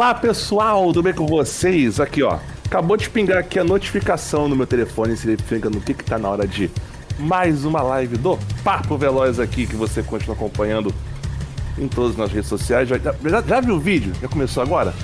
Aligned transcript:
Olá 0.00 0.14
pessoal, 0.14 0.86
tudo 0.86 1.02
bem 1.02 1.12
com 1.12 1.26
vocês? 1.26 2.00
Aqui 2.00 2.22
ó, 2.22 2.38
acabou 2.64 2.96
de 2.96 3.10
pingar 3.10 3.36
aqui 3.36 3.58
a 3.58 3.64
notificação 3.64 4.48
no 4.48 4.56
meu 4.56 4.66
telefone, 4.66 5.14
significa 5.14 5.68
no 5.68 5.78
que 5.78 5.92
que 5.92 6.02
tá 6.02 6.18
na 6.18 6.26
hora 6.30 6.48
de 6.48 6.70
mais 7.18 7.66
uma 7.66 7.82
live 7.82 8.16
do 8.16 8.38
Papo 8.64 8.96
Veloz 8.96 9.38
aqui, 9.38 9.66
que 9.66 9.76
você 9.76 10.02
continua 10.02 10.34
acompanhando 10.34 10.90
em 11.76 11.86
todas 11.86 12.12
as 12.12 12.16
nossas 12.16 12.32
redes 12.32 12.48
sociais. 12.48 12.88
Já, 12.88 12.96
já, 12.96 13.42
já 13.42 13.60
viu 13.60 13.74
o 13.74 13.78
vídeo? 13.78 14.14
Já 14.22 14.26
começou 14.26 14.62
agora? 14.62 14.94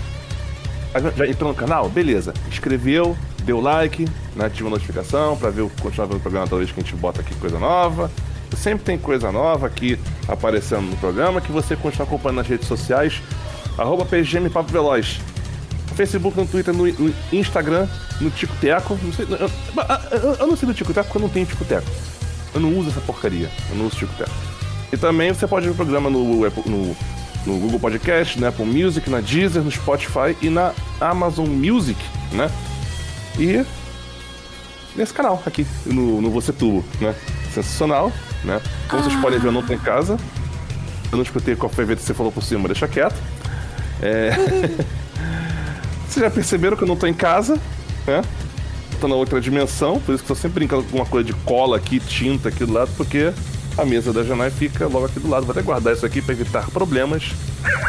Já, 0.95 1.11
já 1.11 1.27
entrou 1.27 1.53
no 1.53 1.55
canal? 1.55 1.91
Beleza. 1.91 2.33
Inscreveu, 2.49 3.15
deu 3.43 3.61
like, 3.61 4.07
né, 4.35 4.47
ativa 4.47 4.71
a 4.71 4.71
notificação 4.71 5.37
para 5.37 5.51
ver 5.51 5.61
o 5.61 5.71
continuar 5.83 6.07
vendo 6.07 6.17
o 6.17 6.21
programa 6.21 6.49
toda 6.49 6.61
vez 6.61 6.73
que 6.73 6.81
a 6.81 6.83
gente 6.83 6.97
bota 6.97 7.21
aqui 7.21 7.35
coisa 7.35 7.59
nova. 7.59 8.11
Sempre 8.57 8.87
tem 8.87 8.97
coisa 8.97 9.31
nova 9.31 9.67
aqui 9.67 9.99
aparecendo 10.27 10.89
no 10.89 10.97
programa 10.97 11.43
que 11.43 11.53
você 11.53 11.77
continua 11.77 12.07
acompanhando 12.07 12.39
nas 12.39 12.47
redes 12.47 12.67
sociais. 12.67 13.21
Arroba 13.79 14.05
PGM 14.05 14.49
Papo 14.51 14.71
Veloz. 14.73 15.21
Facebook, 15.95 16.37
no 16.37 16.47
Twitter, 16.47 16.75
no, 16.75 16.87
no 16.87 17.15
Instagram, 17.33 17.89
no 18.21 18.31
Tico 18.31 18.55
Teco. 18.61 18.99
Não 19.03 19.13
sei, 19.13 19.27
eu, 19.31 19.51
eu, 20.19 20.35
eu, 20.35 20.47
não 20.47 20.57
sei 20.57 20.69
do 20.69 20.75
Tico 20.75 20.93
Teco 20.93 21.07
porque 21.07 21.19
eu 21.19 21.23
não 21.23 21.29
tenho 21.29 21.47
Tico 21.47 21.65
Teco. 21.65 21.87
Eu 22.55 22.61
não 22.61 22.79
uso 22.79 22.91
essa 22.91 23.01
porcaria. 23.01 23.51
Eu 23.71 23.77
não 23.77 23.87
uso 23.87 23.97
Tico 23.97 24.13
Teco. 24.17 24.31
E 24.93 24.97
também 24.97 25.33
você 25.33 25.47
pode 25.47 25.67
ver 25.67 25.73
o 25.73 25.75
programa 25.75 26.11
no, 26.11 26.49
no, 26.67 26.97
no 27.47 27.59
Google 27.59 27.81
Podcast, 27.81 28.39
na 28.39 28.49
Apple 28.49 28.67
Music, 28.67 29.09
na 29.09 29.21
Deezer, 29.21 29.63
no 29.63 29.71
Spotify 29.71 30.37
e 30.43 30.51
na 30.51 30.73
Amazon 31.01 31.49
Music, 31.49 31.99
né? 32.33 32.51
E 33.39 33.65
nesse 34.95 35.13
canal 35.13 35.43
aqui, 35.45 35.67
no, 35.85 36.21
no 36.21 36.31
Você 36.31 36.53
Tubo, 36.53 36.85
né? 37.01 37.15
Sensacional, 37.53 38.13
né? 38.45 38.61
Como 38.89 39.03
vocês 39.03 39.19
podem 39.21 39.39
ver, 39.39 39.49
eu 39.49 39.53
não 39.53 39.63
tô 39.63 39.73
em 39.73 39.79
casa. 39.79 40.17
Eu 41.11 41.17
não 41.17 41.23
escutei 41.23 41.55
qual 41.57 41.71
foi 41.71 41.85
a 41.85 41.87
vez 41.87 42.01
que 42.01 42.05
você 42.05 42.15
falou 42.15 42.33
por 42.33 42.43
cima, 42.43 42.69
deixa 42.69 42.87
quieto. 42.87 43.17
É... 44.03 44.31
vocês 46.09 46.25
já 46.25 46.31
perceberam 46.31 46.77
que 46.77 46.85
eu 46.85 46.89
não 46.89 46.97
tô 46.97 47.07
em 47.07 47.15
casa, 47.15 47.61
né? 48.07 48.23
Tô 49.01 49.09
na 49.09 49.15
outra 49.15 49.41
dimensão, 49.41 50.01
por 50.01 50.15
isso 50.15 50.25
que 50.25 50.29
tô 50.29 50.35
sempre 50.35 50.61
brincando 50.61 50.85
com 50.85 50.97
uma 50.97 51.07
coisa 51.07 51.27
de 51.27 51.35
cola 51.35 51.77
aqui, 51.77 52.01
tinta 52.01 52.49
aqui 52.49 52.65
do 52.65 52.73
lado, 52.73 52.91
porque 52.97 53.33
a 53.77 53.85
mesa 53.85 54.13
da 54.13 54.23
Janai 54.23 54.51
fica 54.51 54.87
logo 54.87 55.05
aqui 55.05 55.21
do 55.21 55.29
lado. 55.29 55.45
Vou 55.45 55.53
até 55.53 55.61
guardar 55.61 55.93
isso 55.93 56.07
aqui 56.07 56.23
para 56.23 56.33
evitar 56.33 56.71
problemas. 56.71 57.33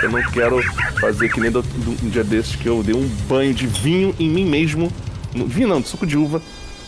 Eu 0.04 0.10
não 0.10 0.22
quero 0.32 0.62
fazer 1.00 1.30
que 1.30 1.40
nem 1.40 1.50
do, 1.50 1.62
do, 1.62 2.06
um 2.06 2.10
dia 2.10 2.24
desses 2.24 2.56
que 2.56 2.68
eu 2.68 2.84
dei 2.84 2.94
um 2.94 3.08
banho 3.28 3.54
de 3.54 3.66
vinho 3.66 4.14
em 4.20 4.30
mim 4.30 4.46
mesmo. 4.46 4.92
Vinho 5.34 5.70
não, 5.70 5.80
de 5.80 5.88
suco 5.88 6.06
de 6.06 6.18
uva. 6.18 6.42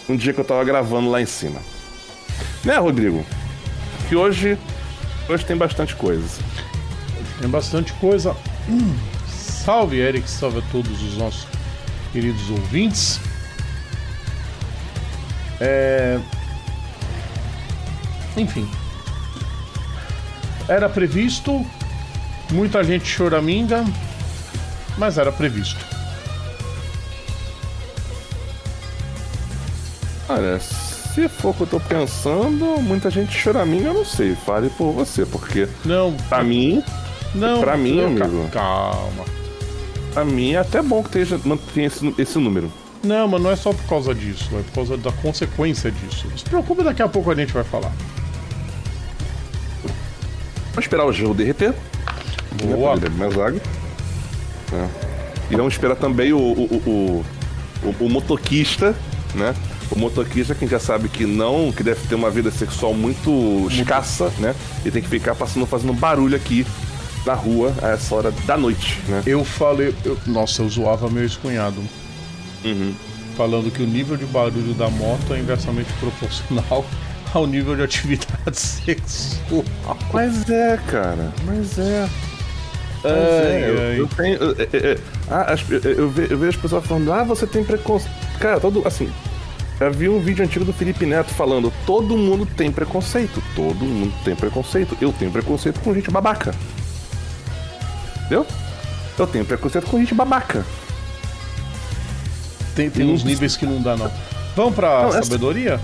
Um 0.10 0.18
dia 0.18 0.34
que 0.34 0.40
eu 0.40 0.46
tava 0.46 0.64
gravando 0.66 1.10
lá 1.10 1.22
em 1.22 1.26
cima. 1.26 1.60
Né, 2.64 2.76
Rodrigo? 2.76 3.26
Que 4.10 4.16
hoje. 4.16 4.58
Hoje 5.30 5.46
tem 5.46 5.56
bastante 5.56 5.96
coisa. 5.96 6.28
Tem 7.40 7.50
bastante 7.50 7.94
coisa. 7.94 8.36
Salve, 9.28 10.00
Eric. 10.00 10.30
Salve 10.30 10.60
a 10.60 10.64
todos 10.72 11.02
os 11.02 11.18
nossos 11.18 11.48
queridos 12.12 12.50
ouvintes. 12.50 13.20
É... 15.60 16.20
Enfim, 18.38 18.70
era 20.70 20.88
previsto, 20.88 21.66
muita 22.52 22.84
gente 22.84 23.04
choraminga, 23.06 23.84
mas 24.98 25.18
era 25.18 25.32
previsto. 25.32 25.84
Olha, 30.30 30.60
se 30.60 31.28
for 31.28 31.50
o 31.50 31.54
que 31.56 31.62
eu 31.62 31.68
tô 31.68 31.80
pensando, 31.80 32.80
muita 32.82 33.10
gente 33.10 33.36
choraminga, 33.36 33.88
eu 33.88 33.94
não 33.96 34.06
sei. 34.06 34.36
Fale 34.36 34.70
por 34.70 34.94
você, 34.94 35.26
porque. 35.26 35.68
Não. 35.84 36.14
Pra 36.30 36.44
mim. 36.44 36.84
Não. 37.36 37.62
Pra 37.62 37.78
mim, 37.78 37.98
não, 37.98 38.06
amigo. 38.08 38.50
Calma. 38.52 39.26
Pra 40.14 40.26
mim 40.26 40.54
é 40.54 40.58
até 40.58 40.82
bom 40.82 41.04
que 41.04 41.10
tenha, 41.10 41.40
mantenha 41.46 41.88
esse, 41.88 42.16
esse 42.18 42.40
número. 42.40 42.72
Não, 43.04 43.28
mas 43.28 43.42
não 43.42 43.52
é 43.52 43.56
só 43.56 43.72
por 43.72 43.88
causa 43.88 44.14
disso, 44.14 44.50
é 44.54 44.62
por 44.64 44.74
causa 44.74 44.98
da 44.98 45.12
consequência 45.12 45.92
disso. 45.92 46.28
Não 46.30 46.38
se 46.38 46.44
preocupe, 46.44 46.84
daqui 46.84 47.02
a 47.02 47.08
pouco 47.08 47.32
a 47.32 47.36
gente 47.36 47.54
vai 47.54 47.64
falar. 47.64 47.92
Vamos 50.72 50.86
esperar 50.86 51.06
o 51.06 51.14
gelo 51.14 51.34
derreter. 51.34 51.74
Boa. 52.64 52.96
Né, 52.96 53.10
mais 53.18 53.34
água. 53.38 53.62
É. 54.74 54.88
E 55.52 55.56
vamos 55.56 55.74
esperar 55.74 55.96
também 55.96 56.34
o, 56.34 56.38
o, 56.38 56.64
o, 56.86 57.26
o, 57.84 58.06
o 58.06 58.10
motoquista, 58.10 58.96
né? 59.34 59.56
O 59.90 59.98
motoquista, 59.98 60.54
quem 60.54 60.68
já 60.68 60.80
sabe 60.80 61.10
que 61.10 61.26
não, 61.26 61.72
que 61.72 61.82
deve 61.82 62.06
ter 62.08 62.16
uma 62.16 62.30
vida 62.30 62.52
sexual 62.52 62.94
muito 62.94 63.68
escassa, 63.72 64.32
né? 64.38 64.54
E 64.86 64.92
tem 64.92 65.02
que 65.02 65.08
ficar 65.08 65.34
passando, 65.34 65.66
fazendo 65.66 65.94
barulho 65.94 66.36
aqui 66.36 66.66
na 67.30 67.36
rua 67.36 67.74
a 67.82 67.90
essa 67.90 68.16
hora 68.16 68.32
da 68.46 68.58
noite, 68.58 69.00
né? 69.08 69.22
Eu 69.26 69.46
falei. 69.46 69.94
Eu, 70.04 70.18
nossa, 70.26 70.64
eu 70.64 70.70
zoava 70.70 71.08
meu 71.10 71.22
ex-cunhado. 71.24 71.80
Uhum. 72.66 72.94
Falando 73.38 73.72
que 73.72 73.82
o 73.84 73.86
nível 73.88 74.18
de 74.18 74.26
barulho 74.26 74.74
da 74.74 74.90
moto 74.90 75.34
é 75.34 75.40
inversamente 75.40 75.92
proporcional 75.94 76.84
ao 77.34 77.46
nível 77.46 77.76
de 77.76 77.84
atividade 77.84 78.58
sexual. 78.58 79.64
Mas 80.12 80.50
é, 80.50 80.78
cara, 80.88 81.32
mas 81.46 81.78
é. 81.78 82.10
É, 83.04 83.70
eu, 83.70 83.80
ai. 83.80 84.00
eu 84.00 84.08
tenho. 84.08 84.36
Eu, 84.36 84.56
eu, 84.56 84.92
eu- 84.92 85.00
as- 85.30 85.70
eu- 85.70 85.80
eu 85.94 86.10
ve- 86.10 86.28
eu 86.32 86.38
vejo 86.38 86.50
as 86.50 86.56
pessoas 86.58 86.86
falando, 86.86 87.14
ah, 87.14 87.24
você 87.24 87.46
tem 87.48 87.64
preconceito. 87.64 88.14
Cara, 88.40 88.60
todo. 88.60 88.86
Assim. 88.88 89.10
Já 89.80 89.88
vi 89.88 90.10
um 90.10 90.20
vídeo 90.20 90.44
antigo 90.44 90.66
do 90.66 90.74
Felipe 90.74 91.06
Neto 91.06 91.34
falando: 91.34 91.72
todo 91.86 92.18
mundo 92.18 92.46
tem 92.46 92.70
preconceito. 92.72 93.42
Todo 93.56 93.86
mundo 93.86 94.14
tem 94.26 94.36
preconceito. 94.36 94.98
Eu 95.00 95.14
tenho 95.14 95.32
preconceito 95.32 95.80
com 95.80 95.94
gente 95.94 96.12
babaca. 96.12 96.54
Entendeu? 98.30 98.46
Eu 99.18 99.26
tenho 99.28 99.44
preconceito 99.44 99.88
com 99.88 99.98
gente 99.98 100.14
babaca. 100.14 100.64
Tem, 102.76 102.90
tem 102.90 103.10
uns 103.12 103.24
níveis 103.24 103.58
que 103.58 103.66
não 103.66 103.82
dá, 103.82 103.98
não. 103.98 104.10
Vamos 104.56 104.76
pra 104.76 105.02
Não, 105.04 105.10
essa- 105.10 105.24
sabedoria? 105.24 105.80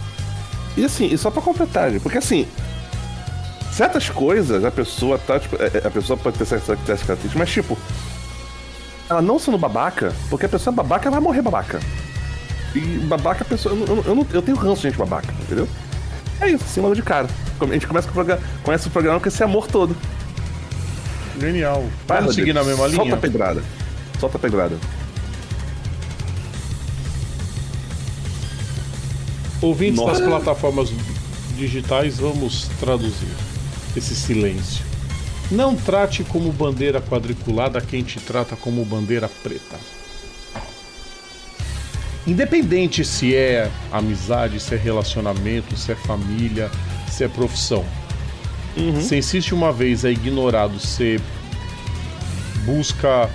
E 0.78 0.86
assim, 0.86 1.08
e 1.08 1.18
só 1.18 1.32
pra 1.32 1.42
completar, 1.42 1.92
porque 2.02 2.18
assim, 2.18 2.46
certas 3.72 4.10
coisas 4.10 4.64
a 4.64 4.72
pessoa 4.72 5.18
tá, 5.18 5.40
tipo, 5.40 5.56
é- 5.56 5.72
é- 5.84 5.88
a 5.88 5.92
pessoa 5.92 6.18
pode 6.18 6.38
ter 6.38 6.46
certas 6.46 6.68
características, 6.86 7.34
mas 7.34 7.50
tipo, 7.50 7.78
ela 9.10 9.22
não 9.22 9.40
sendo 9.40 9.58
babaca, 9.58 10.14
porque 10.30 10.46
a 10.46 10.50
pessoa 10.50 10.74
é 10.74 10.76
babaca, 10.76 11.08
ela 11.08 11.16
vai 11.16 11.22
morrer 11.24 11.42
babaca. 11.42 11.80
E 12.76 12.80
babaca, 13.08 13.44
a 13.44 13.48
pessoa, 13.48 13.74
eu, 13.76 14.04
eu, 14.06 14.16
não- 14.16 14.28
eu 14.32 14.42
tenho 14.42 14.58
ranço 14.58 14.82
de 14.82 14.90
gente 14.90 14.98
babaca, 14.98 15.34
entendeu? 15.42 15.68
É 16.42 16.50
isso, 16.50 16.64
assim, 16.66 16.82
logo 16.82 16.94
de 16.94 17.02
cara. 17.02 17.28
A 17.60 17.66
gente 17.68 17.88
começa 17.88 18.08
com 18.08 18.12
o 18.12 18.16
programa, 18.16 18.42
começa 18.64 18.88
o 18.88 18.92
programa 18.92 19.20
com 19.20 19.28
esse 19.30 19.42
amor 19.44 19.68
todo. 19.68 19.96
Genial. 21.40 21.84
Vai, 22.08 22.20
Vamos 22.22 22.36
seguir 22.36 22.54
na 22.54 22.64
mesma 22.64 22.88
Solta 22.90 23.04
linha? 23.04 23.16
a 23.16 23.18
pedrada. 23.18 23.64
Solta 24.20 24.38
a 24.38 24.40
pedrada. 24.40 24.78
Ouvintes 29.62 29.98
Nossa. 30.00 30.20
das 30.20 30.30
plataformas 30.30 30.92
digitais, 31.58 32.18
vamos 32.20 32.68
traduzir 32.80 33.34
esse 33.96 34.14
silêncio. 34.16 34.84
Não 35.52 35.76
trate 35.76 36.24
como 36.24 36.52
bandeira 36.52 37.02
quadriculada 37.02 37.80
quem 37.80 38.04
te 38.04 38.20
trata 38.20 38.56
como 38.56 38.84
bandeira 38.84 39.30
preta. 39.44 39.78
Independente 42.28 43.06
se 43.06 43.36
é 43.36 43.70
amizade, 43.92 44.60
se 44.60 44.74
é 44.74 44.78
relacionamento, 44.78 45.78
se 45.78 45.92
é 45.92 45.96
família, 45.96 46.72
se 47.10 47.24
é 47.24 47.28
profissão. 47.28 47.86
Você 48.76 49.18
insiste 49.18 49.54
uma 49.54 49.72
vez, 49.72 50.04
é 50.04 50.12
ignorado, 50.12 50.78
você 50.80 51.20
busca 52.66 53.30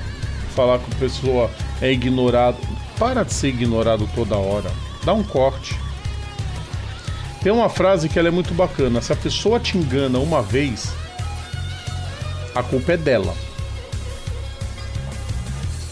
falar 0.54 0.78
com 0.78 0.90
a 0.92 0.94
pessoa, 0.96 1.50
é 1.80 1.90
ignorado. 1.90 2.58
Para 2.98 3.22
de 3.22 3.32
ser 3.32 3.48
ignorado 3.48 4.08
toda 4.14 4.36
hora. 4.36 4.70
Dá 5.04 5.14
um 5.14 5.22
corte. 5.22 5.74
Tem 7.42 7.50
uma 7.50 7.70
frase 7.70 8.08
que 8.08 8.18
ela 8.18 8.28
é 8.28 8.30
muito 8.30 8.52
bacana. 8.52 9.00
Se 9.00 9.12
a 9.12 9.16
pessoa 9.16 9.58
te 9.58 9.78
engana 9.78 10.18
uma 10.18 10.42
vez, 10.42 10.92
a 12.54 12.62
culpa 12.62 12.92
é 12.92 12.96
dela. 12.98 13.34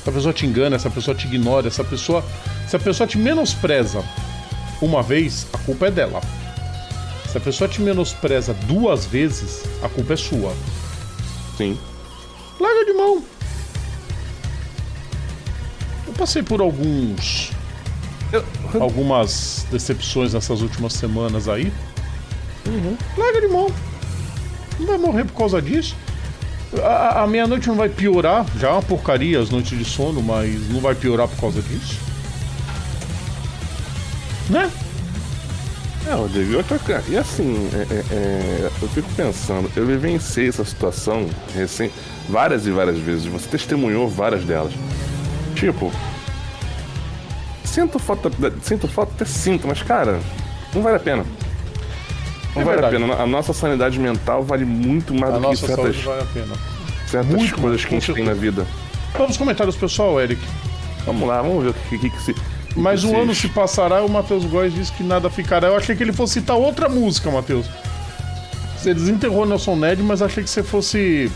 Se 0.04 0.10
a 0.10 0.12
pessoa 0.12 0.34
te 0.34 0.44
engana, 0.44 0.78
se 0.78 0.86
a 0.86 0.90
pessoa 0.90 1.14
te 1.14 1.26
ignora, 1.26 1.70
se 1.70 1.80
a 1.80 1.84
pessoa, 1.84 2.22
se 2.68 2.76
a 2.76 2.78
pessoa 2.78 3.06
te 3.06 3.16
menospreza 3.16 4.04
uma 4.82 5.02
vez, 5.02 5.46
a 5.54 5.58
culpa 5.58 5.86
é 5.86 5.90
dela. 5.90 6.20
Se 7.38 7.40
a 7.40 7.44
pessoa 7.44 7.68
te 7.68 7.80
menospreza 7.80 8.52
duas 8.52 9.06
vezes, 9.06 9.62
a 9.80 9.88
culpa 9.88 10.14
é 10.14 10.16
sua. 10.16 10.52
Sim. 11.56 11.78
Larga 12.58 12.84
de 12.84 12.92
mão. 12.94 13.22
Eu 16.04 16.12
passei 16.14 16.42
por 16.42 16.60
alguns 16.60 17.52
Eu- 18.32 18.44
algumas 18.80 19.64
decepções 19.70 20.34
nessas 20.34 20.60
últimas 20.62 20.94
semanas 20.94 21.48
aí. 21.48 21.72
Larga 23.16 23.40
de 23.40 23.46
mão. 23.46 23.70
Não 24.80 24.86
vai 24.88 24.98
morrer 24.98 25.24
por 25.24 25.38
causa 25.38 25.62
disso. 25.62 25.94
A, 26.82 27.22
a 27.22 27.26
meia-noite 27.28 27.68
não 27.68 27.76
vai 27.76 27.88
piorar. 27.88 28.44
Já 28.58 28.70
é 28.70 28.72
uma 28.72 28.82
porcaria 28.82 29.38
as 29.38 29.48
noites 29.48 29.78
de 29.78 29.84
sono, 29.84 30.20
mas 30.20 30.68
não 30.70 30.80
vai 30.80 30.96
piorar 30.96 31.28
por 31.28 31.38
causa 31.40 31.62
disso. 31.62 32.00
Né? 34.50 34.68
É, 36.08 36.14
Rodrigo, 36.14 36.56
outra 36.56 36.78
coisa. 36.78 37.04
E 37.08 37.18
assim, 37.18 37.68
é, 37.74 37.94
é, 37.94 38.04
é, 38.14 38.70
eu 38.80 38.88
fico 38.88 39.08
pensando, 39.14 39.70
eu 39.76 39.84
vivenciei 39.84 40.48
essa 40.48 40.64
situação 40.64 41.28
recém, 41.54 41.90
várias 42.28 42.66
e 42.66 42.70
várias 42.70 42.96
vezes. 42.98 43.26
Você 43.26 43.46
testemunhou 43.48 44.08
várias 44.08 44.42
delas. 44.42 44.72
Tipo, 45.54 45.92
sinto 47.62 47.98
falta, 47.98 48.30
sinto 48.62 48.88
falta, 48.88 49.12
até 49.12 49.24
sinto, 49.26 49.68
mas 49.68 49.82
cara, 49.82 50.18
não 50.74 50.80
vale 50.82 50.96
a 50.96 51.00
pena. 51.00 51.26
Não 52.54 52.62
É 52.62 52.64
vale 52.64 52.80
verdade. 52.80 52.96
a 52.96 53.00
pena. 53.00 53.22
A 53.22 53.26
nossa 53.26 53.52
sanidade 53.52 53.98
mental 53.98 54.42
vale 54.42 54.64
muito 54.64 55.12
mais 55.12 55.34
A 55.34 55.38
do 55.38 55.50
que 55.50 55.56
certas, 55.56 55.96
vale 56.02 56.22
certas 57.06 57.34
Muito 57.34 57.54
coisas 57.60 57.84
que 57.84 57.94
a 57.94 57.98
gente 57.98 58.14
tem 58.14 58.24
na 58.24 58.34
vida. 58.34 58.66
Vamos 59.12 59.36
comentários, 59.36 59.76
pessoal, 59.76 60.18
Eric. 60.20 60.40
Vamos 61.04 61.28
lá, 61.28 61.42
vamos 61.42 61.64
ver 61.64 61.70
o 61.70 61.74
que, 61.74 61.98
que, 61.98 62.10
que 62.10 62.22
se. 62.22 62.34
Mais 62.76 63.02
um 63.04 63.20
ano 63.20 63.34
se 63.34 63.48
passará, 63.48 64.04
o 64.04 64.08
Matheus 64.08 64.44
Góes 64.44 64.72
disse 64.72 64.92
que 64.92 65.02
nada 65.02 65.28
ficará. 65.28 65.68
Eu 65.68 65.76
achei 65.76 65.96
que 65.96 66.02
ele 66.02 66.12
fosse 66.12 66.34
citar 66.34 66.56
outra 66.56 66.88
música, 66.88 67.30
Matheus. 67.30 67.66
Você 68.76 68.94
desenterrou 68.94 69.44
Nelson 69.44 69.74
Ned, 69.74 70.02
mas 70.02 70.22
achei 70.22 70.44
que 70.44 70.50
você 70.50 70.62
fosse 70.62 71.30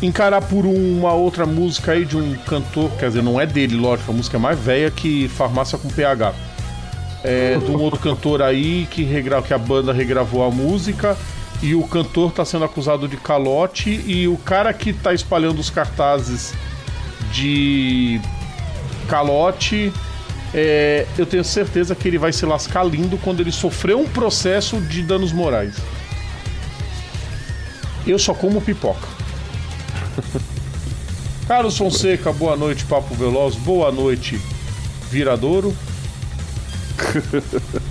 encarar 0.00 0.42
por 0.42 0.64
uma 0.66 1.12
outra 1.12 1.46
música 1.46 1.92
aí 1.92 2.04
de 2.04 2.16
um 2.16 2.34
cantor, 2.34 2.90
quer 2.98 3.08
dizer, 3.08 3.22
não 3.22 3.40
é 3.40 3.46
dele, 3.46 3.76
lógico, 3.76 4.10
a 4.10 4.14
música 4.14 4.36
é 4.36 4.40
mais 4.40 4.58
velha 4.58 4.90
que 4.90 5.28
Farmácia 5.28 5.78
com 5.78 5.88
PH. 5.88 6.34
É 7.24 7.58
de 7.58 7.70
um 7.70 7.80
outro 7.80 7.98
cantor 7.98 8.42
aí 8.42 8.86
que, 8.90 9.02
regra... 9.02 9.42
que 9.42 9.52
a 9.52 9.58
banda 9.58 9.92
regravou 9.92 10.44
a 10.44 10.50
música 10.50 11.16
e 11.62 11.74
o 11.74 11.82
cantor 11.84 12.30
tá 12.30 12.44
sendo 12.44 12.64
acusado 12.64 13.08
de 13.08 13.16
calote 13.16 13.90
e 14.06 14.28
o 14.28 14.36
cara 14.36 14.72
que 14.72 14.92
tá 14.92 15.12
espalhando 15.12 15.58
os 15.58 15.70
cartazes 15.70 16.54
de 17.32 18.20
calote, 19.08 19.92
é, 20.58 21.06
eu 21.18 21.26
tenho 21.26 21.44
certeza 21.44 21.94
que 21.94 22.08
ele 22.08 22.16
vai 22.16 22.32
se 22.32 22.46
lascar 22.46 22.82
lindo 22.82 23.18
quando 23.18 23.40
ele 23.40 23.52
sofrer 23.52 23.94
um 23.94 24.08
processo 24.08 24.80
de 24.80 25.02
danos 25.02 25.30
morais. 25.30 25.74
Eu 28.06 28.18
só 28.18 28.32
como 28.32 28.62
pipoca. 28.62 29.06
Carlos 31.46 31.76
Fonseca, 31.76 32.32
boa 32.32 32.56
noite, 32.56 32.86
Papo 32.86 33.14
Veloz. 33.14 33.54
Boa 33.54 33.92
noite, 33.92 34.40
Viradouro. 35.10 35.76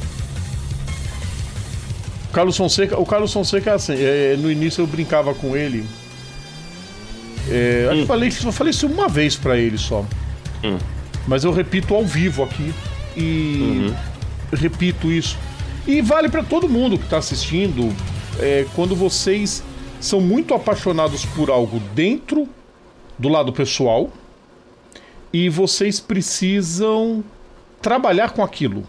Carlos 2.33 2.57
Fonseca, 2.57 2.99
o 2.99 3.05
Carlos 3.05 3.31
Fonseca 3.31 3.69
é 3.69 3.73
assim, 3.75 3.93
é, 3.97 4.35
no 4.37 4.51
início 4.51 4.81
eu 4.81 4.87
brincava 4.87 5.35
com 5.35 5.55
ele. 5.55 5.85
É, 7.47 7.89
acho 7.91 8.01
que 8.01 8.07
falei, 8.07 8.29
eu 8.43 8.51
falei 8.51 8.71
isso 8.71 8.87
uma 8.87 9.07
vez 9.07 9.35
pra 9.35 9.55
ele 9.55 9.77
só. 9.77 10.03
Mas 11.27 11.43
eu 11.43 11.51
repito 11.51 11.93
ao 11.93 12.05
vivo 12.05 12.43
aqui 12.43 12.73
e 13.17 13.91
repito 14.53 15.11
isso. 15.11 15.37
E 15.87 16.01
vale 16.01 16.29
pra 16.29 16.43
todo 16.43 16.67
mundo 16.69 16.97
que 16.97 17.07
tá 17.07 17.17
assistindo. 17.17 17.93
é, 18.39 18.65
quando 18.75 18.95
vocês 18.95 19.63
são 19.99 20.19
muito 20.19 20.53
apaixonados 20.53 21.25
por 21.25 21.49
algo 21.49 21.79
dentro 21.93 22.47
do 23.17 23.29
lado 23.29 23.53
pessoal 23.53 24.11
e 25.31 25.49
vocês 25.49 25.99
precisam 25.99 27.23
trabalhar 27.81 28.31
com 28.31 28.43
aquilo. 28.43 28.83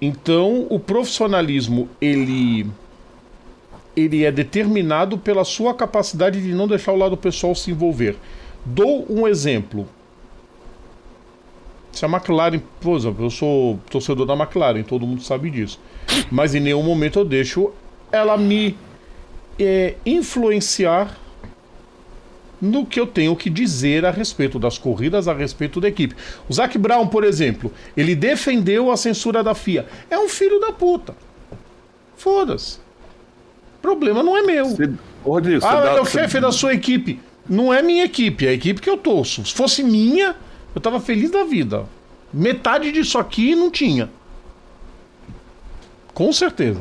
Então, 0.00 0.66
o 0.70 0.78
profissionalismo, 0.78 1.88
ele 2.00 2.66
ele 3.96 4.24
é 4.24 4.30
determinado 4.30 5.18
pela 5.18 5.44
sua 5.44 5.74
capacidade 5.74 6.40
de 6.40 6.54
não 6.54 6.66
deixar 6.66 6.92
o 6.92 6.96
lado 6.96 7.16
pessoal 7.16 7.54
se 7.54 7.70
envolver. 7.70 8.16
Dou 8.64 9.04
um 9.10 9.26
exemplo. 9.26 9.86
Se 12.00 12.06
a 12.06 12.08
McLaren, 12.08 12.62
por 12.80 12.96
exemplo, 12.96 13.26
eu 13.26 13.30
sou 13.30 13.78
torcedor 13.90 14.24
da 14.24 14.32
McLaren, 14.32 14.82
todo 14.82 15.06
mundo 15.06 15.22
sabe 15.22 15.50
disso. 15.50 15.78
Mas 16.30 16.54
em 16.54 16.60
nenhum 16.60 16.82
momento 16.82 17.18
eu 17.18 17.26
deixo 17.26 17.72
ela 18.10 18.38
me 18.38 18.74
é, 19.58 19.96
influenciar 20.06 21.14
no 22.58 22.86
que 22.86 22.98
eu 22.98 23.06
tenho 23.06 23.36
que 23.36 23.50
dizer 23.50 24.06
a 24.06 24.10
respeito 24.10 24.58
das 24.58 24.78
corridas, 24.78 25.28
a 25.28 25.34
respeito 25.34 25.78
da 25.78 25.88
equipe. 25.88 26.14
O 26.48 26.54
Zac 26.54 26.78
Brown, 26.78 27.06
por 27.06 27.22
exemplo, 27.22 27.70
ele 27.94 28.14
defendeu 28.14 28.90
a 28.90 28.96
censura 28.96 29.42
da 29.44 29.54
FIA. 29.54 29.84
É 30.08 30.18
um 30.18 30.28
filho 30.30 30.58
da 30.58 30.72
puta. 30.72 31.14
Foda-se. 32.16 32.78
Problema 33.82 34.22
não 34.22 34.38
é 34.38 34.42
meu. 34.42 34.64
Você- 34.70 34.90
Rodrigo, 35.22 35.60
você 35.60 35.66
Ah, 35.66 35.80
dá- 35.82 35.90
é 35.96 36.00
o 36.00 36.04
você- 36.06 36.18
chefe 36.18 36.40
da 36.40 36.50
sua 36.50 36.72
equipe. 36.72 37.20
Não 37.46 37.74
é 37.74 37.82
minha 37.82 38.04
equipe, 38.04 38.46
é 38.46 38.48
a 38.48 38.52
equipe 38.54 38.80
que 38.80 38.88
eu 38.88 38.96
torço. 38.96 39.44
Se 39.44 39.52
fosse 39.52 39.82
minha, 39.82 40.34
eu 40.74 40.80
tava 40.80 41.00
feliz 41.00 41.30
da 41.30 41.44
vida. 41.44 41.84
Metade 42.32 42.92
disso 42.92 43.18
aqui 43.18 43.54
não 43.54 43.70
tinha. 43.70 44.08
Com 46.14 46.32
certeza. 46.32 46.80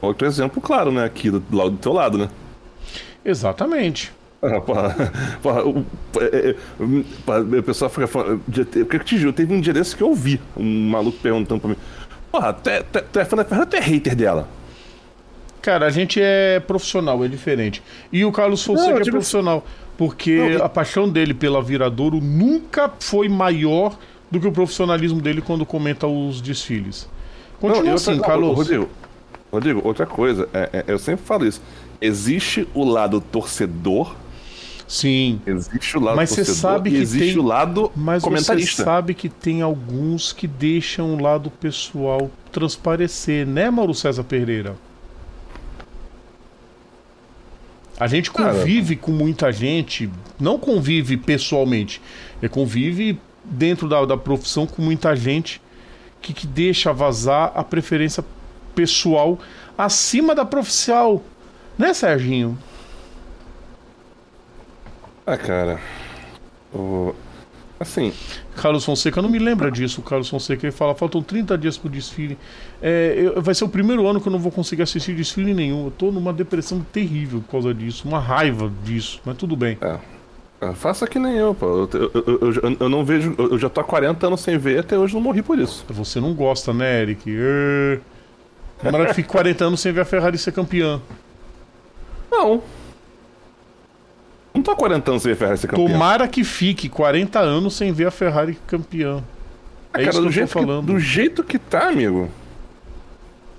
Outro 0.00 0.26
exemplo, 0.26 0.60
claro, 0.60 0.90
né? 0.90 1.04
Aqui 1.04 1.30
do, 1.30 1.42
lá 1.52 1.64
do 1.68 1.76
teu 1.76 1.92
lado, 1.92 2.18
né? 2.18 2.28
Exatamente. 3.24 4.12
Ah, 4.42 4.60
porra, 4.60 5.12
porra, 5.40 5.64
o, 5.64 5.86
é, 6.20 6.50
é, 6.50 7.58
o 7.58 7.62
pessoal 7.62 7.88
fica 7.88 8.08
falando. 8.08 8.42
Eu 9.24 9.32
teve 9.32 9.54
um 9.54 9.60
dia 9.60 9.72
desse 9.72 9.94
que 9.94 10.02
eu 10.02 10.12
vi 10.14 10.40
um 10.56 10.88
maluco 10.90 11.16
perguntando 11.18 11.60
pra 11.60 11.70
mim: 11.70 11.76
Porra, 12.32 12.52
tu 12.52 12.68
é, 12.68 12.82
tu 12.82 12.98
é- 12.98 13.02
é 13.20 13.24
fã 13.24 13.36
da 13.36 13.44
Ferrari 13.44 13.66
ou 13.66 13.70
tu 13.70 13.76
é 13.76 13.80
hater 13.80 14.16
dela? 14.16 14.48
Cara, 15.60 15.86
a 15.86 15.90
gente 15.90 16.20
é 16.20 16.58
profissional, 16.58 17.24
é 17.24 17.28
diferente. 17.28 17.80
E 18.12 18.24
o 18.24 18.32
Carlos 18.32 18.64
Fonseca 18.64 18.96
é 18.98 19.02
digo- 19.02 19.12
profissional. 19.12 19.64
Porque 19.96 20.58
a 20.62 20.68
paixão 20.68 21.08
dele 21.08 21.34
pela 21.34 21.62
Viradouro 21.62 22.20
nunca 22.20 22.90
foi 22.98 23.28
maior 23.28 23.96
do 24.30 24.40
que 24.40 24.46
o 24.46 24.52
profissionalismo 24.52 25.20
dele 25.20 25.40
quando 25.42 25.64
comenta 25.66 26.06
os 26.06 26.40
desfiles. 26.40 27.08
Continua 27.60 27.84
Não, 27.84 27.94
assim, 27.94 28.12
outra- 28.12 28.26
Carlos. 28.26 28.56
Rodrigo, 28.56 28.88
Rodrigo, 29.52 29.80
outra 29.84 30.06
coisa, 30.06 30.48
é- 30.54 30.70
é- 30.72 30.84
eu 30.88 30.98
sempre 30.98 31.24
falo 31.24 31.46
isso. 31.46 31.60
Existe 32.00 32.66
o 32.74 32.82
lado 32.84 33.20
torcedor, 33.20 34.16
Sim. 34.88 35.40
existe 35.46 35.96
o 35.96 36.00
lado 36.00 36.16
Mas 36.16 36.30
você 36.30 36.36
torcedor 36.44 36.60
sabe 36.60 36.90
que 36.90 36.96
existe 36.96 37.32
tem- 37.34 37.38
o 37.38 37.42
lado 37.46 37.92
Mas 37.94 38.22
você 38.22 38.28
comentarista. 38.30 38.82
sabe 38.84 39.14
que 39.14 39.28
tem 39.28 39.62
alguns 39.62 40.32
que 40.32 40.46
deixam 40.46 41.14
o 41.14 41.22
lado 41.22 41.50
pessoal 41.50 42.30
transparecer, 42.50 43.46
né, 43.46 43.70
Mauro 43.70 43.94
César 43.94 44.24
Pereira? 44.24 44.74
A 48.00 48.06
gente 48.06 48.30
Cara. 48.30 48.54
convive 48.54 48.96
com 48.96 49.12
muita 49.12 49.52
gente, 49.52 50.10
não 50.40 50.58
convive 50.58 51.16
pessoalmente, 51.16 52.00
é 52.40 52.48
convive 52.48 53.20
dentro 53.44 53.88
da, 53.88 54.04
da 54.04 54.16
profissão 54.16 54.66
com 54.66 54.82
muita 54.82 55.14
gente 55.14 55.60
que, 56.20 56.32
que 56.32 56.46
deixa 56.46 56.92
vazar 56.92 57.52
a 57.54 57.62
preferência 57.62 58.24
pessoal 58.74 59.38
acima 59.76 60.34
da 60.34 60.44
profissional. 60.44 61.22
Né, 61.78 61.92
Serginho? 61.94 62.58
Ah, 65.26 65.36
cara. 65.36 65.80
o- 66.74 67.14
Assim, 67.82 68.12
Carlos 68.56 68.84
Fonseca 68.84 69.20
não 69.20 69.28
me 69.28 69.38
lembra 69.38 69.70
disso. 69.70 70.00
O 70.00 70.04
Carlos 70.04 70.28
Fonseca 70.28 70.64
ele 70.66 70.72
fala: 70.72 70.94
faltam 70.94 71.22
30 71.22 71.56
dias 71.58 71.76
pro 71.76 71.88
desfile. 71.90 72.38
É, 72.80 73.14
eu- 73.18 73.42
vai 73.42 73.54
ser 73.54 73.64
o 73.64 73.68
primeiro 73.68 74.06
ano 74.06 74.20
que 74.20 74.28
eu 74.28 74.32
não 74.32 74.38
vou 74.38 74.50
conseguir 74.52 74.82
assistir 74.82 75.14
desfile 75.14 75.52
nenhum. 75.54 75.86
Eu 75.86 75.90
tô 75.90 76.10
numa 76.10 76.32
depressão 76.32 76.80
terrível 76.92 77.40
por 77.40 77.50
causa 77.50 77.74
disso, 77.74 78.06
uma 78.08 78.18
raiva 78.20 78.70
disso, 78.84 79.20
mas 79.24 79.36
tudo 79.36 79.54
bem. 79.56 79.76
ah, 80.60 80.72
faça 80.74 81.06
que 81.06 81.18
nem 81.18 81.36
eu, 81.36 81.54
pô. 81.54 81.66
Eu, 81.66 81.88
eu, 81.92 82.12
eu, 82.14 82.52
eu- 82.62 82.76
eu 82.80 82.88
não 82.88 83.04
vejo. 83.04 83.34
Eu 83.38 83.58
já 83.58 83.68
tô 83.68 83.80
há 83.80 83.84
40 83.84 84.26
anos 84.28 84.40
sem 84.40 84.56
ver 84.56 84.78
até 84.80 84.96
hoje 84.98 85.12
não 85.14 85.20
morri 85.20 85.42
por 85.42 85.58
isso. 85.58 85.84
Você 85.90 86.20
não 86.20 86.32
gosta, 86.34 86.72
né, 86.72 87.02
Eric? 87.02 87.22
É... 87.28 87.98
Tomara 88.82 89.06
que 89.06 89.14
fique 89.14 89.28
40 89.28 89.64
anos 89.64 89.80
sem 89.80 89.92
ver 89.92 90.00
a 90.00 90.04
Ferrari 90.04 90.36
ser 90.38 90.52
campeã. 90.52 91.00
Não. 92.30 92.62
Não 94.54 94.62
tô 94.62 94.70
há 94.70 94.76
40 94.76 95.10
anos 95.10 95.22
sem 95.22 95.32
ver 95.32 95.36
Ferrari 95.38 95.58
ser 95.58 95.66
campeão. 95.68 95.86
Tomara 95.88 96.28
que 96.28 96.44
fique 96.44 96.88
40 96.88 97.38
anos 97.40 97.74
sem 97.74 97.92
ver 97.92 98.06
a 98.06 98.10
Ferrari 98.10 98.58
campeã. 98.66 99.22
Ah, 99.94 100.00
É 100.00 100.04
cara, 100.04 100.10
isso 100.10 100.12
que 100.12 100.20
do 100.20 100.20
eu 100.20 100.24
tô 100.26 100.30
jeito 100.32 100.48
que, 100.48 100.52
falando. 100.66 100.86
do 100.86 100.98
jeito 100.98 101.44
que 101.44 101.58
tá, 101.58 101.88
amigo. 101.88 102.28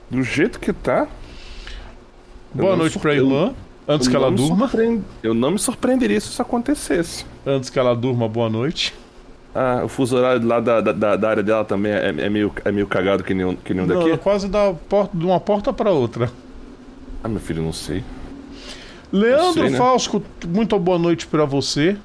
Do 0.09 0.21
jeito 0.23 0.59
que 0.59 0.71
tá. 0.71 1.07
Boa 2.53 2.75
noite 2.75 2.99
pra 2.99 3.13
irmã. 3.15 3.53
Antes 3.87 4.07
eu 4.07 4.11
que 4.11 4.15
ela 4.17 4.31
durma. 4.31 4.69
Eu 5.23 5.33
não 5.33 5.51
me 5.51 5.59
surpreenderia 5.59 6.19
se 6.21 6.27
isso 6.27 6.41
acontecesse. 6.41 7.25
Antes 7.45 7.69
que 7.69 7.77
ela 7.79 7.95
durma, 7.95 8.27
boa 8.29 8.49
noite. 8.49 8.93
Ah, 9.55 9.81
o 9.83 9.87
fuso 9.87 10.15
horário 10.15 10.45
lá 10.47 10.59
da, 10.59 10.81
da, 10.81 11.15
da 11.15 11.29
área 11.29 11.43
dela 11.43 11.63
também 11.65 11.91
é, 11.91 12.07
é 12.09 12.29
meio, 12.29 12.51
é 12.65 12.71
meio 12.71 12.87
cagado 12.87 13.23
que 13.23 13.33
nem, 13.33 13.45
um- 13.45 13.55
que 13.55 13.73
nem 13.73 13.83
um 13.83 13.87
Não, 13.87 13.99
daqui? 13.99 14.11
é 14.11 14.17
quase 14.17 14.47
da 14.47 14.73
porta, 14.73 15.15
de 15.15 15.23
uma 15.25 15.39
porta 15.39 15.71
para 15.73 15.91
outra. 15.91 16.31
Ah, 17.23 17.27
meu 17.27 17.39
filho, 17.39 17.61
não 17.61 17.73
sei. 17.73 18.03
Leandro 19.13 19.69
sei, 19.69 19.69
né? 19.69 20.23
Muito 20.49 20.77
boa 20.79 20.97
noite 20.97 21.27
pra 21.27 21.45
você. 21.45 21.95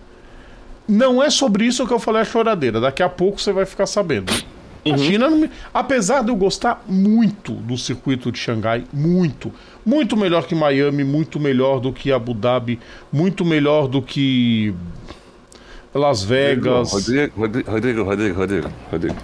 Não 0.87 1.23
é 1.23 1.31
sobre 1.31 1.65
isso 1.65 1.87
que 1.87 1.93
eu 1.93 1.99
falei 1.99 2.23
a 2.23 2.25
choradeira. 2.25 2.81
Daqui 2.81 3.03
a 3.03 3.09
pouco 3.09 3.41
você 3.41 3.53
vai 3.53 3.65
ficar 3.65 3.87
sabendo. 3.87 4.33
A 4.87 4.97
China, 4.97 5.50
apesar 5.73 6.23
de 6.23 6.31
eu 6.31 6.37
gostar 6.37 6.83
muito 6.87 7.53
do 7.53 7.77
circuito 7.77 8.33
de 8.33 8.38
Xangai, 8.38 8.85
muito, 8.93 9.53
muito 9.85 10.17
melhor 10.17 10.47
que 10.47 10.55
Miami, 10.55 11.05
muito 11.05 11.38
melhor 11.38 11.81
do 11.81 11.93
que 11.93 12.11
Abu 12.12 12.33
Dhabi, 12.33 12.79
muito 13.12 13.45
melhor 13.45 13.87
do 13.87 14.00
que 14.00 14.73
Las 15.95 16.23
Vegas. 16.23 16.93
Rodrigo, 16.93 17.41
Rodrigo, 17.41 17.71
Rodrigo, 17.71 18.03
Rodrigo, 18.05 18.38
Rodrigo, 18.38 18.69
Rodrigo. 18.91 19.17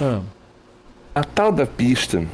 Ah, 0.00 0.20
A 1.14 1.24
tal 1.24 1.52
da 1.52 1.64
pista 1.64 2.26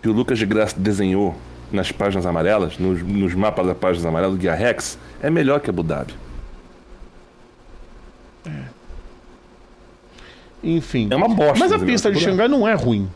que 0.00 0.08
o 0.08 0.12
Lucas 0.12 0.38
de 0.38 0.46
Graça 0.46 0.76
desenhou 0.78 1.34
nas 1.72 1.90
páginas 1.92 2.26
amarelas, 2.26 2.78
nos, 2.78 3.02
nos 3.02 3.34
mapas 3.34 3.66
da 3.66 3.74
páginas 3.74 4.06
amarelas 4.06 4.36
do 4.36 4.40
Guia 4.40 4.54
Rex, 4.54 4.98
é 5.22 5.30
melhor 5.30 5.60
que 5.60 5.70
Abu 5.70 5.82
Dhabi. 5.82 6.14
Enfim. 10.62 11.08
É 11.10 11.16
uma 11.16 11.28
bosta. 11.28 11.58
Mas 11.58 11.72
a 11.72 11.76
é 11.76 11.78
pista 11.78 12.10
de 12.12 12.20
Xangai 12.20 12.48
não 12.48 12.66
é 12.66 12.74
ruim. 12.74 13.08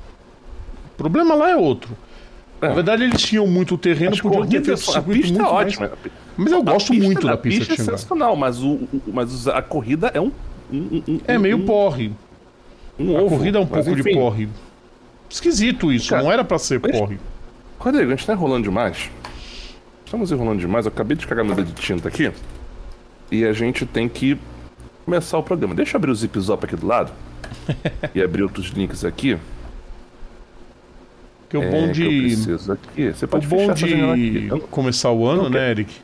O 0.93 0.97
problema 0.97 1.35
lá 1.35 1.51
é 1.51 1.57
outro. 1.57 1.97
É. 2.61 2.69
Na 2.69 2.75
verdade, 2.75 3.05
eles 3.05 3.21
tinham 3.23 3.47
muito 3.47 3.77
terreno, 3.77 4.13
As 4.15 4.21
podiam 4.21 4.63
ter 4.63 4.77
feito 4.77 4.97
a 4.99 5.03
pista 5.03 5.29
é 5.29 5.31
muito 5.31 5.43
mais- 5.43 5.53
ótima. 5.67 5.93
Mas 6.37 6.53
eu 6.53 6.59
A 6.59 6.63
gosto 6.63 6.89
pista- 6.91 7.05
muito 7.05 7.27
da 7.27 7.33
a 7.35 7.37
pista, 7.37 7.65
de 7.67 7.73
é 7.73 7.77
Xangai. 7.77 7.85
sensacional, 7.99 8.35
mas, 8.37 8.63
o, 8.63 8.69
o- 8.73 9.03
mas 9.13 9.47
a 9.47 9.63
corrida 9.63 10.11
é 10.15 10.21
um. 10.21 10.33
um- 10.73 11.03
um- 11.07 11.21
É 11.29 11.39
meio 11.39 11.59
um, 11.59 11.67
porre. 11.67 12.13
um 12.99 13.17
A 13.17 13.21
ovo, 13.23 13.37
corrida 13.37 13.59
é 13.59 13.61
um 13.61 13.67
pouco 13.67 13.95
de 13.95 14.01
enfim. 14.01 14.15
porre. 14.15 14.49
Esquisito 15.29 15.93
isso, 15.93 16.09
Cara, 16.11 16.23
não 16.23 16.33
era 16.33 16.43
pra 16.45 16.59
ser 16.59 16.81
porre. 16.81 17.19
Rodrigo, 17.79 18.13
a 18.13 18.17
gente 18.17 18.27
tá 18.27 18.33
enrolando 18.33 18.65
demais. 18.65 19.11
Estamos 20.05 20.31
enrolando 20.33 20.61
demais. 20.61 20.87
Eu 20.87 20.93
acabei 20.93 21.17
de 21.17 21.27
cagar 21.27 21.45
meu 21.45 21.55
dedo 21.55 21.73
de 21.73 21.81
tinta 21.81 22.09
aqui. 22.09 22.33
E 23.31 23.45
a 23.45 23.53
gente 23.53 23.85
tem 23.87 24.09
que 24.09 24.39
começar 25.05 25.39
o 25.39 25.43
programa. 25.43 25.75
Deixa 25.75 25.97
eu 25.97 25.99
abrir 25.99 26.11
o 26.11 26.15
Zip 26.15 26.39
Zop 26.41 26.65
aqui 26.65 26.77
do 26.77 26.87
lado. 26.87 27.13
e 28.15 28.23
abrir 28.23 28.43
outros 28.43 28.67
links 28.69 29.05
aqui. 29.05 29.37
Porque 31.43 31.57
o 31.59 31.63
É, 31.63 31.71
bom 31.71 31.93
que 31.93 32.03
eu 32.03 32.09
de. 32.11 32.21
preciso 32.21 32.73
aqui. 32.73 33.13
Você 33.13 33.25
O 33.25 33.29
pode 33.29 33.47
bom 33.47 33.75
janela 33.77 34.13
aqui. 34.15 34.31
de 34.41 34.49
Eu- 34.49 34.61
começar 34.61 35.11
o 35.13 35.27
ano, 35.27 35.49
né, 35.49 35.71
Eric? 35.71 35.95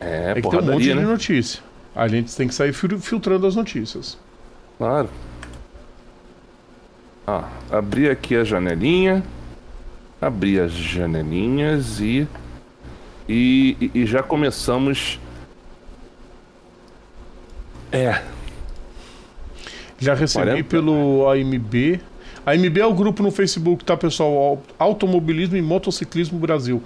É, 0.00 0.32
É 0.32 0.34
que 0.34 0.34
tem 0.34 0.38
um 0.40 0.42
porradaria, 0.42 0.74
monte 0.74 0.82
de 0.84 0.94
né? 0.94 1.02
notícia. 1.02 1.62
A 1.94 2.08
gente 2.08 2.34
tem 2.36 2.46
que 2.48 2.54
sair 2.54 2.72
fil- 2.74 2.98
filtrando 2.98 3.46
as 3.46 3.56
notícias. 3.56 4.18
Claro. 4.76 5.08
Ó, 7.26 7.42
abri 7.70 8.08
aqui 8.08 8.36
a 8.36 8.44
janelinha. 8.44 9.22
Abri 10.20 10.58
as 10.58 10.72
janelinhas 10.72 12.00
e. 12.00 12.26
E, 13.28 13.90
e- 13.94 14.06
já 14.06 14.22
começamos. 14.22 15.18
É, 17.92 18.20
Já 19.98 20.14
recebi 20.14 20.44
40. 20.46 20.68
pelo 20.68 21.28
AMB. 21.30 22.00
A 22.44 22.52
AMB 22.52 22.78
é 22.78 22.86
o 22.86 22.92
grupo 22.94 23.22
no 23.22 23.30
Facebook, 23.30 23.84
tá, 23.84 23.96
pessoal? 23.96 24.32
Au- 24.32 24.62
Automobilismo 24.78 25.56
e 25.56 25.62
Motociclismo 25.62 26.38
Brasil. 26.38 26.82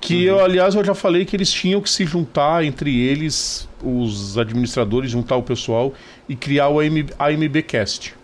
Que 0.00 0.24
eu, 0.24 0.44
aliás, 0.44 0.74
eu 0.74 0.84
já 0.84 0.94
falei 0.94 1.24
que 1.24 1.34
eles 1.34 1.50
tinham 1.50 1.80
que 1.80 1.88
se 1.88 2.04
juntar 2.04 2.62
entre 2.64 2.94
eles, 3.00 3.66
os 3.82 4.36
administradores, 4.36 5.10
juntar 5.10 5.36
o 5.36 5.42
pessoal 5.42 5.94
e 6.28 6.36
criar 6.36 6.68
o 6.68 6.80
AM, 6.80 7.06
AMBcast. 7.18 8.14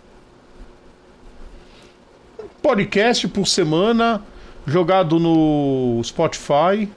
Podcast 2.63 3.27
por 3.27 3.45
semana, 3.45 4.21
jogado 4.65 5.19
no 5.19 6.01
Spotify. 6.01 6.89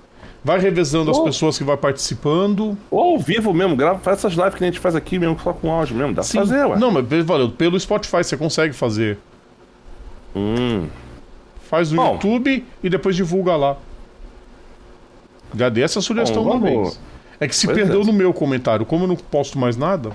Vai 0.45 0.61
revezando 0.61 1.11
as 1.11 1.19
pessoas 1.19 1.59
que 1.59 1.65
vai 1.65 1.77
participando. 1.77 2.79
Ou 2.89 3.15
ao 3.15 3.19
vivo 3.19 3.53
mesmo, 3.53 3.75
grava, 3.75 3.99
faz 3.99 4.19
essas 4.19 4.35
lives 4.35 4.55
que 4.55 4.63
a 4.63 4.67
gente 4.69 4.79
faz 4.79 4.95
aqui 4.95 5.19
mesmo, 5.19 5.37
só 5.43 5.53
com 5.53 5.73
áudio 5.73 5.97
mesmo. 5.97 6.15
Dá 6.15 6.23
pra 6.23 6.31
fazer, 6.31 6.65
ué. 6.67 6.79
Não, 6.79 6.93
mas 6.93 7.05
valeu, 7.25 7.51
pelo 7.51 7.79
Spotify 7.81 8.19
você 8.19 8.37
consegue 8.37 8.73
fazer. 8.73 9.19
Hum. 10.37 10.87
Faz 11.69 11.91
no 11.91 12.01
Bom. 12.01 12.13
YouTube 12.13 12.65
e 12.81 12.89
depois 12.89 13.17
divulga 13.17 13.57
lá. 13.57 13.77
Já 15.53 15.69
dei 15.69 15.83
essa 15.83 16.01
sugestão 16.01 16.45
Bom, 16.45 16.53
uma 16.53 16.61
vez. 16.61 17.01
É 17.41 17.49
que 17.49 17.57
se 17.57 17.67
Pois 17.67 17.77
perdeu 17.77 18.03
é. 18.03 18.05
no 18.05 18.13
meu 18.13 18.33
comentário. 18.33 18.87
Como 18.87 19.03
eu 19.03 19.09
não 19.09 19.17
posto 19.17 19.59
mais 19.59 19.77
nada, 19.77 20.13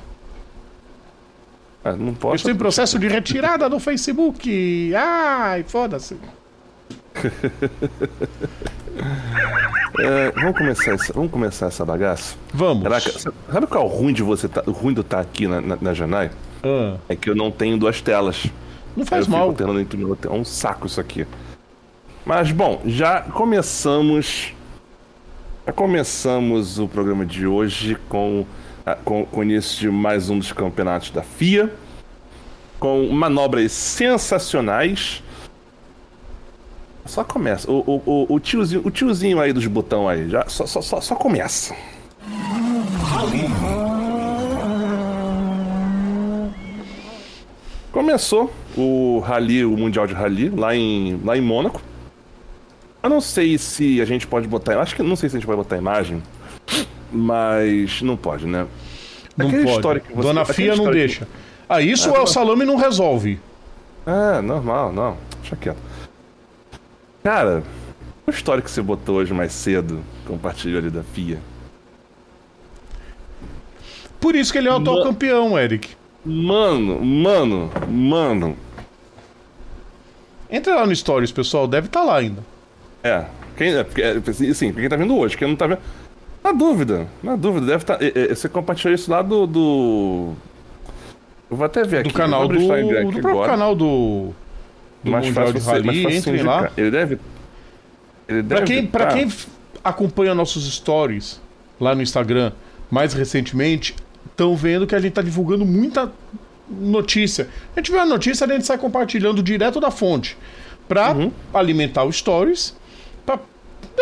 Ah, 1.83 1.93
não 1.93 2.09
eu 2.09 2.13
posso. 2.13 2.35
estou 2.38 2.51
em 2.51 2.55
processo 2.55 3.00
de 3.00 3.07
retirada 3.07 3.67
do 3.69 3.79
Facebook. 3.79 4.93
Ai, 4.95 5.63
foda-se. 5.67 6.15
É, 10.00 10.31
vamos, 10.31 10.57
começar 10.57 10.91
essa, 10.93 11.13
vamos 11.13 11.31
começar 11.31 11.65
essa 11.67 11.85
bagaça? 11.85 12.35
Vamos. 12.53 12.83
Caraca, 12.83 13.11
sabe 13.51 13.67
qual 13.67 13.83
é 13.83 13.88
o 13.88 13.89
ruim 13.89 14.13
de 14.13 14.23
você 14.23 14.47
tá, 14.47 14.63
o 14.65 14.71
ruim 14.71 14.93
de 14.93 15.00
eu 15.00 15.03
estar 15.03 15.19
aqui 15.19 15.47
na, 15.47 15.59
na, 15.61 15.77
na 15.79 15.93
Janai? 15.93 16.31
Ah, 16.63 16.97
É 17.09 17.15
que 17.15 17.29
eu 17.29 17.35
não 17.35 17.51
tenho 17.51 17.77
duas 17.77 18.01
telas. 18.01 18.45
não 18.95 19.05
faz 19.05 19.25
eu 19.25 19.31
mal. 19.31 19.50
Fico 19.55 19.77
entre 19.79 19.97
meu- 19.97 20.17
é 20.23 20.29
um 20.29 20.43
saco 20.45 20.88
isso 20.88 21.00
aqui. 21.00 21.25
Mas 22.25 22.51
bom, 22.51 22.81
já 22.85 23.21
começamos. 23.21 24.53
Já 25.65 25.73
começamos 25.73 26.79
o 26.79 26.88
programa 26.88 27.25
de 27.25 27.45
hoje 27.47 27.97
com, 28.09 28.45
com, 29.03 29.25
com 29.25 29.39
o 29.39 29.43
início 29.43 29.79
de 29.79 29.89
mais 29.89 30.29
um 30.29 30.38
dos 30.38 30.51
campeonatos 30.51 31.11
da 31.11 31.21
FIA. 31.21 31.73
Com 32.79 33.07
manobras 33.07 33.71
sensacionais. 33.71 35.23
Só 37.05 37.23
começa. 37.23 37.69
O, 37.69 37.79
o, 37.79 38.01
o, 38.05 38.35
o 38.35 38.39
tiozinho, 38.39 38.81
o 38.85 38.91
tiozinho 38.91 39.39
aí 39.39 39.51
dos 39.53 39.65
botão 39.67 40.07
aí, 40.07 40.29
já, 40.29 40.47
só, 40.47 40.65
só, 40.65 40.81
só, 40.81 41.01
só 41.01 41.15
começa. 41.15 41.75
Começou 47.91 48.51
o 48.77 49.19
rally, 49.19 49.65
o 49.65 49.75
Mundial 49.75 50.07
de 50.07 50.13
Rally, 50.13 50.50
lá 50.50 50.75
em, 50.75 51.19
lá 51.23 51.38
em 51.38 51.41
Mônaco. 51.41 51.81
Eu 53.03 53.09
não 53.09 53.19
sei 53.19 53.57
se 53.57 54.00
a 54.00 54.05
gente 54.05 54.27
pode 54.27 54.47
botar. 54.47 54.79
Acho 54.79 54.95
que 54.95 55.03
não 55.03 55.15
sei 55.15 55.27
se 55.27 55.35
a 55.35 55.39
gente 55.39 55.45
pode 55.45 55.57
botar 55.57 55.77
imagem. 55.77 56.21
Mas 57.11 58.01
não 58.01 58.15
pode, 58.15 58.45
né? 58.45 58.65
Não 59.37 59.47
Aquela 59.47 59.63
pode. 59.63 59.75
história 59.75 60.01
que 60.01 60.13
você- 60.13 60.21
Dona 60.27 60.45
Fia 60.45 60.67
não 60.67 60.73
história 60.75 60.91
que- 61.01 61.07
deixa. 61.07 61.27
Ah, 61.67 61.81
isso 61.81 62.13
Ah, 62.13 62.17
é 62.17 62.19
o 62.21 62.27
salame 62.27 62.65
não 62.65 62.75
resolve. 62.75 63.39
É, 64.05 64.41
normal, 64.41 64.91
não. 64.91 65.17
Deixa 65.41 65.55
quieto. 65.55 65.77
Cara, 67.23 67.63
a 68.27 68.31
história 68.31 68.61
que 68.63 68.69
você 68.71 68.81
botou 68.81 69.17
hoje 69.17 69.33
mais 69.33 69.51
cedo, 69.53 70.01
compartilhou 70.25 70.79
ali 70.79 70.89
da 70.89 71.03
FIA. 71.03 71.37
Por 74.19 74.35
isso 74.35 74.51
que 74.51 74.57
ele 74.57 74.67
é 74.67 74.71
o 74.71 74.75
atual 74.77 74.97
Ma- 74.99 75.03
campeão, 75.03 75.57
Eric. 75.57 75.89
Mano, 76.23 77.03
mano, 77.03 77.71
mano. 77.89 78.57
Entra 80.49 80.75
lá 80.75 80.85
no 80.85 80.95
Stories, 80.95 81.31
pessoal. 81.31 81.67
Deve 81.67 81.87
estar 81.87 82.03
lá 82.03 82.17
ainda. 82.17 82.43
É, 83.03 83.25
quem, 83.57 83.73
é, 83.73 83.83
porque, 83.83 84.01
é, 84.01 84.17
assim, 84.51 84.71
quem 84.73 84.87
tá 84.89 84.95
vendo 84.95 85.17
hoje, 85.17 85.35
quem 85.37 85.47
não 85.47 85.55
tá 85.55 85.65
vendo. 85.65 85.79
Na 86.43 86.51
dúvida, 86.51 87.07
na 87.21 87.36
dúvida, 87.36 87.65
deve 87.67 87.83
estar. 87.83 88.00
você 88.36 88.50
compartilhou 88.50 88.95
isso 88.95 89.10
lá 89.12 89.21
do. 89.21 89.45
do... 89.45 90.33
Eu 91.50 91.57
vou 91.57 91.65
até 91.65 91.83
ver 91.83 92.00
aqui. 92.00 92.10
Do 92.10 92.13
canal 92.15 92.48
do, 92.48 92.57
do 92.57 92.71
aqui 92.74 92.91
próprio 93.12 93.29
agora. 93.29 93.51
canal 93.51 93.75
do, 93.75 94.29
do 95.03 95.12
mais 95.12 95.25
Mundial 95.27 95.45
fácil 95.48 95.60
de 95.60 95.65
você, 95.65 95.71
mais 95.71 95.86
Rally. 95.86 96.03
fácil 96.03 96.17
Entrem 96.33 96.43
lá. 96.43 96.71
Ele 96.77 96.91
deve. 96.91 97.19
Ele 98.27 98.41
deve. 98.41 98.55
Pra 98.62 98.65
quem, 98.65 98.86
pra 98.88 99.05
tá- 99.07 99.13
quem 99.13 99.27
acompanha 99.83 100.33
nossos 100.33 100.71
stories 100.74 101.39
lá 101.79 101.93
no 101.93 102.01
Instagram 102.01 102.51
mais 102.89 103.13
recentemente, 103.13 103.95
estão 104.29 104.55
vendo 104.55 104.86
que 104.88 104.95
a 104.95 105.00
gente 105.00 105.13
tá 105.13 105.21
divulgando 105.21 105.65
muita 105.65 106.12
notícia. 106.69 107.48
A 107.75 107.79
gente 107.79 107.91
vê 107.91 107.98
uma 107.98 108.05
notícia, 108.05 108.45
a 108.45 108.50
gente 108.50 108.65
sai 108.65 108.77
compartilhando 108.77 109.41
direto 109.43 109.79
da 109.79 109.91
fonte 109.91 110.38
pra 110.88 111.12
Uhum. 111.13 111.31
alimentar 111.53 112.03
os 112.03 112.17
stories, 112.17 112.75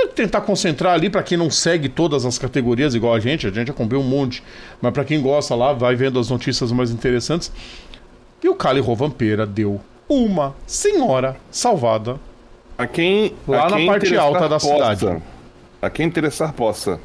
tentar 0.07 0.41
concentrar 0.41 0.93
ali 0.93 1.09
pra 1.09 1.21
quem 1.21 1.37
não 1.37 1.49
segue 1.51 1.87
todas 1.89 2.25
as 2.25 2.37
categorias 2.37 2.95
igual 2.95 3.13
a 3.13 3.19
gente, 3.19 3.45
a 3.47 3.51
gente 3.51 3.69
acompanha 3.69 4.01
um 4.01 4.07
monte, 4.07 4.41
mas 4.81 4.91
pra 4.93 5.03
quem 5.05 5.21
gosta 5.21 5.53
lá, 5.55 5.73
vai 5.73 5.95
vendo 5.95 6.19
as 6.19 6.29
notícias 6.29 6.71
mais 6.71 6.89
interessantes. 6.91 7.51
E 8.43 8.47
o 8.49 8.55
Cali 8.55 8.79
Rovampeira 8.79 9.45
deu 9.45 9.81
uma 10.07 10.55
senhora 10.65 11.35
salvada 11.51 12.17
A 12.77 12.87
quem, 12.87 13.33
Lá 13.47 13.65
a 13.65 13.69
na 13.69 13.77
quem 13.77 13.85
parte 13.87 14.05
interessar 14.07 14.25
alta 14.25 14.41
da 14.49 14.59
possa, 14.59 14.67
cidade. 14.95 15.23
A 15.81 15.89
quem 15.89 16.05
interessar 16.07 16.53
possa. 16.53 16.99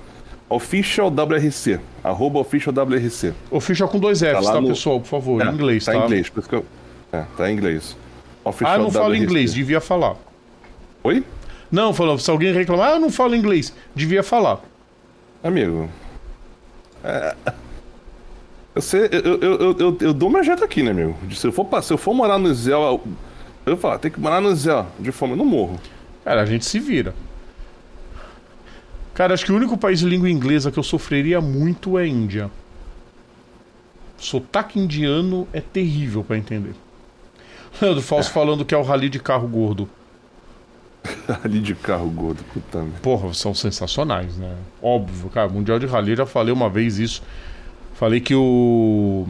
Official 0.48 1.08
WRC. 1.10 1.80
Arroba 2.02 2.38
Official 2.38 2.72
WRC. 2.74 3.34
Official 3.50 3.88
com 3.88 3.98
dois 3.98 4.20
Fs, 4.20 4.32
lá 4.44 4.52
tá, 4.52 4.60
no- 4.60 4.68
pessoal? 4.68 5.00
Por 5.00 5.06
favor, 5.08 5.42
É, 5.42 5.46
em 5.50 5.54
inglês, 5.54 5.84
tá? 5.84 5.92
Tá 5.92 5.98
em 5.98 6.02
inglês, 6.04 6.28
por 6.28 6.40
isso 6.40 6.48
que 6.48 6.54
eu. 6.54 6.64
É, 7.12 7.24
tá 7.36 7.50
em 7.50 7.54
inglês. 7.54 7.96
Official 8.44 8.70
Ah, 8.72 8.76
eu 8.76 8.82
não 8.82 8.90
falo 8.90 9.08
WRC. 9.14 9.22
inglês, 9.24 9.54
devia 9.54 9.80
falar. 9.80 10.16
Oi? 11.02 11.24
Não, 11.74 11.92
falou, 11.92 12.16
se 12.20 12.30
alguém 12.30 12.52
reclamar, 12.52 12.90
ah, 12.90 12.92
eu 12.92 13.00
não 13.00 13.10
falo 13.10 13.34
inglês, 13.34 13.74
devia 13.96 14.22
falar. 14.22 14.60
Amigo. 15.42 15.90
É... 17.02 17.34
Eu, 18.76 18.80
sei, 18.80 19.08
eu, 19.10 19.40
eu, 19.40 19.40
eu, 19.40 19.76
eu, 19.80 19.98
eu 20.00 20.14
dou 20.14 20.30
meu 20.30 20.44
jeito 20.44 20.62
aqui, 20.62 20.84
né, 20.84 20.92
amigo? 20.92 21.16
Se 21.34 21.48
eu 21.48 21.52
for, 21.52 21.82
se 21.82 21.92
eu 21.92 21.98
for 21.98 22.14
morar 22.14 22.38
no 22.38 22.54
Zé, 22.54 22.72
eu, 22.72 23.02
eu 23.66 23.76
falo, 23.76 23.98
tem 23.98 24.08
que 24.08 24.20
morar 24.20 24.40
no 24.40 24.54
Zé, 24.54 24.86
de 25.00 25.10
fome, 25.10 25.32
eu 25.32 25.36
não 25.36 25.44
morro. 25.44 25.80
Cara, 26.24 26.42
a 26.42 26.46
gente 26.46 26.64
se 26.64 26.78
vira. 26.78 27.12
Cara, 29.12 29.34
acho 29.34 29.44
que 29.44 29.50
o 29.50 29.56
único 29.56 29.76
país 29.76 29.98
de 29.98 30.06
língua 30.06 30.30
inglesa 30.30 30.70
que 30.70 30.78
eu 30.78 30.82
sofreria 30.84 31.40
muito 31.40 31.98
é 31.98 32.02
a 32.02 32.06
Índia. 32.06 32.52
Sotaque 34.16 34.78
indiano 34.78 35.48
é 35.52 35.60
terrível 35.60 36.22
pra 36.22 36.38
entender. 36.38 36.76
Leandro 37.82 38.00
Falso 38.00 38.30
falando 38.30 38.64
que 38.64 38.72
é 38.72 38.78
o 38.78 38.82
rally 38.82 39.08
de 39.08 39.18
carro 39.18 39.48
gordo. 39.48 39.90
Ali 41.44 41.60
de 41.60 41.74
carro 41.74 42.08
gordo, 42.10 42.42
puta 42.52 42.78
merda. 42.78 42.98
Porra, 43.02 43.32
são 43.34 43.54
sensacionais, 43.54 44.36
né? 44.36 44.56
Óbvio, 44.82 45.28
cara. 45.30 45.48
Mundial 45.48 45.78
de 45.78 45.86
Rally, 45.86 46.16
já 46.16 46.26
falei 46.26 46.52
uma 46.52 46.68
vez 46.68 46.98
isso. 46.98 47.22
Falei 47.94 48.20
que 48.20 48.34
o. 48.34 49.26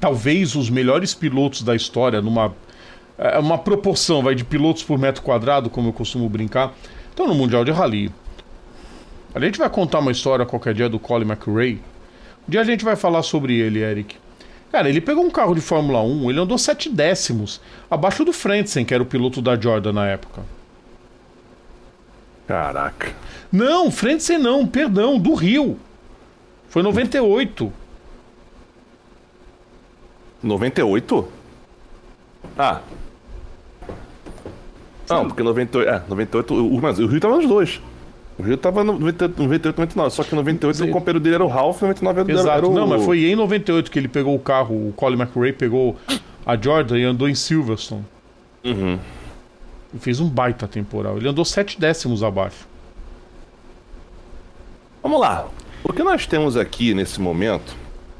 Talvez 0.00 0.54
os 0.54 0.68
melhores 0.68 1.14
pilotos 1.14 1.62
da 1.62 1.74
história 1.74 2.20
numa. 2.20 2.54
é 3.16 3.38
uma 3.38 3.58
proporção 3.58 4.22
vai 4.22 4.34
de 4.34 4.44
pilotos 4.44 4.82
por 4.82 4.98
metro 4.98 5.22
quadrado, 5.22 5.70
como 5.70 5.88
eu 5.88 5.92
costumo 5.92 6.28
brincar. 6.28 6.74
Então, 7.12 7.26
no 7.26 7.34
Mundial 7.34 7.64
de 7.64 7.72
Rally, 7.72 8.12
a 9.34 9.40
gente 9.40 9.58
vai 9.58 9.68
contar 9.70 10.00
uma 10.00 10.12
história 10.12 10.44
qualquer 10.44 10.74
dia 10.74 10.88
do 10.88 10.98
Colin 10.98 11.26
McRae. 11.26 11.80
Um 12.46 12.50
dia 12.50 12.60
a 12.60 12.64
gente 12.64 12.84
vai 12.84 12.96
falar 12.96 13.22
sobre 13.22 13.54
ele, 13.58 13.80
Eric. 13.80 14.16
Cara, 14.70 14.88
ele 14.88 15.00
pegou 15.00 15.24
um 15.24 15.30
carro 15.30 15.54
de 15.54 15.60
Fórmula 15.60 16.02
1, 16.02 16.30
ele 16.30 16.40
andou 16.40 16.58
7 16.58 16.90
décimos 16.90 17.60
abaixo 17.90 18.24
do 18.24 18.32
Frentzen, 18.32 18.84
que 18.84 18.92
era 18.92 19.02
o 19.02 19.06
piloto 19.06 19.40
da 19.40 19.58
Jordan 19.58 19.92
na 19.92 20.06
época. 20.06 20.42
Caraca. 22.46 23.14
Não, 23.50 23.90
Frentzen 23.90 24.38
não, 24.38 24.66
perdão, 24.66 25.18
do 25.18 25.34
Rio. 25.34 25.78
Foi 26.68 26.82
98. 26.82 27.72
98? 30.42 31.28
Ah. 32.56 32.80
Não, 35.08 35.26
porque 35.28 35.42
98. 35.42 35.88
É, 35.88 36.02
98. 36.08 36.54
O, 36.54 36.80
mas 36.80 36.98
o 36.98 37.06
Rio 37.06 37.20
tava 37.20 37.36
nos 37.36 37.46
dois. 37.46 37.80
O 38.38 38.42
Rio 38.42 38.56
tava 38.56 38.84
no 38.84 38.98
98, 38.98 39.76
99, 39.76 40.10
só 40.14 40.22
que 40.22 40.32
em 40.32 40.36
98 40.36 40.84
o 40.84 40.90
companheiro 40.92 41.18
dele 41.20 41.34
era 41.34 41.44
o 41.44 41.48
Ralph 41.48 41.78
e 41.82 41.86
99 41.86 42.20
era, 42.20 42.32
Exato. 42.32 42.48
era 42.58 42.68
o... 42.68 42.72
Não, 42.72 42.86
mas 42.86 43.04
foi 43.04 43.24
em 43.24 43.34
98 43.34 43.90
que 43.90 43.98
ele 43.98 44.06
pegou 44.08 44.34
o 44.34 44.38
carro, 44.38 44.74
o 44.88 44.92
Colin 44.92 45.16
McRae 45.20 45.52
pegou 45.52 45.96
a 46.46 46.56
Jordan 46.56 46.98
e 46.98 47.04
andou 47.04 47.28
em 47.28 47.34
Silverstone. 47.34 48.04
Uhum. 48.64 48.98
E 49.92 49.98
fez 49.98 50.20
um 50.20 50.28
baita 50.28 50.68
temporal. 50.68 51.16
Ele 51.16 51.28
andou 51.28 51.44
7 51.44 51.80
décimos 51.80 52.22
abaixo. 52.22 52.68
Vamos 55.02 55.20
lá. 55.20 55.46
O 55.82 55.92
que 55.92 56.02
nós 56.02 56.26
temos 56.26 56.56
aqui 56.56 56.92
nesse 56.94 57.20
momento, 57.20 57.74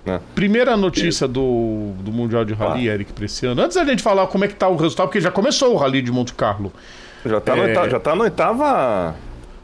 né? 0.04 0.20
Primeira 0.34 0.76
notícia 0.76 1.28
do, 1.28 1.92
do 2.00 2.10
Mundial 2.12 2.44
de 2.44 2.54
Rally, 2.54 2.88
Ah. 2.88 2.94
Eric, 2.94 3.12
pra 3.12 3.24
esse 3.24 3.46
ano. 3.46 3.60
Antes 3.62 3.76
da 3.76 3.84
gente 3.84 4.02
falar 4.02 4.26
como 4.28 4.44
é 4.44 4.48
que 4.48 4.54
tá 4.54 4.68
o 4.68 4.76
resultado, 4.76 5.06
porque 5.08 5.20
já 5.20 5.30
começou 5.30 5.74
o 5.74 5.76
Rally 5.76 6.02
de 6.02 6.10
Monte 6.10 6.32
Carlo. 6.34 6.72
Já 7.26 7.40
tá, 7.40 7.56
É. 7.56 7.90
já 7.90 8.00
tá 8.00 8.14
no 8.14 8.22
oitava. 8.22 9.14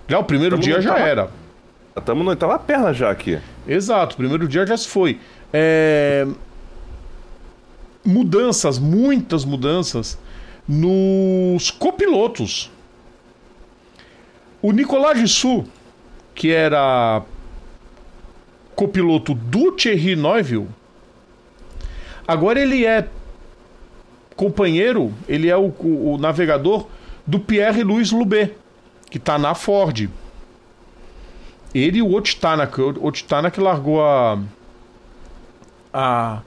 Já 0.08 0.18
o 0.18 0.24
primeiro 0.24 0.56
Tamo 0.56 0.62
dia 0.62 0.80
já 0.80 0.98
era. 0.98 1.30
Estamos 1.96 2.24
no 2.24 2.30
oitava 2.30 2.58
perna 2.58 2.92
já 2.92 3.10
aqui. 3.10 3.38
Exato, 3.66 4.14
o 4.14 4.16
primeiro 4.18 4.46
dia 4.48 4.66
já 4.66 4.76
se 4.76 4.88
foi. 4.88 5.18
É, 5.52 6.26
Mudanças, 8.04 8.78
muitas 8.78 9.44
mudanças 9.46 10.18
nos 10.68 11.70
copilotos. 11.70 12.70
O 14.60 14.72
Nicolas 14.72 15.18
Gissu, 15.18 15.64
que 16.34 16.50
era 16.50 17.22
copiloto 18.74 19.34
do 19.34 19.72
Thierry 19.72 20.16
Neuville, 20.16 20.68
agora 22.28 22.60
ele 22.60 22.84
é 22.84 23.06
companheiro, 24.36 25.12
ele 25.28 25.48
é 25.48 25.56
o, 25.56 25.68
o- 25.78 26.14
o 26.14 26.18
navegador 26.18 26.86
do 27.26 27.38
Pierre-Louis 27.38 28.10
Loubet, 28.10 28.52
que 29.10 29.18
está 29.18 29.38
na 29.38 29.54
Ford. 29.54 30.08
Ele 31.74 31.98
e 31.98 32.02
o 32.02 32.14
Otitanak. 32.14 32.80
O 32.80 33.06
Otitanak 33.06 33.58
largou 33.60 34.04
a, 34.04 34.38
a, 35.92 36.42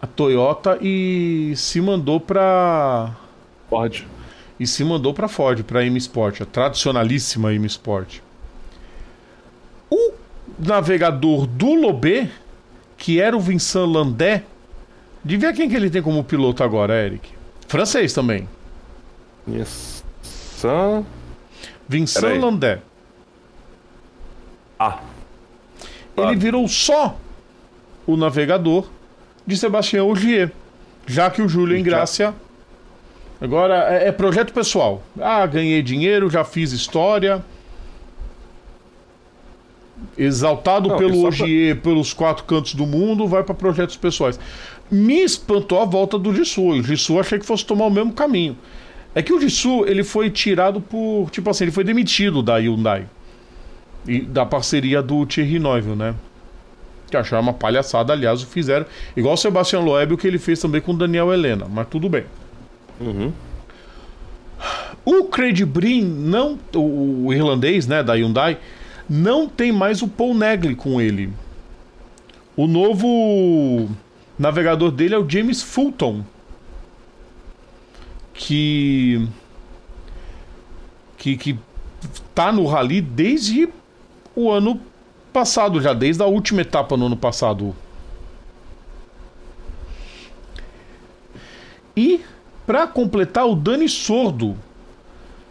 a 0.00 0.06
Toyota 0.06 0.78
e 0.80 1.52
se 1.56 1.80
mandou 1.80 2.20
para 2.20 3.14
Ford. 3.68 4.04
e 4.58 4.66
se 4.66 4.84
mandou 4.84 5.12
para 5.12 5.28
Ford, 5.28 5.62
para 5.64 5.84
M 5.84 5.98
Sport, 5.98 6.42
a 6.42 6.46
tradicionalíssima 6.46 7.52
M 7.52 7.66
Sport. 7.66 8.20
O 9.90 10.12
navegador 10.58 11.46
do 11.46 11.74
Lobé, 11.74 12.30
que 12.96 13.20
era 13.20 13.36
o 13.36 13.40
Vincent 13.40 13.86
Landé, 13.86 14.44
devia 15.24 15.52
quem 15.52 15.68
que 15.68 15.76
ele 15.76 15.90
tem 15.90 16.02
como 16.02 16.22
piloto 16.24 16.62
agora, 16.62 16.94
Eric? 16.94 17.30
Francês 17.66 18.12
também. 18.12 18.48
Nissan. 19.46 21.04
Vincent. 21.88 22.40
Landé. 22.40 22.80
Ah. 24.78 24.98
Ele 26.16 26.36
virou 26.36 26.66
só 26.68 27.16
o 28.06 28.16
navegador 28.16 28.86
de 29.46 29.56
Sebastião 29.56 30.08
Ogier, 30.08 30.52
já 31.06 31.30
que 31.30 31.40
o 31.40 31.48
Júlio 31.48 31.74
Já. 31.74 31.80
Ingrácia 31.80 32.34
agora 33.40 33.74
é, 33.94 34.08
é 34.08 34.12
projeto 34.12 34.52
pessoal. 34.52 35.02
Ah, 35.20 35.46
ganhei 35.46 35.80
dinheiro, 35.82 36.28
já 36.28 36.44
fiz 36.44 36.72
história. 36.72 37.44
Exaltado 40.16 40.88
Não, 40.88 40.96
pelo 40.96 41.14
só 41.14 41.20
pra- 41.36 41.44
Ogier 41.44 41.80
pelos 41.80 42.12
quatro 42.12 42.44
cantos 42.44 42.74
do 42.74 42.86
mundo, 42.86 43.26
vai 43.26 43.42
para 43.42 43.54
projetos 43.54 43.96
pessoais. 43.96 44.38
Me 44.90 45.22
espantou 45.22 45.80
a 45.80 45.84
volta 45.84 46.18
do 46.18 46.32
Jissu. 46.34 46.62
O 46.68 46.82
Jissu 46.82 47.18
achei 47.18 47.38
que 47.38 47.46
fosse 47.46 47.64
tomar 47.64 47.86
o 47.86 47.90
mesmo 47.90 48.12
caminho. 48.12 48.56
É 49.14 49.22
que 49.22 49.32
o 49.32 49.40
Jissu, 49.40 49.84
ele 49.86 50.04
foi 50.04 50.30
tirado 50.30 50.80
por, 50.80 51.28
tipo 51.30 51.48
assim, 51.50 51.64
ele 51.64 51.72
foi 51.72 51.84
demitido 51.84 52.42
da 52.42 52.56
Hyundai. 52.56 53.06
E 54.06 54.20
da 54.20 54.46
parceria 54.46 55.02
do 55.02 55.26
Thierry 55.26 55.58
Neuville, 55.58 55.96
né? 55.96 56.14
Que 57.10 57.16
acharam 57.16 57.42
uma 57.42 57.52
palhaçada, 57.52 58.12
aliás, 58.12 58.42
o 58.42 58.46
fizeram. 58.46 58.86
Igual 59.16 59.34
o 59.34 59.36
Sebastian 59.36 59.80
Loeb, 59.80 60.12
o 60.12 60.18
que 60.18 60.26
ele 60.26 60.38
fez 60.38 60.60
também 60.60 60.80
com 60.80 60.92
o 60.92 60.96
Daniel 60.96 61.32
Helena, 61.32 61.66
mas 61.68 61.88
tudo 61.88 62.08
bem. 62.08 62.24
Uhum. 63.00 63.32
O 65.04 65.24
Craig 65.24 65.64
Breen 65.64 66.04
não. 66.04 66.58
O, 66.74 67.26
o 67.26 67.34
irlandês, 67.34 67.86
né, 67.86 68.02
da 68.02 68.14
Hyundai, 68.14 68.58
não 69.08 69.48
tem 69.48 69.72
mais 69.72 70.02
o 70.02 70.08
Paul 70.08 70.34
Negley 70.34 70.74
com 70.74 71.00
ele. 71.00 71.30
O 72.56 72.66
novo 72.66 73.88
navegador 74.38 74.90
dele 74.90 75.14
é 75.14 75.18
o 75.18 75.28
James 75.28 75.62
Fulton. 75.62 76.24
Que. 78.38 79.28
Que, 81.16 81.36
que 81.36 81.58
tá 82.32 82.52
no 82.52 82.64
rally 82.64 83.00
desde 83.00 83.68
o 84.34 84.48
ano 84.50 84.80
passado, 85.32 85.80
já 85.80 85.92
desde 85.92 86.22
a 86.22 86.26
última 86.26 86.60
etapa 86.60 86.96
no 86.96 87.06
ano 87.06 87.16
passado. 87.16 87.74
E 91.96 92.20
para 92.64 92.86
completar 92.86 93.44
o 93.44 93.56
Dani 93.56 93.88
Sordo, 93.88 94.56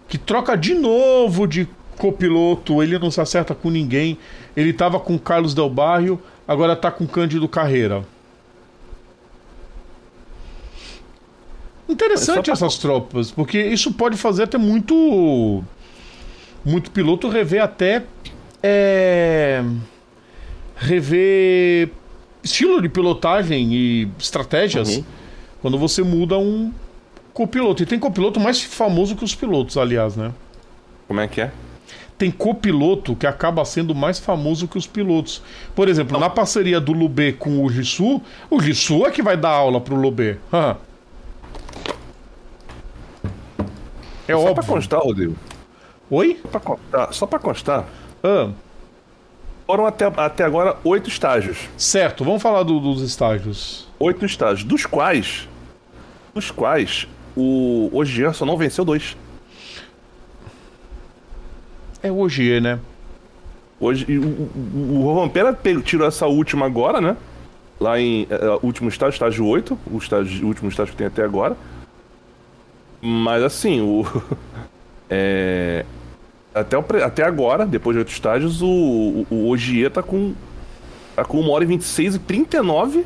que 0.07 0.17
troca 0.17 0.55
de 0.55 0.73
novo 0.73 1.45
de 1.45 1.67
copiloto, 1.97 2.81
ele 2.81 2.97
não 2.97 3.11
se 3.11 3.19
acerta 3.19 3.53
com 3.53 3.69
ninguém. 3.69 4.17
Ele 4.55 4.71
tava 4.71 4.97
com 4.99 5.19
Carlos 5.19 5.53
Del 5.53 5.69
Barrio, 5.69 6.21
agora 6.47 6.75
tá 6.75 6.89
com 6.89 7.05
Cândido 7.05 7.49
Carreira. 7.49 8.05
Interessante 11.89 12.45
pra- 12.45 12.53
essas 12.53 12.77
tropas, 12.77 13.31
porque 13.31 13.59
isso 13.61 13.93
pode 13.93 14.17
fazer 14.17 14.43
até 14.43 14.57
muito 14.57 15.63
muito 16.65 16.91
piloto 16.91 17.29
rever 17.29 17.63
até 17.63 18.03
é, 18.61 19.63
rever 20.75 21.89
estilo 22.43 22.81
de 22.81 22.89
pilotagem 22.89 23.73
e 23.73 24.07
estratégias 24.19 24.97
Uhum. 24.97 25.03
quando 25.61 25.77
você 25.77 26.03
muda 26.03 26.37
um 26.37 26.73
copiloto. 27.33 27.83
E 27.83 27.85
tem 27.85 27.97
copiloto 27.99 28.39
mais 28.39 28.61
famoso 28.61 29.15
que 29.15 29.23
os 29.23 29.33
pilotos, 29.35 29.77
aliás, 29.77 30.15
né? 30.17 30.33
Como 31.07 31.19
é 31.21 31.27
que 31.27 31.39
é? 31.41 31.51
Tem 32.17 32.31
copiloto 32.31 33.15
que 33.15 33.27
acaba 33.27 33.63
sendo 33.63 33.93
mais 33.95 34.17
famoso 34.19 34.67
que 34.67 34.77
os 34.77 34.87
pilotos. 34.87 35.41
Por 35.75 35.87
exemplo, 35.87 36.19
na 36.19 36.29
parceria 36.29 36.81
do 36.81 36.91
Lubê 36.91 37.31
com 37.31 37.63
o 37.63 37.69
Gissu, 37.69 38.21
o 38.49 38.59
Gissu 38.59 39.05
é 39.05 39.11
que 39.11 39.21
vai 39.21 39.37
dar 39.37 39.51
aula 39.51 39.79
pro 39.79 39.95
Lubê. 39.95 40.37
Hã. 40.51 40.75
É 44.27 44.33
Só 44.33 44.41
pra 44.41 44.51
óbvio. 44.51 44.65
constar, 44.65 44.99
Rodrigo. 45.01 45.35
Oi? 46.09 46.39
Só 46.41 46.47
pra 46.49 46.59
constar, 46.59 47.13
só 47.13 47.25
pra 47.27 47.39
constar 47.39 47.85
Ah, 48.23 48.49
foram 49.65 49.85
até, 49.85 50.05
até 50.05 50.43
agora 50.43 50.77
oito 50.83 51.09
estágios. 51.09 51.57
certo, 51.77 52.23
vamos 52.23 52.41
falar 52.41 52.63
do- 52.63 52.79
dos 52.79 53.01
estágios. 53.01 53.87
Oito 53.99 54.25
estágios, 54.25 54.63
dos 54.63 54.85
quais. 54.85 55.47
Dos 56.33 56.51
quais 56.51 57.07
o 57.35 57.89
Ogier 57.93 58.33
só 58.33 58.45
não 58.45 58.57
venceu 58.57 58.83
dois. 58.85 59.15
É 62.01 62.11
o 62.11 62.17
Ogier, 62.19 62.61
né? 62.61 62.79
Hoje, 63.79 64.05
o, 64.17 64.23
o, 64.23 65.07
o 65.07 65.15
Vampera 65.15 65.53
pe- 65.53 65.81
tirou 65.81 66.07
essa 66.07 66.25
última 66.27 66.65
agora, 66.65 66.99
né? 67.01 67.15
Lá 67.79 67.99
em. 67.99 68.25
é, 68.29 68.59
último 68.65 68.89
estágio, 68.89 69.13
estágio 69.13 69.45
8, 69.45 69.77
o, 69.91 69.97
estágio, 69.97 70.45
o 70.45 70.47
último 70.47 70.69
estágio 70.69 70.91
que 70.93 70.97
tem 70.97 71.07
até 71.07 71.23
agora. 71.23 71.55
Mas 73.01 73.43
assim, 73.43 73.81
o. 73.81 74.05
é, 75.09 75.85
até, 76.53 76.77
o 76.77 76.83
até 77.03 77.23
agora, 77.23 77.65
depois 77.65 77.95
de 77.95 77.99
oito 77.99 78.11
estágios, 78.11 78.61
o, 78.61 78.67
o, 78.67 79.27
o 79.29 79.49
Ogier 79.49 79.91
tá 79.91 80.01
com. 80.03 80.33
Tá 81.15 81.25
com 81.25 81.39
1 81.41 81.49
hora 81.49 81.63
e 81.63 81.67
26 81.67 82.15
e 82.15 82.19
39. 82.19 83.05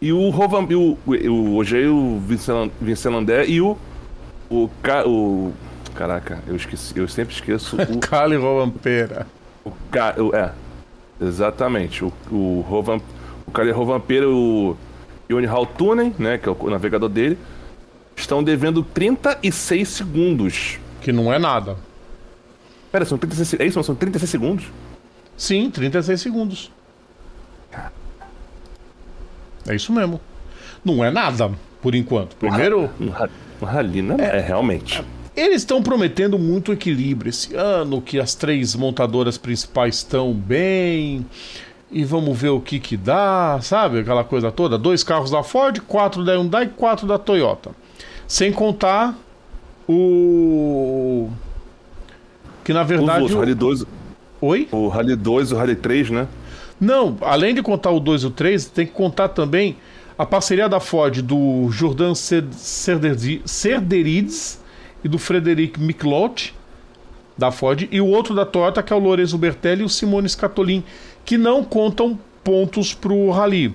E 0.00 0.12
o 0.12 0.30
Rovam, 0.30 0.66
e 0.68 0.74
o, 0.74 0.98
o 1.06 1.56
Ogier, 1.56 1.88
o 1.90 2.18
Vincent 2.20 2.70
Vincent 2.80 3.12
Landé 3.12 3.46
e 3.46 3.60
o. 3.60 3.76
O, 4.50 4.68
Ca- 4.82 5.06
o. 5.06 5.52
Caraca, 5.94 6.42
eu 6.46 6.56
esqueci, 6.56 6.96
eu 6.98 7.06
sempre 7.08 7.34
esqueço 7.34 7.76
o. 7.80 7.98
Cali 7.98 8.36
Rovampera. 8.36 9.26
O 9.64 9.70
ca... 9.90 10.14
o- 10.18 10.34
É, 10.34 10.52
exatamente. 11.20 12.04
O, 12.04 12.12
o, 12.30 12.64
Rovan... 12.68 13.00
o 13.46 13.50
cara 13.52 13.72
Rovampeiro 13.72 14.76
e 15.28 15.32
o 15.32 15.36
Yoni 15.36 15.46
Haltunen, 15.46 16.14
né, 16.18 16.36
que 16.38 16.48
é 16.48 16.52
o 16.52 16.70
navegador 16.70 17.08
dele, 17.08 17.38
estão 18.16 18.42
devendo 18.42 18.82
36 18.82 19.88
segundos. 19.88 20.78
Que 21.00 21.12
não 21.12 21.32
é 21.32 21.38
nada. 21.38 21.76
Pera, 22.90 23.04
são 23.04 23.18
36, 23.18 23.60
é 23.60 23.66
isso? 23.66 23.82
São 23.82 23.94
36 23.94 24.30
segundos? 24.30 24.64
Sim, 25.36 25.70
36 25.70 26.20
segundos. 26.20 26.70
É 29.66 29.74
isso 29.74 29.92
mesmo. 29.92 30.20
Não 30.84 31.04
é 31.04 31.10
nada, 31.10 31.50
por 31.80 31.94
enquanto. 31.94 32.36
Primeiro. 32.36 32.90
Um 33.00 33.64
rally, 33.64 34.02
né? 34.02 34.16
É, 34.18 34.38
é 34.38 34.40
realmente. 34.40 35.02
Eles 35.34 35.62
estão 35.62 35.82
prometendo 35.82 36.38
muito 36.38 36.72
equilíbrio 36.72 37.30
esse 37.30 37.54
ano, 37.54 38.02
que 38.02 38.20
as 38.20 38.34
três 38.34 38.74
montadoras 38.74 39.38
principais 39.38 39.96
estão 39.96 40.32
bem. 40.32 41.24
E 41.90 42.04
vamos 42.04 42.38
ver 42.38 42.50
o 42.50 42.60
que 42.60 42.78
que 42.78 42.96
dá, 42.96 43.58
sabe? 43.62 44.00
Aquela 44.00 44.24
coisa 44.24 44.50
toda. 44.50 44.76
Dois 44.76 45.02
carros 45.02 45.30
da 45.30 45.42
Ford, 45.42 45.80
quatro 45.86 46.24
da 46.24 46.32
Hyundai 46.34 46.64
e 46.64 46.68
quatro 46.68 47.06
da 47.06 47.18
Toyota. 47.18 47.70
Sem 48.32 48.50
contar 48.50 49.14
o. 49.86 51.28
Que 52.64 52.72
na 52.72 52.82
verdade. 52.82 53.26
Os, 53.26 53.32
o 53.34 53.38
Rally 53.38 53.54
2. 53.54 53.84
Oi? 54.40 54.68
O 54.72 54.88
Rally 54.88 55.16
2 55.16 55.50
e 55.50 55.54
o 55.54 55.56
Rally 55.58 55.76
3, 55.76 56.08
né? 56.08 56.26
Não, 56.80 57.18
além 57.20 57.54
de 57.54 57.62
contar 57.62 57.90
o 57.90 58.00
2 58.00 58.22
e 58.22 58.26
o 58.28 58.30
3, 58.30 58.64
tem 58.70 58.86
que 58.86 58.92
contar 58.92 59.28
também 59.28 59.76
a 60.16 60.24
parceria 60.24 60.66
da 60.66 60.80
Ford 60.80 61.20
do 61.20 61.68
Jordan 61.70 62.14
Cerderides 63.44 64.58
e 65.04 65.08
do 65.08 65.18
Frederic 65.18 65.78
Miclot 65.78 66.54
da 67.36 67.50
Ford 67.50 67.86
e 67.92 68.00
o 68.00 68.06
outro 68.06 68.34
da 68.34 68.46
Toyota 68.46 68.82
que 68.82 68.94
é 68.94 68.96
o 68.96 68.98
Lorenzo 68.98 69.36
Bertelli 69.36 69.82
e 69.82 69.84
o 69.84 69.90
Simone 69.90 70.30
Scatolin 70.30 70.82
que 71.22 71.36
não 71.36 71.62
contam 71.62 72.18
pontos 72.42 72.94
para 72.94 73.12
o 73.12 73.30
rally. 73.30 73.74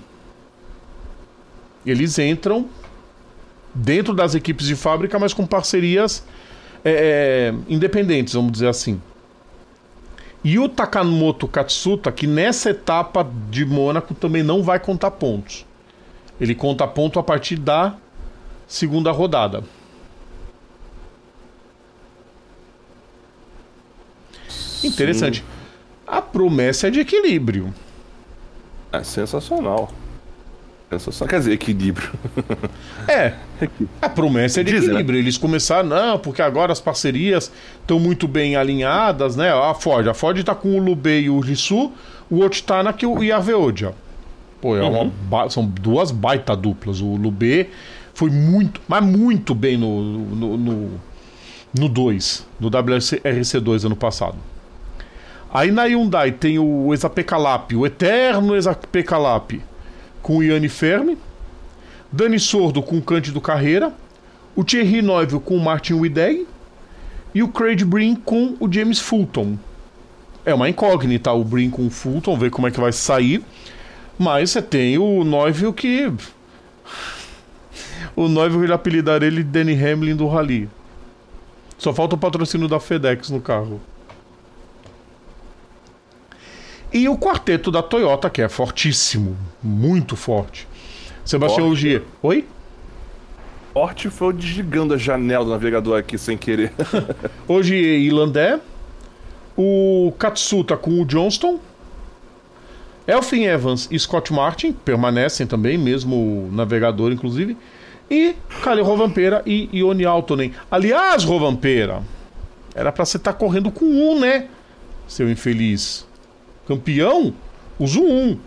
Eles 1.85 2.17
entram 2.17 2.67
dentro 3.77 4.13
das 4.13 4.35
equipes 4.35 4.65
de 4.65 4.75
fábrica, 4.75 5.19
mas 5.19 5.33
com 5.33 5.45
parcerias 5.45 6.23
é, 6.83 7.51
é 7.51 7.73
independentes, 7.73 8.33
vamos 8.33 8.51
dizer 8.51 8.67
assim. 8.67 9.01
E 10.43 10.57
o 10.59 10.69
Takamoto 10.69 11.47
Katsuta, 11.47 12.11
que 12.11 12.25
nessa 12.25 12.69
etapa 12.69 13.27
de 13.49 13.65
Mônaco 13.65 14.13
também 14.13 14.43
não 14.43 14.63
vai 14.63 14.79
contar 14.79 15.11
pontos. 15.11 15.65
Ele 16.39 16.55
conta 16.55 16.87
ponto 16.87 17.19
a 17.19 17.23
partir 17.23 17.57
da 17.57 17.95
segunda 18.67 19.11
rodada. 19.11 19.63
Interessante. 24.83 25.39
Sim. 25.39 25.45
A 26.05 26.21
promessa 26.21 26.87
é 26.87 26.91
de 26.91 26.99
equilíbrio. 26.99 27.73
É 28.91 29.03
sensacional. 29.03 29.91
Sensacional. 30.89 31.29
Quer 31.29 31.39
dizer, 31.39 31.51
equilíbrio. 31.51 32.09
é. 33.07 33.33
A 34.01 34.07
promessa 34.07 34.61
é 34.61 34.63
de 34.63 34.71
Diz, 34.71 34.81
né? 34.81 34.87
equilíbrio. 34.87 35.17
Né? 35.17 35.23
Eles 35.23 35.37
começaram, 35.37 35.89
não, 35.89 36.17
porque 36.17 36.41
agora 36.41 36.71
as 36.71 36.79
parcerias 36.79 37.51
estão 37.81 37.99
muito 37.99 38.27
bem 38.27 38.55
alinhadas, 38.55 39.35
né? 39.35 39.51
A 39.51 39.73
Ford. 39.73 40.07
A 40.07 40.13
Ford 40.13 40.41
tá 40.43 40.55
com 40.55 40.77
o 40.77 40.79
Lubei 40.79 41.23
e 41.23 41.29
o 41.29 41.39
Rissu, 41.39 41.91
o 42.29 42.39
Otitanaki 42.39 43.05
e 43.05 43.31
a 43.31 43.39
Veodia. 43.39 43.93
Pô, 44.61 44.77
é 44.77 44.81
uhum. 44.81 45.11
uma, 45.29 45.49
são 45.49 45.65
duas 45.65 46.09
baita 46.09 46.55
duplas. 46.55 47.01
O 47.01 47.15
Lubê 47.15 47.67
foi 48.13 48.31
muito, 48.31 48.81
mas 48.87 49.05
muito 49.05 49.53
bem 49.53 49.77
no 49.77 50.01
2, 50.01 50.39
no, 50.39 50.57
no, 50.57 50.91
no, 51.77 51.89
dois, 51.89 52.47
no 52.59 52.71
WRC2 52.71 53.85
ano 53.85 53.95
passado. 53.95 54.37
Aí 55.53 55.71
na 55.71 55.83
Hyundai 55.83 56.31
tem 56.31 56.57
o 56.57 56.93
Exapecalap, 56.93 57.73
o 57.73 57.85
eterno 57.85 58.55
Exapecalap, 58.55 59.61
com 60.27 60.43
Yanni 60.43 60.67
Fermi, 60.67 61.17
Dani 62.11 62.37
Sordo 62.37 62.83
com 62.83 62.97
o 62.97 63.01
Cândido 63.01 63.39
Carreira, 63.39 63.93
o 64.57 64.61
Thierry 64.61 65.01
Neuville 65.01 65.39
com 65.39 65.55
o 65.55 65.63
Martin 65.63 65.93
Wideg 65.93 66.45
e 67.33 67.41
o 67.41 67.47
Craig 67.47 67.85
Brin 67.85 68.13
com 68.13 68.57
o 68.59 68.69
James 68.69 68.99
Fulton. 68.99 69.57
É 70.43 70.53
uma 70.53 70.67
incógnita 70.67 71.31
o 71.31 71.45
Brin 71.45 71.69
com 71.69 71.87
o 71.87 71.89
Fulton, 71.89 72.37
ver 72.37 72.49
como 72.49 72.67
é 72.67 72.71
que 72.71 72.79
vai 72.79 72.91
sair. 72.91 73.41
Mas 74.19 74.49
você 74.49 74.61
tem 74.61 74.97
o 74.97 75.23
Neuville 75.23 75.71
que. 75.71 76.11
O 78.13 78.27
Neuville 78.27 78.65
ele 78.65 78.73
apelidar 78.73 79.23
ele 79.23 79.43
de 79.43 79.49
Danny 79.49 79.81
Hamlin 79.81 80.15
do 80.17 80.27
Rally. 80.27 80.69
Só 81.77 81.93
falta 81.93 82.15
o 82.15 82.17
patrocínio 82.17 82.67
da 82.67 82.81
FedEx 82.81 83.29
no 83.29 83.39
carro. 83.39 83.79
E 86.91 87.09
o 87.09 87.17
quarteto 87.17 87.69
da 87.69 87.83
Toyota, 87.83 88.29
que 88.29 88.41
é 88.41 88.47
fortíssimo, 88.47 89.35
muito 89.61 90.15
forte. 90.15 90.67
Sebastião 91.25 91.69
Ogier. 91.69 92.03
Oi? 92.23 92.45
Forte 93.73 94.09
foi 94.09 94.33
desligando 94.33 94.93
a 94.93 94.97
janela 94.97 95.43
do 95.43 95.51
navegador 95.51 95.99
aqui 95.99 96.17
sem 96.17 96.37
querer. 96.37 96.71
Ogier 97.47 97.99
e 97.99 98.09
Landé. 98.09 98.59
O 99.57 100.13
Katsuta 100.17 100.77
com 100.77 101.01
o 101.01 101.05
Johnston. 101.05 101.59
Elfin 103.05 103.43
Evans 103.43 103.87
e 103.91 103.99
Scott 103.99 104.31
Martin 104.33 104.71
permanecem 104.71 105.45
também, 105.45 105.77
mesmo 105.77 106.15
o 106.15 106.49
navegador, 106.51 107.11
inclusive. 107.11 107.57
E 108.09 108.35
Kyle 108.63 108.81
Rovanpeira 108.81 109.43
e 109.45 109.69
Ione 109.73 110.05
Altonen. 110.05 110.53
Aliás, 110.71 111.25
Rovanpeira, 111.25 112.01
era 112.73 112.91
para 112.91 113.03
você 113.03 113.17
estar 113.17 113.33
tá 113.33 113.37
correndo 113.37 113.69
com 113.69 113.85
um, 113.85 114.19
né? 114.19 114.47
Seu 115.07 115.29
infeliz. 115.29 116.06
Campeão, 116.67 117.33
usa 117.79 117.99
um. 117.99 118.37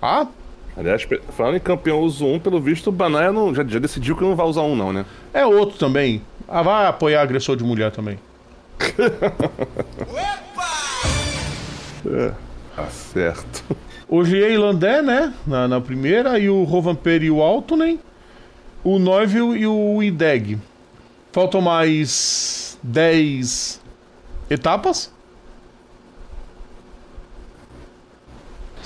Ah? 0.00 0.26
Aliás, 0.76 1.06
falando 1.30 1.56
em 1.56 1.60
campeão 1.60 2.00
uso 2.00 2.24
um, 2.24 2.38
pelo 2.38 2.60
visto 2.60 2.86
o 2.86 2.92
Banaia 2.92 3.30
não, 3.30 3.54
já, 3.54 3.64
já 3.64 3.78
decidiu 3.78 4.16
que 4.16 4.22
não 4.22 4.34
vai 4.34 4.46
usar 4.46 4.62
um, 4.62 4.74
não, 4.74 4.92
né? 4.92 5.04
É 5.34 5.44
outro 5.44 5.78
também. 5.78 6.22
Ah, 6.48 6.62
vai 6.62 6.86
apoiar 6.86 7.22
agressor 7.22 7.56
de 7.56 7.64
mulher 7.64 7.90
também. 7.90 8.18
É, 12.04 12.32
tá 12.74 12.86
certo. 12.88 13.76
O 14.08 14.24
Giei 14.24 14.58
Landé, 14.58 15.00
né? 15.00 15.32
Na, 15.46 15.68
na, 15.68 15.80
primeira, 15.80 16.36
e 16.36 16.50
o 16.50 16.64
Rovanper 16.64 17.22
e 17.22 17.30
o 17.30 17.40
Altonen. 17.40 18.00
O 18.82 18.98
Neuville 18.98 19.60
e 19.60 19.66
o 19.68 20.02
Ideg. 20.02 20.58
Faltam 21.30 21.60
mais 21.60 22.76
10 22.82 23.81
etapas. 24.52 25.12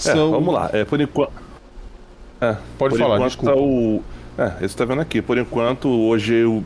É, 0.05 0.15
vamos 0.15 0.53
lá. 0.53 0.71
É, 0.73 0.85
por 0.85 1.01
enquanto. 1.01 1.33
É, 2.41 2.57
Pode 2.79 2.95
por 2.95 2.99
falar, 2.99 3.17
enquanto 3.17 3.45
tá 3.45 3.55
o. 3.55 4.03
É, 4.37 4.65
esse 4.65 4.77
tá 4.77 4.85
vendo 4.85 5.01
aqui. 5.01 5.23
Por 5.23 5.39
enquanto, 5.39 5.89
hoje 5.89 6.45
o... 6.45 6.63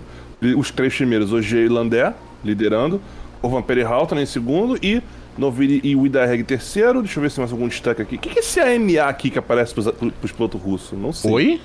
os 0.57 0.71
três 0.71 0.95
primeiros, 0.95 1.33
hoje 1.33 1.57
e 1.57 1.69
Landé 1.69 2.13
liderando, 2.45 3.01
o 3.41 3.49
Vampire 3.49 3.83
Halton 3.83 4.19
em 4.19 4.27
segundo 4.27 4.77
e 4.83 5.03
Noviri 5.39 5.81
e 5.85 5.95
o 5.95 6.05
Idarreg 6.05 6.43
terceiro. 6.43 7.03
Deixa 7.03 7.19
eu 7.19 7.23
ver 7.23 7.31
se 7.31 7.37
tem 7.37 7.43
mais 7.43 7.53
algum 7.53 7.69
destaque 7.69 8.03
aqui. 8.03 8.17
O 8.17 8.19
que, 8.19 8.31
que 8.31 8.39
é 8.39 8.41
esse 8.41 8.61
AMA 8.61 9.09
aqui 9.09 9.31
que 9.31 9.39
aparece 9.39 9.73
pros, 9.73 9.87
pros 9.89 10.33
pilotos 10.33 10.61
russos? 10.61 10.99
Não 10.99 11.13
sei. 11.13 11.31
Oi? 11.31 11.61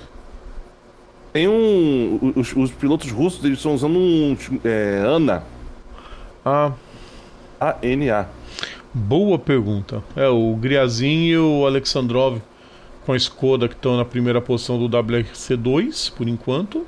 Tem 1.32 1.48
um. 1.48 2.32
Os, 2.36 2.54
os 2.54 2.70
pilotos 2.70 3.10
russos 3.10 3.44
eles 3.44 3.58
estão 3.58 3.74
usando 3.74 3.98
um. 3.98 4.36
É, 4.64 5.02
ANA. 5.04 5.42
Ah. 6.44 6.72
ANA. 7.60 8.28
Boa 8.92 9.38
pergunta. 9.38 10.02
É, 10.14 10.28
o 10.28 10.54
Griazin 10.56 11.26
e 11.26 11.38
o 11.38 11.66
Alexandrov 11.66 12.40
com 13.04 13.12
a 13.12 13.16
Skoda 13.16 13.68
que 13.68 13.74
estão 13.74 13.96
na 13.96 14.04
primeira 14.04 14.40
posição 14.40 14.78
do 14.78 14.88
WRC2, 14.88 16.12
por 16.12 16.28
enquanto. 16.28 16.86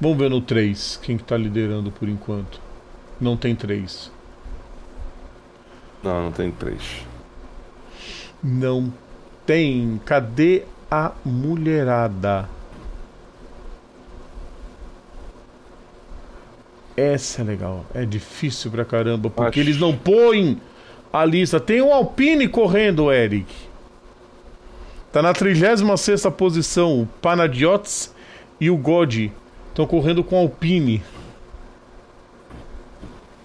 Vamos 0.00 0.16
ver 0.16 0.30
no 0.30 0.40
3 0.40 1.00
quem 1.02 1.16
que 1.16 1.24
tá 1.24 1.36
liderando 1.36 1.90
por 1.90 2.08
enquanto. 2.08 2.60
Não 3.20 3.36
tem 3.36 3.56
3. 3.56 4.12
Não, 6.02 6.24
não 6.24 6.32
tem 6.32 6.52
3. 6.52 6.80
Não 8.42 8.92
tem. 9.44 10.00
Cadê 10.04 10.62
a 10.88 11.12
mulherada? 11.24 12.48
Essa 16.98 17.42
é 17.42 17.44
legal. 17.44 17.86
É 17.94 18.04
difícil 18.04 18.72
pra 18.72 18.84
caramba, 18.84 19.30
porque 19.30 19.60
Acho... 19.60 19.68
eles 19.68 19.78
não 19.78 19.96
põem 19.96 20.60
a 21.12 21.24
lista. 21.24 21.60
Tem 21.60 21.80
o 21.80 21.92
Alpine 21.92 22.48
correndo, 22.48 23.12
Eric. 23.12 23.46
Tá 25.12 25.22
na 25.22 25.32
36 25.32 26.26
posição. 26.36 27.02
O 27.02 27.06
Panadiots 27.22 28.12
e 28.60 28.68
o 28.68 28.76
God 28.76 29.30
estão 29.68 29.86
correndo 29.86 30.24
com 30.24 30.34
o 30.34 30.38
Alpine. 30.40 31.00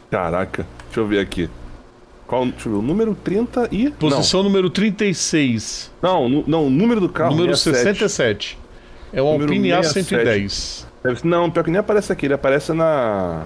Caraca, 0.09 0.65
deixa 0.85 0.99
eu 0.99 1.07
ver 1.07 1.19
aqui. 1.19 1.47
Qual, 2.25 2.47
deixa 2.47 2.67
eu 2.67 2.73
ver, 2.73 2.79
o 2.79 2.81
número 2.81 3.13
30 3.13 3.69
e. 3.71 3.91
Posição 3.91 4.41
não. 4.41 4.49
número 4.49 4.67
36. 4.71 5.91
Não, 6.01 6.27
não, 6.47 6.65
o 6.65 6.69
número 6.71 6.99
do 6.99 7.07
carro. 7.07 7.35
Número 7.35 7.55
67. 7.55 7.99
67. 7.99 8.62
É 9.13 9.21
o 9.21 9.27
Alpine 9.27 9.69
A110. 9.69 10.85
Não, 11.23 11.51
pior 11.51 11.63
que 11.63 11.69
nem 11.69 11.79
aparece 11.79 12.11
aqui, 12.11 12.25
ele 12.25 12.33
aparece 12.33 12.73
na. 12.73 13.45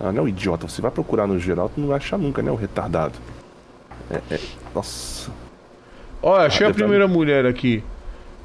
Ah, 0.00 0.12
não, 0.12 0.28
idiota, 0.28 0.68
você 0.68 0.82
vai 0.82 0.90
procurar 0.90 1.26
no 1.26 1.38
geral, 1.38 1.70
tu 1.72 1.80
não 1.80 1.88
vai 1.88 1.96
achar 1.96 2.18
nunca, 2.18 2.42
né? 2.42 2.50
O 2.50 2.56
retardado. 2.56 3.14
É, 4.10 4.34
é... 4.34 4.40
Nossa. 4.74 5.30
Olha, 6.22 6.46
achei 6.46 6.66
ah, 6.66 6.70
a 6.70 6.74
primeira 6.74 7.06
mulher 7.06 7.46
aqui. 7.46 7.82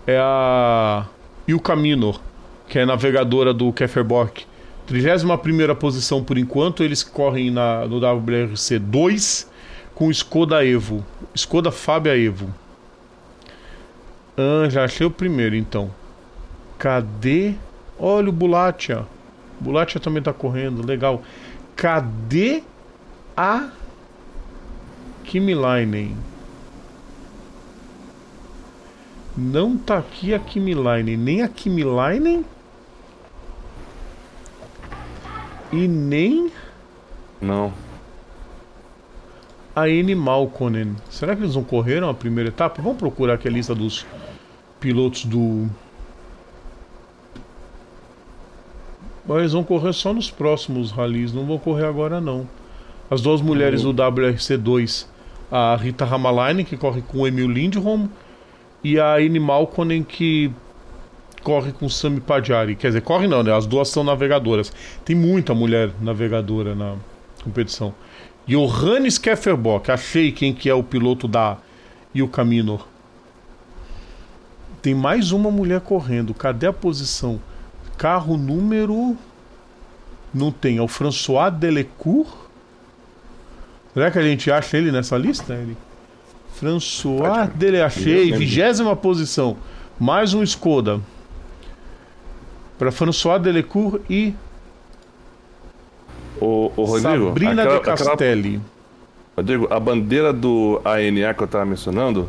é 0.06 0.18
a 0.18 1.06
e 1.48 1.54
o 1.54 1.60
Camino, 1.60 2.16
que 2.68 2.80
é 2.80 2.86
navegadora 2.86 3.54
do 3.54 3.74
Kefferbock. 3.74 4.46
31 4.86 5.76
posição 5.76 6.24
por 6.24 6.38
enquanto, 6.38 6.84
eles 6.84 7.04
correm 7.04 7.50
na, 7.50 7.86
no 7.88 7.98
WRC 7.98 8.80
2 8.80 9.50
com 9.96 10.10
Skoda 10.12 10.66
Evo. 10.66 11.06
Skoda 11.34 11.72
Fábia 11.72 12.18
Evo. 12.18 12.54
Ah, 14.38 14.70
já 14.70 14.84
achei 14.84 15.06
o 15.06 15.12
primeiro 15.12 15.56
então. 15.56 15.92
Cadê? 16.82 17.54
Olha 18.00 18.30
o 18.30 18.32
Bulatia. 18.32 19.06
Bulatia 19.60 20.02
também 20.02 20.24
tá 20.24 20.34
correndo, 20.34 20.84
legal. 20.84 21.22
Cadê 21.76 22.64
a 23.38 23.70
Kimi? 25.24 25.54
Não 29.38 29.78
tá 29.78 30.00
aqui 30.00 30.34
a 30.34 30.40
Kimi 30.40 30.74
Lainen, 30.74 31.18
nem 31.18 31.44
a 31.44 31.48
Kimi 31.48 31.84
Lainen 31.84 32.44
e 35.72 35.88
nem 35.88 36.52
Não. 37.40 37.72
a 39.76 39.88
N 39.88 40.16
Malkonen. 40.16 40.96
Será 41.12 41.36
que 41.36 41.44
eles 41.44 41.54
não 41.54 41.64
correram 41.64 42.10
a 42.10 42.14
primeira 42.16 42.50
etapa? 42.50 42.82
Vamos 42.82 42.98
procurar 42.98 43.36
aqui 43.36 43.48
a 43.48 43.52
lista 43.52 43.76
dos 43.76 44.04
pilotos 44.80 45.26
do. 45.26 45.70
Mas 49.26 49.54
vão 49.54 49.64
correr 49.64 49.94
só 49.94 50.14
nos 50.14 50.32
próximos 50.32 50.92
ralis, 50.92 51.32
não 51.32 51.46
vão 51.46 51.58
correr 51.58 51.86
agora 51.86 52.20
não. 52.20 52.48
As 53.10 53.22
duas 53.22 53.42
mulheres 53.42 53.84
do 53.84 53.94
WRC2, 53.94 55.06
a 55.52 55.76
Rita 55.76 56.06
Hamalainen, 56.06 56.66
que 56.66 56.78
corre 56.78 57.02
com 57.02 57.20
o 57.20 57.28
Emil 57.28 57.50
Lindholm, 57.50 58.08
e 58.84 59.00
a 59.00 59.22
N 59.22 59.40
Malkonen, 59.40 60.04
que 60.04 60.52
corre 61.44 61.72
com 61.72 61.86
o 61.86 61.90
Sami 61.90 62.20
Pajari. 62.20 62.76
Quer 62.76 62.88
dizer, 62.88 63.02
corre 63.02 63.28
não, 63.28 63.44
né? 63.44 63.56
As 63.56 63.66
duas 63.66 63.90
são 63.90 64.04
navegadoras. 64.04 64.72
Tem 65.04 65.16
muita 65.16 65.54
mulher 65.54 65.92
navegadora 66.02 66.74
na 66.74 66.96
competição. 67.44 67.94
Johannes 68.48 69.18
Kefferbock, 69.18 69.92
achei 69.92 70.32
quem 70.32 70.54
que 70.54 70.70
é 70.70 70.74
o 70.74 70.84
piloto 70.84 71.28
da 71.28 71.58
e 72.14 72.22
o 72.22 72.28
Camino. 72.28 72.80
Tem 74.82 74.96
mais 74.96 75.32
uma 75.32 75.52
mulher 75.52 75.82
correndo. 75.82 76.34
Cadê 76.34 76.68
a 76.68 76.74
posição? 76.74 77.40
Carro 78.02 78.36
número. 78.36 79.16
Não 80.34 80.52
tem. 80.52 80.78
É 80.80 80.82
o 80.82 80.88
François 80.88 81.54
Delecourt. 81.54 82.28
Será 83.94 84.10
que 84.10 84.18
a 84.18 84.24
gente 84.24 84.52
acha 84.52 84.76
ele 84.76 84.92
nessa 84.92 85.16
lista? 85.20 85.54
Ele? 85.54 85.78
François 86.56 87.48
Dele. 87.54 87.80
Achei. 87.80 88.32
Vigésima 88.32 88.96
posição. 88.96 89.56
Mais 90.00 90.34
um 90.34 90.42
Skoda. 90.42 91.00
Para 92.80 92.92
François 92.92 93.40
Delecourt 93.40 94.02
e 94.10 94.34
Ô, 96.40 96.72
ô 96.76 96.86
Rodrigo. 96.86 97.28
Sabrina 97.28 97.62
aquela- 97.62 97.78
de 97.78 97.84
Castelli. 97.86 98.62
Rodrigo, 99.38 99.68
a 99.72 99.80
bandeira 99.80 100.34
do 100.34 100.82
ANA 100.84 101.36
que 101.36 101.44
eu 101.44 101.48
tava 101.48 101.66
mencionando. 101.66 102.28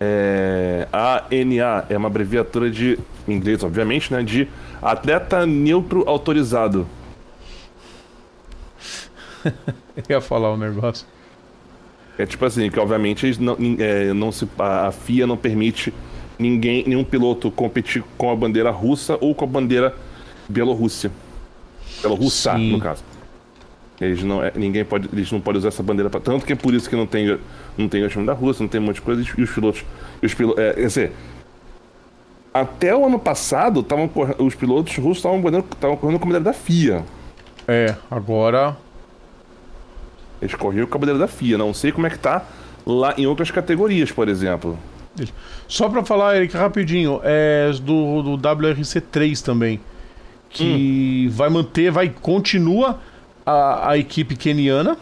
É, 0.00 0.86
ANA 0.92 1.84
é 1.90 1.96
uma 1.96 2.06
abreviatura 2.06 2.70
de 2.70 2.96
em 3.26 3.32
inglês, 3.34 3.64
obviamente, 3.64 4.12
né? 4.12 4.22
De 4.22 4.48
atleta 4.82 5.46
neutro 5.46 6.04
autorizado. 6.06 6.86
Eu 9.96 10.04
ia 10.08 10.20
falar 10.20 10.52
um 10.52 10.56
negócio. 10.56 11.06
É 12.18 12.26
tipo 12.26 12.44
assim, 12.44 12.68
que 12.70 12.80
obviamente 12.80 13.26
eles 13.26 13.38
não, 13.38 13.56
é, 13.78 14.12
não 14.12 14.32
se, 14.32 14.48
a, 14.58 14.90
FIA 14.90 15.26
não 15.26 15.36
permite 15.36 15.94
ninguém, 16.38 16.84
nenhum 16.86 17.04
piloto 17.04 17.50
competir 17.50 18.02
com 18.16 18.30
a 18.30 18.36
bandeira 18.36 18.70
russa 18.70 19.16
ou 19.20 19.34
com 19.34 19.44
a 19.44 19.48
bandeira 19.48 19.94
Bielorrússia. 20.48 21.12
Bielorrussa, 22.00 22.54
Sim. 22.54 22.72
no 22.72 22.80
caso. 22.80 23.04
Eles 24.00 24.22
não, 24.22 24.42
é, 24.42 24.52
ninguém 24.54 24.84
pode, 24.84 25.08
eles 25.12 25.30
não 25.30 25.40
podem 25.40 25.58
usar 25.58 25.68
essa 25.68 25.82
bandeira 25.82 26.08
pra, 26.08 26.20
tanto 26.20 26.46
que 26.46 26.52
é 26.52 26.56
por 26.56 26.72
isso 26.72 26.88
que 26.88 26.94
não 26.94 27.06
tem, 27.06 27.38
não 27.76 27.88
tem 27.88 28.04
o 28.04 28.08
time 28.08 28.24
da 28.24 28.32
Rússia, 28.32 28.62
não 28.62 28.68
tem 28.68 28.80
um 28.80 28.84
monte 28.84 28.96
de 28.96 29.02
coisa 29.02 29.20
e 29.20 29.42
os 29.42 29.50
pilotos, 29.50 29.84
os 30.22 30.34
pilotos, 30.34 30.62
é, 30.62 30.72
quer 30.72 30.86
dizer, 30.86 31.12
até 32.60 32.94
o 32.94 33.06
ano 33.06 33.18
passado 33.18 33.82
tavam, 33.82 34.10
os 34.38 34.54
pilotos 34.54 34.96
russos 34.96 35.18
estavam 35.18 35.40
correndo, 35.42 35.64
com 35.98 36.06
a 36.06 36.18
bandeira 36.18 36.40
da 36.40 36.52
FIA. 36.52 37.04
É, 37.66 37.94
agora. 38.10 38.76
Eles 40.40 40.54
corriam 40.54 40.86
com 40.86 40.96
a 40.96 41.00
bandeira 41.00 41.18
da 41.18 41.28
FIA. 41.28 41.58
Não 41.58 41.74
sei 41.74 41.92
como 41.92 42.06
é 42.06 42.10
que 42.10 42.18
tá 42.18 42.44
lá 42.86 43.14
em 43.18 43.26
outras 43.26 43.50
categorias, 43.50 44.10
por 44.10 44.28
exemplo. 44.28 44.78
Só 45.66 45.88
pra 45.88 46.04
falar, 46.04 46.36
Eric, 46.36 46.56
rapidinho, 46.56 47.20
é 47.22 47.70
do, 47.82 48.36
do 48.36 48.38
WRC3 48.38 49.42
também. 49.42 49.80
Que 50.50 51.28
vai 51.32 51.50
manter, 51.50 51.90
vai. 51.90 52.08
Continua 52.08 53.00
a, 53.44 53.90
a 53.90 53.98
equipe 53.98 54.36
keniana. 54.36 54.96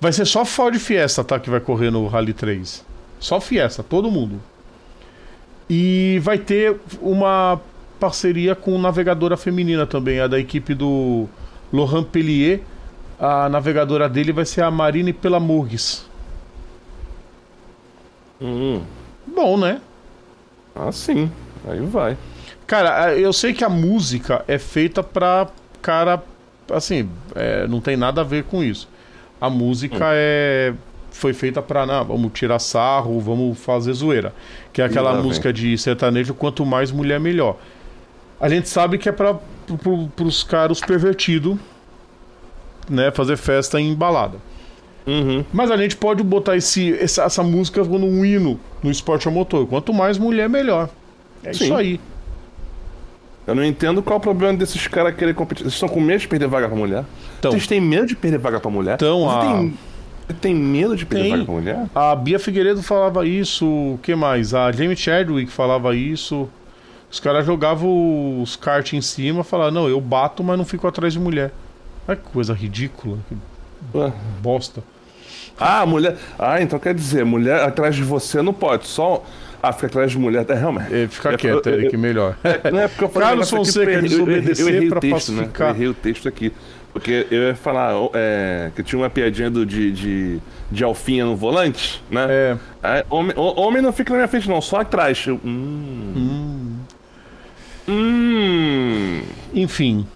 Vai 0.00 0.12
ser 0.12 0.24
só 0.24 0.44
Ford 0.44 0.74
Fiesta, 0.78 1.22
tá? 1.22 1.38
Que 1.38 1.50
vai 1.50 1.60
correr 1.60 1.90
no 1.90 2.06
Rally 2.08 2.32
3. 2.32 2.84
Só 3.20 3.40
Fiesta, 3.40 3.82
todo 3.82 4.10
mundo. 4.10 4.40
E 5.72 6.18
vai 6.20 6.36
ter 6.36 6.80
uma 7.00 7.60
parceria 8.00 8.56
com 8.56 8.76
navegadora 8.76 9.36
feminina 9.36 9.86
também, 9.86 10.18
a 10.18 10.26
da 10.26 10.36
equipe 10.36 10.74
do 10.74 11.28
Laurent 11.72 12.06
Pellier. 12.06 12.60
A 13.20 13.48
navegadora 13.48 14.08
dele 14.08 14.32
vai 14.32 14.44
ser 14.44 14.62
a 14.62 14.70
Marine 14.70 15.12
Pelamurgues. 15.12 16.04
Hum, 18.40 18.82
Bom, 19.24 19.56
né? 19.56 19.80
ah, 20.74 20.90
sim. 20.90 21.30
Aí 21.68 21.78
vai. 21.80 22.16
Cara, 22.66 23.14
eu 23.14 23.32
sei 23.32 23.52
que 23.52 23.62
a 23.62 23.68
música 23.68 24.44
é 24.48 24.58
feita 24.58 25.04
pra 25.04 25.46
cara. 25.80 26.20
Assim, 26.72 27.08
é, 27.36 27.68
não 27.68 27.80
tem 27.80 27.96
nada 27.96 28.22
a 28.22 28.24
ver 28.24 28.42
com 28.44 28.64
isso. 28.64 28.88
A 29.40 29.48
música 29.48 30.06
é. 30.14 30.74
Foi 31.10 31.32
feita 31.32 31.60
pra. 31.60 31.84
Não, 31.86 32.04
vamos 32.04 32.32
tirar 32.32 32.58
sarro, 32.58 33.20
vamos 33.20 33.58
fazer 33.58 33.92
zoeira. 33.92 34.32
Que 34.72 34.80
é 34.80 34.84
aquela 34.84 35.12
vem. 35.14 35.22
música 35.22 35.52
de 35.52 35.76
sertanejo, 35.76 36.32
quanto 36.34 36.64
mais 36.64 36.90
mulher, 36.92 37.18
melhor. 37.20 37.56
A 38.40 38.48
gente 38.48 38.68
sabe 38.68 38.96
que 38.96 39.08
é 39.08 39.12
pra, 39.12 39.34
pro, 39.66 39.76
pro, 39.76 40.08
pros 40.16 40.42
caras 40.42 40.80
pervertidos, 40.80 41.56
né? 42.88 43.10
Fazer 43.10 43.36
festa 43.36 43.80
em 43.80 43.94
balada. 43.94 44.38
Uhum. 45.06 45.44
Mas 45.52 45.70
a 45.70 45.76
gente 45.76 45.96
pode 45.96 46.22
botar 46.22 46.56
esse, 46.56 46.94
essa, 46.94 47.24
essa 47.24 47.42
música 47.42 47.84
como 47.84 48.06
um 48.06 48.24
hino 48.24 48.58
no 48.82 48.90
esporte 48.90 49.26
a 49.26 49.30
motor. 49.30 49.66
Quanto 49.66 49.92
mais 49.92 50.16
mulher, 50.18 50.48
melhor. 50.48 50.88
É 51.42 51.52
Sim. 51.52 51.64
isso 51.64 51.74
aí. 51.74 52.00
Eu 53.46 53.54
não 53.54 53.64
entendo 53.64 54.02
qual 54.02 54.16
é 54.16 54.18
o 54.18 54.20
problema 54.22 54.56
desses 54.56 54.86
caras 54.86 55.14
querer 55.16 55.34
competir. 55.34 55.64
Vocês 55.64 55.74
estão 55.74 55.88
com 55.88 56.00
medo 56.00 56.20
de 56.20 56.28
perder 56.28 56.46
vaga 56.46 56.68
pra 56.68 56.76
mulher? 56.76 57.04
Então. 57.38 57.50
Vocês 57.50 57.66
têm 57.66 57.80
medo 57.80 58.06
de 58.06 58.14
perder 58.14 58.38
vaga 58.38 58.60
pra 58.60 58.70
mulher? 58.70 58.94
Então, 58.94 59.22
Você 59.24 59.36
a- 59.36 59.40
tem, 59.40 59.68
você 59.70 59.74
tem 60.34 60.54
medo 60.54 60.96
de 60.96 61.04
perder 61.06 61.30
vaga 61.30 61.44
pra 61.44 61.54
mulher? 61.54 61.86
A 61.94 62.14
Bia 62.16 62.38
Figueiredo 62.38 62.82
falava 62.82 63.26
isso, 63.26 63.66
o 63.66 63.98
que 64.02 64.14
mais? 64.14 64.54
A 64.54 64.70
Jamie 64.72 64.96
Chadwick 64.96 65.50
falava 65.50 65.94
isso. 65.94 66.48
Os 67.10 67.18
caras 67.18 67.44
jogavam 67.44 68.40
os 68.40 68.54
kart 68.56 68.92
em 68.92 69.00
cima 69.00 69.40
e 69.40 69.44
falavam, 69.44 69.72
não, 69.72 69.88
eu 69.88 70.00
bato, 70.00 70.44
mas 70.44 70.56
não 70.56 70.64
fico 70.64 70.86
atrás 70.86 71.12
de 71.12 71.18
mulher. 71.20 71.50
Olha 72.06 72.16
que 72.16 72.22
coisa 72.30 72.54
ridícula, 72.54 73.18
que 73.28 73.36
Ué. 73.98 74.12
bosta. 74.40 74.82
Ah, 75.58 75.84
mulher. 75.84 76.16
Ah, 76.38 76.62
então 76.62 76.78
quer 76.78 76.94
dizer, 76.94 77.24
mulher 77.24 77.60
atrás 77.62 77.94
de 77.96 78.02
você 78.02 78.40
não 78.40 78.52
pode. 78.52 78.86
Só. 78.86 79.24
Ah, 79.62 79.72
fica 79.74 79.88
atrás 79.88 80.10
de 80.12 80.18
mulher. 80.18 80.46
É, 80.48 80.54
realmente. 80.54 80.94
É, 80.94 81.06
fica 81.08 81.32
É, 81.32 81.36
quieto, 81.36 81.66
eu- 81.68 81.72
eu- 81.74 81.80
Eric, 81.80 81.96
melhor. 81.98 82.34
Não 82.72 82.78
é 82.80 82.88
porque 82.88 83.04
eu 83.04 83.08
falei 83.10 83.28
Carlos 83.28 83.50
Fonseca, 83.50 83.84
porque 83.92 83.96
eu- 83.96 84.00
eu- 84.00 84.26
desobedecer 84.26 84.82
eu 84.84 84.88
pra 84.88 85.00
texto, 85.00 85.32
né? 85.32 85.38
pacificar. 85.42 85.68
Eu 85.68 85.74
errei 85.74 85.88
o 85.88 85.94
texto 85.94 86.26
aqui. 86.28 86.50
Porque 86.92 87.26
eu 87.30 87.42
ia 87.48 87.54
falar 87.54 87.92
é, 88.14 88.70
que 88.74 88.82
tinha 88.82 88.98
uma 89.00 89.08
piadinha 89.08 89.48
do, 89.50 89.64
de, 89.64 89.92
de, 89.92 90.40
de 90.70 90.82
alfinha 90.84 91.24
no 91.24 91.36
volante, 91.36 92.02
né? 92.10 92.26
É, 92.28 92.56
Aí, 92.82 93.04
homem, 93.08 93.32
homem 93.36 93.80
não 93.82 93.92
fica 93.92 94.12
na 94.12 94.16
minha 94.18 94.28
frente, 94.28 94.48
não, 94.48 94.60
só 94.60 94.80
atrás. 94.80 95.24
Eu, 95.26 95.40
hum. 95.44 96.12
hum, 96.16 96.76
Hum. 97.88 99.22
enfim, 99.54 100.06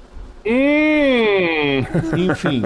Hum. 0.47 1.85
enfim. 2.31 2.65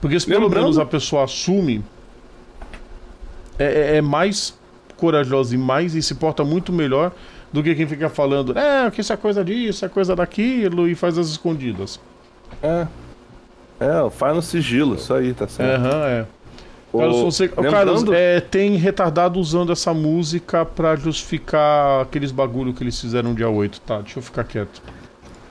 Porque 0.00 0.18
se 0.18 0.26
pelo 0.26 0.44
Lembrando- 0.44 0.62
menos 0.64 0.78
a 0.78 0.86
pessoa 0.86 1.24
assume, 1.24 1.84
é, 3.58 3.64
é- 3.64 3.96
é 3.96 4.00
mais 4.00 4.58
corajosa 4.96 5.54
e 5.54 5.58
mais 5.58 5.94
e 5.94 6.02
se 6.02 6.14
porta 6.14 6.42
muito 6.44 6.72
melhor 6.72 7.12
do 7.52 7.62
que 7.62 7.74
quem 7.74 7.86
fica 7.86 8.08
falando, 8.08 8.56
é, 8.58 8.90
que 8.90 9.00
isso 9.00 9.12
é 9.12 9.16
coisa 9.16 9.44
disso, 9.44 9.84
é 9.84 9.88
coisa 9.88 10.14
daquilo 10.16 10.88
e 10.88 10.94
faz 10.94 11.18
as 11.18 11.28
escondidas. 11.28 12.00
É. 12.62 12.86
É, 13.80 14.10
faz 14.10 14.34
no 14.36 14.42
sigilo, 14.42 14.94
isso 14.96 15.12
aí, 15.14 15.32
tá 15.32 15.48
certo. 15.48 15.80
Aham, 15.86 16.06
é. 16.06 16.26
Ô, 16.92 16.98
Carlos, 16.98 17.20
Fonseca, 17.20 17.60
lembrando- 17.60 17.86
Carlos, 17.86 18.12
é, 18.12 18.40
tem 18.40 18.76
retardado 18.76 19.38
usando 19.38 19.72
essa 19.72 19.94
música 19.94 20.64
pra 20.66 20.96
justificar 20.96 22.02
aqueles 22.02 22.30
bagulho 22.32 22.74
que 22.74 22.82
eles 22.82 23.00
fizeram 23.00 23.32
dia 23.32 23.48
8, 23.48 23.80
tá? 23.80 24.00
Deixa 24.00 24.18
eu 24.18 24.22
ficar 24.22 24.44
quieto. 24.44 24.82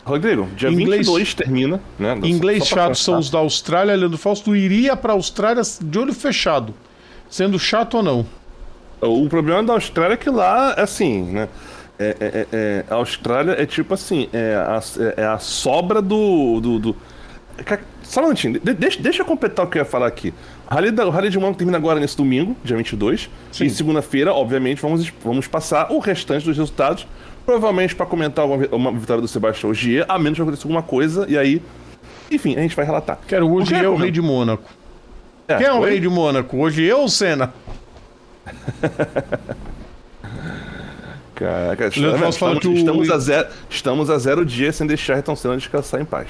Rodrigo, 0.03 0.47
dia 0.55 0.69
Inglês- 0.69 1.07
22 1.07 1.33
termina, 1.33 1.79
né? 1.97 2.17
Só- 2.19 2.27
Inglês 2.27 2.67
chato 2.67 2.95
são 2.95 3.19
os 3.19 3.29
da 3.29 3.39
Austrália. 3.39 3.95
Leandro 3.95 4.17
Fausto 4.17 4.55
iria 4.55 4.95
pra 4.97 5.13
Austrália 5.13 5.61
de 5.81 5.99
olho 5.99 6.13
fechado. 6.13 6.73
Sendo 7.29 7.57
chato 7.59 7.95
ou 7.97 8.03
não. 8.03 8.25
O 9.01 9.29
problema 9.29 9.63
da 9.63 9.73
Austrália 9.73 10.15
é 10.15 10.17
que 10.17 10.29
lá, 10.29 10.73
assim, 10.73 11.23
né? 11.23 11.47
É, 11.99 12.15
é, 12.19 12.27
é, 12.27 12.47
é 12.51 12.85
a 12.89 12.95
Austrália 12.95 13.61
é 13.61 13.65
tipo 13.65 13.93
assim, 13.93 14.29
é 14.31 14.55
a, 14.55 14.81
é 15.17 15.25
a 15.25 15.37
sobra 15.37 16.01
do. 16.01 16.61
do, 16.61 16.79
do... 16.79 16.95
Só 18.03 18.21
um 18.21 18.23
minutinho, 18.23 18.59
deixa, 18.59 19.01
deixa 19.01 19.21
eu 19.21 19.25
completar 19.25 19.65
o 19.65 19.69
que 19.69 19.77
eu 19.77 19.81
ia 19.81 19.85
falar 19.85 20.07
aqui. 20.07 20.33
O 20.69 20.73
Rally, 20.73 20.91
da, 20.91 21.05
o 21.05 21.09
Rally 21.09 21.29
de 21.29 21.37
Mônaco 21.37 21.57
termina 21.57 21.77
agora 21.77 21.99
nesse 21.99 22.15
domingo, 22.15 22.55
dia 22.63 22.77
22. 22.77 23.29
Sim. 23.51 23.65
E 23.65 23.69
segunda-feira, 23.69 24.33
obviamente, 24.33 24.81
vamos, 24.81 25.11
vamos 25.23 25.45
passar 25.45 25.91
o 25.91 25.99
restante 25.99 26.45
dos 26.45 26.57
resultados. 26.57 27.05
Provavelmente 27.45 27.95
para 27.95 28.05
comentar 28.05 28.45
uma, 28.45 28.65
uma 28.71 28.91
vitória 28.91 29.21
do 29.21 29.27
Sebastião 29.27 29.71
Ogier, 29.71 30.05
a 30.07 30.17
menos 30.17 30.37
que 30.37 30.41
aconteça 30.41 30.63
alguma 30.65 30.83
coisa, 30.83 31.25
e 31.27 31.37
aí. 31.37 31.61
Enfim, 32.31 32.55
a 32.55 32.61
gente 32.61 32.75
vai 32.75 32.85
relatar. 32.85 33.19
Quero 33.27 33.47
o 33.47 33.55
Ogier 33.55 33.83
é 33.83 33.89
o 33.89 33.95
rei 33.95 34.11
de 34.11 34.21
Mônaco. 34.21 34.69
É, 35.47 35.57
Quem 35.57 35.67
é 35.67 35.73
o 35.73 35.83
rei 35.83 35.99
de 35.99 36.07
Mônaco? 36.07 36.57
Hoje 36.57 36.83
eu 36.83 36.99
ou 36.99 37.09
Senna? 37.09 37.51
Caraca, 41.39 41.87
estamos, 41.87 42.35
estamos, 42.35 42.65
estamos, 42.65 43.09
a 43.09 43.17
zero, 43.17 43.47
estamos 43.69 44.09
a 44.09 44.17
zero 44.17 44.45
dias 44.45 44.75
sem 44.75 44.85
deixar 44.85 45.13
Ayrton 45.13 45.37
Senna 45.37 45.55
descansar 45.55 46.01
em 46.01 46.03
paz. 46.03 46.27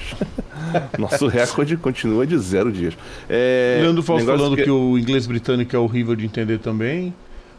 Nosso 0.96 1.26
recorde 1.26 1.76
continua 1.76 2.24
de 2.24 2.38
zero 2.38 2.70
dias. 2.70 2.94
É, 3.28 3.80
Leandro 3.82 4.04
Fausto 4.04 4.24
falando 4.24 4.54
que... 4.54 4.62
que... 4.62 4.70
o 4.70 4.96
inglês 4.96 5.26
britânico 5.26 5.74
é 5.74 5.78
horrível 5.80 6.14
de 6.14 6.24
entender 6.24 6.58
também. 6.58 7.12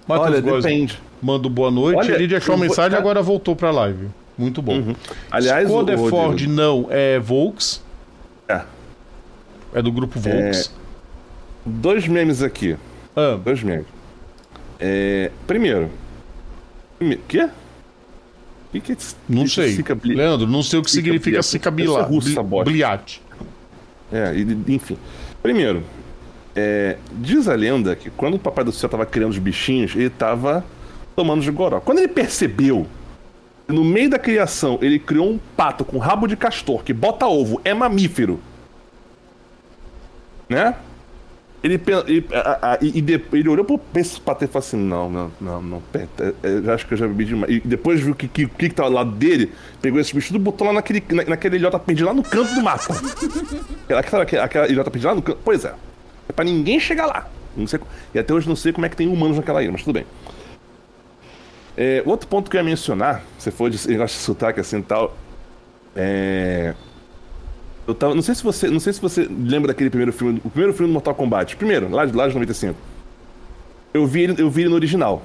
Matheus 0.08 0.28
Olha, 0.30 0.42
Góes 0.42 0.64
depende. 0.64 1.02
Manda 1.22 1.50
boa 1.50 1.70
noite. 1.70 1.98
Olha, 1.98 2.14
Ele 2.14 2.28
deixou 2.28 2.56
uma 2.56 2.66
mensagem 2.66 2.98
e 2.98 2.98
agora 2.98 3.22
voltou 3.22 3.54
para 3.54 3.68
a 3.68 3.72
live. 3.72 4.08
Muito 4.38 4.62
bom. 4.62 4.78
Uhum. 4.78 4.96
Aliás, 5.30 5.68
Skoda 5.68 5.94
o, 6.00 6.08
Ford 6.08 6.42
não 6.48 6.88
é 6.90 7.20
Volks. 7.20 7.84
É. 8.48 8.62
É 9.74 9.82
do 9.82 9.92
grupo 9.92 10.18
Volks. 10.18 10.68
É... 10.68 10.82
Dois 11.66 12.08
memes 12.08 12.42
aqui. 12.42 12.78
Ah. 13.14 13.38
Dois 13.44 13.62
memes. 13.62 13.88
É, 14.80 15.32
primeiro. 15.46 15.92
Quê? 17.28 17.50
Que 18.72 18.80
que, 18.80 18.98
não 19.28 19.48
sei. 19.48 19.84
Leandro, 20.04 20.48
não 20.48 20.64
sei 20.64 20.80
o 20.80 20.84
que 20.84 20.92
significa 20.92 21.42
cicabilá. 21.44 22.04
Russa, 22.04 22.42
Bliate. 22.42 23.22
É, 24.12 24.34
enfim. 24.68 24.98
Primeiro, 25.42 25.84
é, 26.56 26.98
diz 27.14 27.48
a 27.48 27.56
lenda 27.56 27.96
que 27.96 28.10
quando 28.10 28.36
o 28.36 28.40
Papai 28.40 28.64
do 28.64 28.72
Céu 28.72 28.90
tava 28.90 29.06
criando 29.06 29.32
os 29.32 29.38
bichinhos, 29.38 29.96
ele 29.96 30.10
tava 30.10 30.64
tomando 31.16 31.42
de 31.42 31.52
goró. 31.52 31.80
Quando 31.82 32.00
ele 32.00 32.08
percebeu, 32.08 32.88
no 33.68 33.84
meio 33.84 34.10
da 34.10 34.20
criação, 34.20 34.78
ele 34.82 35.00
criou 35.00 35.30
um 35.30 35.40
pato 35.56 35.84
com 35.84 35.98
rabo 35.98 36.28
de 36.28 36.36
castor 36.36 36.84
que 36.84 36.94
bota 36.94 37.26
ovo, 37.26 37.60
é 37.64 37.74
mamífero. 37.74 38.40
Né? 40.48 40.76
Ele, 41.64 41.80
ele, 42.08 42.26
a, 42.34 42.74
a, 42.74 42.78
e, 42.82 43.04
ele 43.34 43.50
olhou 43.50 43.64
pro 43.64 43.78
pato 44.26 44.44
e 44.44 44.48
falou 44.48 44.66
assim: 44.66 44.78
Não, 44.78 45.10
não, 45.12 45.32
não, 45.40 45.62
não, 45.62 45.82
pera, 45.92 46.08
é, 46.20 46.68
é, 46.68 46.74
acho 46.74 46.88
que 46.88 46.96
eu 46.96 46.98
já 46.98 47.08
bebi 47.08 47.26
demais. 47.26 47.54
E 47.54 47.60
depois 47.60 48.00
viu 48.00 48.16
que 48.16 48.26
o 48.26 48.30
que, 48.30 48.48
que, 48.48 48.70
que 48.70 48.74
tava 48.74 48.90
lá 48.90 49.04
dele, 49.04 49.52
pegou 49.80 50.00
esse 50.00 50.14
bicho 50.14 50.36
e 50.36 50.40
botou 50.40 50.66
lá 50.66 50.74
naquele, 50.74 51.04
na, 51.12 51.24
naquele 51.24 51.58
ilhota 51.58 51.78
perdido 51.78 52.08
lá 52.08 52.16
no 52.16 52.24
canto 52.24 52.52
do 52.56 52.64
mato. 52.64 52.88
aquela, 53.96 54.24
aquela, 54.24 54.44
aquela 54.44 54.68
ilhota 54.68 54.90
perdida 54.90 55.10
lá 55.10 55.16
no 55.16 55.22
canto. 55.22 55.40
Pois 55.44 55.64
é. 55.64 55.76
É 56.28 56.34
pra 56.34 56.44
ninguém 56.44 56.80
chegar 56.80 57.06
lá. 57.06 57.30
Não 57.56 57.68
sei, 57.68 57.80
e 58.14 58.18
até 58.18 58.34
hoje 58.34 58.48
não 58.48 58.56
sei 58.56 58.74
como 58.74 58.86
é 58.88 58.90
que 58.90 58.96
tem 58.96 59.08
humanos 59.08 59.38
naquela 59.38 59.62
ilha, 59.62 59.72
mas 59.72 59.84
tudo 59.84 59.94
bem. 59.94 60.06
É, 61.78 62.02
outro 62.06 62.28
ponto 62.28 62.50
que 62.50 62.58
eu 62.58 62.62
ia 62.62 62.66
mencionar, 62.66 63.24
você 63.38 63.52
for 63.52 63.70
de 63.70 63.88
negócio 63.88 64.18
de 64.18 64.24
sotaque 64.24 64.60
assim 64.60 64.80
e 64.80 64.84
tal. 64.84 65.16
É. 65.96 66.74
Eu 67.92 67.96
tava, 67.96 68.16
não 68.16 68.22
sei 68.22 68.34
se 68.34 68.44
você, 68.44 68.70
não 68.70 68.80
sei 68.80 68.94
se 68.94 69.02
você 69.02 69.28
lembra 69.30 69.68
daquele 69.68 69.90
primeiro 69.90 70.14
filme, 70.14 70.42
o 70.46 70.50
primeiro 70.50 70.74
filme 70.74 70.90
do 70.90 70.94
Mortal 70.94 71.14
Kombat, 71.14 71.58
primeiro, 71.58 71.90
lá 71.90 72.06
de 72.06 72.16
lá 72.16 72.28
de 72.28 72.34
95. 72.34 72.76
Eu 73.94 74.08
vi 74.08 74.22
ele, 74.22 74.42
eu 74.42 74.50
vi 74.50 74.62
ele 74.62 74.70
no 74.70 74.76
original. 74.76 75.22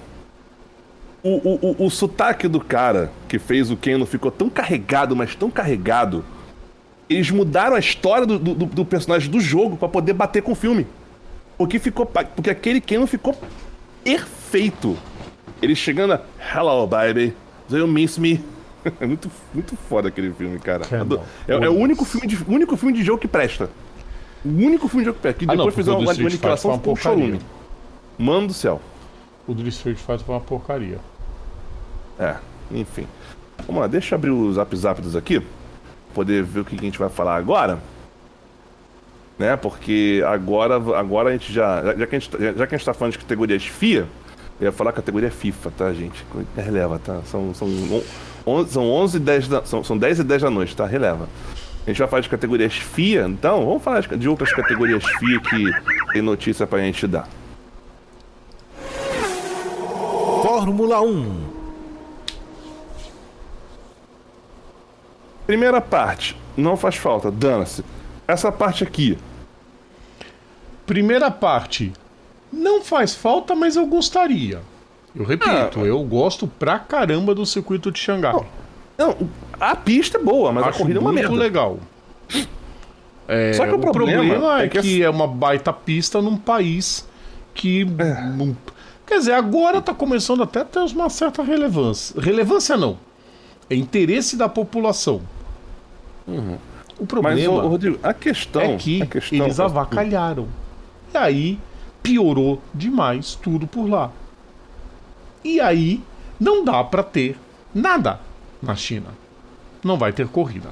O, 1.23 1.29
o, 1.29 1.75
o, 1.83 1.87
o 1.87 1.91
sotaque 1.91 2.49
do 2.49 2.61
cara 2.61 3.11
que 3.29 3.39
fez 3.39 3.71
o 3.71 3.77
Keno 3.77 4.05
ficou 4.05 4.31
tão 4.31 4.51
carregado, 4.51 5.15
mas 5.15 5.35
tão 5.37 5.49
carregado. 5.49 6.25
Eles 7.09 7.31
mudaram 7.31 7.77
a 7.77 7.79
história 7.79 8.27
do, 8.27 8.37
do, 8.39 8.55
do 8.55 8.85
personagem 8.85 9.31
do 9.31 9.39
jogo 9.39 9.77
para 9.77 9.89
poder 9.89 10.13
bater 10.13 10.43
com 10.43 10.53
o 10.53 10.57
filme. 10.57 10.87
Porque 11.57 11.79
ficou. 11.79 12.05
Porque 12.05 12.51
aquele 12.51 12.81
Keno 12.81 13.07
ficou 13.07 13.35
perfeito. 14.03 14.97
Ele 15.63 15.77
chegando 15.77 16.15
a 16.15 16.21
Hello, 16.53 16.87
baby. 16.87 17.33
Do 17.69 17.79
you 17.79 17.87
miss 17.87 18.19
me? 18.19 18.45
é 19.01 19.07
muito, 19.07 19.31
muito 19.53 19.77
foda 19.77 20.09
aquele 20.09 20.33
filme, 20.33 20.59
cara. 20.59 20.85
É, 20.91 21.53
é, 21.53 21.65
é, 21.65 21.69
o 21.69 21.75
único 21.75 22.05
filme, 22.05 22.27
de, 22.27 22.39
único 22.49 22.77
filme 22.77 22.95
de 22.95 23.03
jogo 23.03 23.19
que 23.19 23.29
presta. 23.29 23.69
O 24.45 24.49
único 24.49 24.89
filme 24.89 25.03
de 25.03 25.07
jogo 25.07 25.17
que 25.17 25.23
presta. 25.23 25.39
Que 25.41 25.47
depois 25.47 25.61
ah, 25.61 25.65
não, 25.65 25.73
fizeram 25.73 26.01
uma 26.01 26.15
manipulação 26.15 26.79
ficou 26.79 26.93
um 26.93 26.97
chorume. 26.97 27.41
Mano 28.19 28.49
do 28.49 28.55
céu. 28.55 28.81
O 29.47 29.55
do 29.55 29.67
Street 29.69 29.99
Fighter 29.99 30.21
foi 30.21 30.35
uma 30.35 30.41
porcaria. 30.41 30.99
É, 32.19 32.37
enfim. 32.71 33.07
Vamos 33.67 33.81
lá, 33.81 33.87
deixa 33.87 34.15
eu 34.15 34.19
abrir 34.19 34.31
os 34.31 34.57
zap 34.57 34.77
zaps 34.77 35.17
aqui. 35.17 35.43
Poder 36.15 36.43
ver 36.43 36.61
o 36.61 36.65
que 36.65 36.77
a 36.77 36.81
gente 36.81 36.99
vai 36.99 37.09
falar 37.09 37.37
agora. 37.37 37.79
Né, 39.39 39.55
porque 39.55 40.25
agora, 40.27 40.77
agora 40.99 41.29
a 41.29 41.33
gente 41.33 41.53
já. 41.53 41.95
Já 41.95 42.07
que 42.07 42.17
a 42.17 42.19
gente, 42.19 42.31
tá, 42.31 42.39
já 42.39 42.67
que 42.67 42.75
a 42.75 42.79
gente 42.79 42.87
tá 42.87 42.95
falando 42.95 43.13
de 43.13 43.19
categorias 43.19 43.67
FIA, 43.67 44.07
eu 44.59 44.65
ia 44.65 44.73
falar 44.73 44.93
categoria 44.93 45.31
FIFA, 45.31 45.71
tá, 45.77 45.93
gente? 45.93 46.25
Releva, 46.57 46.99
tá? 46.99 47.21
São, 47.27 47.53
são 47.55 47.69
11, 48.47 48.73
são 48.73 48.91
11 48.91 49.17
e 49.17 49.21
10 49.21 49.49
da, 49.49 49.65
são, 49.65 49.83
são 49.83 49.99
10 49.99 50.21
e 50.21 50.25
10 50.25 50.43
da 50.43 50.51
noite, 50.51 50.77
tá? 50.77 50.87
Releva. 50.87 51.29
A 51.85 51.91
gente 51.91 51.99
vai 51.99 52.09
falar 52.09 52.23
de 52.23 52.29
categorias 52.29 52.75
FIA, 52.75 53.27
então 53.27 53.65
vamos 53.65 53.83
falar 53.83 54.01
de 54.01 54.29
outras 54.29 54.53
categorias 54.53 55.05
FIA 55.05 55.41
que 55.41 56.13
tem 56.13 56.23
notícia 56.23 56.67
pra 56.67 56.81
gente 56.81 57.07
dar. 57.07 57.29
Fórmula 60.43 61.01
1 61.01 61.57
Primeira 65.47 65.81
parte, 65.81 66.37
não 66.57 66.77
faz 66.77 66.97
falta, 66.97 67.31
dana-se. 67.31 67.85
Essa 68.27 68.51
parte 68.51 68.83
aqui. 68.83 69.17
Primeira 70.85 71.31
parte, 71.31 71.93
não 72.53 72.83
faz 72.83 73.15
falta, 73.15 73.55
mas 73.55 73.77
eu 73.77 73.87
gostaria. 73.87 74.61
Eu 75.17 75.25
repito, 75.25 75.81
ah, 75.81 75.85
eu 75.85 76.03
gosto 76.05 76.47
pra 76.47 76.79
caramba 76.79 77.35
do 77.35 77.47
circuito 77.47 77.91
de 77.91 77.99
Xangai. 77.99 78.33
Não, 78.33 78.47
não 78.99 79.29
a 79.59 79.75
pista 79.75 80.19
é 80.19 80.21
boa, 80.21 80.53
mas 80.53 80.65
Acho 80.67 80.77
a 80.77 80.81
corrida 80.81 80.99
é 80.99 81.01
uma 81.01 81.13
merda. 81.13 81.31
muito 81.31 81.41
legal. 81.41 81.79
É, 83.27 83.55
Só 83.55 83.67
que 83.67 83.73
o, 83.73 83.77
o 83.77 83.81
problema, 83.81 84.23
problema, 84.23 84.61
é, 84.61 84.67
é 84.67 84.69
que, 84.69 84.81
que 84.81 85.03
é 85.03 85.11
uma 85.11 85.27
baita 85.27 85.73
pista 85.73 86.21
num 86.21 86.37
país 86.37 87.09
que. 87.55 87.83
É. 87.99 88.55
quer 89.07 89.19
dizer, 89.19 89.33
agora 89.33 89.81
tá 89.81 89.95
começando 89.95 90.43
até 90.43 90.61
a 90.61 90.65
ter 90.65 90.81
uma 90.81 91.09
certa 91.09 91.43
relevância. 91.43 92.21
Relevância 92.21 92.77
não. 92.77 92.99
É 93.69 93.75
interesse 93.75 94.37
da 94.37 94.49
população. 94.49 95.23
Uhum. 96.27 96.59
O 96.99 97.07
problema 97.07 97.37
Mas, 97.37 97.69
Rodrigo, 97.69 97.99
a 98.03 98.15
questão, 98.15 98.63
é 98.63 98.77
que 98.77 99.05
questão... 99.07 99.45
eles 99.45 99.59
avacalharam. 99.59 100.47
E 101.13 101.17
aí 101.17 101.59
piorou 102.03 102.61
demais 102.73 103.35
tudo 103.35 103.67
por 103.67 103.89
lá. 103.89 104.11
E 105.47 105.61
aí 105.61 106.03
não 106.41 106.65
dá 106.65 106.83
para 106.83 107.05
ter 107.05 107.39
nada 107.73 108.19
na 108.61 108.75
China. 108.75 109.11
Não 109.85 109.97
vai 109.97 110.13
ter 110.13 110.27
corrida. 110.27 110.71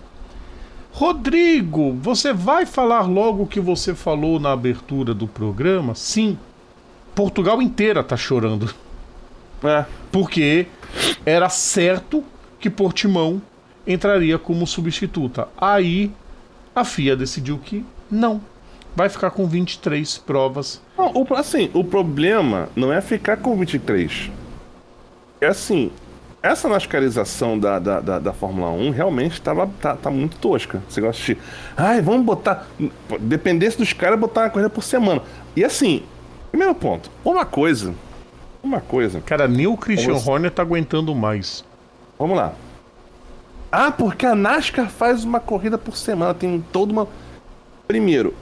Rodrigo, 0.90 1.92
você 1.92 2.32
vai 2.32 2.66
falar 2.66 3.02
logo 3.02 3.44
o 3.44 3.46
que 3.46 3.60
você 3.60 3.94
falou 3.94 4.40
na 4.40 4.50
abertura 4.50 5.14
do 5.14 5.28
programa? 5.28 5.94
Sim. 5.94 6.36
Portugal 7.14 7.62
inteira 7.62 8.02
tá 8.02 8.16
chorando. 8.16 8.74
É. 9.62 9.84
Porque 10.10 10.66
era 11.24 11.48
certo 11.48 12.24
que 12.58 12.68
Portimão 12.68 13.40
entraria 13.86 14.38
como 14.40 14.66
substituta. 14.66 15.46
Aí 15.56 16.10
a 16.74 16.84
FIA 16.84 17.14
decidiu 17.14 17.58
que 17.58 17.84
não. 18.10 18.40
Vai 18.96 19.08
ficar 19.08 19.30
com 19.30 19.46
23 19.46 20.18
provas. 20.18 20.82
Não, 20.98 21.12
o, 21.14 21.34
assim, 21.34 21.70
o 21.72 21.84
problema 21.84 22.68
não 22.74 22.92
é 22.92 23.00
ficar 23.00 23.36
com 23.36 23.56
23 23.56 24.30
é 24.30 24.43
assim, 25.46 25.90
essa 26.44 26.68
nascarização 26.68 27.58
da, 27.58 27.78
da, 27.78 28.00
da, 28.00 28.18
da 28.18 28.32
Fórmula 28.34 28.70
1 28.70 28.90
realmente 28.90 29.40
tava, 29.40 29.66
tá, 29.80 29.96
tá 29.96 30.10
muito 30.10 30.36
tosca. 30.36 30.82
Você 30.86 31.00
gosta 31.00 31.24
de. 31.24 31.38
Ai, 31.74 32.02
vamos 32.02 32.26
botar. 32.26 32.66
Dependesse 33.18 33.78
dos 33.78 33.94
caras, 33.94 34.20
botar 34.20 34.42
uma 34.42 34.50
corrida 34.50 34.68
por 34.68 34.82
semana. 34.82 35.22
E 35.56 35.64
assim, 35.64 36.02
primeiro 36.50 36.74
ponto, 36.74 37.10
uma 37.24 37.46
coisa. 37.46 37.94
Uma 38.62 38.80
coisa. 38.80 39.22
Cara, 39.22 39.48
nem 39.48 39.66
o 39.66 39.76
Christian 39.76 40.12
você... 40.12 40.30
Horner 40.30 40.50
tá 40.50 40.60
aguentando 40.60 41.14
mais. 41.14 41.64
Vamos 42.18 42.36
lá. 42.36 42.52
Ah, 43.72 43.90
porque 43.90 44.26
a 44.26 44.34
NASCAR 44.34 44.90
faz 44.90 45.24
uma 45.24 45.40
corrida 45.40 45.78
por 45.78 45.96
semana, 45.96 46.34
tem 46.34 46.62
toda 46.70 46.92
uma. 46.92 47.08
Primeiro, 47.88 48.34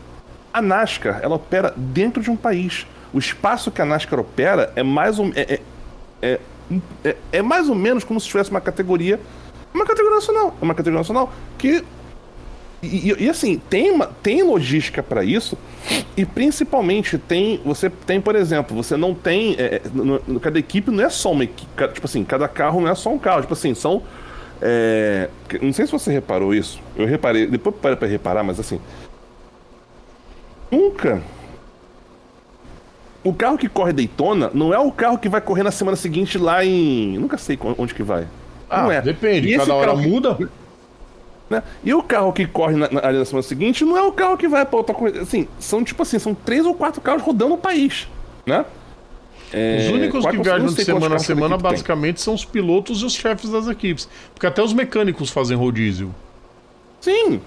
a 0.53 0.61
NASCAR 0.61 1.21
ela 1.23 1.37
opera 1.37 1.73
dentro 1.77 2.21
de 2.21 2.31
um 2.31 2.37
país. 2.37 2.85
O 3.13 3.19
espaço 3.19 3.71
que 3.71 3.81
a 3.81 3.85
NASCAR 3.85 4.19
opera 4.19 4.73
é 4.75 4.83
mais 4.83 5.21
um. 5.21 5.31
É, 5.37 5.55
é, 5.55 5.61
é 6.21 6.41
é, 7.05 7.17
é 7.33 7.43
mais 7.43 7.69
ou 7.69 7.75
menos 7.75 8.05
como 8.05 8.21
se 8.21 8.27
tivesse 8.29 8.51
uma 8.51 8.61
categoria. 8.61 9.19
Uma 9.75 9.85
categoria 9.87 10.17
nacional. 10.17 10.55
Uma 10.61 10.75
categoria 10.75 10.99
nacional 11.01 11.33
que 11.59 11.85
E, 12.85 13.11
e- 13.13 13.25
e, 13.27 13.31
assim, 13.31 13.63
tem, 13.71 13.93
uma, 13.93 14.07
tem 14.07 14.43
logística 14.43 15.05
para 15.05 15.23
isso, 15.23 15.57
e 16.17 16.25
principalmente 16.27 17.17
tem. 17.17 17.61
Você 17.65 17.89
tem, 17.89 18.21
por 18.21 18.35
exemplo, 18.35 18.75
você 18.77 18.97
não 18.97 19.15
tem. 19.15 19.55
é, 19.57 19.77
é, 19.77 19.83
no- 19.95 20.21
no- 20.27 20.41
cada 20.41 20.59
equipe 20.59 20.91
não 20.91 21.05
é 21.05 21.09
só 21.09 21.31
uma 21.31 21.45
equipe. 21.45 21.71
Tipo 21.95 22.07
assim, 22.07 22.25
cada 22.25 22.49
carro 22.49 22.81
não 22.81 22.89
é 22.89 22.95
só 22.97 23.11
um 23.11 23.19
carro. 23.21 23.43
Tipo 23.43 23.53
assim, 23.53 23.73
são. 23.73 24.03
é, 24.61 25.29
não 25.61 25.73
sei 25.73 25.87
se 25.87 25.93
você 25.93 26.11
reparou 26.11 26.53
isso. 26.53 26.81
Eu 26.97 27.07
reparei, 27.07 27.47
depois 27.47 27.77
parei 27.81 27.97
pra 27.97 28.09
reparar, 28.09 28.43
mas 28.43 28.59
assim. 28.59 28.81
Nunca. 30.71 31.23
O 33.25 33.33
carro 33.33 33.57
que 33.57 33.69
corre 33.69 33.93
Daytona 33.93 34.51
não 34.53 34.75
é 34.75 34.79
o 34.79 34.91
carro 34.91 35.17
que 35.19 35.29
vai 35.29 35.41
correr 35.41 35.63
na 35.63 35.71
semana 35.71 35.97
seguinte 35.97 36.39
lá 36.39 36.65
em. 36.65 37.17
Nunca 37.19 37.39
sei 37.39 37.59
onde 37.79 37.95
que 37.95 38.03
vai. 38.03 38.27
Ah, 38.69 38.83
não 38.85 38.93
é. 38.93 39.01
depende, 39.01 39.49
E 39.55 39.57
cada 39.59 39.75
hora 39.75 39.95
que- 39.97 40.07
muda. 40.09 40.39
né? 41.49 41.63
E 41.85 41.93
o 41.95 42.03
carro 42.03 42.33
que 42.33 42.47
corre 42.47 42.75
na, 42.75 42.89
na, 42.91 43.07
ali 43.07 43.19
na 43.19 43.25
semana 43.25 43.43
seguinte 43.43 43.85
não 43.85 43.97
é 43.97 44.03
o 44.03 44.13
carro 44.13 44.37
que 44.37 44.49
vai 44.49 44.65
pra 44.67 44.79
outra 44.79 44.95
coisa. 44.95 45.21
Assim, 45.23 45.47
são 45.61 45.85
tipo 45.85 46.03
assim, 46.03 46.19
são 46.19 46.35
três 46.35 46.65
ou 46.67 46.75
quatro 46.75 47.01
carros 47.01 47.23
rodando 47.23 47.55
o 47.55 47.59
país, 47.59 48.09
né? 48.47 48.65
É, 49.53 49.81
Os 49.87 49.89
únicos 49.95 50.25
que 50.27 50.39
viajam 50.39 50.67
de 50.69 50.83
semana 50.83 51.07
a 51.07 51.09
cada 51.11 51.19
semana, 51.23 51.47
equipe 51.55 51.63
tem. 51.63 51.71
basicamente, 51.73 52.21
são 52.23 52.33
os 52.35 52.43
pilotos 52.45 53.03
e 53.03 53.05
os 53.05 53.13
chefes 53.13 53.51
das 53.51 53.69
equipes. 53.69 54.09
Porque 54.33 54.47
até 54.47 54.63
os 54.63 54.73
mecânicos 54.73 55.29
fazem 55.29 55.55
rodízio. 55.57 56.13
Sim. 57.03 57.39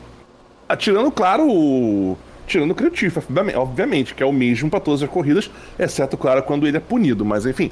Ah, 0.69 0.75
tirando, 0.77 1.09
claro, 1.11 1.49
o. 1.49 2.15
Tirando 2.47 2.71
o 2.71 2.75
Creative, 2.75 3.19
obviamente- 3.55 4.13
que 4.13 4.21
é 4.21 4.25
o 4.25 4.31
mesmo 4.31 4.69
pra 4.69 4.79
todas 4.79 5.01
as 5.01 5.09
corridas, 5.09 5.49
exceto, 5.79 6.15
claro, 6.17 6.43
quando 6.43 6.67
ele 6.67 6.77
é 6.77 6.79
punido. 6.79 7.25
Mas, 7.25 7.45
enfim. 7.45 7.71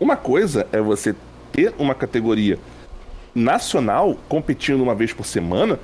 Uma 0.00 0.16
coisa 0.16 0.66
é 0.72 0.80
você 0.80 1.14
ter 1.52 1.72
uma 1.78 1.94
categoria 1.94 2.58
nacional 3.34 4.16
competindo 4.28 4.80
uma 4.82 4.94
vez 4.94 5.12
por 5.12 5.24
semana 5.26 5.78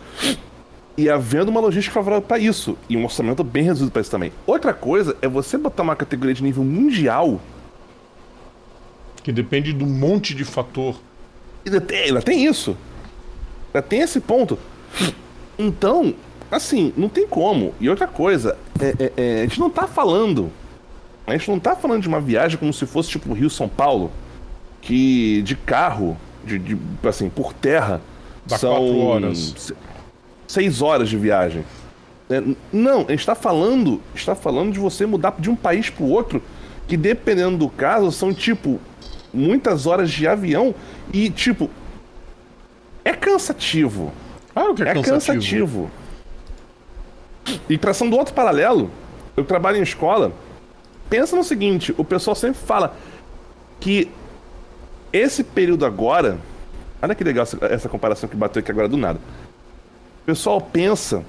e 0.96 1.08
havendo 1.08 1.50
uma 1.50 1.61
logística 1.61 1.94
favorável 1.94 2.26
para 2.26 2.38
isso. 2.38 2.76
E 2.88 2.96
um 2.96 3.04
orçamento 3.04 3.42
bem 3.44 3.62
reduzido 3.64 3.90
para 3.90 4.02
isso 4.02 4.11
também. 4.11 4.32
Outra 4.46 4.72
coisa 4.74 5.16
é 5.22 5.28
você 5.28 5.56
botar 5.56 5.82
uma 5.82 5.96
categoria 5.96 6.34
de 6.34 6.42
nível 6.42 6.64
mundial 6.64 7.40
Que 9.22 9.30
depende 9.32 9.74
de 9.74 9.84
um 9.84 9.86
monte 9.86 10.34
de 10.34 10.44
fator. 10.44 10.98
Ainda 11.64 11.78
tem, 11.80 12.04
ainda 12.04 12.22
tem 12.22 12.46
isso. 12.46 12.74
Ainda 13.66 13.86
tem 13.86 14.00
esse 14.00 14.18
ponto. 14.18 14.58
Então, 15.58 16.14
assim, 16.51 16.92
não 16.96 17.09
tem 17.09 17.26
como. 17.26 17.74
E 17.80 17.88
outra 17.88 18.07
coisa, 18.07 18.57
é- 18.80 18.94
é- 18.98 19.12
é, 19.16 19.38
a 19.40 19.42
gente 19.42 19.61
não 19.61 19.70
tá 19.70 19.86
falando. 19.86 20.51
A 21.26 21.32
gente 21.32 21.48
não 21.51 21.59
tá 21.61 21.76
falando 21.76 22.03
de 22.03 22.09
uma 22.09 22.20
viagem 22.20 22.59
como 22.59 22.72
se 22.72 22.84
fosse 22.86 23.09
tipo 23.11 23.32
Rio-São 23.32 23.68
Paulo, 23.68 24.11
que 24.80 25.42
de 25.42 25.55
carro, 25.55 26.16
de, 26.44 26.59
de, 26.59 26.76
assim, 27.05 27.28
por 27.28 27.53
terra, 27.53 28.01
Dá 28.46 28.59
são 28.59 28.70
quatro 28.72 28.98
horas. 29.01 29.55
se- 29.57 29.74
seis 30.48 30.82
horas 30.82 31.09
de 31.09 31.16
viagem. 31.16 31.64
É, 32.28 32.42
não, 32.72 33.05
a 33.07 33.11
gente 33.11 33.26
tá 33.26 33.34
falando, 33.34 34.01
está 34.14 34.34
falando 34.34 34.72
de 34.72 34.78
você 34.78 35.05
mudar 35.07 35.34
de 35.38 35.51
um 35.51 35.57
país 35.57 35.90
pro 35.90 36.05
outro, 36.05 36.42
que 36.88 36.96
dependendo 36.96 37.57
do 37.59 37.68
caso, 37.68 38.11
são 38.11 38.32
tipo 38.32 38.80
muitas 39.32 39.86
horas 39.86 40.11
de 40.11 40.26
avião 40.26 40.74
e 41.12 41.28
tipo 41.30 41.70
é 43.05 43.12
cansativo. 43.12 44.12
Claro 44.53 44.74
que 44.74 44.82
é, 44.82 44.88
É 44.88 44.94
cansativo. 44.94 45.11
cansativo. 45.11 45.90
E 47.68 47.78
traçando 47.78 48.16
outro 48.16 48.34
paralelo, 48.34 48.90
eu 49.36 49.44
trabalho 49.44 49.78
em 49.78 49.82
escola. 49.82 50.32
Pensa 51.09 51.34
no 51.36 51.44
seguinte: 51.44 51.94
o 51.96 52.05
pessoal 52.05 52.34
sempre 52.34 52.61
fala 52.61 52.96
que 53.78 54.11
esse 55.12 55.42
período 55.42 55.84
agora. 55.84 56.38
Olha 57.03 57.14
que 57.14 57.24
legal 57.24 57.44
essa, 57.44 57.59
essa 57.66 57.88
comparação 57.88 58.28
que 58.28 58.36
bateu 58.36 58.61
aqui 58.61 58.70
agora 58.70 58.88
do 58.88 58.96
nada. 58.96 59.18
O 60.22 60.26
pessoal 60.26 60.61
pensa 60.61 61.24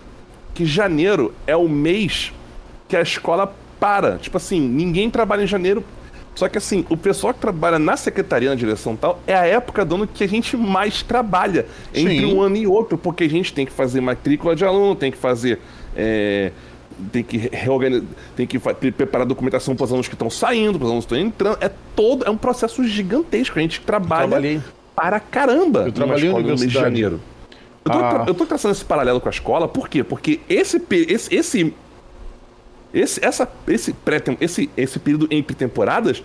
que 0.54 0.66
janeiro 0.66 1.34
é 1.48 1.56
o 1.56 1.68
mês 1.68 2.34
que 2.88 2.96
a 2.98 3.02
escola 3.02 3.54
para. 3.80 4.18
Tipo 4.18 4.38
assim, 4.38 4.60
ninguém 4.60 5.10
trabalha 5.10 5.44
em 5.44 5.48
janeiro. 5.48 5.84
Só 6.36 6.48
que 6.48 6.58
assim, 6.58 6.86
o 6.90 6.96
pessoal 6.96 7.34
que 7.34 7.40
trabalha 7.40 7.78
na 7.78 7.98
secretaria, 7.98 8.50
na 8.50 8.56
direção 8.56 8.96
tal, 8.96 9.20
é 9.28 9.34
a 9.34 9.46
época 9.46 9.84
do 9.84 9.96
ano 9.96 10.08
que 10.08 10.24
a 10.24 10.28
gente 10.28 10.56
mais 10.56 11.02
trabalha. 11.02 11.66
Entre 11.94 12.20
Sim. 12.20 12.34
um 12.34 12.42
ano 12.42 12.56
e 12.56 12.68
outro, 12.68 12.98
porque 12.98 13.24
a 13.24 13.30
gente 13.30 13.54
tem 13.54 13.66
que 13.66 13.72
fazer 13.72 14.02
matrícula 14.02 14.56
de 14.56 14.64
aluno, 14.64 14.96
tem 14.96 15.12
que 15.12 15.18
fazer. 15.18 15.60
É, 15.96 16.52
tem 17.12 17.24
que 17.24 17.38
reorganizar, 17.38 18.06
tem 18.36 18.46
que 18.48 18.60
preparar 18.92 19.26
documentação 19.26 19.76
para 19.76 19.86
os 19.86 19.92
alunos 19.92 20.08
que 20.08 20.16
estão 20.16 20.30
saindo, 20.30 20.78
para 20.78 20.86
os 20.86 20.90
alunos 20.92 21.06
que 21.06 21.14
estão 21.16 21.28
entrando. 21.28 21.58
É 21.62 21.72
todo, 21.96 22.26
é 22.26 22.30
um 22.30 22.38
processo 22.38 22.84
gigantesco. 22.86 23.58
A 23.58 23.62
gente 23.62 23.82
trabalha 23.82 24.62
para 24.96 25.20
caramba. 25.20 25.84
Eu 25.88 25.92
trabalhei 25.92 26.30
no 26.32 26.42
mês 26.44 26.60
de 26.62 26.70
janeiro. 26.70 27.20
Eu 27.84 27.92
tô, 27.92 27.98
Ah. 27.98 28.26
eu 28.28 28.34
tô 28.36 28.46
traçando 28.46 28.74
esse 28.74 28.86
paralelo 28.86 29.20
com 29.20 29.28
a 29.28 29.32
escola, 29.32 29.68
por 29.68 29.90
quê? 29.90 30.04
Porque 30.04 30.40
esse, 30.48 30.80
esse, 31.08 31.34
esse, 31.36 31.74
esse, 32.94 33.26
essa, 33.26 33.50
esse, 33.68 33.94
pré 33.94 34.22
esse, 34.40 34.70
esse 34.78 35.00
período 35.00 35.28
entre 35.32 35.56
temporadas 35.56 36.22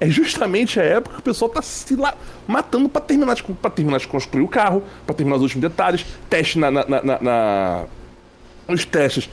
é 0.00 0.08
justamente 0.08 0.80
a 0.80 0.82
época 0.82 1.16
que 1.16 1.20
o 1.20 1.22
pessoal 1.22 1.50
tá 1.50 1.60
se 1.60 1.94
lá 1.96 2.14
matando 2.46 2.88
pra 2.88 3.00
terminar, 3.00 3.34
de, 3.34 3.42
pra 3.42 3.70
terminar 3.70 3.98
de 3.98 4.08
construir 4.08 4.42
o 4.42 4.48
carro, 4.48 4.82
pra 5.06 5.14
terminar 5.14 5.36
os 5.36 5.42
últimos 5.42 5.62
detalhes, 5.62 6.06
teste 6.30 6.58
na, 6.58 6.70
na, 6.70 6.84
na- 6.86 7.18
na- 7.20 7.84
os 8.68 8.84
testes 8.84 9.28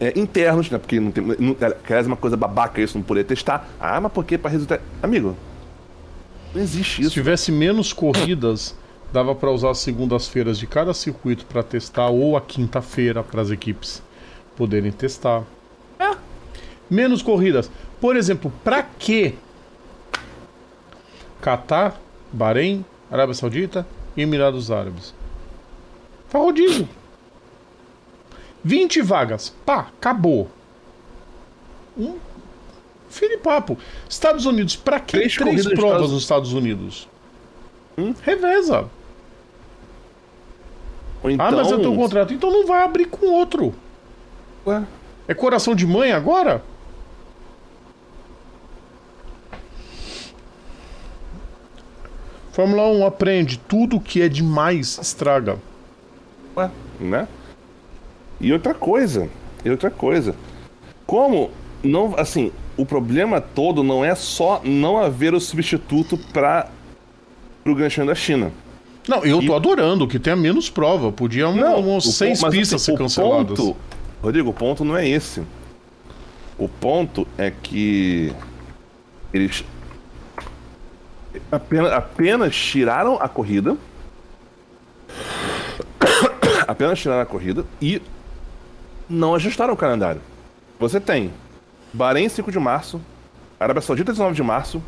é, 0.00 0.18
internos, 0.18 0.70
né? 0.70 0.78
Porque 0.78 0.98
não 0.98 1.10
tem. 1.10 1.22
Não, 1.24 1.56
aliás, 1.60 2.06
é 2.06 2.08
uma 2.08 2.16
coisa 2.16 2.36
babaca 2.36 2.80
isso, 2.80 2.98
não 2.98 3.04
poder 3.04 3.24
testar. 3.24 3.68
Ah, 3.78 4.00
mas 4.00 4.12
por 4.12 4.24
que 4.24 4.36
pra 4.36 4.50
resultar. 4.50 4.80
Amigo, 5.02 5.36
não 6.54 6.60
existe 6.60 6.96
Se 6.96 7.02
isso. 7.02 7.10
tivesse 7.10 7.52
menos 7.52 7.92
corridas, 7.92 8.76
dava 9.12 9.34
para 9.34 9.50
usar 9.50 9.70
as 9.70 9.78
segundas-feiras 9.78 10.58
de 10.58 10.66
cada 10.66 10.92
circuito 10.92 11.46
para 11.46 11.62
testar 11.62 12.08
ou 12.08 12.36
a 12.36 12.40
quinta-feira 12.40 13.22
para 13.22 13.42
as 13.42 13.50
equipes 13.50 14.02
poderem 14.56 14.90
testar. 14.90 15.44
É. 15.98 16.16
Menos 16.90 17.22
corridas. 17.22 17.70
Por 18.00 18.16
exemplo, 18.16 18.52
para 18.64 18.82
que 18.82 19.34
Catar, 21.40 22.00
Bahrein, 22.32 22.84
Arábia 23.10 23.34
Saudita 23.34 23.86
e 24.16 24.22
Emirados 24.22 24.70
Árabes? 24.70 25.14
Pra 26.30 26.40
rodízio. 26.40 26.88
20 28.64 29.00
vagas. 29.02 29.54
Pá, 29.66 29.88
acabou. 29.98 30.48
Um 31.96 32.14
de 33.10 33.36
papo. 33.38 33.76
Estados 34.08 34.46
Unidos, 34.46 34.74
pra 34.76 34.98
que 34.98 35.12
Três 35.18 35.34
três, 35.36 35.64
provas 35.66 35.84
Estados- 35.96 36.12
nos 36.12 36.22
Estados 36.22 36.52
Unidos? 36.54 37.08
Hum? 37.98 38.14
Reveza. 38.22 38.88
Então, 41.24 41.46
Ah, 41.46 41.50
mas 41.52 41.70
eu 41.70 41.78
tenho 41.78 41.92
um 41.92 41.96
contrato. 41.96 42.32
Então 42.32 42.50
não 42.50 42.66
vai 42.66 42.82
abrir 42.82 43.04
com 43.04 43.26
outro. 43.26 43.74
Ué, 44.66 44.82
É 45.28 45.34
coração 45.34 45.74
de 45.74 45.86
mãe 45.86 46.10
agora? 46.12 46.62
Fórmula 52.52 52.82
1 52.88 53.06
aprende. 53.06 53.58
Tudo 53.58 54.00
que 54.00 54.20
é 54.20 54.28
demais 54.28 54.98
estraga. 55.00 55.58
Ué, 56.56 56.70
né? 57.00 57.28
E 58.42 58.52
outra 58.52 58.74
coisa, 58.74 59.28
e 59.64 59.70
outra 59.70 59.90
coisa. 59.90 60.34
Como 61.06 61.50
não, 61.82 62.14
assim, 62.18 62.52
o 62.76 62.84
problema 62.84 63.40
todo 63.40 63.82
não 63.82 64.04
é 64.04 64.14
só 64.14 64.60
não 64.64 64.98
haver 64.98 65.32
o 65.32 65.40
substituto 65.40 66.18
para 66.32 66.68
o 67.64 67.74
Grand 67.74 67.90
da 68.04 68.14
China. 68.14 68.52
Não, 69.08 69.24
eu 69.24 69.44
tô 69.44 69.54
adorando 69.54 70.06
que 70.06 70.18
tenha 70.18 70.36
menos 70.36 70.68
prova. 70.70 71.10
Podia 71.10 71.48
um, 71.48 71.60
umas 71.78 72.06
o 72.06 72.12
seis 72.12 72.40
pon- 72.40 72.46
mas, 72.46 72.54
pistas 72.54 72.82
assim, 72.82 72.92
ser 72.92 72.92
o 72.92 72.98
canceladas. 72.98 73.58
Ponto, 73.58 73.76
Rodrigo, 74.22 74.50
o 74.50 74.52
ponto 74.52 74.84
não 74.84 74.96
é 74.96 75.08
esse. 75.08 75.42
O 76.58 76.68
ponto 76.68 77.26
é 77.36 77.50
que 77.50 78.32
eles 79.32 79.64
apenas, 81.50 81.92
apenas 81.92 82.54
tiraram 82.54 83.18
a 83.20 83.28
corrida. 83.28 83.76
apenas 86.66 87.00
tiraram 87.00 87.22
a 87.22 87.26
corrida 87.26 87.64
e 87.80 88.00
não 89.12 89.34
ajustaram 89.34 89.74
o 89.74 89.76
calendário. 89.76 90.20
Você 90.80 90.98
tem 90.98 91.30
Bahrein 91.92 92.28
5 92.28 92.50
de 92.50 92.58
março, 92.58 93.00
Arábia 93.60 93.82
Saudita 93.82 94.12
19 94.12 94.34
de 94.34 94.42
março, 94.42 94.82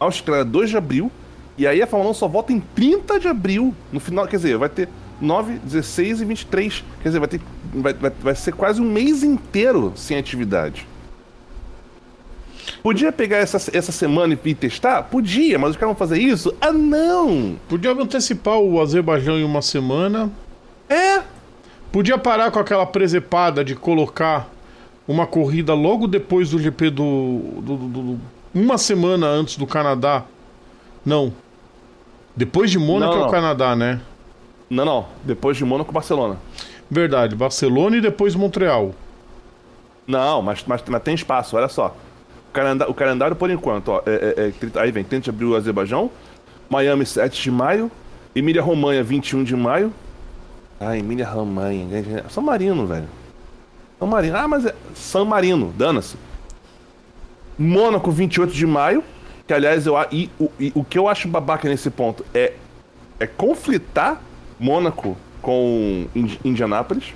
Austrália 0.00 0.44
2 0.44 0.70
de 0.70 0.76
abril, 0.76 1.12
e 1.58 1.66
aí 1.66 1.82
a 1.82 1.86
Fórmula 1.86 2.10
1 2.10 2.14
só 2.14 2.26
volta 2.26 2.52
em 2.52 2.60
30 2.60 3.20
de 3.20 3.28
abril. 3.28 3.74
No 3.92 4.00
final, 4.00 4.26
quer 4.26 4.36
dizer, 4.36 4.58
vai 4.58 4.68
ter 4.68 4.88
9, 5.20 5.58
16 5.58 6.20
e 6.20 6.24
23. 6.24 6.84
Quer 7.02 7.08
dizer, 7.08 7.18
vai, 7.18 7.28
ter, 7.28 7.40
vai, 7.72 7.92
vai, 7.94 8.10
vai 8.10 8.34
ser 8.34 8.52
quase 8.52 8.80
um 8.80 8.90
mês 8.90 9.22
inteiro 9.22 9.92
sem 9.94 10.18
atividade. 10.18 10.86
Podia 12.82 13.12
pegar 13.12 13.38
essa, 13.38 13.56
essa 13.76 13.92
semana 13.92 14.38
e 14.44 14.54
testar? 14.54 15.04
Podia, 15.04 15.58
mas 15.58 15.70
os 15.70 15.76
caras 15.76 15.96
vão 15.96 15.96
fazer 15.96 16.20
isso? 16.20 16.54
Ah, 16.60 16.72
não! 16.72 17.56
Podia 17.68 17.92
antecipar 17.92 18.58
o 18.58 18.80
Azerbaijão 18.80 19.38
em 19.38 19.44
uma 19.44 19.62
semana. 19.62 20.30
É! 20.88 21.22
Podia 21.96 22.18
parar 22.18 22.50
com 22.50 22.58
aquela 22.58 22.84
presepada 22.84 23.64
de 23.64 23.74
colocar 23.74 24.50
uma 25.08 25.26
corrida 25.26 25.72
logo 25.72 26.06
depois 26.06 26.50
do 26.50 26.58
GP 26.58 26.90
do, 26.90 27.38
do- 27.62 27.76
do- 27.76 27.88
do- 27.88 28.20
uma 28.54 28.76
semana 28.76 29.26
antes 29.26 29.56
do 29.56 29.66
Canadá. 29.66 30.22
Não. 31.02 31.32
Depois 32.36 32.70
de 32.70 32.78
Mônaco 32.78 33.12
Não, 33.14 33.18
é 33.20 33.22
o 33.22 33.24
não. 33.24 33.30
Canadá, 33.30 33.74
né? 33.74 33.98
Não, 34.68 34.84
não. 34.84 35.06
Depois 35.24 35.56
de 35.56 35.64
Mônaco, 35.64 35.90
Barcelona. 35.90 36.36
Verdade, 36.90 37.34
Barcelona 37.34 37.96
e 37.96 38.00
depois 38.02 38.34
Montreal. 38.34 38.94
Não, 40.06 40.42
mas, 40.42 40.62
mas, 40.66 40.84
mas 40.86 41.02
tem 41.02 41.14
espaço, 41.14 41.56
olha 41.56 41.68
só. 41.68 41.96
O 42.50 42.52
calendário, 42.52 42.92
o 42.92 42.94
calendário 42.94 43.36
por 43.36 43.48
enquanto, 43.50 43.88
ó, 43.88 44.02
é, 44.04 44.34
é, 44.36 44.52
é, 44.76 44.80
aí 44.82 44.90
vem, 44.90 45.02
tente 45.02 45.30
abrir 45.30 45.46
o 45.46 45.56
Azerbaijão, 45.56 46.10
Miami 46.68 47.06
7 47.06 47.42
de 47.42 47.50
maio, 47.50 47.90
Emília 48.34 48.60
Romanha 48.60 49.02
21 49.02 49.42
de 49.42 49.56
maio. 49.56 49.90
Ah, 50.78 50.96
Emília 50.96 51.26
Romanha, 51.26 52.24
São 52.28 52.42
Marino, 52.42 52.86
velho. 52.86 53.08
São 53.98 54.06
Marino, 54.08 54.36
ah, 54.36 54.48
mas 54.48 54.66
é 54.66 54.74
São 54.94 55.24
Marino, 55.24 55.72
dana-se. 55.76 56.16
Mônaco 57.58 58.10
28 58.10 58.52
de 58.52 58.66
maio, 58.66 59.02
que 59.46 59.54
aliás 59.54 59.86
eu 59.86 59.94
e, 60.12 60.30
o, 60.38 60.50
e, 60.60 60.72
o 60.74 60.84
que 60.84 60.98
eu 60.98 61.08
acho 61.08 61.26
babaca 61.28 61.68
nesse 61.68 61.90
ponto 61.90 62.24
é 62.34 62.52
é 63.18 63.26
conflitar 63.26 64.20
Mônaco 64.58 65.16
com 65.40 66.06
Indianápolis. 66.44 67.12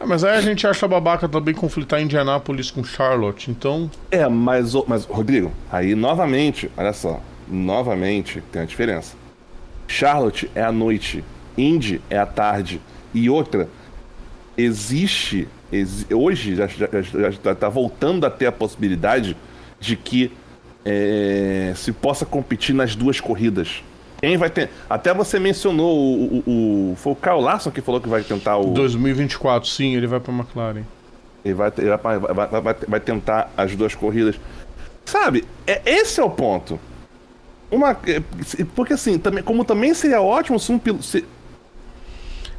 É, 0.00 0.06
mas 0.06 0.24
aí 0.24 0.36
a 0.36 0.40
gente 0.40 0.66
acha 0.66 0.88
babaca 0.88 1.28
também 1.28 1.54
conflitar 1.54 2.00
Indianápolis 2.00 2.70
com 2.70 2.82
Charlotte, 2.82 3.50
então. 3.50 3.90
É, 4.10 4.26
mas, 4.28 4.72
mas, 4.86 5.04
Rodrigo, 5.04 5.52
aí 5.70 5.94
novamente, 5.94 6.70
olha 6.76 6.92
só, 6.92 7.20
novamente 7.48 8.42
tem 8.52 8.62
a 8.62 8.64
diferença. 8.64 9.16
Charlotte 9.86 10.50
é 10.54 10.62
à 10.62 10.72
noite, 10.72 11.24
Indy 11.56 12.00
é 12.08 12.18
à 12.18 12.26
tarde. 12.26 12.80
E 13.14 13.28
outra, 13.28 13.68
existe. 14.56 15.48
hoje 16.12 16.54
já, 16.54 16.66
está 17.52 17.68
voltando 17.68 18.24
a 18.24 18.30
ter 18.30 18.46
a 18.46 18.52
possibilidade 18.52 19.36
de 19.80 19.96
que 19.96 20.32
é, 20.84 21.72
se 21.76 21.92
possa 21.92 22.24
competir 22.24 22.74
nas 22.74 22.94
duas 22.94 23.20
corridas. 23.20 23.82
Quem 24.20 24.36
vai 24.36 24.48
ter. 24.48 24.70
Até 24.88 25.12
você 25.12 25.40
mencionou 25.40 25.98
o, 25.98 26.42
o, 26.46 26.90
o. 26.92 26.96
Foi 26.96 27.12
o 27.12 27.16
Carl 27.16 27.40
Larson 27.40 27.72
que 27.72 27.80
falou 27.80 28.00
que 28.00 28.08
vai 28.08 28.22
tentar 28.22 28.56
o. 28.56 28.72
2024, 28.72 29.68
sim, 29.68 29.96
ele 29.96 30.06
vai 30.06 30.20
pra 30.20 30.32
McLaren. 30.32 30.84
Ele 31.44 31.54
vai, 31.54 31.72
ele 31.76 31.96
vai, 31.96 32.18
vai, 32.18 32.48
vai, 32.48 32.74
vai, 32.86 33.00
tentar 33.00 33.50
as 33.56 33.74
duas 33.74 33.96
corridas. 33.96 34.38
Sabe, 35.04 35.44
é, 35.66 35.82
esse 35.84 36.20
é 36.20 36.24
o 36.24 36.30
ponto. 36.30 36.78
Uma, 37.68 37.96
é, 38.06 38.22
porque 38.76 38.92
assim, 38.92 39.18
também, 39.18 39.42
como 39.42 39.64
também 39.64 39.92
seria 39.92 40.22
ótimo 40.22 40.60
se 40.60 40.70
um 40.70 40.78
piloto. 40.78 41.04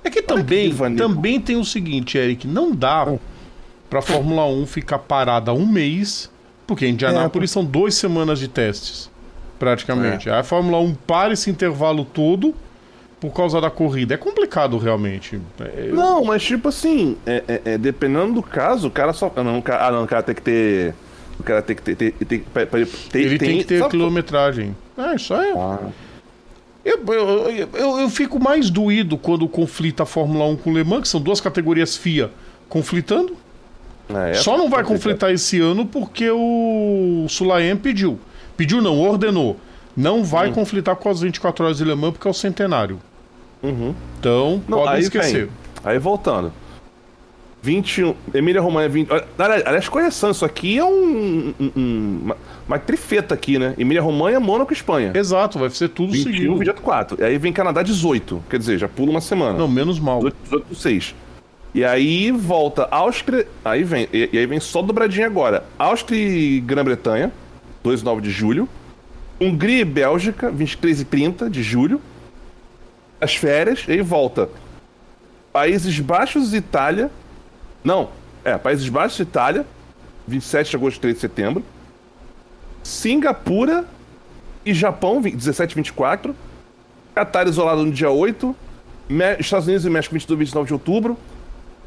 É 0.03 0.09
que 0.09 0.21
também, 0.21 0.71
que 0.71 0.95
também 0.95 1.39
tem 1.39 1.55
o 1.55 1.63
seguinte, 1.65 2.17
Eric, 2.17 2.47
não 2.47 2.75
dá 2.75 3.05
hum. 3.05 3.19
pra 3.89 4.01
Fórmula 4.01 4.45
1 4.45 4.65
ficar 4.65 4.99
parada 4.99 5.53
um 5.53 5.65
mês, 5.65 6.29
porque 6.67 6.85
em 6.85 6.89
Indianápolis 6.89 7.51
é, 7.51 7.53
são 7.53 7.63
duas 7.63 7.95
semanas 7.95 8.39
de 8.39 8.47
testes 8.47 9.09
praticamente. 9.63 10.27
É. 10.27 10.33
A 10.33 10.43
Fórmula 10.43 10.79
1 10.79 10.93
para 11.07 11.31
esse 11.31 11.49
intervalo 11.49 12.03
todo 12.03 12.53
por 13.19 13.31
causa 13.31 13.61
da 13.61 13.69
corrida. 13.69 14.13
É 14.13 14.17
complicado 14.17 14.77
realmente. 14.77 15.39
É... 15.59 15.87
Não, 15.93 16.25
mas 16.25 16.43
tipo 16.43 16.67
assim, 16.67 17.15
é, 17.25 17.43
é, 17.47 17.61
é, 17.65 17.77
dependendo 17.77 18.33
do 18.33 18.43
caso, 18.43 18.89
o 18.89 18.91
cara 18.91 19.13
só. 19.13 19.31
Não, 19.37 19.59
o 19.59 19.61
cara, 19.61 19.87
ah, 19.87 19.91
não, 19.91 20.03
o 20.03 20.07
cara 20.07 20.21
tem 20.21 20.35
que 20.35 20.41
ter. 20.41 20.93
O 21.39 21.43
cara 21.43 21.61
tem 21.61 21.75
que 21.77 21.81
ter. 21.81 21.95
ter, 21.95 22.11
ter, 22.11 22.43
ter 22.43 23.19
Ele 23.19 23.37
tem, 23.37 23.49
tem 23.49 23.57
que 23.59 23.63
ter 23.63 23.79
só... 23.79 23.87
quilometragem. 23.87 24.75
É, 24.97 25.15
isso 25.15 25.33
aí. 25.33 25.53
Ah. 25.55 25.79
Eu, 26.85 26.99
eu, 27.07 27.67
eu, 27.73 27.99
eu, 27.99 28.09
fico 28.09 28.39
mais 28.39 28.69
doído 28.69 29.17
quando 29.17 29.47
conflita 29.47 30.03
a 30.03 30.05
Fórmula 30.05 30.45
1 30.45 30.57
com 30.57 30.69
o 30.69 30.73
Le 30.73 30.83
Mans, 30.83 31.03
que 31.03 31.07
são 31.07 31.21
duas 31.21 31.39
categorias 31.39 31.95
FIA 31.95 32.29
conflitando. 32.67 33.37
É, 34.09 34.33
Só 34.33 34.57
não 34.57 34.69
vai 34.69 34.83
conflitar 34.83 35.31
esse 35.31 35.61
ano 35.61 35.85
porque 35.85 36.29
o 36.29 37.25
Sulaim 37.29 37.77
pediu. 37.77 38.19
Pediu 38.57 38.81
não, 38.81 38.99
ordenou. 38.99 39.57
Não 39.95 40.23
vai 40.23 40.49
hum. 40.49 40.53
conflitar 40.53 40.95
com 40.97 41.09
as 41.09 41.21
24 41.21 41.63
horas 41.63 41.77
de 41.77 41.85
Le 41.85 41.95
Mans 41.95 42.11
porque 42.11 42.27
é 42.27 42.31
o 42.31 42.33
centenário. 42.33 42.99
Uhum. 43.61 43.95
Então, 44.19 44.61
não, 44.67 44.79
podem 44.79 44.99
esquecer. 44.99 45.45
Vem. 45.45 45.49
Aí 45.85 45.97
voltando. 45.97 46.51
21. 47.63 48.13
Emília 48.33 48.61
Romagna 48.61 48.89
20. 48.89 49.09
Aliás, 49.37 49.87
correção, 49.87 50.31
isso 50.31 50.43
aqui 50.43 50.77
é 50.77 50.83
um, 50.83 51.53
um, 51.57 51.71
um 51.77 52.19
uma, 52.23 52.37
uma, 52.67 52.77
trifeta 52.77 53.33
aqui, 53.33 53.57
né? 53.57 53.73
Emília 53.77 54.01
Romagna, 54.01 54.37
Mônaco 54.41 54.73
Espanha. 54.73 55.13
Exato, 55.15 55.57
vai 55.57 55.69
ser 55.69 55.87
tudo 55.87 56.11
21, 56.11 56.23
seguido. 56.23 56.57
24. 56.57 57.25
Aí 57.25 57.37
vem 57.37 57.53
Canadá 57.53 57.81
18. 57.81 58.43
Quer 58.49 58.59
dizer, 58.59 58.77
já 58.77 58.89
pula 58.89 59.11
uma 59.11 59.21
semana. 59.21 59.57
Não, 59.57 59.69
menos 59.69 59.97
mal. 59.97 60.21
18, 60.43 60.75
6. 60.75 61.15
E 61.73 61.85
aí 61.85 62.31
volta 62.31 62.85
Áustria. 62.91 63.47
Aí 63.63 63.85
vem. 63.85 64.09
E, 64.11 64.29
e 64.33 64.37
aí 64.37 64.45
vem 64.45 64.59
só 64.59 64.81
dobradinha 64.81 65.25
agora. 65.25 65.63
Áustria 65.79 66.17
e 66.19 66.59
Grã-Bretanha. 66.59 67.31
2 67.81 68.01
e 68.01 68.03
9 68.03 68.21
de 68.21 68.29
julho. 68.29 68.67
Hungria 69.39 69.79
e 69.79 69.85
Bélgica, 69.85 70.51
23 70.51 70.99
e 70.99 71.05
30 71.05 71.49
de 71.49 71.63
julho. 71.63 72.01
As 73.21 73.35
férias, 73.35 73.85
e 73.87 73.93
aí 73.93 74.01
volta. 74.01 74.49
Países 75.53 75.97
Baixos 76.01 76.53
e 76.53 76.57
Itália. 76.57 77.09
Não, 77.83 78.09
é, 78.43 78.57
Países 78.57 78.87
Baixos 78.87 79.19
e 79.19 79.23
Itália, 79.23 79.65
27 80.27 80.69
de 80.71 80.75
agosto 80.75 80.97
e 80.97 81.01
3 81.01 81.15
de 81.15 81.21
setembro. 81.21 81.63
Singapura 82.83 83.85
e 84.65 84.73
Japão, 84.73 85.21
17 85.21 85.71
e 85.71 85.75
24. 85.75 86.35
Catar 87.15 87.47
isolado 87.47 87.85
no 87.85 87.91
dia 87.91 88.09
8. 88.09 88.55
Estados 89.39 89.67
Unidos 89.67 89.85
e 89.85 89.89
México, 89.89 90.13
22 90.13 90.37
e 90.37 90.39
29 90.39 90.67
de 90.67 90.73
outubro. 90.73 91.17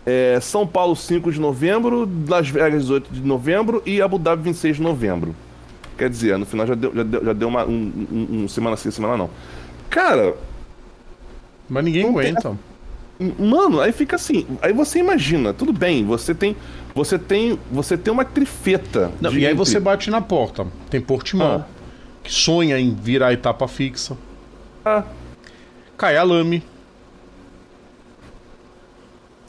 É, 0.04 0.38
São 0.40 0.66
Paulo, 0.66 0.94
5 0.94 1.32
de 1.32 1.40
novembro. 1.40 2.08
Las 2.28 2.48
Vegas, 2.48 2.82
18 2.82 3.12
de 3.12 3.20
novembro. 3.22 3.82
E 3.84 4.00
Abu 4.00 4.18
Dhabi, 4.18 4.42
26 4.44 4.76
de 4.76 4.82
novembro. 4.82 5.34
Quer 5.98 6.10
dizer, 6.10 6.38
no 6.38 6.44
final 6.44 6.66
já 6.66 6.74
deu, 6.74 6.94
já 6.94 7.02
deu, 7.02 7.24
já 7.24 7.32
deu 7.32 7.48
uma 7.48 7.64
um, 7.64 8.06
um, 8.12 8.44
um 8.44 8.48
semana 8.48 8.76
sim, 8.76 8.90
semana 8.90 9.16
não. 9.16 9.30
Cara. 9.88 10.34
Mas 11.68 11.84
ninguém 11.84 12.08
aguenta. 12.08 12.50
Tem... 12.50 12.58
Mano, 13.18 13.80
aí 13.80 13.92
fica 13.92 14.16
assim. 14.16 14.46
Aí 14.60 14.72
você 14.72 14.98
imagina, 14.98 15.52
tudo 15.52 15.72
bem, 15.72 16.04
você 16.04 16.34
tem. 16.34 16.56
Você 16.94 17.18
tem. 17.18 17.58
Você 17.70 17.96
tem 17.96 18.12
uma 18.12 18.24
trifeta. 18.24 19.10
Não, 19.20 19.32
e 19.32 19.38
aí 19.38 19.44
entre... 19.44 19.56
você 19.56 19.80
bate 19.80 20.10
na 20.10 20.20
porta. 20.20 20.66
Tem 20.90 21.00
Portimão, 21.00 21.64
ah. 21.64 21.66
que 22.22 22.32
sonha 22.32 22.78
em 22.78 22.94
virar 22.94 23.32
etapa 23.32 23.66
fixa. 23.66 24.16
Ah. 24.84 25.04
Cai 25.96 26.16
a 26.16 26.22
Lame. 26.22 26.62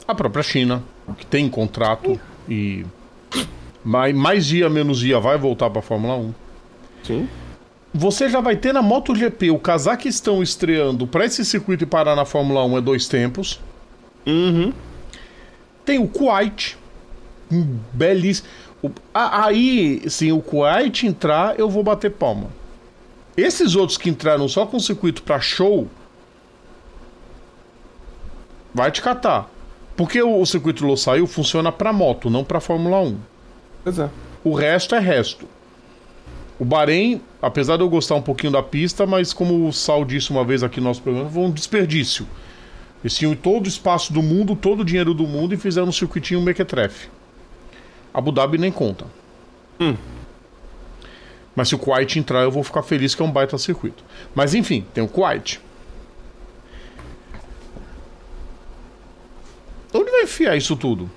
A 0.06 0.14
própria 0.14 0.42
China, 0.42 0.82
que 1.18 1.26
tem 1.26 1.48
contrato 1.50 2.12
uh. 2.12 2.20
e 2.48 2.86
mais, 3.84 4.14
mais 4.14 4.46
dia, 4.46 4.70
menos 4.70 4.98
dia, 4.98 5.20
vai 5.20 5.36
voltar 5.36 5.68
para 5.68 5.80
a 5.80 5.82
Fórmula 5.82 6.16
1. 6.16 6.34
Sim. 7.02 7.28
Você 7.98 8.28
já 8.28 8.40
vai 8.40 8.54
ter 8.54 8.72
na 8.72 8.80
MotoGP 8.80 9.50
o 9.50 9.58
Cazaquistão 9.58 10.40
estreando 10.40 11.04
para 11.04 11.24
esse 11.24 11.44
circuito 11.44 11.82
e 11.82 11.86
parar 11.86 12.14
na 12.14 12.24
Fórmula 12.24 12.64
1 12.64 12.78
é 12.78 12.80
dois 12.80 13.08
tempos. 13.08 13.60
Uhum. 14.24 14.72
Tem 15.84 15.98
o 15.98 16.06
Kuwait. 16.06 16.78
Um 17.50 17.80
belíssimo. 17.92 18.46
Aí, 19.12 20.08
sim, 20.08 20.30
o 20.30 20.40
Kuwait 20.40 21.08
entrar, 21.08 21.58
eu 21.58 21.68
vou 21.68 21.82
bater 21.82 22.12
palma. 22.12 22.46
Esses 23.36 23.74
outros 23.74 23.98
que 23.98 24.08
entraram 24.08 24.46
só 24.46 24.64
com 24.64 24.78
circuito 24.78 25.24
para 25.24 25.40
show, 25.40 25.88
vai 28.72 28.92
te 28.92 29.02
catar. 29.02 29.50
Porque 29.96 30.22
o, 30.22 30.40
o 30.40 30.46
circuito 30.46 30.86
Losail 30.86 31.26
funciona 31.26 31.72
para 31.72 31.92
moto, 31.92 32.30
não 32.30 32.44
para 32.44 32.60
Fórmula 32.60 33.00
1. 33.00 33.18
Pois 33.82 33.98
é. 33.98 34.08
O 34.44 34.54
resto 34.54 34.94
é 34.94 35.00
resto. 35.00 35.48
O 36.58 36.64
Bahrein, 36.64 37.20
apesar 37.40 37.76
de 37.76 37.82
eu 37.82 37.88
gostar 37.88 38.16
um 38.16 38.22
pouquinho 38.22 38.52
da 38.52 38.62
pista, 38.62 39.06
mas 39.06 39.32
como 39.32 39.68
o 39.68 39.72
Sal 39.72 40.04
disse 40.04 40.30
uma 40.30 40.44
vez 40.44 40.62
aqui 40.62 40.80
no 40.80 40.88
nosso 40.88 41.00
programa, 41.00 41.30
foi 41.30 41.42
um 41.42 41.50
desperdício. 41.50 42.26
Eles 43.02 43.16
tinham 43.16 43.34
todo 43.36 43.66
o 43.66 43.68
espaço 43.68 44.12
do 44.12 44.22
mundo, 44.22 44.56
todo 44.56 44.80
o 44.80 44.84
dinheiro 44.84 45.14
do 45.14 45.24
mundo 45.24 45.54
e 45.54 45.56
fizeram 45.56 45.88
um 45.88 45.92
circuitinho 45.92 46.42
mequetrefe. 46.42 47.08
Abu 48.12 48.32
Dhabi 48.32 48.58
nem 48.58 48.72
conta. 48.72 49.06
Hum. 49.78 49.96
Mas 51.54 51.68
se 51.68 51.74
o 51.76 51.78
Kuwait 51.78 52.18
entrar, 52.18 52.42
eu 52.42 52.50
vou 52.50 52.64
ficar 52.64 52.82
feliz 52.82 53.14
que 53.14 53.22
é 53.22 53.24
um 53.24 53.30
baita 53.30 53.56
circuito. 53.56 54.02
Mas 54.34 54.54
enfim, 54.54 54.84
tem 54.92 55.02
o 55.04 55.08
Kuwait. 55.08 55.60
Onde 59.94 60.10
vai 60.10 60.22
enfiar 60.22 60.56
isso 60.56 60.76
tudo? 60.76 61.08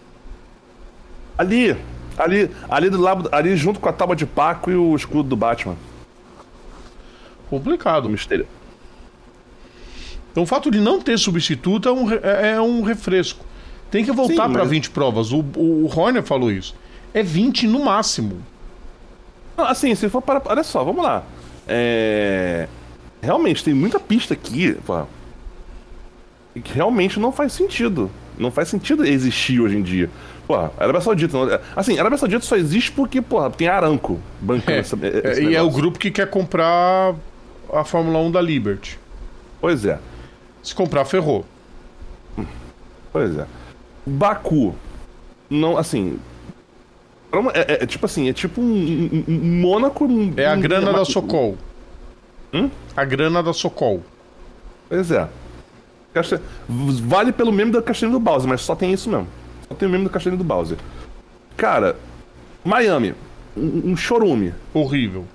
Ali, 1.37 1.75
Ali, 2.17 2.49
ali 2.69 2.89
do 2.89 2.99
lado, 2.99 3.29
ali 3.31 3.55
junto 3.55 3.79
com 3.79 3.89
a 3.89 3.93
tábua 3.93 4.15
de 4.15 4.25
Paco 4.25 4.69
e 4.69 4.75
o 4.75 4.95
escudo 4.95 5.29
do 5.29 5.35
Batman. 5.35 5.75
Complicado. 7.49 8.09
Mistério. 8.09 8.47
Então 10.31 10.43
o 10.43 10.45
fato 10.45 10.71
de 10.71 10.79
não 10.79 11.01
ter 11.01 11.17
substituto 11.17 11.89
é 11.89 11.91
um, 11.91 12.11
é, 12.11 12.51
é 12.53 12.61
um 12.61 12.81
refresco. 12.81 13.45
Tem 13.89 14.05
que 14.05 14.11
voltar 14.11 14.49
para 14.49 14.61
mas... 14.61 14.69
20 14.69 14.89
provas. 14.91 15.31
O, 15.31 15.43
o, 15.55 15.85
o 15.85 15.99
Horner 15.99 16.23
falou 16.23 16.51
isso. 16.51 16.73
É 17.13 17.21
20 17.21 17.67
no 17.67 17.83
máximo. 17.83 18.41
Assim, 19.57 19.93
se 19.93 20.07
for 20.09 20.21
para. 20.21 20.41
Olha 20.45 20.63
só, 20.63 20.83
vamos 20.83 21.03
lá. 21.03 21.23
É... 21.67 22.67
Realmente, 23.21 23.63
tem 23.63 23.73
muita 23.73 23.99
pista 23.99 24.33
aqui. 24.33 24.73
Pô, 24.85 25.03
que 26.59 26.73
realmente 26.73 27.19
não 27.19 27.31
faz 27.31 27.53
sentido. 27.53 28.09
Não 28.37 28.49
faz 28.49 28.69
sentido 28.69 29.05
existir 29.05 29.59
hoje 29.59 29.77
em 29.77 29.81
dia. 29.81 30.09
Pô, 30.51 30.83
Arábia 30.83 30.99
Saudita. 31.01 31.37
Não, 31.37 31.59
assim, 31.75 31.97
Arábia 31.97 32.17
Saudita 32.17 32.43
só 32.45 32.57
existe 32.57 32.91
porque, 32.91 33.21
porra, 33.21 33.49
tem 33.49 33.67
Aranco 33.69 34.19
bancando 34.41 34.71
é, 34.71 34.79
essa, 34.79 34.97
esse 35.29 35.43
E 35.45 35.55
é 35.55 35.61
o 35.61 35.69
grupo 35.69 35.97
que 35.97 36.11
quer 36.11 36.29
comprar 36.29 37.15
a 37.71 37.83
Fórmula 37.85 38.19
1 38.19 38.31
da 38.31 38.41
Liberty. 38.41 38.99
Pois 39.61 39.85
é. 39.85 39.97
Se 40.61 40.75
comprar, 40.75 41.05
ferrou. 41.05 41.45
Pois 43.13 43.37
é. 43.37 43.45
Baku. 44.05 44.75
Não, 45.49 45.77
assim. 45.77 46.19
É, 47.53 47.73
é- 47.75 47.83
é 47.83 47.85
tipo 47.85 48.05
assim, 48.05 48.27
é 48.27 48.33
tipo 48.33 48.59
um, 48.59 48.65
um- 48.65 49.23
um 49.27 49.61
Mônaco. 49.61 50.05
um- 50.05 50.33
É 50.35 50.47
a 50.47 50.55
grana 50.55 50.91
da 50.91 51.05
Sokol. 51.05 51.57
Hum? 52.53 52.69
A 52.95 53.05
grana 53.05 53.41
da 53.41 53.53
Sokol. 53.53 54.01
Pois 54.89 55.11
é. 55.11 55.27
Vale 56.67 57.31
pelo 57.31 57.53
meme 57.53 57.71
do 57.71 57.81
Castelinho 57.81 58.19
do 58.19 58.23
Bowser, 58.23 58.49
mas 58.49 58.61
só 58.61 58.75
tem 58.75 58.91
isso 58.91 59.09
mesmo. 59.09 59.27
Só 59.71 59.75
tem 59.75 59.87
o 59.87 59.91
meme 59.91 60.03
do 60.03 60.09
Castelinho 60.09 60.37
do 60.37 60.43
Bowser. 60.43 60.77
Cara, 61.55 61.95
Miami. 62.65 63.15
Um, 63.55 63.91
um 63.91 63.97
chorume. 63.97 64.53
Horrível. 64.73 65.25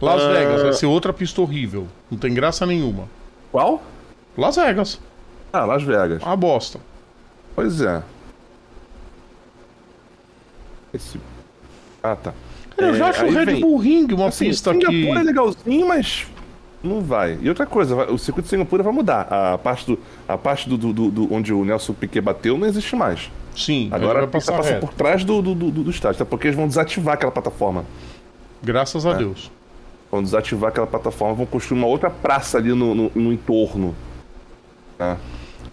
Las 0.00 0.22
Ah. 0.22 0.32
Vegas 0.32 0.62
vai 0.62 0.72
ser 0.72 0.86
outra 0.86 1.12
pista 1.12 1.42
horrível. 1.42 1.86
Não 2.10 2.16
tem 2.18 2.32
graça 2.32 2.64
nenhuma. 2.64 3.04
Qual? 3.52 3.82
Las 4.38 4.56
Vegas. 4.56 4.98
Ah, 5.52 5.66
Las 5.66 5.82
Vegas. 5.82 6.22
Uma 6.22 6.36
bosta. 6.36 6.80
Pois 7.54 7.80
é. 7.82 8.02
Esse. 10.94 11.20
Ah, 12.02 12.16
tá. 12.16 12.32
Eu 12.78 12.94
já 12.94 13.06
É, 13.06 13.08
acho 13.10 13.24
aí 13.24 13.30
o 13.30 13.34
Red 13.34 13.44
vem- 13.44 13.60
Bull 13.60 13.76
Ring 13.78 14.06
uma 14.14 14.28
Assim, 14.28 14.46
pista 14.46 14.72
Singapura 14.72 14.96
que. 14.96 15.10
é 15.10 15.22
legalzinho, 15.22 15.86
mas 15.88 16.26
não 16.82 17.00
vai. 17.02 17.36
E 17.42 17.48
outra 17.48 17.66
coisa, 17.66 18.10
o 18.10 18.16
circuito 18.16 18.44
de 18.46 18.50
Singapura 18.50 18.82
vai 18.82 18.92
mudar. 18.92 19.22
A 19.30 19.58
parte 19.58 19.84
do, 19.86 19.98
a 20.26 20.38
parte 20.38 20.68
do- 20.68 20.78
do- 20.78 21.10
do- 21.10 21.34
onde 21.34 21.52
o 21.52 21.64
Nelson 21.64 21.92
Piquet 21.92 22.20
bateu 22.22 22.56
não 22.56 22.66
existe 22.66 22.94
mais. 22.96 23.30
Sim, 23.58 23.88
Agora 23.92 24.24
a 24.24 24.26
pista 24.28 24.52
passar 24.52 24.56
passa 24.58 24.74
reto. 24.74 24.86
por 24.86 24.94
trás 24.94 25.24
do, 25.24 25.42
do, 25.42 25.54
do, 25.54 25.70
do 25.70 25.90
estádio, 25.90 26.22
até 26.22 26.24
porque 26.24 26.46
eles 26.46 26.56
vão 26.56 26.68
desativar 26.68 27.14
aquela 27.14 27.32
plataforma. 27.32 27.84
Graças 28.62 29.04
É. 29.04 29.10
a 29.10 29.12
Deus. 29.14 29.50
Vão 30.10 30.22
desativar 30.22 30.70
aquela 30.70 30.86
plataforma, 30.86 31.34
vão 31.34 31.46
construir 31.46 31.78
uma 31.78 31.86
outra 31.86 32.08
praça 32.08 32.56
ali 32.58 32.70
no, 32.72 32.94
no, 32.94 33.10
no 33.14 33.32
entorno. 33.32 33.94
né? 34.98 35.16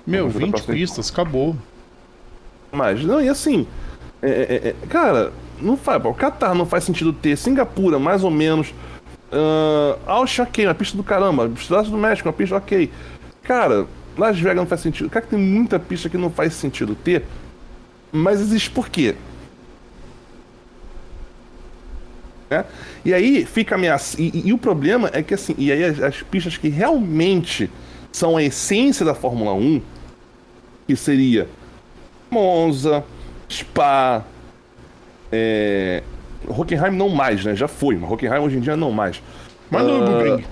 Meu, 0.06 0.24
Vamos 0.28 0.34
ver 0.34 0.46
20 0.46 0.52
pra 0.52 0.62
frente. 0.64 0.78
pistas, 0.80 1.12
acabou. 1.12 1.56
Mas, 2.72 3.04
não, 3.04 3.22
e 3.22 3.30
assim, 3.30 3.66
é, 4.22 4.30
é, 4.30 4.68
é, 4.70 4.76
cara, 4.88 5.32
não 5.62 5.78
faz, 5.78 6.04
o 6.04 6.14
Qatar 6.14 6.54
não 6.54 6.66
faz 6.66 6.84
sentido 6.84 7.14
ter, 7.14 7.38
Singapura, 7.38 7.98
mais 7.98 8.24
ou 8.24 8.30
menos, 8.32 8.74
uh, 9.32 9.98
Austin, 10.06 10.42
ok, 10.42 10.68
uma 10.68 10.76
pista 10.76 10.98
do 10.98 11.04
caramba, 11.04 11.50
Estados 11.56 11.90
do 11.90 11.98
México, 11.98 12.28
uma 12.28 12.34
pista 12.34 12.56
ok. 12.58 12.92
Cara, 13.44 13.86
Las 14.18 14.38
Vegas 14.40 14.58
não 14.58 14.66
faz 14.66 14.82
sentido. 14.82 15.10
Cara, 15.10 15.24
que 15.26 15.32
tem 15.36 15.40
muita 15.40 15.80
pista 15.80 16.10
que 16.10 16.18
não 16.18 16.30
faz 16.30 16.54
sentido 16.54 16.96
ter, 16.96 17.24
mas 18.16 18.40
existe 18.42 18.70
por 18.72 18.90
quê? 18.90 19.16
Né? 22.50 22.64
E 23.04 23.14
aí 23.14 23.46
fica 23.46 23.76
ameaça. 23.76 24.20
E, 24.22 24.30
e- 24.34 24.48
e 24.50 24.54
o 24.54 24.58
problema 24.58 25.10
é 25.14 25.22
que 25.24 25.34
assim, 25.34 25.56
e 25.58 25.72
aí 25.72 25.84
as, 25.84 26.00
as 26.02 26.22
pistas 26.24 26.58
que 26.58 26.70
realmente 26.70 27.70
são 28.12 28.38
a 28.38 28.44
essência 28.44 29.06
da 29.06 29.14
Fórmula 29.14 29.54
1, 29.54 29.82
que 30.88 30.96
seria 30.96 31.48
Monza, 32.32 33.04
Spa, 33.52 34.24
é... 35.32 36.04
Hockenheim 36.48 36.92
não 36.96 37.10
mais, 37.10 37.44
né? 37.44 37.56
Já 37.56 37.68
foi, 37.68 37.96
mas 37.98 38.12
Hockenheim 38.12 38.40
hoje 38.40 38.58
em 38.58 38.60
dia 38.62 38.76
não 38.78 38.92
mais. 38.92 39.22
Mas 39.70 39.82
Ah, 39.82 39.86
no 39.86 40.46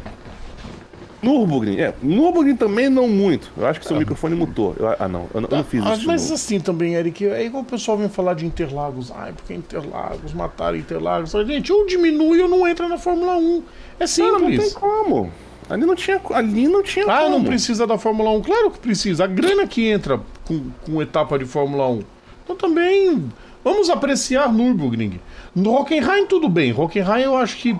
Nürburgring. 1.24 1.76
Nürburgring, 1.78 1.80
é. 1.82 1.93
Nürburgring 2.03 2.55
também 2.55 2.89
não 2.89 3.07
muito. 3.07 3.51
Eu 3.57 3.65
acho 3.65 3.80
que 3.80 3.88
seu 3.88 3.97
microfone 3.97 4.36
mutou. 4.36 4.76
Eu- 4.78 4.95
ah, 4.99 5.07
não. 5.07 5.28
Eu, 5.34 5.41
não- 5.41 5.49
eu 5.49 5.57
não 5.57 5.63
fiz 5.63 5.86
Ah, 5.86 5.93
isso. 5.95 6.05
mas 6.07 6.32
assim 6.32 6.59
também, 6.59 6.95
Eric, 6.95 7.26
é 7.26 7.45
igual 7.45 7.63
o 7.63 7.65
pessoal 7.65 7.97
vem 7.97 8.09
falar 8.09 8.34
de 8.34 8.45
Interlagos. 8.45 9.11
Ai, 9.15 9.32
porque 9.34 9.53
Interlagos, 9.53 10.34
mataram 10.34 10.78
Interlagos. 10.78 11.32
Gente, 11.32 11.71
ou 11.71 11.86
diminui 11.86 12.41
ou 12.41 12.47
não 12.49 12.67
entra 12.67 12.88
na 12.88 12.97
Fórmula 12.97 13.36
1. 13.38 13.63
É 13.99 14.05
Cara, 14.05 14.32
não 14.34 14.39
tem 14.41 14.51
simples. 14.51 14.74
como. 14.74 15.32
Ali 15.69 15.86
não 15.86 15.95
tinha, 15.95 16.19
ali 16.34 16.67
não 16.67 16.84
tinha 16.84 17.05
Ah, 17.05 17.19
como. 17.24 17.38
não 17.38 17.43
precisa 17.45 17.88
da 17.88 17.97
Fórmula 17.97 18.30
1. 18.32 18.41
Claro 18.41 18.69
que 18.71 18.80
precisa. 18.80 19.24
A 19.24 19.28
grana 19.28 19.65
que 19.65 19.88
entra 19.88 20.19
com, 20.45 20.61
com 20.86 21.01
etapa 21.01 21.39
de 21.39 21.45
Fórmula 21.45 21.88
1. 21.89 22.01
Então 22.43 22.55
também 22.57 23.32
vamos 23.63 23.89
apreciar 23.89 24.51
Nürburgring. 24.51 25.21
No 25.55 25.74
Hockenheim 25.74 26.26
tudo 26.26 26.49
bem. 26.49 26.74
Hockenheim 26.78 27.24
eu 27.24 27.38
acho 27.38 27.55
que 27.57 27.76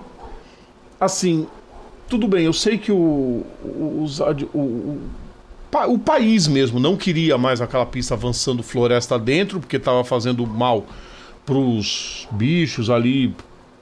assim, 0.98 1.46
tudo 2.14 2.28
bem. 2.28 2.44
Eu 2.44 2.52
sei 2.52 2.78
que 2.78 2.92
o 2.92 3.44
o, 3.64 4.02
os 4.04 4.20
o, 4.20 4.58
o, 4.58 5.00
pa- 5.70 5.86
o 5.86 5.98
país 5.98 6.46
mesmo 6.46 6.78
não 6.78 6.96
queria 6.96 7.36
mais 7.36 7.60
aquela 7.60 7.84
pista 7.84 8.14
avançando 8.14 8.62
floresta 8.62 9.18
dentro 9.18 9.58
porque 9.58 9.76
estava 9.76 10.04
fazendo 10.04 10.46
mal 10.46 10.86
pros 11.44 12.28
bichos 12.30 12.88
ali, 12.88 13.34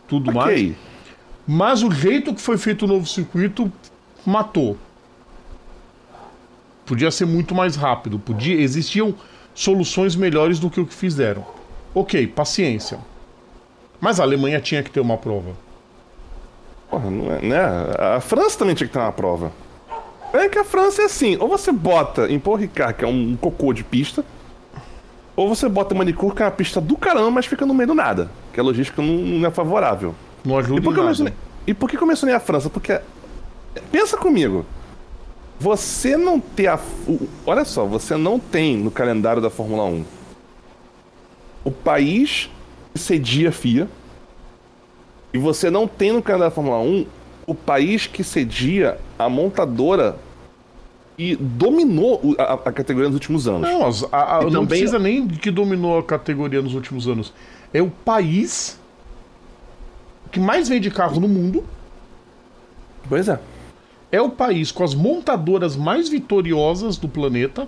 tudo 0.09 0.33
mais. 0.33 0.61
Ok. 0.61 0.76
Mas 1.47 1.83
o 1.83 1.91
jeito 1.91 2.35
que 2.35 2.41
foi 2.41 2.57
feito 2.57 2.87
o 2.87 2.89
novo 2.89 3.07
circuito 3.07 3.70
matou. 4.24 4.78
Podia 6.87 7.11
ser 7.11 7.26
muito 7.26 7.55
mais 7.55 7.76
rápido. 7.76 8.18
Podia, 8.18 8.55
existiam 8.61 9.14
soluções 9.55 10.16
melhores 10.16 10.59
do 10.59 10.70
que 10.70 10.80
o 10.80 10.87
que 10.87 10.95
fizeram. 10.95 11.45
Ok, 11.95 12.26
paciência. 12.28 12.99
Mas 14.01 14.18
a 14.18 14.22
Alemanha 14.22 14.61
tinha 14.61 14.83
que 14.83 14.91
ter 14.91 15.01
uma 15.01 15.16
prova. 15.18 15.51
Porra, 16.93 17.11
não 17.11 17.32
é, 17.32 17.40
né? 17.40 17.59
A 18.16 18.20
França 18.20 18.59
também 18.59 18.74
tinha 18.74 18.86
que 18.86 18.93
ter 18.93 18.99
uma 18.99 19.11
prova. 19.11 19.51
É 20.30 20.47
que 20.47 20.59
a 20.59 20.64
França 20.64 21.01
é 21.01 21.07
assim, 21.07 21.38
ou 21.40 21.49
você 21.49 21.72
bota 21.72 22.30
em 22.30 22.38
Paul 22.38 22.57
Ricard, 22.57 22.93
que 22.95 23.05
é 23.05 23.09
um 23.09 23.34
cocô 23.34 23.72
de 23.72 23.82
pista, 23.82 24.22
ou 25.34 25.49
você 25.49 25.68
bota 25.70 25.95
Manicure, 25.95 26.34
que 26.34 26.43
é 26.43 26.45
uma 26.45 26.51
pista 26.51 26.82
do 26.82 26.95
caramba, 26.99 27.30
mas 27.30 27.47
fica 27.47 27.64
no 27.64 27.72
meio 27.72 27.86
do 27.86 27.95
nada. 27.95 28.30
Que 28.53 28.61
a 28.61 28.62
logística 28.62 29.01
não, 29.01 29.14
não 29.14 29.49
é 29.49 29.51
favorável. 29.51 30.14
Não 30.45 30.59
ajuda 30.59 30.80
E 30.80 30.82
por, 30.82 30.90
em 30.90 30.95
que 30.95 31.01
eu 31.01 31.05
mencionei, 31.07 31.32
e 31.66 31.72
por 31.74 31.88
que 31.88 31.97
que 31.97 32.03
eu 32.03 32.07
mencionei 32.07 32.34
a 32.36 32.40
França? 32.40 32.68
Porque. 32.68 33.01
Pensa 33.90 34.18
comigo. 34.18 34.66
Você 35.59 36.14
não 36.14 36.38
ter 36.38 36.66
a. 36.66 36.78
o- 37.09 37.26
Olha 37.47 37.64
só, 37.64 37.86
você 37.86 38.16
não 38.18 38.38
tem 38.38 38.76
no 38.76 38.90
calendário 38.90 39.40
da 39.40 39.49
Fórmula 39.49 39.84
1 39.84 40.05
o 41.64 41.70
país 41.70 42.51
que 42.93 42.99
cedia 42.99 43.49
a 43.49 43.53
FIA. 43.53 43.88
E 45.33 45.39
você 45.39 45.70
não 45.70 45.87
tem 45.89 46.12
no 46.12 46.22
calendário 46.22 46.51
da 46.51 46.55
Fórmula 46.55 46.78
1 46.78 47.07
o 47.47 47.55
país 47.55 48.07
que 48.07 48.22
cedia 48.22 48.99
a 49.18 49.28
montadora 49.28 50.16
e 51.18 51.37
dominou 51.37 52.20
a, 52.39 52.55
a 52.55 52.72
categoria 52.72 53.09
nos 53.09 53.14
últimos 53.14 53.47
anos. 53.49 53.62
Não, 53.62 54.09
a- 54.12 54.39
a- 54.39 54.43
não 54.43 54.51
também- 54.51 54.66
precisa 54.68 54.99
nem 54.99 55.26
que 55.28 55.51
dominou 55.51 55.99
a 55.99 56.03
categoria 56.03 56.61
nos 56.62 56.74
últimos 56.74 57.07
anos. 57.09 57.33
É 57.72 57.80
o 57.83 57.91
país 57.91 58.78
que 60.30 60.39
mais 60.41 60.68
vende 60.68 60.91
carro 60.91 61.20
no 61.20 61.28
mundo. 61.28 61.64
Pois 63.09 63.28
é. 63.28 63.39
É 64.11 64.20
o 64.20 64.30
país 64.30 64.70
com 64.70 64.85
as 64.85 64.95
montadoras 64.95 65.76
mais 65.76 66.09
vitoriosas 66.09 66.97
do 66.97 67.09
planeta. 67.09 67.66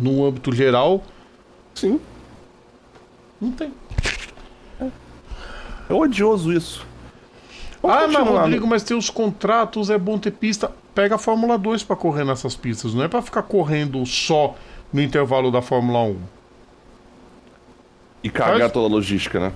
No 0.00 0.24
âmbito 0.26 0.52
geral. 0.54 1.02
Sim. 1.74 1.98
Não 3.40 3.50
tem. 3.52 3.72
É 5.88 5.94
odioso 5.94 6.52
isso. 6.52 6.84
Vamos 7.82 8.14
Ah, 8.16 8.18
mas. 8.24 8.28
Rodrigo, 8.28 8.66
mas 8.66 8.82
tem 8.82 8.96
os 8.96 9.08
contratos, 9.10 9.90
é 9.90 9.98
bom 9.98 10.18
ter 10.18 10.32
pista. 10.32 10.70
Pega 10.94 11.14
a 11.16 11.18
Fórmula 11.18 11.56
2 11.58 11.82
pra 11.82 11.94
correr 11.94 12.24
nessas 12.24 12.56
pistas, 12.56 12.94
não 12.94 13.04
é 13.04 13.08
pra 13.08 13.20
ficar 13.22 13.42
correndo 13.42 14.04
só 14.06 14.54
no 14.92 15.00
intervalo 15.02 15.50
da 15.50 15.60
Fórmula 15.62 16.00
1. 16.02 16.16
E 18.24 18.30
cagar 18.30 18.58
Faz- 18.60 18.72
toda 18.72 18.86
a 18.86 18.90
logística, 18.90 19.38
né? 19.38 19.52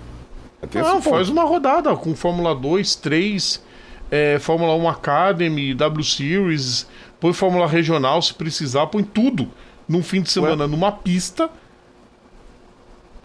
Tem 0.71 0.83
Não, 0.83 1.01
ponto. 1.01 1.09
faz 1.11 1.29
uma 1.31 1.43
rodada 1.45 1.97
com 1.97 2.15
Fórmula 2.15 2.55
2, 2.55 2.95
3, 2.97 3.63
é, 4.11 4.39
Fórmula 4.39 4.75
1 4.75 4.89
Academy, 4.89 5.73
W 5.75 6.05
Series, 6.05 6.87
põe 7.19 7.33
Fórmula 7.33 7.67
Regional 7.67 8.21
se 8.21 8.35
precisar, 8.35 8.87
põe 8.89 9.03
tudo 9.03 9.49
num 9.89 10.03
fim 10.03 10.21
de 10.21 10.31
semana 10.31 10.69
numa 10.69 10.93
pista 10.93 11.49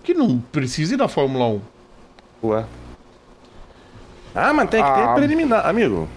que 0.03 0.14
não 0.14 0.39
precise 0.39 0.95
da 0.95 1.08
Fórmula 1.10 1.45
1. 1.47 1.62
Ué. 2.43 2.66
Ah, 4.36 4.53
mas 4.53 4.69
tem 4.69 4.83
que 4.83 4.89
ter 4.93 5.01
Ah. 5.03 5.13
preliminar, 5.13 5.65
amigo. 5.65 6.07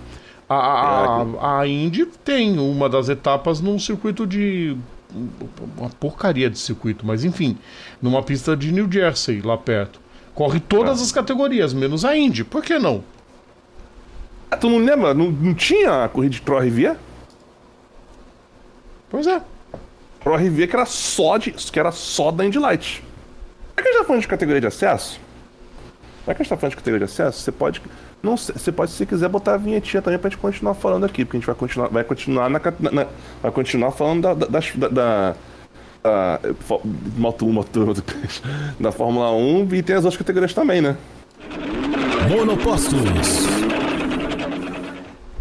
A, 0.48 0.54
a, 0.56 1.22
a, 1.22 1.60
a 1.60 1.66
Indy 1.68 2.06
tem 2.06 2.58
uma 2.58 2.88
das 2.88 3.08
etapas 3.08 3.60
num 3.60 3.78
circuito 3.78 4.26
de. 4.26 4.76
Uma 5.78 5.88
porcaria 5.90 6.50
de 6.50 6.58
circuito, 6.58 7.06
mas 7.06 7.24
enfim, 7.24 7.56
numa 8.02 8.22
pista 8.22 8.54
de 8.56 8.70
New 8.72 8.90
Jersey, 8.90 9.40
lá 9.40 9.56
perto. 9.56 10.00
Corre 10.34 10.60
todas 10.60 11.00
Ah. 11.00 11.02
as 11.02 11.12
categorias, 11.12 11.72
menos 11.72 12.04
a 12.04 12.16
Indy. 12.16 12.44
Por 12.44 12.62
que 12.62 12.78
não? 12.78 13.02
Ah, 14.50 14.56
tu 14.56 14.68
não 14.68 14.78
lembra? 14.78 15.14
Não, 15.14 15.30
não 15.30 15.54
tinha 15.54 16.04
a 16.04 16.08
corrida 16.08 16.34
de 16.34 16.40
Pro 16.40 16.58
Rivier? 16.58 16.96
Pois 19.10 19.26
é. 19.26 19.40
Pro 20.20 20.36
Rivier 20.36 20.68
que 20.68 20.76
era 20.76 20.86
só 20.86 21.36
de, 21.38 21.52
que 21.52 21.78
era 21.80 21.92
só 21.92 22.30
da 22.30 22.44
Indy 22.44 22.58
Light. 22.58 23.02
Já 23.76 23.82
que 23.82 23.88
a 23.88 23.92
gente 23.92 24.00
tá 24.00 24.04
falando 24.06 24.22
de 24.22 24.28
categoria 24.28 24.60
de 24.60 24.66
acesso, 24.66 25.20
já 26.26 26.34
que 26.34 26.42
a 26.42 26.44
gente 26.44 26.48
tá 26.50 26.56
falando 26.56 26.70
de 26.70 26.76
categoria 26.76 27.06
de 27.06 27.12
acesso, 27.12 27.40
você 27.40 27.52
pode. 27.52 27.80
Não 28.22 28.36
sei, 28.36 28.54
você 28.56 28.72
pode, 28.72 28.90
se 28.90 29.06
quiser, 29.06 29.28
botar 29.28 29.54
a 29.54 29.56
vinhetinha 29.56 30.02
também 30.02 30.18
pra 30.18 30.28
gente 30.28 30.38
continuar 30.40 30.74
falando 30.74 31.04
aqui, 31.04 31.24
porque 31.24 31.36
a 31.36 31.40
gente 31.40 31.46
vai 31.46 31.54
continuar, 31.54 31.88
vai 31.88 32.02
continuar 32.04 32.50
na, 32.50 32.60
na- 32.90 33.06
vai 33.42 33.50
continuar 33.52 33.92
falando 33.92 34.22
da. 34.22 34.34
da, 34.34 34.46
da, 34.76 34.88
da 34.88 35.34
da, 36.00 36.40
fo- 36.60 36.80
moto 37.16 37.44
1, 37.44 37.52
moto 37.52 37.68
2, 37.72 37.86
moto 37.88 38.02
3, 38.02 38.42
da 38.78 38.92
Fórmula 38.92 39.32
1 39.32 39.68
e 39.74 39.82
tem 39.82 39.96
as 39.96 40.04
outras 40.04 40.16
categorias 40.16 40.54
também, 40.54 40.80
né? 40.80 40.96
Monopostos. 42.30 42.94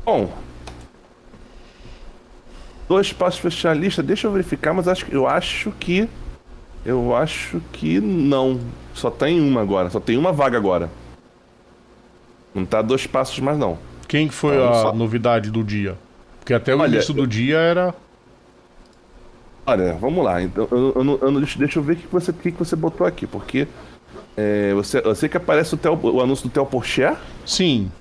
Bom. 0.04 0.30
Dois 2.90 3.12
passos 3.14 3.40
fechar 3.40 3.72
a 3.72 3.74
lista, 3.74 4.02
deixa 4.02 4.28
eu 4.28 4.32
verificar, 4.32 4.74
mas 4.74 4.88
acho, 4.88 5.06
que- 5.06 5.14
eu 5.16 5.28
acho 5.28 5.72
que 5.80 6.08
Eu 6.86 7.14
acho 7.16 7.62
que 7.74 8.00
não. 8.00 8.60
Só 8.94 9.12
tem 9.12 9.40
uma 9.42 9.62
agora. 9.62 9.90
Só 9.90 10.00
tem 10.00 10.18
uma 10.18 10.32
vaga 10.32 10.58
agora. 10.58 10.90
Não 12.54 12.66
tá 12.66 12.82
dois 12.82 13.06
passos 13.08 13.40
mais, 13.40 13.58
não. 13.58 13.78
Quem 14.08 14.28
que 14.28 14.34
foi 14.34 14.56
Não, 14.58 14.70
a 14.70 14.74
só- 14.74 14.94
novidade 14.94 15.52
do 15.52 15.64
dia? 15.64 15.96
Porque 16.40 16.54
até 16.54 16.74
o 16.74 16.80
Olha, 16.80 16.96
início 16.96 17.14
do 17.14 17.28
dia 17.28 17.58
era. 17.58 17.94
Olha, 19.66 19.94
vamos 19.96 20.24
lá. 20.24 20.42
Então, 20.42 20.68
eu, 20.72 20.94
eu 20.96 21.04
não- 21.04 21.20
eu 21.22 21.32
deixa, 21.42 21.78
eu 21.80 21.84
ver 21.84 21.94
o 21.94 21.96
que 21.98 22.08
você, 22.08 22.32
que 22.32 22.52
você 22.52 22.76
botou 22.76 23.06
aqui. 23.06 23.28
Porque 23.28 23.68
é, 24.38 24.74
você, 24.74 25.02
eu 25.04 25.14
sei 25.14 25.28
que 25.28 25.36
aparece 25.36 25.74
o, 25.74 25.78
Theo- 25.78 26.00
o 26.02 26.22
anúncio 26.22 26.48
do 26.48 26.52
Theo 26.52 26.66
Porcher, 26.66 27.16
Sim, 27.46 27.92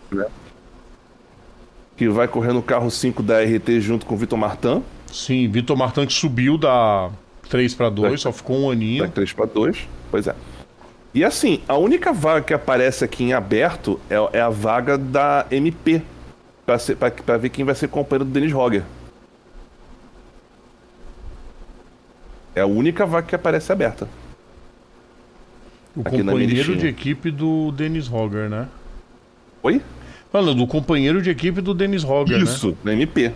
que 1.97 2.09
vai 2.09 2.29
correr 2.29 2.53
no 2.53 2.63
carro 2.63 2.91
5 2.91 3.23
da 3.23 3.41
RT 3.43 3.81
junto 3.81 4.07
com 4.07 4.15
o 4.15 4.19
Vitor 4.19 4.39
Martin. 4.39 4.83
sim. 5.11 5.49
Vitor 5.49 5.77
Martin 5.77 6.07
que 6.07 6.13
subiu 6.13 6.57
da 6.59 7.11
3 7.49 7.75
para 7.75 7.89
2, 7.91 8.21
só 8.21 8.31
ficou 8.33 8.57
um 8.59 8.71
aninho. 8.71 9.05
Da 9.05 9.11
3 9.11 9.33
para 9.33 9.47
2. 9.47 9.89
Pois 10.11 10.27
é. 10.27 10.35
E 11.17 11.25
assim, 11.25 11.63
a 11.67 11.75
única 11.79 12.13
vaga 12.13 12.45
que 12.45 12.53
aparece 12.53 13.03
aqui 13.03 13.25
em 13.25 13.33
aberto 13.33 13.99
é, 14.11 14.37
é 14.37 14.41
a 14.43 14.51
vaga 14.51 14.99
da 14.99 15.47
MP. 15.51 16.03
Pra, 16.67 16.79
ser, 16.79 16.95
pra, 16.97 17.11
pra 17.11 17.39
ver 17.39 17.49
quem 17.49 17.65
vai 17.65 17.75
ser 17.75 17.89
companheiro 17.89 18.27
do 18.27 18.31
Dennis 18.31 18.53
Roger. 18.53 18.83
É 22.55 22.61
a 22.61 22.67
única 22.67 23.07
vaga 23.07 23.27
que 23.27 23.35
aparece 23.35 23.73
aberta. 23.73 24.07
O 25.97 26.03
Aqui 26.03 26.23
na 26.23 26.33
companheiro 26.33 26.77
de 26.77 26.87
equipe 26.87 27.31
do 27.31 27.73
Dennis 27.73 28.09
Roger, 28.09 28.51
né? 28.51 28.69
Oi? 29.63 29.81
Falando 30.31 30.59
do 30.59 30.67
companheiro 30.67 31.23
de 31.23 31.31
equipe 31.31 31.63
do 31.63 31.73
Dennis 31.73 32.03
Roger, 32.03 32.37
né? 32.37 32.45
Isso, 32.45 32.77
na 32.85 32.93
MP. 32.93 33.33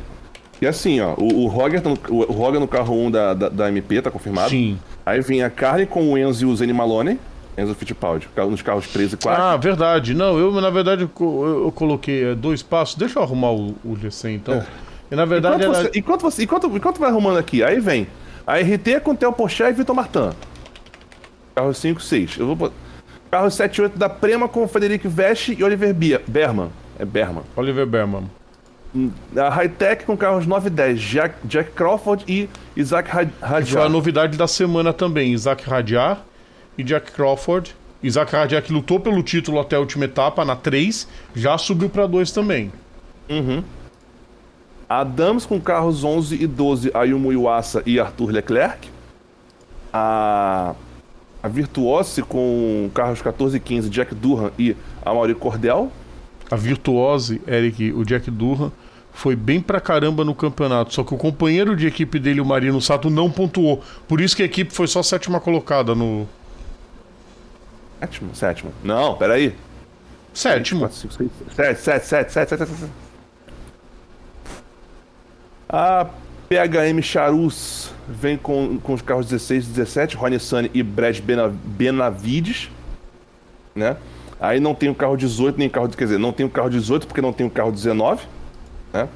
E 0.61 0.66
assim, 0.66 1.01
ó, 1.01 1.14
o, 1.14 1.45
o, 1.45 1.47
Roger, 1.47 1.81
tá 1.81 1.89
no, 1.89 1.99
o, 2.11 2.31
o 2.31 2.33
Roger 2.33 2.61
no 2.61 2.68
carro 2.68 3.07
1 3.07 3.11
da, 3.11 3.33
da, 3.33 3.49
da 3.49 3.68
MP, 3.70 4.03
tá 4.03 4.11
confirmado. 4.11 4.51
Sim. 4.51 4.78
Aí 5.07 5.22
vem 5.22 5.43
a 5.43 5.49
Carly 5.49 5.87
com 5.87 6.12
o 6.12 6.18
Enzo 6.18 6.45
e 6.45 6.47
o 6.47 6.55
Zane 6.55 6.74
Maloney. 6.74 7.18
Enzo 7.61 7.75
Fittipaldi, 7.75 8.29
nos 8.49 8.63
carros 8.63 8.87
13 8.89 9.15
e 9.15 9.19
4. 9.19 9.43
Ah, 9.43 9.57
verdade. 9.57 10.15
Não, 10.15 10.39
eu 10.39 10.53
na 10.61 10.71
verdade 10.71 11.03
eu, 11.03 11.09
co- 11.09 11.45
eu- 11.47 11.65
eu 11.65 11.73
coloquei 11.73 12.31
é, 12.31 12.35
dois 12.35 12.63
passos. 12.63 12.95
Deixa 12.97 13.19
eu 13.19 13.23
arrumar 13.23 13.51
o, 13.53 13.75
o 13.85 13.97
GC 13.97 14.31
então. 14.31 14.65
E 15.11 15.15
na 15.17 15.25
verdade 15.25 15.57
Enquanto 15.57 15.75
era. 15.77 15.85
você, 15.91 15.99
enquanto, 15.99 16.21
você, 16.23 16.43
enquanto, 16.45 16.67
enquanto 16.77 16.99
vai 17.01 17.11
arrumando 17.11 17.39
aqui, 17.39 17.63
aí 17.63 17.81
vem 17.81 18.07
a 18.47 18.57
RT 18.59 19.01
com 19.03 19.15
Theo 19.15 19.33
Porchat 19.33 19.71
e 19.71 19.73
Vitor 19.73 19.95
Martin. 19.95 20.31
Carro 21.55 21.75
5, 21.75 22.01
6. 22.01 22.39
Eu 22.39 22.55
vou. 22.55 22.73
Carro 23.31 23.51
7 23.51 23.77
e 23.77 23.83
8 23.83 23.99
da 23.99 24.09
Prema 24.09 24.49
com 24.49 24.67
Frederic 24.67 25.07
Veste 25.07 25.55
e 25.59 25.63
Oliver 25.63 25.93
Bia, 25.95 26.21
Berman. 26.27 26.69
É 26.99 27.05
Berman. 27.05 27.43
Oliver 27.57 27.87
Berman. 27.87 28.25
A 29.37 29.49
Hightech 29.51 30.05
com 30.05 30.17
carros 30.17 30.47
9 30.47 30.67
e 30.67 30.71
10. 30.71 31.01
Jack, 31.01 31.35
Jack 31.45 31.71
Crawford 31.73 32.25
e 32.27 32.49
Isaac 32.77 33.09
Que 33.09 33.15
foi 33.17 33.29
a 33.41 33.57
Hadjar. 33.57 33.89
novidade 33.89 34.37
da 34.37 34.49
semana 34.49 34.93
também. 34.93 35.33
Isaac 35.33 35.63
Radiar 35.69 36.23
e 36.81 36.85
Jack 36.85 37.12
Crawford. 37.12 37.74
Isaac 38.03 38.33
que 38.64 38.72
lutou 38.72 38.99
pelo 38.99 39.22
título 39.22 39.61
até 39.61 39.76
a 39.76 39.81
última 39.81 40.07
etapa, 40.07 40.45
na 40.45 40.57
3, 40.57 41.07
já 41.35 41.59
subiu 41.59 41.91
para 41.91 42.07
2 42.07 42.33
também. 42.33 42.72
Adams 44.89 45.47
com 45.47 45.61
carros 45.61 46.03
11 46.03 46.43
e 46.43 46.47
12. 46.47 46.91
Ayumu 46.95 47.33
Iwasa 47.33 47.83
e 47.87 48.01
Arthur 48.01 48.31
Leclerc. 48.31 48.89
A, 49.93 50.74
a 51.43 51.49
Virtuose 51.49 52.22
com 52.22 52.91
carros 52.95 53.22
14 53.22 53.57
e 53.57 53.61
15. 53.61 53.91
Jack 53.91 54.14
Durham 54.14 54.51
e 54.59 54.74
Amaury 55.05 55.35
Cordel. 55.35 55.93
A 56.51 56.57
virtuose, 56.57 57.41
Eric, 57.47 57.93
o 57.93 58.05
Jack 58.05 58.28
Durham, 58.28 58.72
foi 59.12 59.37
bem 59.37 59.61
pra 59.61 59.81
caramba 59.81 60.24
no 60.24 60.35
campeonato. 60.35 60.93
Só 60.93 61.05
que 61.05 61.14
o 61.14 61.16
companheiro 61.16 61.76
de 61.76 61.87
equipe 61.87 62.18
dele, 62.18 62.41
o 62.41 62.45
Marino 62.45 62.81
Sato, 62.81 63.09
não 63.09 63.31
pontuou. 63.31 63.83
Por 64.09 64.20
isso 64.20 64.35
que 64.35 64.43
a 64.43 64.47
equipe 64.47 64.74
foi 64.74 64.89
só 64.89 65.03
sétima 65.03 65.39
colocada 65.39 65.95
no. 65.95 66.26
Sétimo? 68.01 68.35
Sétimo. 68.35 68.73
Não, 68.83 69.15
peraí. 69.17 69.55
Sétimo. 70.33 70.81
4, 70.81 70.97
5, 70.97 71.13
6, 71.15 71.31
7, 71.55 71.81
7, 71.81 72.07
7, 72.07 72.33
7, 72.33 72.49
7, 72.59 72.67
7. 72.67 72.91
A 75.69 76.07
PHM 76.49 77.01
Charus 77.03 77.93
vem 78.09 78.37
com, 78.37 78.79
com 78.79 78.95
os 78.95 79.03
carros 79.03 79.27
16 79.27 79.67
e 79.67 79.69
17, 79.71 80.17
Rony 80.17 80.41
Sunny 80.41 80.71
e 80.75 80.83
Brad 80.83 81.21
Bena- 81.21 81.53
Benavides, 81.65 82.71
né? 83.75 83.97
Aí 84.41 84.59
não 84.59 84.75
tem 84.75 84.89
o 84.89 84.95
carro 84.95 85.17
18, 85.17 85.59
nem 85.59 85.69
o 85.69 85.71
carro... 85.71 85.89
Quer 85.91 86.05
dizer, 86.05 86.19
não 86.19 86.33
tem 86.33 86.45
o 86.47 86.51
carro 86.51 86.71
18 86.71 87.07
porque 87.07 87.21
não 87.21 87.33
tem 87.33 87.47
o 87.47 87.51
carro 87.51 87.71
19, 87.71 88.25
né? 88.93 89.07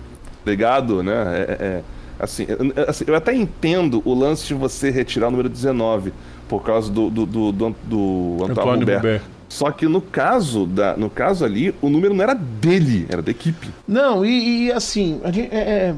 Ligado, 0.46 1.02
né? 1.02 1.12
É, 1.12 1.40
é- 1.40 1.64
é, 1.66 1.82
assim, 2.20 2.46
eu, 2.48 2.58
assim, 2.88 3.04
eu 3.08 3.14
até 3.16 3.34
entendo 3.34 4.02
o 4.04 4.14
lance 4.14 4.46
de 4.46 4.54
você 4.54 4.90
retirar 4.90 5.28
o 5.28 5.30
número 5.30 5.48
19 5.48 6.12
por 6.48 6.62
causa 6.62 6.90
do, 6.92 7.10
do, 7.10 7.26
do, 7.26 7.52
do, 7.52 7.76
do 7.84 8.34
Antônio 8.44 8.50
Antônio 8.50 8.82
Hubert. 8.82 8.98
Hubert. 9.00 9.22
Só 9.48 9.70
que 9.70 9.86
no 9.86 10.00
caso, 10.00 10.66
da, 10.66 10.96
no 10.96 11.08
caso 11.08 11.44
ali, 11.44 11.74
o 11.80 11.88
número 11.88 12.12
não 12.14 12.22
era 12.22 12.34
dele, 12.34 13.06
era 13.08 13.22
da 13.22 13.30
equipe. 13.30 13.68
Não, 13.86 14.24
e, 14.24 14.66
e, 14.66 14.72
assim, 14.72 15.20
a 15.22 15.30
gente- 15.30 15.54
é, 15.54 15.94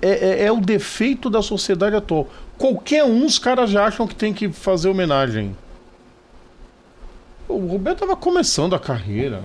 é, 0.00 0.08
é- 0.08 0.44
é 0.46 0.52
o 0.52 0.60
defeito 0.60 1.28
da 1.28 1.42
sociedade 1.42 1.94
atual. 1.96 2.28
Qualquer 2.56 3.04
um, 3.04 3.26
os 3.26 3.38
caras 3.38 3.68
já 3.70 3.84
acham 3.84 4.06
que 4.06 4.14
tem 4.14 4.32
que 4.32 4.48
fazer 4.50 4.88
homenagem. 4.88 5.54
O 7.48 7.58
Roberto 7.66 8.00
tava 8.00 8.16
começando 8.16 8.74
a 8.74 8.78
carreira. 8.78 9.42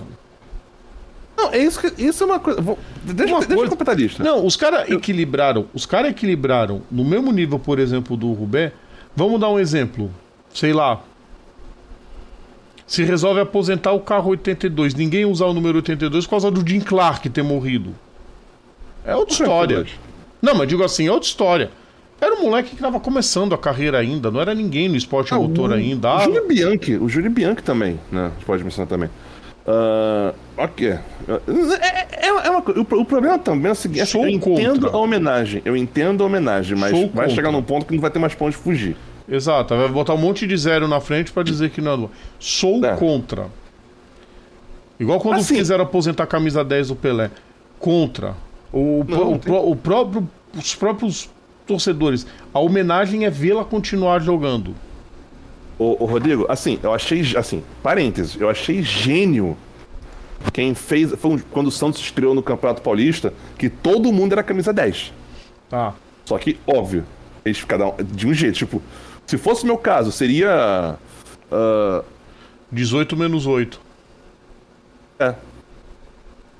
Não, 1.36 1.50
é 1.52 1.58
isso 1.58 1.80
que. 1.80 2.02
Isso 2.02 2.22
é 2.22 2.26
uma 2.26 2.38
coisa. 2.38 2.60
vou- 2.60 2.78
deixa, 3.02 3.32
Uma 3.32 3.40
deixa 3.40 3.52
eu 3.52 3.56
coisa- 3.56 3.70
completar 3.70 3.94
a 3.94 3.98
lista. 3.98 4.22
Não, 4.22 4.44
os 4.46 4.56
caras 4.56 4.88
equilibraram. 4.90 5.66
Os 5.74 5.84
caras 5.86 6.10
equilibraram 6.10 6.82
no 6.90 7.04
mesmo 7.04 7.32
nível, 7.32 7.58
por 7.58 7.78
exemplo, 7.78 8.16
do 8.16 8.32
Rubé. 8.32 8.72
Vamos 9.16 9.40
dar 9.40 9.48
um 9.50 9.58
exemplo. 9.58 10.10
Sei 10.54 10.72
lá. 10.72 11.00
Se 12.86 13.02
resolve 13.02 13.40
aposentar 13.40 13.92
o 13.92 14.00
carro 14.00 14.30
82, 14.30 14.94
ninguém 14.94 15.24
usar 15.24 15.46
o 15.46 15.52
número 15.54 15.76
82 15.78 16.24
por 16.26 16.30
causa 16.30 16.50
do 16.50 16.66
Jim 16.66 16.80
Clark 16.80 17.28
ter 17.30 17.42
morrido. 17.42 17.94
É 19.04 19.16
outra 19.16 19.32
história. 19.34 19.86
Não, 20.40 20.54
mas 20.54 20.68
digo 20.68 20.84
assim, 20.84 21.06
é 21.06 21.12
outra 21.12 21.26
história. 21.28 21.70
Era 22.20 22.34
um 22.36 22.42
moleque 22.44 22.70
que 22.76 22.80
tava 22.82 23.00
começando 23.00 23.54
a 23.54 23.58
carreira 23.58 23.98
ainda, 23.98 24.30
não 24.30 24.40
era 24.40 24.54
ninguém 24.54 24.88
no 24.88 24.96
esporte 24.96 25.34
Ah, 25.34 25.38
motor 25.38 25.70
o- 25.70 25.74
ainda. 25.74 26.08
O 26.08 26.16
Ah, 26.16 26.24
Júlio 26.24 26.46
Bianchi, 26.46 26.96
o 26.96 27.08
Júlio 27.08 27.30
Bianchi 27.30 27.62
também, 27.62 27.98
né? 28.12 28.26
A 28.26 28.28
gente 28.30 28.44
pode 28.44 28.62
mencionar 28.62 28.88
também. 28.88 29.10
Ah, 29.66 30.32
ok. 30.58 30.88
É, 30.90 31.00
é- 31.88 32.46
é 32.46 32.50
uma. 32.50 32.60
O, 32.60 33.00
o 33.00 33.04
problema 33.04 33.38
também 33.38 33.70
é 33.70 33.72
o 33.72 33.74
seguinte: 33.74 34.06
Sou 34.06 34.22
eu 34.24 34.28
entendo 34.28 34.80
contra. 34.82 34.90
a 34.90 35.00
homenagem. 35.00 35.62
Eu 35.64 35.74
entendo 35.76 36.22
a 36.22 36.26
homenagem, 36.26 36.78
mas 36.78 36.90
Sou 36.90 37.00
vai 37.08 37.24
contra. 37.26 37.30
chegar 37.30 37.50
num 37.50 37.62
ponto 37.62 37.86
que 37.86 37.94
não 37.94 38.00
vai 38.00 38.10
ter 38.10 38.18
mais 38.18 38.34
pra 38.34 38.46
onde 38.46 38.56
fugir. 38.56 38.96
Exato, 39.28 39.74
vai 39.76 39.88
botar 39.88 40.14
um 40.14 40.18
monte 40.18 40.46
de 40.46 40.56
zero 40.56 40.86
na 40.86 41.00
frente 41.00 41.32
pra 41.32 41.42
dizer 41.42 41.70
que 41.70 41.80
não. 41.80 42.10
Sou 42.38 42.84
É. 42.84 42.94
contra. 42.96 43.46
Igual 44.98 45.18
quando 45.20 45.38
Assim- 45.40 45.56
quiseram 45.56 45.84
aposentar 45.84 46.24
a 46.24 46.26
camisa 46.26 46.62
10 46.64 46.88
do 46.88 46.96
Pelé. 46.96 47.30
Contra. 47.78 48.34
O, 48.72 49.04
Não, 49.08 49.32
o, 49.32 49.70
o 49.70 49.76
próprio, 49.76 50.28
os 50.56 50.74
próprios 50.74 51.28
torcedores. 51.66 52.26
A 52.52 52.58
homenagem 52.60 53.24
é 53.24 53.30
vê-la 53.30 53.64
continuar 53.64 54.20
jogando. 54.20 54.74
Ô, 55.78 55.96
ô, 56.04 56.06
Rodrigo, 56.06 56.46
assim, 56.48 56.78
eu 56.82 56.92
achei. 56.92 57.22
Assim, 57.36 57.62
parênteses, 57.82 58.40
eu 58.40 58.48
achei 58.48 58.82
gênio 58.82 59.56
quem 60.52 60.74
fez. 60.74 61.12
Foi 61.18 61.42
quando 61.50 61.68
o 61.68 61.72
Santos 61.72 62.00
estreou 62.00 62.34
no 62.34 62.42
Campeonato 62.42 62.82
Paulista, 62.82 63.32
que 63.58 63.68
todo 63.68 64.12
mundo 64.12 64.32
era 64.32 64.42
camisa 64.42 64.72
10. 64.72 65.12
Tá. 65.68 65.94
Só 66.24 66.38
que, 66.38 66.58
óbvio, 66.66 67.04
eles 67.44 67.58
um, 67.88 68.04
de 68.04 68.26
um 68.28 68.34
jeito. 68.34 68.56
Tipo, 68.56 68.80
se 69.26 69.38
fosse 69.38 69.62
o 69.64 69.66
meu 69.66 69.78
caso, 69.78 70.10
seria. 70.12 70.96
ah, 71.50 72.02
18 72.72 73.16
menos 73.16 73.46
8. 73.46 73.80
é, 75.18 75.34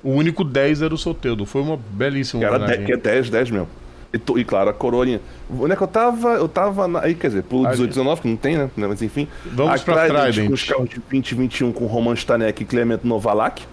O 0.03 0.11
único 0.11 0.43
10 0.43 0.81
era 0.81 0.93
o 0.93 0.97
Soteudo. 0.97 1.45
Foi 1.45 1.61
uma 1.61 1.77
belíssima 1.77 2.39
que 2.39 2.45
era 2.45 2.55
homenagem. 2.55 2.85
10, 2.85 2.87
que 2.87 2.93
é 2.93 2.97
10, 3.13 3.29
10 3.29 3.49
mesmo. 3.51 3.67
E, 4.13 4.17
to- 4.17 4.39
e 4.39 4.45
claro, 4.45 4.69
a 4.69 4.73
coroinha. 4.73 5.19
Onde 5.49 5.73
é 5.73 5.75
que 5.75 5.81
eu 5.83 5.87
tava? 5.87 6.29
Eu 6.35 6.47
tava. 6.47 6.87
Na, 6.87 7.01
aí, 7.01 7.15
quer 7.15 7.27
dizer, 7.27 7.43
pelo 7.43 7.65
Ah, 7.67 7.71
18, 7.71 7.89
19, 7.89 8.21
que 8.21 8.27
não 8.29 8.37
tem, 8.37 8.55
né? 8.57 8.69
Mas 8.77 9.01
enfim. 9.01 9.27
Vamos 9.45 9.81
a 9.81 9.83
pra 9.83 10.07
Trident. 10.07 10.47
Com 10.47 10.53
os 10.53 10.63
carros 10.63 10.89
de 10.89 11.01
20 11.09 11.31
e 11.31 11.35
21 11.35 11.71
com 11.73 11.85
Roman 11.85 12.13
Stanek 12.13 12.63
e 12.63 12.65
Clement 12.65 12.99
Novalak. 13.03 13.63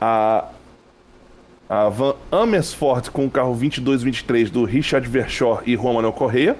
A. 0.00 0.44
A 1.68 1.88
Van 1.88 2.14
Amersfoort 2.30 3.10
com 3.10 3.24
o 3.24 3.30
carro 3.30 3.54
22 3.54 4.02
e 4.02 4.04
23 4.04 4.50
do 4.50 4.64
Richard 4.64 5.08
Verschoor 5.08 5.62
e 5.66 5.74
Romano 5.74 6.12
Correia. 6.12 6.56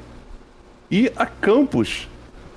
E 0.95 1.11
a 1.17 1.27
Campos, 1.27 2.09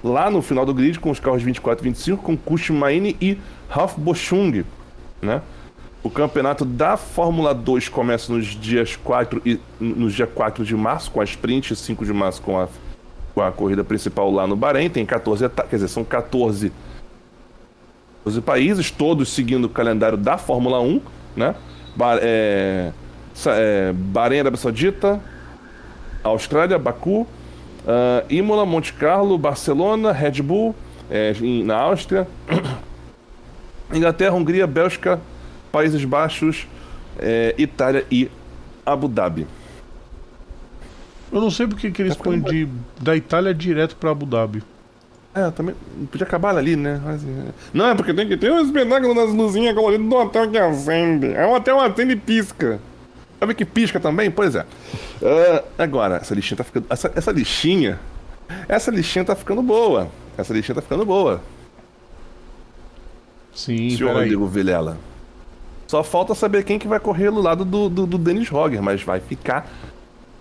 lá 0.04 0.30
no 0.30 0.44
final 0.44 0.64
do 0.64 0.72
grid, 0.72 1.00
com 1.00 1.10
os 1.10 1.20
carros 1.20 1.42
24 1.42 1.84
e 1.84 1.90
25, 1.90 2.22
com 2.22 2.38
Kush 2.38 2.70
Maine 2.70 3.18
e 3.20 3.36
Ralf 3.68 3.98
Boschung, 3.98 4.64
né? 5.20 5.42
O 6.04 6.10
campeonato 6.12 6.64
da 6.64 6.98
Fórmula 6.98 7.52
2 7.52 7.90
começa 7.90 8.32
nos 8.32 8.46
dias 8.46 8.96
4 8.96 9.42
e 9.44 9.60
nos 9.80 10.14
dia 10.14 10.28
4 10.28 10.64
de 10.64 10.76
março, 10.76 11.10
com 11.10 11.20
a 11.20 11.24
sprint, 11.24 11.74
e 11.74 11.76
5 11.76 12.06
de 12.06 12.14
março 12.14 12.40
com 12.44 12.60
a, 12.60 12.68
com 13.34 13.42
a 13.42 13.52
corrida 13.52 13.84
principal 13.84 14.32
lá 14.32 14.46
no 14.46 14.56
Bahrein. 14.56 14.88
Tem 14.88 15.04
14 15.04 15.46
etapas, 15.46 15.72
quer 15.72 15.78
dizer, 15.78 15.88
são 15.88 16.04
14, 16.04 16.72
14 18.20 18.42
países, 18.42 18.92
todos 18.92 19.34
seguindo 19.34 19.66
o 19.66 19.70
calendário 19.70 20.16
da 20.16 20.38
Fórmula 20.38 20.80
1, 20.80 21.02
né? 21.36 21.56
Ba 21.96 22.20
é, 22.22 22.92
é, 23.48 23.94
Bahrein, 23.94 24.42
Arábia 24.42 24.60
Saudita, 24.60 25.20
Austrália, 26.24 26.78
Baku, 26.78 27.26
Uh, 27.88 28.26
Imola, 28.30 28.66
Monte 28.66 28.92
Carlo, 28.92 29.38
Barcelona, 29.38 30.12
Red 30.12 30.42
Bull, 30.42 30.76
é, 31.10 31.34
na 31.64 31.78
Áustria, 31.78 32.28
Inglaterra, 33.94 34.36
Hungria, 34.36 34.68
Bélgica, 34.68 35.22
Países 35.72 36.04
Baixos, 36.04 36.68
é, 37.18 37.56
Itália 37.58 38.06
e 38.12 38.30
Abu 38.86 39.08
Dhabi. 39.08 39.48
Eu 41.32 41.40
não 41.40 41.50
sei 41.50 41.66
porque 41.66 41.90
que 41.90 42.02
eles 42.02 42.16
tá 42.18 42.24
põem 42.24 42.42
de, 42.42 42.68
da 43.02 43.16
Itália 43.16 43.54
direto 43.54 43.96
para 43.96 44.12
Abu 44.12 44.26
Dhabi. 44.26 44.62
É, 45.34 45.50
também 45.52 45.76
podia 46.12 46.26
acabar 46.26 46.58
ali, 46.58 46.76
né? 46.76 47.00
Mas, 47.06 47.24
é... 47.24 47.54
Não, 47.74 47.88
é 47.90 47.96
porque 47.96 48.14
tem 48.14 48.28
que 48.28 48.36
ter 48.36 48.52
um 48.52 48.60
espetáculo 48.60 49.14
nas 49.14 49.32
luzinhas 49.32 49.76
coloridas 49.76 50.08
do 50.08 50.16
hotel 50.16 50.50
que 50.50 50.58
acende. 50.58 51.28
É 51.28 51.46
um 51.46 51.54
hotel 51.54 51.80
acende 51.80 52.14
e 52.14 52.16
pisca. 52.16 52.80
Sabe 53.40 53.54
que 53.54 53.66
pisca 53.66 54.00
também? 54.00 54.32
Pois 54.32 54.56
é. 54.56 54.62
Uh, 54.62 55.64
agora, 55.78 56.18
essa 56.18 56.34
listinha 56.34 56.58
tá 56.58 56.64
ficando. 56.64 56.86
Essa, 56.90 57.12
essa 57.16 57.32
listinha. 57.32 58.00
Essa 58.68 58.90
listinha 58.90 59.24
tá 59.26 59.36
ficando 59.36 59.62
boa. 59.62 60.10
Essa 60.38 60.54
listinha 60.54 60.76
tá 60.76 60.82
ficando 60.82 61.06
boa. 61.06 61.42
Sim, 63.54 63.90
Senhor 63.90 64.14
Rodrigo 64.14 64.46
Vilela. 64.48 64.98
Só 65.88 66.04
falta 66.04 66.36
saber 66.36 66.64
quem 66.64 66.78
que 66.78 66.88
vai 66.88 67.00
correr 67.00 67.32
do 67.32 67.42
lado 67.42 67.64
do, 67.64 67.90
do, 67.90 68.06
do 68.06 68.18
Dennis 68.18 68.50
Roger, 68.50 68.82
mas 68.82 69.02
vai 69.02 69.20
ficar 69.20 69.68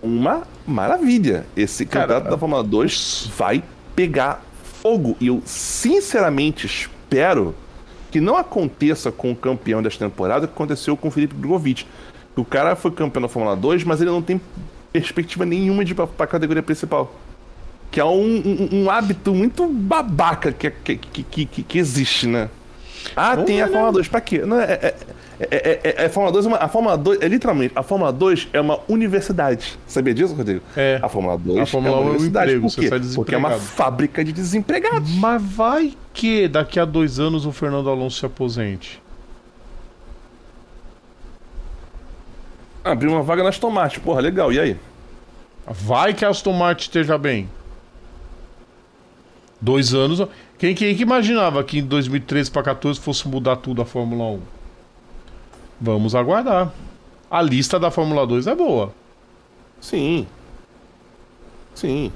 uma 0.01 0.43
maravilha. 0.65 1.45
Esse 1.55 1.85
Cara, 1.85 2.05
campeonato 2.05 2.29
da 2.29 2.37
Fórmula 2.37 2.63
2 2.63 3.31
vai 3.35 3.63
pegar 3.95 4.43
fogo. 4.63 5.17
E 5.19 5.27
eu 5.27 5.41
sinceramente 5.45 6.65
espero 6.65 7.55
que 8.11 8.21
não 8.21 8.37
aconteça 8.37 9.11
com 9.11 9.31
o 9.31 9.35
campeão 9.35 9.81
desta 9.81 10.05
temporada 10.05 10.45
o 10.45 10.47
que 10.47 10.53
aconteceu 10.53 10.95
com 10.95 11.07
o 11.07 11.11
Felipe 11.11 11.35
Drogovic. 11.35 11.85
O 12.37 12.45
cara 12.45 12.75
foi 12.75 12.91
campeão 12.91 13.23
da 13.23 13.27
Fórmula 13.27 13.55
2, 13.55 13.83
mas 13.83 13.99
ele 13.99 14.11
não 14.11 14.21
tem 14.21 14.39
perspectiva 14.93 15.45
nenhuma 15.45 15.83
de 15.83 15.91
ir 15.91 15.95
pra, 15.95 16.07
pra 16.07 16.27
categoria 16.27 16.63
principal. 16.63 17.13
Que 17.91 17.99
é 17.99 18.05
um, 18.05 18.69
um, 18.71 18.83
um 18.83 18.89
hábito 18.89 19.33
muito 19.33 19.67
babaca 19.67 20.51
que, 20.51 20.69
que, 20.69 20.97
que, 20.97 21.45
que, 21.45 21.63
que 21.63 21.77
existe, 21.79 22.27
né? 22.27 22.49
Ah, 23.15 23.35
Bom, 23.35 23.43
tem 23.43 23.61
a 23.61 23.67
Fórmula 23.67 23.91
2, 23.93 24.07
pra 24.07 24.21
quê? 24.21 24.39
Não, 24.39 24.59
é, 24.59 24.73
é, 24.73 24.95
é, 25.39 25.95
é, 26.03 26.05
a 26.05 26.09
Fórmula 26.09 26.31
2 26.33 26.45
é 26.45 26.49
uma, 26.49 26.57
a 26.57 26.67
Fórmula 26.67 26.97
2 26.97 27.21
é 27.21 27.27
literalmente, 27.27 27.73
a 27.75 27.83
Fórmula 27.83 28.11
2 28.11 28.49
é 28.53 28.59
uma 28.59 28.79
universidade. 28.87 29.77
Sabia 29.87 30.13
disso, 30.13 30.33
Rodrigo? 30.33 30.61
É. 30.75 30.99
A 31.01 31.07
Fórmula 31.07 31.37
2 31.37 31.59
a 31.59 31.65
Fórmula 31.65 31.95
é 31.95 31.99
uma 31.99 32.05
universidade. 32.09 32.51
Emprego, 32.53 32.73
Por 32.73 32.81
quê? 32.81 33.15
Porque 33.15 33.35
é 33.35 33.37
uma 33.37 33.51
fábrica 33.51 34.23
de 34.23 34.33
desempregados. 34.33 35.11
Mas 35.15 35.41
vai 35.41 35.93
que 36.13 36.47
daqui 36.47 36.79
a 36.79 36.85
dois 36.85 37.19
anos 37.19 37.45
o 37.45 37.51
Fernando 37.51 37.89
Alonso 37.89 38.19
se 38.19 38.25
aposente. 38.25 39.01
Abriu 42.91 43.11
uma 43.11 43.23
vaga 43.23 43.43
na 43.43 43.49
Aston 43.49 43.69
Martin, 43.69 43.99
porra, 43.99 44.21
legal, 44.21 44.51
e 44.51 44.59
aí? 44.59 44.77
Vai 45.65 46.13
que 46.13 46.23
a 46.23 46.29
Aston 46.29 46.53
Martin 46.53 46.83
esteja 46.83 47.17
bem. 47.17 47.49
Dois 49.59 49.93
anos. 49.93 50.25
Quem, 50.57 50.73
quem 50.73 50.95
que 50.95 51.03
imaginava 51.03 51.63
que 51.63 51.79
em 51.79 51.83
2013 51.83 52.49
para 52.49 52.63
14 52.63 52.99
fosse 52.99 53.27
mudar 53.27 53.57
tudo 53.57 53.81
a 53.81 53.85
Fórmula 53.85 54.31
1? 54.31 54.41
Vamos 55.81 56.15
aguardar. 56.15 56.71
A 57.29 57.41
lista 57.41 57.79
da 57.79 57.91
Fórmula 57.91 58.25
2 58.25 58.47
é 58.47 58.55
boa. 58.55 58.93
Sim. 59.81 60.25
Sim. 61.75 62.11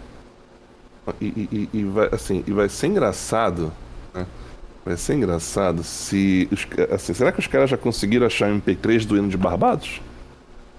E, 1.20 1.26
e, 1.26 1.70
e, 1.74 1.84
vai, 1.84 2.10
assim, 2.12 2.44
e 2.48 2.52
vai 2.52 2.70
ser 2.70 2.88
engraçado. 2.88 3.72
Né? 4.14 4.26
Vai 4.86 4.98
ser 4.98 5.16
engraçado 5.16 5.84
se. 5.84 6.48
Os, 6.52 6.66
assim, 6.92 7.14
será 7.14 7.32
que 7.32 7.40
os 7.40 7.48
caras 7.48 7.70
já 7.70 7.78
conseguiram 7.78 8.26
achar 8.26 8.52
o 8.52 8.62
MP3 8.62 9.06
do 9.06 9.18
hino 9.18 9.30
de 9.30 9.38
Barbados? 9.38 10.02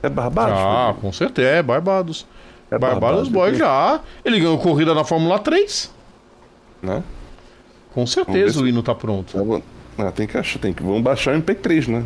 É 0.02 0.08
Barbados? 0.08 0.58
Ah, 0.58 0.94
com 1.00 1.12
certeza, 1.12 1.48
é 1.48 1.62
Barbados. 1.62 2.26
É 2.70 2.78
Barbados, 2.78 3.00
Barbados 3.00 3.28
Boy 3.28 3.54
já. 3.54 4.00
Ele 4.24 4.40
ganhou 4.40 4.58
corrida 4.58 4.94
na 4.94 5.04
Fórmula 5.04 5.38
3. 5.38 5.92
Né? 6.82 7.02
Com 7.92 8.06
certeza 8.06 8.62
o 8.62 8.66
hino 8.66 8.82
tá 8.82 8.94
pronto. 8.94 9.62
Ah, 9.98 10.10
tem 10.10 10.26
que 10.26 10.36
achar, 10.36 10.58
tem 10.58 10.72
que. 10.72 10.82
Vamos 10.82 11.02
baixar 11.02 11.36
o 11.36 11.40
MP3, 11.40 11.88
né? 11.88 12.04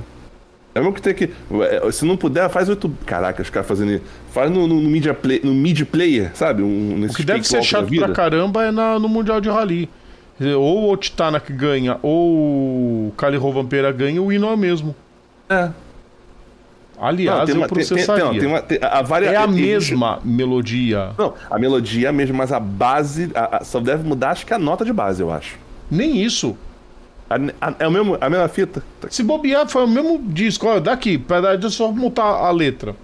É 0.75 0.81
mesmo 0.81 0.93
que 0.93 1.01
ter 1.01 1.15
que. 1.15 1.31
É, 1.63 1.91
se 1.91 2.05
não 2.05 2.17
puder, 2.17 2.51
faz 2.51 2.69
oito. 2.69 2.93
Caraca, 3.07 3.41
os 3.41 3.49
caras 3.49 3.67
fazendo. 3.67 4.03
Faz 4.31 4.51
no, 4.51 4.67
no, 4.67 4.81
no, 4.81 4.91
media, 4.91 5.15
play, 5.15 5.41
no 5.43 5.55
media 5.55 5.87
player, 5.87 6.33
sabe? 6.35 6.63
Um, 6.63 7.07
o 7.09 7.15
que 7.15 7.25
deve 7.25 7.45
ser 7.45 7.63
chato 7.63 7.89
pra 7.95 8.11
caramba 8.11 8.65
é 8.65 8.71
na, 8.71 8.99
no 8.99 9.09
Mundial 9.09 9.41
de 9.41 9.49
Rally. 9.49 9.89
Ou 10.39 10.93
o 10.93 10.97
Titanak 10.99 11.51
ganha, 11.51 11.99
ou 12.03 13.09
o 13.09 13.13
Cali 13.17 13.39
Vampera 13.39 13.91
ganha, 13.91 14.21
o 14.21 14.31
hino 14.31 14.49
é 14.49 14.53
o 14.53 14.57
mesmo. 14.57 14.95
É. 15.49 15.71
Aliás, 16.99 17.49
não, 17.55 17.63
eu 17.63 17.69
processaria. 17.69 18.25
Tem, 18.25 18.41
tem, 18.41 18.63
tem 18.63 18.79
uma, 18.79 18.89
a 18.89 19.03
varia... 19.03 19.31
É 19.31 19.37
a 19.37 19.47
mesma 19.47 20.19
melodia. 20.25 21.11
Não, 21.19 21.35
a 21.51 21.59
melodia 21.59 22.07
é 22.07 22.11
a 22.11 22.13
mesma, 22.13 22.37
mas 22.37 22.53
a 22.53 22.61
base 22.61 23.31
a, 23.35 23.59
a, 23.59 23.65
só 23.65 23.81
deve 23.81 24.07
mudar, 24.07 24.31
acho 24.31 24.47
que 24.47 24.55
a 24.55 24.59
nota 24.59 24.85
de 24.85 24.93
base, 24.93 25.21
eu 25.21 25.31
acho. 25.31 25.59
Nem 25.91 26.23
isso. 26.23 26.57
A, 27.29 27.37
é 27.79 27.89
o 27.89 27.91
mesmo, 27.91 28.17
a 28.21 28.31
mesma 28.31 28.49
fita? 28.49 28.83
Se 29.11 29.23
bobear, 29.23 29.69
foi 29.69 29.85
o 29.85 29.89
mesmo 29.89 30.19
disco. 30.27 30.67
Olha, 30.67 30.81
daqui, 30.81 31.19
para 31.19 31.61
só 31.69 31.91
montar 31.91 32.25
a 32.25 32.51
letra. 32.51 32.97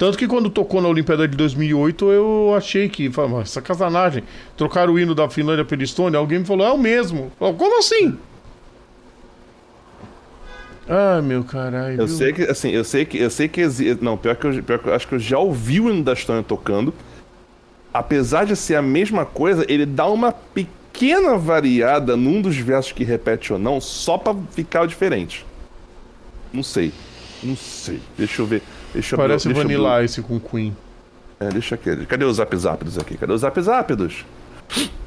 Tanto 0.00 0.16
que 0.16 0.26
quando 0.26 0.48
tocou 0.48 0.80
na 0.80 0.88
Olimpíada 0.88 1.28
de 1.28 1.36
2008, 1.36 2.10
eu 2.10 2.54
achei 2.56 2.88
que, 2.88 3.10
essa 3.42 3.60
casanagem, 3.60 4.24
trocaram 4.56 4.94
o 4.94 4.98
hino 4.98 5.14
da 5.14 5.28
Finlândia 5.28 5.62
pela 5.62 5.82
Estônia, 5.82 6.18
alguém 6.18 6.38
me 6.38 6.44
falou, 6.46 6.66
é 6.66 6.72
o 6.72 6.78
mesmo. 6.78 7.30
Falei, 7.38 7.54
Como 7.54 7.78
assim? 7.78 8.16
Ai, 10.90 11.22
meu 11.22 11.44
caralho. 11.44 12.00
Eu 12.00 12.06
viu? 12.08 12.16
sei 12.16 12.32
que, 12.32 12.42
assim, 12.42 12.70
eu 12.70 12.82
sei 12.82 13.04
que, 13.04 13.16
eu 13.16 13.30
sei 13.30 13.46
que 13.46 13.60
existe. 13.60 14.02
Não, 14.02 14.16
pior 14.16 14.34
que, 14.34 14.44
eu, 14.44 14.62
pior 14.62 14.80
que 14.80 14.88
eu 14.88 14.94
acho 14.94 15.06
que 15.06 15.14
eu 15.14 15.20
já 15.20 15.38
ouvi 15.38 15.80
o 15.80 15.88
hino 15.88 16.02
da 16.02 16.12
Estônia 16.12 16.42
tocando. 16.42 16.92
Apesar 17.94 18.44
de 18.44 18.56
ser 18.56 18.74
a 18.74 18.82
mesma 18.82 19.24
coisa, 19.24 19.64
ele 19.68 19.86
dá 19.86 20.06
uma 20.06 20.32
pequena 20.32 21.38
variada 21.38 22.16
num 22.16 22.42
dos 22.42 22.56
versos 22.56 22.90
que 22.90 23.04
repete 23.04 23.52
ou 23.52 23.58
não, 23.58 23.80
só 23.80 24.18
pra 24.18 24.34
ficar 24.50 24.84
diferente. 24.86 25.46
Não 26.52 26.64
sei. 26.64 26.92
Não 27.40 27.56
sei. 27.56 28.00
Deixa 28.18 28.42
eu 28.42 28.46
ver. 28.46 28.60
Deixa 28.92 29.16
Parece 29.16 29.46
eu, 29.46 29.52
deixa 29.52 29.66
Vanilla 29.66 30.00
eu... 30.00 30.04
Ice 30.04 30.20
com 30.20 30.40
Queen. 30.40 30.76
É, 31.38 31.48
deixa 31.48 31.76
aqui. 31.76 32.04
Cadê 32.06 32.24
os 32.24 32.36
zap 32.36 32.56
zápidos 32.56 32.98
aqui? 32.98 33.16
Cadê 33.16 33.32
os 33.32 33.40
zap 33.42 33.60
zápidos? 33.62 34.24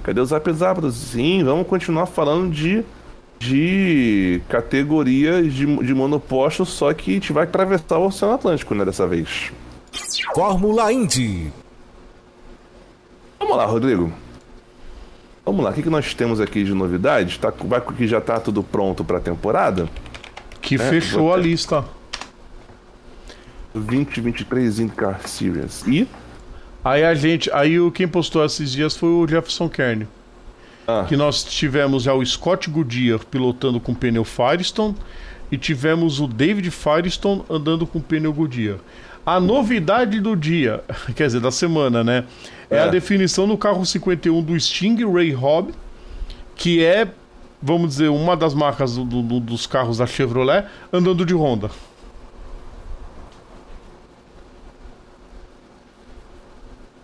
Cadê 0.02 0.22
os 0.22 0.30
zap 0.30 0.52
zápidos? 0.54 0.96
Sim, 0.96 1.44
vamos 1.44 1.68
continuar 1.68 2.06
falando 2.06 2.52
de 2.52 2.84
de 3.44 4.42
categorias 4.48 5.54
de, 5.54 5.66
de 5.66 5.94
monoposto, 5.94 6.66
só 6.66 6.94
que 6.94 7.12
a 7.12 7.14
gente 7.16 7.34
vai 7.34 7.44
atravessar 7.44 7.98
o 7.98 8.08
Oceano 8.08 8.36
Atlântico, 8.36 8.74
né, 8.74 8.86
dessa 8.86 9.06
vez. 9.06 9.52
Fórmula 10.34 10.92
Indy. 10.92 11.52
Vamos 13.38 13.58
lá, 13.58 13.66
Rodrigo. 13.66 14.12
Vamos 15.46 15.64
lá, 15.64 15.72
o 15.72 15.74
que, 15.74 15.84
que 15.84 15.90
nós 15.90 16.14
temos 16.14 16.40
aqui 16.40 16.64
de 16.64 16.74
novidade? 16.74 17.38
Tá, 17.38 17.54
vai, 17.66 17.82
que 17.82 18.08
já 18.08 18.22
tá 18.22 18.40
tudo 18.40 18.64
pronto 18.64 19.04
para 19.04 19.18
a 19.18 19.22
temporada? 19.22 19.90
Que 20.62 20.76
é, 20.76 20.78
fechou 20.78 21.34
a 21.34 21.38
lista. 21.38 21.84
2023 23.74 24.80
IndyCar 24.80 25.28
Series. 25.28 25.84
E? 25.86 26.08
Aí 26.82 27.04
a 27.04 27.14
gente. 27.14 27.52
Aí 27.52 27.78
o 27.78 27.92
quem 27.92 28.08
postou 28.08 28.46
esses 28.46 28.72
dias 28.72 28.96
foi 28.96 29.10
o 29.10 29.28
Jefferson 29.28 29.68
Kern. 29.68 30.08
Ah. 30.88 31.06
Que 31.08 31.16
nós 31.16 31.44
tivemos 31.44 32.04
já 32.04 32.14
o 32.14 32.26
Scott 32.26 32.70
Goodyear 32.70 33.20
pilotando 33.26 33.80
com 33.80 33.94
pneu 33.94 34.26
Firestone 34.26 34.96
e 35.52 35.58
tivemos 35.58 36.20
o 36.20 36.28
David 36.28 36.70
Firestone 36.72 37.44
andando 37.50 37.88
com 37.88 38.02
pneu 38.02 38.34
Goodyear. 38.34 38.78
A 39.26 39.40
novidade 39.40 40.20
do 40.20 40.36
dia, 40.36 40.84
quer 41.16 41.28
dizer, 41.28 41.40
da 41.40 41.52
semana, 41.52 42.04
né? 42.04 42.26
É, 42.70 42.78
é 42.78 42.80
a 42.82 42.88
definição 42.88 43.48
no 43.48 43.58
carro 43.58 43.86
51 43.86 44.42
do 44.42 44.60
Stingray 44.60 45.32
Hobb, 45.32 45.74
que 46.56 46.84
é, 46.84 47.08
vamos 47.62 47.90
dizer, 47.90 48.10
uma 48.10 48.36
das 48.36 48.54
marcas 48.54 48.96
do, 48.96 49.06
do, 49.06 49.40
dos 49.40 49.66
carros 49.66 50.00
da 50.00 50.06
Chevrolet 50.06 50.66
andando 50.92 51.26
de 51.26 51.34
Honda. 51.34 51.70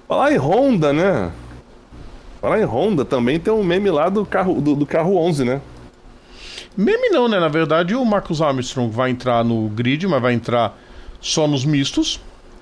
Falar 0.07 0.33
em 0.33 0.37
Honda, 0.37 0.91
né? 0.91 1.31
Falar 2.41 2.59
em 2.59 2.65
Honda, 2.65 3.03
também 3.03 3.39
tem 3.39 3.53
um 3.53 3.63
meme 3.63 3.91
lá 3.91 4.07
do 4.07 4.25
carro, 4.25 4.61
do, 4.61 4.75
do 4.75 4.85
carro 4.85 5.17
11, 5.17 5.43
né? 5.43 5.61
Meme 6.75 7.09
não, 7.09 7.27
né? 7.27 7.39
Na 7.39 7.49
verdade, 7.49 7.95
o 7.95 8.05
Marcus 8.05 8.41
Armstrong 8.41 8.89
vai 8.89 9.09
entrar 9.11 9.43
no 9.43 9.67
grid, 9.69 10.07
mas 10.07 10.21
vai 10.21 10.33
entrar 10.33 10.77
só 11.19 11.47
nos 11.47 11.65
mistos. 11.65 12.21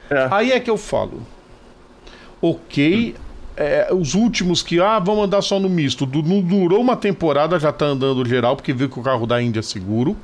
É. 0.09 0.28
Aí 0.32 0.51
é 0.51 0.59
que 0.59 0.69
eu 0.69 0.78
falo. 0.78 1.21
Ok, 2.41 3.15
é, 3.55 3.89
os 3.91 4.13
últimos 4.13 4.61
que, 4.61 4.80
ah, 4.80 4.99
vamos 4.99 5.25
andar 5.25 5.41
só 5.41 5.59
no 5.59 5.69
misto. 5.69 6.07
não 6.23 6.41
durou 6.41 6.80
uma 6.80 6.95
temporada, 6.95 7.59
já 7.59 7.71
tá 7.71 7.86
andando 7.86 8.28
geral, 8.28 8.55
porque 8.55 8.73
viu 8.73 8.89
que 8.89 8.99
o 8.99 9.03
carro 9.03 9.25
da 9.25 9.41
Índia 9.41 9.59
é 9.59 9.63
seguro. 9.63 10.15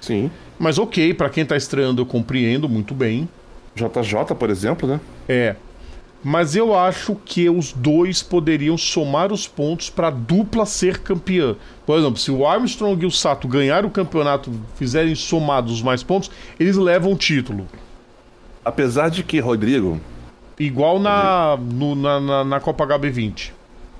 Sim. 0.00 0.30
Mas 0.58 0.78
ok, 0.78 1.12
para 1.14 1.28
quem 1.28 1.44
tá 1.44 1.56
estreando, 1.56 2.02
eu 2.02 2.06
compreendo 2.06 2.68
muito 2.68 2.94
bem. 2.94 3.28
JJ, 3.74 4.34
por 4.36 4.50
exemplo, 4.50 4.88
né? 4.88 5.00
É. 5.28 5.56
Mas 6.22 6.56
eu 6.56 6.76
acho 6.76 7.14
que 7.24 7.48
os 7.48 7.72
dois 7.72 8.22
poderiam 8.22 8.76
somar 8.76 9.32
os 9.32 9.46
pontos 9.46 9.88
para 9.88 10.08
a 10.08 10.10
dupla 10.10 10.66
ser 10.66 10.98
campeã. 10.98 11.54
Por 11.86 11.96
exemplo, 11.98 12.18
se 12.18 12.30
o 12.30 12.46
Armstrong 12.46 13.02
e 13.02 13.06
o 13.06 13.10
Sato 13.10 13.46
ganharem 13.46 13.88
o 13.88 13.92
campeonato, 13.92 14.50
fizerem 14.74 15.14
somados 15.14 15.80
mais 15.80 16.02
pontos, 16.02 16.30
eles 16.58 16.76
levam 16.76 17.12
o 17.12 17.16
título. 17.16 17.66
Apesar 18.64 19.08
de 19.10 19.22
que, 19.22 19.38
Rodrigo, 19.40 20.00
Igual 20.58 20.98
na, 20.98 21.56
no- 21.56 21.94
na, 21.94 22.18
na, 22.20 22.44
na 22.44 22.60
Copa 22.60 22.84
HB20. 22.84 23.52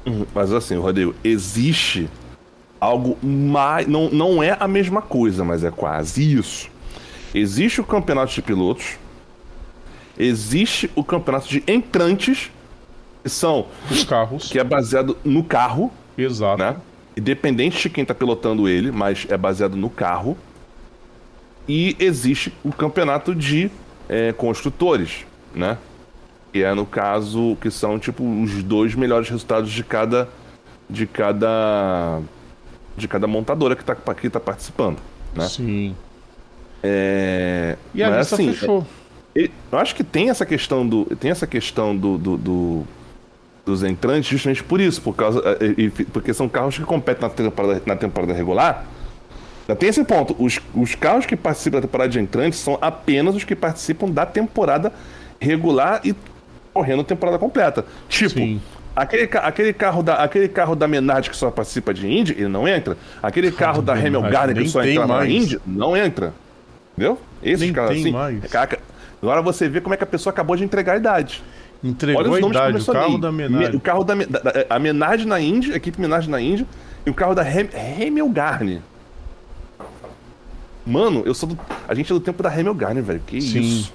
Uhum, 0.05 0.27
Mas 0.35 0.53
assim, 0.53 0.77
Rodrigo, 0.77 1.15
existe 1.23 2.09
algo 2.81 3.17
mais. 3.23 3.87
Não, 3.87 4.11
não 4.11 4.43
é 4.43 4.57
a 4.59 4.67
mesma 4.67 5.01
coisa, 5.01 5.45
mas 5.45 5.63
é 5.63 5.71
quase 5.71 6.37
isso. 6.37 6.69
Existe 7.33 7.81
o 7.81 7.85
campeonato 7.85 8.33
de 8.33 8.43
pilotos, 8.43 8.97
existe 10.19 10.91
o 10.95 11.05
campeonato 11.05 11.49
de 11.49 11.63
entrantes, 11.67 12.51
que 13.23 13.29
são. 13.31 13.67
Os 13.91 14.05
carros. 14.05 14.49
que 14.49 14.59
é 14.59 14.65
baseado 14.65 15.17
no 15.25 15.45
carro, 15.45 15.93
Exato. 16.17 16.59
né? 16.59 16.77
Independente 17.17 17.81
de 17.83 17.91
quem 17.91 18.05
tá 18.05 18.15
pilotando 18.15 18.69
ele, 18.69 18.91
mas 18.93 19.27
é 19.29 19.37
baseado 19.37 19.77
no 19.77 19.91
carro. 19.91 20.37
E 21.69 21.97
existe 21.99 22.53
o 22.65 22.73
campeonato 22.73 23.35
de 23.35 23.71
é, 24.09 24.33
construtores, 24.33 25.27
né? 25.55 25.79
Que 26.53 26.63
é 26.63 26.73
no 26.75 26.87
caso 26.87 27.57
que 27.61 27.71
são 27.71 27.99
tipo 27.99 28.25
os 28.25 28.63
dois 28.63 28.95
melhores 28.95 29.29
resultados 29.29 29.71
de 29.71 29.85
cada 29.85 30.29
de 30.89 31.07
cada 31.07 32.21
de 32.97 33.07
cada 33.07 33.27
montadora 33.27 33.77
que 33.77 33.85
tá, 33.85 33.95
que 33.95 34.31
tá 34.31 34.41
participando, 34.41 34.99
né? 35.35 35.49
Sim. 35.49 35.95
É, 36.83 37.77
E 37.93 38.03
a 38.03 38.11
mas, 38.11 38.19
lista 38.21 38.37
assim, 38.37 38.53
fechou. 38.53 38.87
Eu 39.73 39.79
acho 39.79 39.95
que 39.95 40.03
tem 40.05 40.31
essa 40.31 40.45
questão 40.47 40.87
do. 40.87 41.05
Tem 41.17 41.31
essa 41.31 41.47
questão 41.47 41.97
do. 41.97 42.19
do- 42.19 42.37
do- 42.37 42.85
dos 43.65 43.85
entrantes 43.85 44.31
justamente 44.31 44.65
por 44.65 44.81
isso, 44.81 45.03
por 45.03 45.15
causa. 45.15 45.43
eh, 45.61 45.75
e- 45.77 45.83
e- 45.85 46.05
Porque 46.07 46.33
são 46.33 46.49
carros 46.49 46.79
que 46.79 46.85
competem 46.85 47.29
na 47.29 47.35
temporada, 47.35 47.83
na 47.85 47.97
temporada 47.97 48.33
regular. 48.33 48.87
Já 49.69 49.77
tem 49.77 49.91
esse 49.91 50.03
ponto. 50.05 50.35
Os, 50.39 50.59
os 50.75 50.95
carros 50.95 51.27
que 51.27 51.37
participam 51.37 51.77
da 51.77 51.83
temporada 51.83 52.09
de 52.09 52.19
entrantes 52.19 52.59
são 52.59 52.79
apenas 52.81 53.35
os 53.37 53.45
que 53.45 53.55
participam 53.55 54.09
da 54.11 54.25
temporada 54.25 54.91
regular 55.39 56.01
e 56.03 56.15
correndo 56.73 57.03
a 57.03 57.05
temporada 57.05 57.39
completa. 57.39 57.85
Tipo, 58.09 58.31
Sim. 58.31 58.63
aquele, 58.97 59.29
aquele, 59.35 59.73
carro 59.75 60.03
da, 60.03 60.15
aquele 60.15 60.49
carro 60.49 60.75
da 60.75 60.89
Menard 60.89 61.29
que 61.29 61.37
só 61.37 61.51
participa 61.51 61.93
de 61.93 62.07
Indy, 62.11 62.33
ele 62.33 62.49
não 62.49 62.67
entra. 62.67 62.97
Aquele 63.23 63.53
carro 63.53 63.83
da 63.83 63.95
Garner 63.95 64.57
que 64.57 64.69
só 64.71 64.83
entra 64.83 65.07
na 65.07 65.15
mais. 65.17 65.31
Indy, 65.31 65.61
não 65.67 65.95
entra. 65.95 66.33
Entendeu? 66.97 67.19
Esses 67.43 67.61
Nem 67.61 67.73
caras 67.75 67.99
assim. 67.99 68.11
mais. 68.13 68.41
Caraca, 68.47 68.79
agora 69.23 69.43
você 69.43 69.69
vê 69.69 69.81
como 69.81 69.95
é 69.95 69.97
que 69.97 70.05
a 70.05 70.07
pessoa 70.07 70.33
acabou 70.33 70.57
de 70.57 70.65
entregar 70.65 70.95
a 70.95 70.97
idade. 70.97 71.43
Entregou 71.83 72.23
Olha 72.23 72.31
os 72.33 72.41
nomes 72.41 72.57
idade. 72.57 72.79
O 72.91 72.93
carro 72.93 73.19
da 73.19 73.33
Me- 73.33 73.49
Menard. 73.49 73.77
O 73.77 73.81
carro 73.81 74.05
da, 74.05 74.15
da- 74.15 74.67
a 74.69 74.79
Menard 74.79 75.25
na 75.27 75.41
Indy, 75.41 75.73
a 75.73 75.77
equipe 75.77 76.01
Menard 76.01 76.29
na 76.29 76.41
Indy, 76.41 76.67
e 77.07 77.11
o 77.11 77.15
carro 77.15 77.35
da 77.35 77.43
Hem, 77.49 77.69
Hemel 78.01 78.29
Garner. 78.29 78.81
Mano, 80.87 81.23
eu 81.27 81.35
sou 81.35 81.49
do. 81.51 81.59
A 81.87 81.95
gente 81.95 82.11
é 82.11 82.15
do 82.15 82.21
tempo 82.21 82.43
da 82.43 82.57
Hemel 82.57 82.75
Garner, 82.75 83.03
velho. 83.03 83.21
Que 83.27 83.41
Sim. 83.41 83.61
isso. 83.61 83.93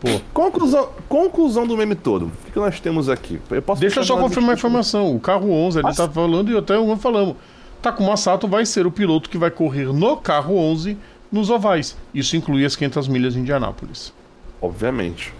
Pô. 0.00 0.08
Conclusão, 0.32 0.88
conclusão 1.08 1.66
do 1.66 1.76
meme 1.76 1.94
todo. 1.94 2.26
O 2.26 2.30
que, 2.46 2.52
que 2.52 2.58
nós 2.58 2.80
temos 2.80 3.08
aqui? 3.10 3.38
Eu 3.50 3.60
posso 3.60 3.80
Deixa 3.82 4.00
eu 4.00 4.04
só 4.04 4.16
confirmar 4.16 4.52
a 4.52 4.54
informação. 4.54 5.14
O 5.14 5.20
carro 5.20 5.50
11, 5.52 5.78
ele 5.78 5.82
Nossa. 5.88 6.06
tá 6.08 6.12
falando 6.14 6.50
e 6.50 6.56
até 6.56 6.76
eu 6.76 6.96
falamos. 6.96 7.36
Takuma 7.82 8.16
Sato 8.16 8.46
vai 8.48 8.64
ser 8.64 8.86
o 8.86 8.90
piloto 8.90 9.28
que 9.28 9.36
vai 9.36 9.50
correr 9.50 9.86
no 9.92 10.16
carro 10.16 10.56
11 10.56 10.96
nos 11.30 11.50
ovais. 11.50 11.96
Isso 12.14 12.36
inclui 12.36 12.64
as 12.64 12.74
500 12.76 13.08
milhas 13.08 13.34
de 13.34 13.40
Indianápolis. 13.40 14.12
Obviamente. 14.60 15.32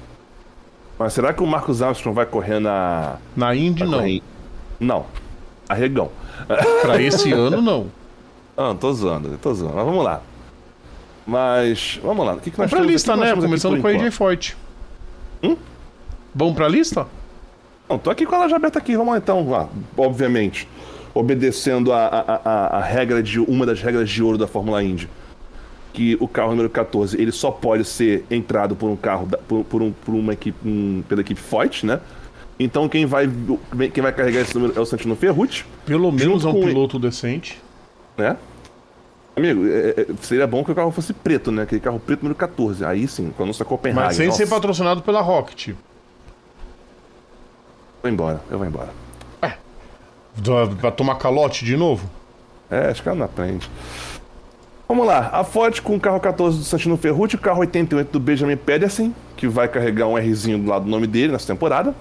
Mas 0.98 1.12
será 1.12 1.32
que 1.32 1.42
o 1.42 1.46
Marcos 1.46 1.80
Armstrong 1.82 2.14
vai 2.14 2.26
correr 2.26 2.60
na. 2.60 3.16
Na 3.36 3.54
Indy, 3.54 3.84
não. 3.84 3.92
correr 3.98 4.22
Não. 4.78 5.06
Arregão. 5.68 6.10
Pra 6.82 7.00
esse 7.00 7.32
ano, 7.32 7.60
não. 7.62 7.86
Ah, 8.56 8.74
tô 8.78 8.92
zoando, 8.92 9.38
tô 9.38 9.54
zoando. 9.54 9.74
Mas 9.76 9.84
vamos 9.84 10.04
lá. 10.04 10.20
Mas, 11.26 12.00
vamos 12.02 12.26
lá. 12.26 12.34
O 12.34 12.40
que, 12.40 12.50
que 12.50 12.58
nós 12.58 12.70
Vamos 12.70 12.70
pra 12.70 12.78
temos- 12.80 12.92
lista, 12.92 13.16
né? 13.16 13.34
Começando 13.34 13.80
com 13.80 13.86
a 13.86 13.90
AJ? 13.90 14.10
Forte. 14.10 14.56
Hum? 15.42 15.56
Vamos 16.34 16.54
pra 16.54 16.66
lista? 16.68 17.06
Não, 17.88 17.98
tô 17.98 18.10
aqui 18.10 18.26
com 18.26 18.34
ela 18.34 18.48
já 18.48 18.56
aberta 18.56 18.78
aqui. 18.78 18.96
Vamos 18.96 19.12
lá 19.12 19.18
então. 19.18 19.70
Obviamente, 19.96 20.66
obedecendo 21.14 21.92
a, 21.92 22.06
a, 22.06 22.40
a, 22.44 22.66
a 22.78 22.82
regra 22.82 23.22
de 23.22 23.38
uma 23.40 23.64
das 23.64 23.80
regras 23.80 24.08
de 24.10 24.22
ouro 24.22 24.36
da 24.38 24.46
Fórmula 24.46 24.82
Indy, 24.82 25.08
que 25.92 26.16
o 26.20 26.28
carro 26.28 26.50
número 26.50 26.70
14 26.70 27.20
ele 27.20 27.32
só 27.32 27.50
pode 27.50 27.84
ser 27.84 28.24
entrado 28.30 28.76
por 28.76 28.88
um 28.88 28.96
carro 28.96 29.26
da- 29.26 29.38
por, 29.38 29.64
por 29.64 29.82
um, 29.82 29.92
por 29.92 30.14
uma 30.14 30.32
equipe 30.32 30.56
um- 30.68 31.02
pela 31.08 31.20
equipe 31.20 31.40
Foyt, 31.40 31.84
né? 31.86 32.00
Então 32.58 32.88
quem 32.88 33.06
vai 33.06 33.28
quem 33.92 34.02
vai 34.02 34.12
carregar 34.12 34.40
esse 34.42 34.54
número 34.54 34.78
é 34.78 34.80
o 34.80 34.84
Santino 34.86 35.16
Ferrucci, 35.16 35.64
Pelo 35.86 36.12
menos 36.12 36.44
é 36.44 36.48
um 36.48 36.60
piloto 36.60 36.98
decente. 36.98 37.60
né? 38.16 38.36
Amigo, 39.36 39.66
é- 39.66 39.94
é- 40.02 40.06
seria 40.20 40.46
bom 40.46 40.62
que 40.62 40.70
o 40.70 40.74
carro 40.74 40.90
fosse 40.90 41.12
preto, 41.14 41.50
né? 41.50 41.62
Aquele 41.62 41.80
carro 41.80 41.98
preto 41.98 42.20
número 42.22 42.34
14. 42.34 42.84
Aí 42.84 43.08
sim, 43.08 43.32
com 43.36 43.42
a 43.44 43.46
nossa 43.46 43.64
Copenhagen. 43.64 44.04
Mas 44.06 44.16
sem 44.16 44.26
Nossa, 44.26 44.38
ser 44.38 44.46
patrocinado 44.48 45.00
pela 45.02 45.20
Rocket. 45.22 45.70
Vou 48.02 48.10
embora, 48.10 48.40
eu 48.50 48.58
vou 48.58 48.66
embora. 48.66 48.88
Dá- 50.36 50.66
Pra 50.80 50.90
tomar 50.90 51.16
calote 51.16 51.64
de 51.64 51.76
novo? 51.76 52.08
É, 52.70 52.88
acho 52.88 53.02
que 53.02 53.08
ela 53.08 53.18
não 53.18 53.24
aprende. 53.26 53.68
Vamos 54.90 55.06
lá, 55.06 55.30
a 55.32 55.44
Ford 55.44 55.78
com 55.82 55.94
o 55.94 56.00
carro 56.00 56.18
14 56.18 56.58
do 56.58 56.64
Santino 56.64 56.96
Ferrucci, 56.96 57.36
o 57.36 57.38
carro 57.38 57.60
88 57.60 58.10
do 58.10 58.18
Benjamin 58.18 58.56
Pedersen, 58.56 59.14
que 59.36 59.46
vai 59.46 59.68
carregar 59.68 60.08
um 60.08 60.18
Rzinho 60.18 60.58
do 60.58 60.68
lado 60.68 60.84
do 60.86 60.90
nome 60.90 61.06
dele 61.06 61.30
nessa 61.30 61.46
temporada. 61.46 61.94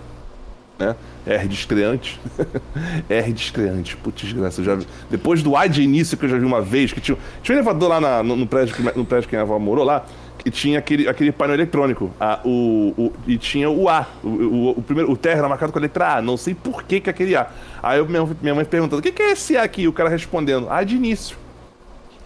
Né? 0.79 0.95
R 1.27 1.47
de 1.47 1.53
estreante. 1.53 2.19
R 3.07 3.31
de 3.31 3.41
estreante, 3.43 3.95
putz, 3.95 4.23
desgraça. 4.23 4.63
Já. 4.63 4.75
Depois 5.07 5.43
do 5.43 5.55
A 5.55 5.67
de 5.67 5.83
início 5.83 6.17
que 6.17 6.25
eu 6.25 6.29
já 6.29 6.39
vi 6.39 6.43
uma 6.45 6.61
vez, 6.63 6.91
que 6.91 6.99
tinha, 6.99 7.15
tinha 7.43 7.55
um 7.55 7.59
elevador 7.59 7.89
lá 7.89 8.01
na- 8.01 8.23
no, 8.23 8.35
no 8.35 8.47
prédio, 8.47 8.73
que- 8.75 8.81
no 8.97 9.05
prédio 9.05 9.29
que 9.29 9.35
a 9.35 9.41
avó 9.41 9.59
morou 9.59 9.85
lá, 9.85 10.03
que 10.39 10.49
tinha 10.49 10.79
aquele, 10.79 11.07
aquele 11.07 11.31
painel 11.31 11.57
eletrônico. 11.57 12.09
A, 12.19 12.39
o, 12.43 12.95
o- 12.97 13.13
e 13.27 13.37
tinha 13.37 13.69
o 13.69 13.87
A. 13.87 14.07
O, 14.23 14.27
o, 14.29 14.69
o 14.71 14.81
primeiro, 14.81 15.11
o 15.11 15.15
terra 15.15 15.37
era 15.41 15.47
marcado 15.47 15.71
com 15.71 15.77
a 15.77 15.81
letra 15.83 16.15
A. 16.15 16.21
Não 16.23 16.37
sei 16.37 16.55
por 16.55 16.81
que, 16.81 16.99
que 16.99 17.09
aquele 17.11 17.35
A. 17.35 17.51
Aí 17.83 17.99
eu, 17.99 18.07
minha, 18.07 18.27
minha 18.41 18.55
mãe 18.55 18.65
perguntando: 18.65 18.99
o 18.99 19.03
que, 19.03 19.11
que 19.11 19.21
é 19.21 19.33
esse 19.33 19.55
A 19.55 19.61
aqui? 19.61 19.83
E 19.83 19.87
o 19.87 19.93
cara 19.93 20.09
respondendo: 20.09 20.67
A 20.71 20.83
de 20.83 20.95
início. 20.95 21.37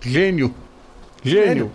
Gênio. 0.03 0.53
Gênio. 1.23 1.71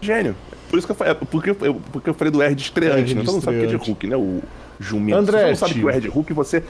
Gênio. 0.00 0.36
Por 0.68 0.78
isso 0.78 0.86
que 0.86 0.92
eu 0.92 0.96
falei, 0.96 1.14
porque, 1.14 1.50
eu- 1.50 1.74
porque 1.92 2.10
eu 2.10 2.14
falei 2.14 2.30
do 2.30 2.42
R 2.42 2.54
de 2.54 2.62
estreante, 2.62 3.12
R 3.12 3.14
né? 3.14 3.22
Todo 3.24 3.34
mundo 3.34 3.44
sabe 3.44 3.58
que 3.60 3.64
é 3.64 3.68
de. 3.68 3.76
Hulk, 3.76 4.06
né? 4.06 4.16
O 4.16 4.42
jumento. 4.78 5.18
Andretti. 5.18 5.42
Você 5.44 5.48
não 5.50 5.56
sabe 5.56 5.74
que 5.74 5.84
o 5.84 5.90
R 5.90 6.00
de 6.00 6.08
Hulk 6.08 6.32
você. 6.32 6.62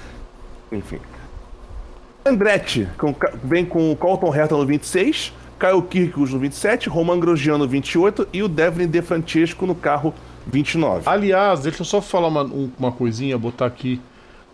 Enfim. 0.71 0.99
Andretti 2.25 2.89
com 2.97 3.15
vem 3.43 3.65
com 3.67 3.93
o 3.93 3.97
Colton 3.97 4.35
Herta 4.35 4.57
no 4.57 4.65
26, 4.65 5.33
Caio 5.59 5.83
Kirkus 5.83 6.33
no 6.33 6.39
27, 6.39 6.89
Roman 6.89 7.19
Grosjean 7.21 7.59
no 7.59 7.69
28 7.69 8.29
e 8.33 8.43
o 8.43 8.49
Devlin 8.49 8.87
De 8.89 9.03
Francesco 9.03 9.67
no 9.67 9.75
carro 9.75 10.15
29. 10.47 11.03
Aliás, 11.07 11.61
deixa 11.61 11.83
eu 11.83 11.85
só 11.85 12.01
falar 12.01 12.29
uma, 12.29 12.43
um- 12.45 12.71
uma 12.79 12.93
coisinha, 12.93 13.37
botar 13.37 13.67
aqui 13.67 14.01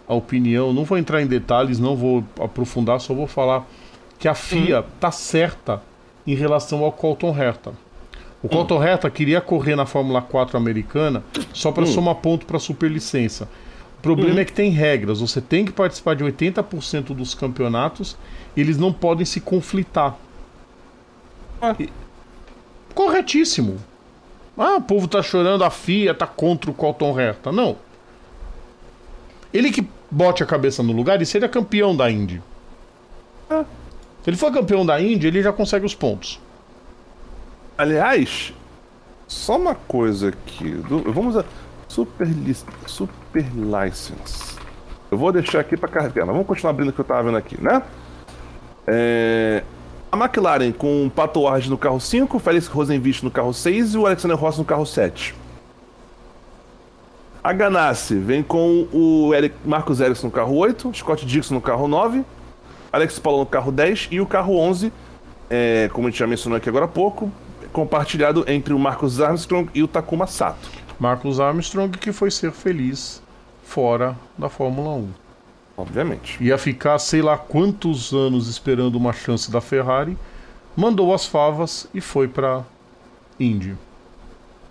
a 0.09 0.15
opinião. 0.15 0.73
Não 0.73 0.85
vou 0.85 0.99
entrar 0.99 1.23
em 1.23 1.27
detalhes, 1.27 1.79
não 1.79 1.95
vou 1.97 2.25
aprofundar, 2.41 3.01
só 3.01 3.15
vou 3.15 3.27
falar 3.29 3.65
que 4.19 4.27
a 4.27 4.35
FIA 4.35 4.85
tá 4.99 5.11
certa 5.13 5.81
em 6.27 6.35
relação 6.35 6.85
ao 6.85 6.93
Colton 6.93 7.37
Herta. 7.37 7.73
O 8.43 8.49
Colton 8.49 8.83
Herta 8.83 9.11
queria 9.11 9.41
correr 9.41 9.77
na 9.77 9.85
Fórmula 9.85 10.23
4 10.23 10.57
americana 10.57 11.23
só 11.53 11.71
para 11.71 11.85
somar 11.87 12.15
ponto 12.17 12.47
para 12.47 12.59
superlicença. 12.59 13.49
O 13.99 14.03
problema 14.03 14.41
é 14.41 14.45
que 14.47 14.53
tem 14.53 14.71
regras. 14.71 15.21
Você 15.21 15.43
tem 15.43 15.65
que 15.65 15.73
participar 15.73 16.17
de 16.17 16.25
80% 16.25 17.15
dos 17.15 17.35
campeonatos. 17.35 18.17
Eles 18.57 18.79
não 18.79 18.93
podem 18.95 19.27
se 19.27 19.41
conflitar. 19.43 20.17
Ah. 21.61 21.75
E- 21.79 21.91
Corretíssimo. 22.95 23.77
Ah, 24.57 24.77
o 24.77 24.83
povo 24.83 25.07
tá 25.07 25.23
chorando, 25.23 25.63
a 25.65 25.71
FIA 25.71 26.15
tá 26.15 26.27
contra 26.27 26.71
o 26.71 26.75
Colton 26.75 27.19
Herta. 27.21 27.53
Não. 27.53 27.77
Ele 29.53 29.71
que 29.71 29.87
bote 30.11 30.43
a 30.43 30.47
cabeça 30.47 30.83
no 30.83 30.93
lugar 30.93 31.21
e 31.21 31.27
seja 31.27 31.49
campeão 31.49 31.95
da 31.95 32.11
Indy. 32.11 32.43
Ah. 33.51 33.65
Se 34.23 34.31
ele 34.31 34.37
for 34.37 34.53
campeão 34.53 34.85
da 34.85 35.01
Indy, 35.01 35.27
ele 35.27 35.43
já 35.43 35.53
consegue 35.53 35.87
os 35.87 35.95
pontos. 35.95 36.41
Aliás, 37.77 38.53
só 39.27 39.57
uma 39.57 39.75
coisa 39.75 40.29
aqui. 40.29 40.75
vamos 41.07 41.37
a. 41.37 41.45
Super, 41.89 42.29
super 42.87 43.47
License. 43.55 44.57
Eu 45.11 45.19
vou 45.19 45.33
deixar 45.33 45.61
aqui 45.61 45.77
pra 45.77 45.89
carregar, 45.89 46.25
mas 46.25 46.35
vamos 46.35 46.47
continuar 46.47 46.71
abrindo 46.71 46.91
o 46.91 46.93
que 46.93 47.01
eu 47.01 47.05
tava 47.05 47.25
vendo 47.25 47.37
aqui, 47.37 47.61
né? 47.61 47.83
É, 48.87 49.65
a 50.13 50.17
McLaren 50.17 50.73
com 50.73 51.07
o 51.07 51.11
Pato 51.11 51.41
Ward 51.43 51.69
no 51.69 51.79
carro 51.79 52.01
5, 52.01 52.37
o 52.37 52.41
Félix 52.41 52.67
Rosenvich 52.67 53.25
no 53.25 53.31
carro 53.31 53.53
6 53.53 53.95
e 53.95 53.99
o 53.99 54.07
Alexander 54.07 54.37
Ross 54.37 54.59
no 54.59 54.65
carro 54.65 54.87
7. 54.87 55.35
A 57.43 57.53
Ganassi 57.53 58.17
vem 58.17 58.43
com 58.43 58.87
o 58.93 59.33
Eric, 59.35 59.55
Marcos 59.65 60.01
Ericsson 60.01 60.27
no 60.27 60.33
carro 60.33 60.55
8, 60.57 60.93
Scott 60.95 61.25
Dixon 61.25 61.55
no 61.55 61.61
carro 61.61 61.89
9, 61.89 62.25
Alex 62.93 63.19
Paulo 63.19 63.41
no 63.41 63.47
carro 63.47 63.71
10 63.73 64.09
e 64.11 64.21
o 64.21 64.27
carro 64.27 64.57
11 64.57 64.93
é, 65.49 65.89
como 65.93 66.07
a 66.07 66.11
gente 66.11 66.19
já 66.19 66.27
mencionou 66.27 66.57
aqui 66.57 66.69
agora 66.69 66.85
há 66.85 66.89
pouco, 66.89 67.31
compartilhado 67.73 68.45
entre 68.49 68.73
o 68.73 68.79
Marcus 68.79 69.21
Armstrong 69.21 69.69
e 69.75 69.83
o 69.83 69.89
Takuma 69.89 70.27
Sato. 70.27 70.69
Marcus 70.99 71.41
Armstrong 71.41 71.97
que 71.99 72.13
foi 72.13 72.31
ser 72.31 72.53
feliz 72.53 73.23
fora 73.65 74.17
da 74.37 74.49
Fórmula 74.49 74.91
1. 74.97 75.09
Obviamente. 75.77 76.37
Ia 76.43 76.59
ficar 76.59 76.99
sei 76.99 77.23
lá 77.23 77.39
quantos 77.39 78.13
anos 78.13 78.49
esperando 78.49 78.97
uma 78.97 79.13
chance 79.13 79.51
da 79.51 79.61
Ferrari, 79.61 80.17
mandou 80.77 81.15
as 81.15 81.25
favas 81.27 81.87
e 81.95 82.01
foi 82.01 82.29
pra 82.29 82.63
Indy. 83.39 83.75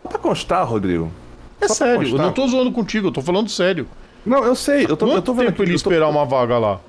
Pra 0.07 0.17
constar, 0.19 0.65
Rodrigo, 0.67 1.11
É 1.59 1.67
sério, 1.67 2.07
eu 2.07 2.17
não 2.17 2.31
tô 2.31 2.47
zoando 2.47 2.71
contigo, 2.71 3.07
eu 3.07 3.11
tô 3.11 3.21
falando 3.21 3.49
sério. 3.49 3.87
Não, 4.25 4.43
eu 4.43 4.55
sei, 4.55 4.83
eu 4.87 4.95
tô, 4.95 5.05
Quanto 5.07 5.15
eu 5.15 5.21
tô 5.21 5.33
vendo 5.33 5.45
tempo 5.47 5.61
aqui, 5.61 5.71
ele 5.71 5.71
eu 5.77 5.81
tô- 5.81 5.89
esperar 5.89 6.07
uma 6.09 6.25
vaga 6.25 6.57
lá? 6.57 6.79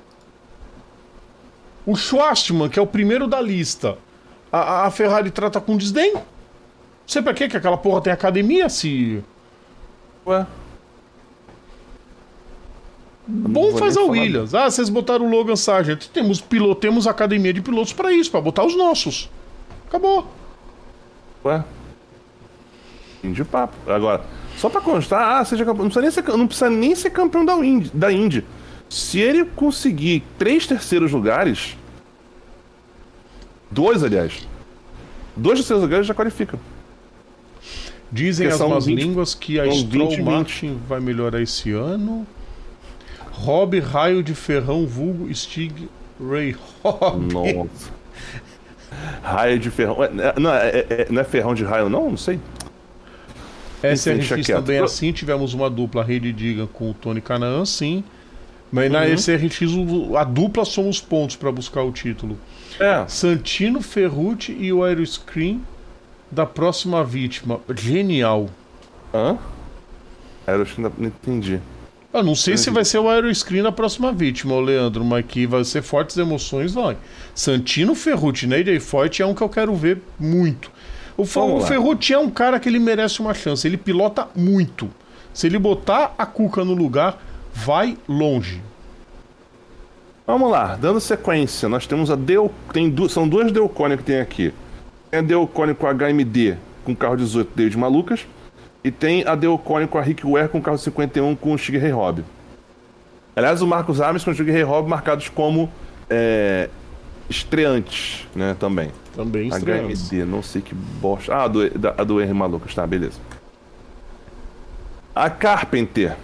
O 1.85 1.95
Schwartzman, 1.95 2.69
que 2.69 2.77
é 2.77 2.81
o 2.81 2.87
primeiro 2.87 3.27
da 3.27 3.41
lista, 3.41 3.97
a, 4.51 4.85
a 4.85 4.91
Ferrari 4.91 5.31
trata 5.31 5.59
com 5.59 5.77
desdém. 5.77 6.15
Sei 7.07 7.21
pra 7.21 7.33
quê 7.33 7.47
que 7.47 7.57
aquela 7.57 7.77
porra 7.77 8.01
tem 8.01 8.13
academia 8.13 8.69
se. 8.69 9.23
Ué, 10.25 10.45
Bom 13.27 13.69
vou 13.71 13.77
faz 13.77 13.95
a 13.95 14.01
Williams. 14.01 14.53
Ah, 14.53 14.69
vocês 14.69 14.89
botaram 14.89 15.25
o 15.25 15.29
Logan 15.29 15.55
Sargent. 15.55 16.07
Temos, 16.07 16.41
piloto, 16.41 16.81
temos 16.81 17.07
academia 17.07 17.53
de 17.53 17.61
pilotos 17.61 17.93
pra 17.93 18.11
isso, 18.11 18.29
pra 18.29 18.41
botar 18.41 18.65
os 18.65 18.75
nossos. 18.75 19.29
Acabou. 19.87 20.27
ué. 21.45 21.63
Fim 23.21 23.31
de 23.31 23.43
papo. 23.45 23.75
Agora, 23.89 24.23
só 24.57 24.69
pra 24.69 24.81
constar, 24.81 25.39
ah, 25.39 25.45
seja 25.45 25.63
campeão. 25.63 25.85
Não 25.85 25.89
precisa 25.89 26.01
nem 26.01 26.11
ser, 26.11 26.37
não 26.37 26.47
precisa 26.47 26.69
nem 26.69 26.95
ser 26.95 27.09
campeão 27.11 27.45
da 27.45 27.53
Indy, 27.53 27.91
da 27.93 28.11
Indy. 28.11 28.45
Se 28.91 29.21
ele 29.21 29.45
conseguir 29.45 30.21
três 30.37 30.67
terceiros 30.67 31.13
lugares. 31.13 31.77
Dois, 33.71 34.03
aliás. 34.03 34.45
Dois 35.33 35.59
terceiros 35.59 35.81
lugares 35.81 36.05
já 36.05 36.13
qualificam. 36.13 36.59
Dizem 38.11 38.49
Porque 38.49 38.61
as 38.63 38.69
más 38.69 38.85
20 38.85 38.99
línguas 39.01 39.33
que 39.33 39.57
a 39.61 39.71
Stroll 39.71 40.09
20, 40.09 40.17
20. 40.17 40.25
Martin 40.25 40.79
vai 40.89 40.99
melhorar 40.99 41.41
esse 41.41 41.71
ano. 41.71 42.27
Rob 43.31 43.79
Raio 43.79 44.21
de 44.21 44.35
Ferrão, 44.35 44.85
vulgo 44.85 45.33
Stig 45.33 45.87
Ray 46.19 46.53
Rob. 46.83 47.33
Nossa. 47.33 47.91
Raio 49.23 49.57
de 49.57 49.71
ferrão. 49.71 49.99
Ué, 49.99 50.09
Não 50.37 50.53
é, 50.53 50.67
é- 50.67 50.85
é- 50.89 51.07
não 51.09 51.21
é 51.21 51.23
ferrão 51.23 51.55
de 51.55 51.63
raio, 51.63 51.87
não? 51.87 52.09
Não 52.09 52.17
sei. 52.17 52.41
SRX 53.81 54.47
também 54.47 54.79
é 54.79 54.83
assim, 54.83 55.13
tivemos 55.13 55.53
uma 55.53 55.69
dupla 55.69 56.03
Rede 56.03 56.33
Diga 56.33 56.67
com 56.67 56.91
o 56.91 56.93
Tony 56.93 57.21
Canaan, 57.21 57.63
sim. 57.63 58.03
Mas 58.71 58.89
na 58.91 58.99
Uhum. 59.01 59.13
SRX 59.17 59.61
o- 59.73 60.15
a 60.17 60.23
dupla 60.23 60.63
soma 60.63 60.87
os 60.89 61.01
pontos 61.01 61.35
pra 61.35 61.51
buscar 61.51 61.83
o 61.83 61.91
título. 61.91 62.37
É. 62.79 63.03
Santino 63.07 63.81
Ferrucci 63.81 64.55
e 64.57 64.71
o 64.71 64.83
Aeroscreen 64.83 65.61
da 66.31 66.45
próxima 66.45 67.03
vítima. 67.03 67.59
Genial. 67.75 68.49
Hã? 69.13 69.37
Que 70.45 70.51
ainda 70.51 70.91
não 70.97 71.07
entendi. 71.07 71.59
Eu 72.13 72.23
não 72.23 72.35
sei 72.35 72.57
se 72.57 72.63
Entendi. 72.63 72.75
vai 72.75 72.85
ser 72.85 72.97
o 72.99 73.09
Aeroscreen 73.09 73.63
da 73.63 73.71
próxima 73.71 74.11
vítima, 74.11 74.59
Leandro, 74.59 75.03
mas 75.05 75.25
que 75.25 75.45
vai 75.47 75.63
ser 75.63 75.81
fortes 75.81 76.17
emoções, 76.17 76.73
vai. 76.73 76.97
Santino 77.33 77.95
Ferrucci, 77.95 78.47
né? 78.47 78.57
AJ 78.57 78.79
Foyt 78.81 79.21
é 79.21 79.25
um 79.25 79.33
que 79.33 79.41
eu 79.41 79.47
quero 79.49 79.73
ver 79.75 80.01
muito. 80.19 80.69
O, 81.15 81.23
Vamos 81.23 81.63
o. 81.63 81.67
Ferrucci 81.67 82.13
é 82.13 82.17
um 82.19 82.29
cara 82.29 82.59
que 82.59 82.67
ele 82.67 82.79
merece 82.79 83.19
uma 83.21 83.33
chance, 83.33 83.65
ele 83.67 83.77
pilota 83.77 84.27
muito. 84.35 84.89
Se 85.33 85.47
ele 85.47 85.57
botar 85.57 86.13
a 86.17 86.25
Cuca 86.25 86.65
no 86.65 86.73
lugar, 86.73 87.17
vai 87.53 87.97
longe. 88.07 88.61
Vamos 90.25 90.49
lá, 90.49 90.75
dando 90.75 90.99
sequência, 90.99 91.67
nós 91.67 91.85
temos 91.85 92.09
a 92.09 92.15
Deu. 92.15 92.51
Tem 92.71 92.89
du... 92.89 93.09
São 93.09 93.27
duas 93.27 93.51
Delcone 93.51 93.97
que 93.97 94.03
tem 94.03 94.19
aqui. 94.19 94.53
Tem 95.09 95.19
a 95.19 95.23
Delcone 95.23 95.73
com 95.73 95.87
HMD 95.87 96.57
com 96.83 96.95
carro 96.95 97.17
18 97.17 97.51
David 97.55 97.77
Malucas. 97.77 98.25
E 98.83 98.89
tem 98.89 99.25
a 99.27 99.35
Delcone 99.35 99.87
com 99.87 99.97
a 99.97 100.01
Rick 100.01 100.25
Ware 100.25 100.49
com 100.49 100.61
carro 100.61 100.77
51 100.77 101.35
com 101.35 101.53
o 101.53 101.57
Stig 101.57 101.77
Ray 101.77 101.91
Robb. 101.91 102.23
Aliás, 103.35 103.61
o 103.61 103.67
Marcos 103.67 104.01
Armes 104.01 104.23
com 104.23 104.31
o 104.31 104.33
Stig 104.33 104.51
Ray 104.51 104.63
Robb 104.63 104.89
marcados 104.89 105.29
como 105.29 105.69
é, 106.09 106.69
estreantes, 107.29 108.27
né? 108.35 108.55
Também. 108.59 108.91
Também 109.15 109.47
estreamos. 109.47 110.09
HMD, 110.09 110.25
não 110.25 110.41
sei 110.41 110.61
que 110.61 110.73
bosta. 110.73 111.33
Ah, 111.33 111.43
a 111.43 111.47
do, 111.47 111.69
da, 111.69 111.95
a 111.97 112.03
do 112.03 112.21
Henry 112.21 112.33
Malucas, 112.33 112.73
tá, 112.73 112.85
beleza. 112.87 113.19
A 115.13 115.29
Carpenter, 115.29 116.15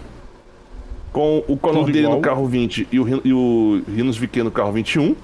com 1.12 1.42
o 1.48 1.56
Conor 1.56 1.88
igual. 1.94 2.16
no 2.16 2.20
carro 2.20 2.46
20 2.46 2.88
e 2.92 3.00
o, 3.00 3.20
e 3.24 3.32
o 3.32 3.82
Rinos 3.88 4.16
Viquet 4.16 4.42
no 4.42 4.50
carro 4.50 4.72
21. 4.72 5.14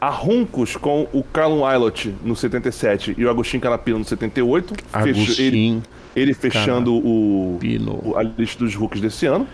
A 0.00 0.08
Runcos 0.08 0.76
com 0.76 1.06
o 1.12 1.22
Callum 1.22 1.64
Aylott 1.64 2.14
no 2.24 2.34
77 2.34 3.14
e 3.18 3.24
o 3.24 3.30
Agostinho 3.30 3.60
Canapino 3.60 3.98
no 3.98 4.04
78. 4.04 4.74
Fecha- 4.74 4.98
ele, 5.02 5.10
Agostinho 5.20 5.82
ele 6.16 6.34
fechando 6.34 6.94
o, 6.94 7.58
o- 7.58 8.16
a 8.16 8.22
lista 8.22 8.64
dos 8.64 8.74
rookies 8.74 9.02
desse 9.02 9.26
ano. 9.26 9.46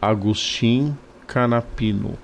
Agostinho 0.00 0.96
Canapino. 1.26 2.16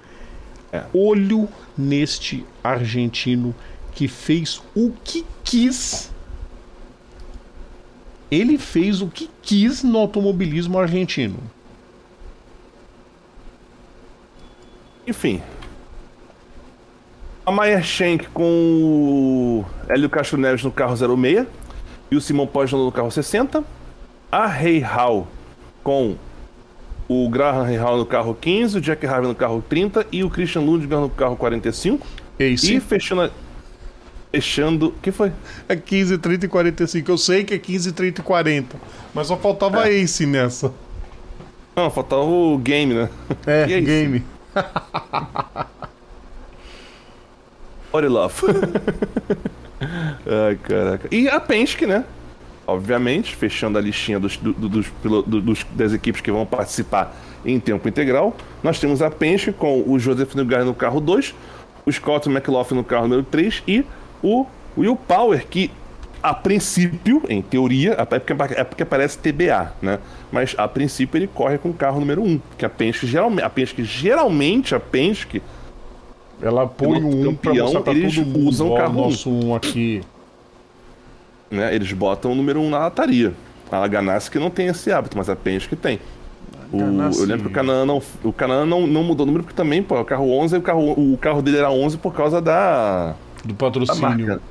É. 0.73 0.85
Olho 0.95 1.49
neste 1.77 2.45
argentino 2.63 3.55
que 3.93 4.07
fez 4.09 4.63
o 4.75 4.93
que 5.05 5.25
quis. 5.43 6.11
Ele 8.31 8.59
fez 8.59 9.01
o 9.01 9.09
que 9.09 9.29
quis 9.43 9.83
no 9.83 9.99
automobilismo 9.99 10.79
argentino. 10.79 11.39
Enfim. 15.07 15.41
A 17.45 17.53
Maier 17.53 17.83
Schenck 17.85 18.27
com 18.29 18.43
o 18.45 19.65
Hélio 19.89 20.11
Castro 20.11 20.37
Neves 20.39 20.65
no 20.65 20.71
carro 20.73 20.97
06 20.97 21.47
e 22.11 22.17
o 22.17 22.21
Simão 22.21 22.47
Poggi 22.47 22.75
no 22.75 22.91
carro 22.91 23.11
60. 23.11 23.63
A 24.31 24.47
Rei 24.47 24.81
Hall 24.81 25.29
com 25.85 26.17
o 27.09 27.29
Graham 27.31 27.63
Rei 27.63 27.77
Hall 27.77 27.99
no 27.99 28.07
carro 28.07 28.35
15, 28.35 28.79
o 28.79 28.81
Jack 28.81 29.07
Harvey 29.07 29.29
no 29.29 29.35
carro 29.35 29.65
30 29.69 30.07
e 30.11 30.25
o 30.25 30.31
Christian 30.31 30.63
Lundgren 30.63 31.01
no 31.03 31.09
carro 31.11 31.37
45. 31.37 32.05
Ace. 32.41 32.75
E 32.75 32.81
fechando. 32.81 33.23
a- 33.23 33.31
Fechando. 34.33 34.89
O 34.89 34.93
que 35.01 35.13
foi? 35.13 35.33
É 35.69 35.77
15, 35.77 36.19
30 36.19 36.47
e 36.47 36.49
45. 36.49 37.11
Eu 37.11 37.17
sei 37.17 37.45
que 37.45 37.55
é 37.55 37.59
15, 37.59 37.93
30 37.93 38.21
e 38.21 38.25
40. 38.25 38.77
Mas 39.15 39.29
só 39.29 39.37
faltava 39.37 39.89
Ace 39.89 40.27
nessa. 40.27 40.73
Não, 41.77 41.89
faltava 41.91 42.23
o 42.23 42.59
game, 42.59 42.93
né? 42.93 43.09
É, 43.47 43.63
é 43.73 43.81
game. 43.81 44.25
Body 47.93 48.09
Love. 48.09 48.35
Ai, 50.27 50.57
caraca. 50.57 51.09
E 51.11 51.29
a 51.29 51.41
Penske, 51.41 51.87
né? 51.87 52.05
Obviamente, 52.67 53.35
fechando 53.37 53.79
a 53.79 53.81
listinha 53.81 54.19
dos, 54.19 54.37
do- 54.37 54.53
do- 54.53 54.69
dos, 54.69 54.87
dos- 55.25 55.65
das 55.75 55.93
equipes 55.93 56.21
que 56.21 56.31
vão 56.33 56.45
participar 56.45 57.15
em 57.45 57.61
tempo 57.61 57.89
integral. 57.89 58.37
Nós 58.63 58.81
temos 58.81 59.01
a 59.03 59.11
Penske 59.11 59.53
com 59.53 59.85
o 59.87 59.99
Joseph 59.99 60.35
Newgarden 60.35 60.67
no 60.69 60.75
carro 60.75 61.01
2, 61.01 61.35
o 61.87 61.93
Scott 61.93 62.29
McLaughlin 62.29 62.77
no 62.79 62.85
carro 62.85 63.05
número 63.07 63.23
3 63.23 63.63
e 63.69 63.85
o 64.23 64.47
Will 64.77 64.97
Power, 64.97 65.47
que 65.47 65.71
a 66.23 66.35
princípio, 66.35 67.23
em 67.29 67.41
teoria, 67.43 67.95
é 67.99 68.05
porque, 68.05 68.33
é 68.57 68.65
porque 68.65 68.85
parece 68.85 69.19
TBA, 69.19 69.73
né? 69.83 69.99
Mas 70.33 70.55
a 70.59 70.67
princípio 70.69 71.19
ele 71.19 71.27
corre 71.29 71.59
com 71.59 71.71
o 71.71 71.75
carro 71.75 72.01
número 72.01 72.23
1, 72.23 72.41
que 72.59 72.65
a 72.65 72.71
Penske 72.71 73.07
geralmente, 73.07 73.45
a 73.45 73.51
Penske 73.51 73.85
geralmente 73.85 74.75
a 74.75 74.81
Penske 74.81 75.43
Ela 76.41 76.67
põe 76.67 77.01
Piloto 77.01 77.07
um 77.07 77.35
pra 77.37 77.53
campeão, 77.53 77.57
mostrar 77.57 77.81
pra 77.83 77.95
eles 77.95 78.15
todo 78.15 78.27
mundo. 78.27 78.39
usam 78.49 78.71
Ó, 78.71 78.77
carro 78.77 78.99
um. 78.99 79.01
nosso 79.05 79.31
um 79.31 79.55
aqui. 79.55 80.03
né, 81.51 81.75
eles 81.75 81.93
botam 81.93 82.33
o 82.33 82.35
número 82.35 82.61
1 82.61 82.65
um 82.67 82.71
na 82.71 82.79
lataria. 82.79 83.33
A 83.71 83.87
Ganassi 83.89 84.31
que 84.31 84.39
não 84.39 84.51
tem 84.51 84.69
esse 84.69 84.93
hábito, 84.93 85.17
mas 85.17 85.29
a 85.29 85.37
Penske 85.37 85.75
tem. 85.77 86.01
O, 86.73 86.79
eu 87.19 87.25
lembro 87.27 87.45
que 87.45 87.49
o 87.49 87.51
Canaan 87.51 87.85
não, 87.87 88.03
o 88.25 88.33
Canaan 88.33 88.67
não, 88.67 88.87
não 88.87 89.03
mudou 89.05 89.25
o 89.25 89.27
número 89.27 89.45
porque 89.45 89.57
também, 89.57 89.83
pô, 89.83 90.01
o 90.01 90.05
carro 90.05 90.31
11, 90.33 90.57
o 90.57 90.63
carro, 90.63 90.93
o 91.15 91.17
carro 91.19 91.41
dele 91.43 91.59
era 91.59 91.71
11 91.71 91.99
por 91.99 92.13
causa 92.15 92.41
da, 92.41 93.15
Do 93.45 93.55
da 93.55 93.55
patrocínio. 93.55 94.01
marca, 94.01 94.43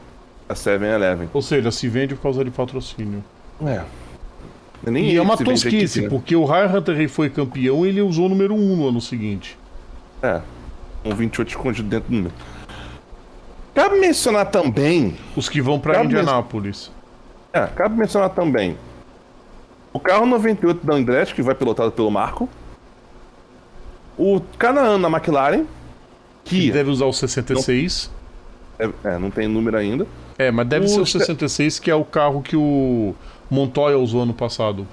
a 0.47 0.53
7-Eleven. 0.53 1.29
Ou 1.33 1.41
seja, 1.41 1.71
se 1.71 1.87
vende 1.87 2.15
por 2.15 2.23
causa 2.23 2.43
de 2.43 2.51
patrocínio. 2.51 3.23
É. 3.65 3.83
Nem 4.85 5.11
E 5.11 5.17
é 5.17 5.21
uma 5.21 5.37
tosquice, 5.37 6.01
né? 6.01 6.09
porque 6.09 6.35
o 6.35 6.45
Ryan 6.45 6.77
Hunter 6.77 6.95
Rey 6.95 7.07
foi 7.07 7.29
campeão 7.29 7.85
e 7.85 7.89
ele 7.89 8.01
usou 8.01 8.25
o 8.27 8.29
número 8.29 8.53
1 8.53 8.75
no 8.75 8.87
ano 8.89 9.01
seguinte. 9.01 9.57
É. 10.21 10.41
Um 11.03 11.13
28 11.15 11.49
escondido 11.49 11.87
dentro 11.87 12.09
do 12.09 12.15
número. 12.15 12.33
Cabe 13.73 13.99
mencionar 13.99 14.45
também 14.45 15.15
Os 15.35 15.49
que 15.49 15.61
vão 15.61 15.79
pra 15.79 15.95
Cabe 15.95 16.05
Indianápolis. 16.05 16.91
É, 17.51 17.67
cabe 17.67 17.97
mencionar 17.97 18.29
também 18.29 18.77
o 19.95 19.99
carro 19.99 20.25
98 20.25 20.85
da 20.85 20.93
Andretti, 20.93 21.33
que 21.33 21.41
vai 21.41 21.55
pilotado 21.55 21.89
pelo 21.89 22.11
Marco. 22.11 22.49
O 24.17 24.41
Canaan 24.57 24.97
na 24.97 25.07
McLaren, 25.07 25.65
que 26.43 26.69
Deve 26.69 26.89
usar 26.89 27.05
o 27.05 27.13
66. 27.13 28.11
é, 28.77 28.89
é, 29.05 29.17
não 29.17 29.31
tem 29.31 29.47
número 29.47 29.77
ainda. 29.77 30.05
É, 30.37 30.51
mas 30.51 30.67
deve 30.67 30.85
O 30.85 30.89
ser 30.89 30.99
o 31.01 31.05
Ste- 31.05 31.19
66, 31.19 31.79
que 31.79 31.89
é 31.89 31.95
o 31.95 32.03
carro 32.03 32.41
que 32.41 32.55
o 32.57 33.15
Montoya 33.49 33.97
usou 33.97 34.23
ano 34.23 34.33
passado. 34.33 34.85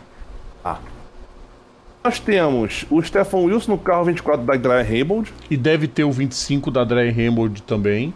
Nós 2.05 2.19
temos 2.19 2.85
o 2.91 3.01
Stefan 3.01 3.39
Wilson 3.39 3.73
no 3.73 3.79
carro 3.79 4.05
24 4.07 4.45
da 4.45 4.57
Dry 4.57 4.83
Rainbow 4.83 5.25
E 5.49 5.57
deve 5.57 5.87
ter 5.87 6.03
o 6.03 6.11
25 6.11 6.69
da 6.71 6.83
Dry 6.83 7.09
Hambold 7.11 7.63
também. 7.63 8.13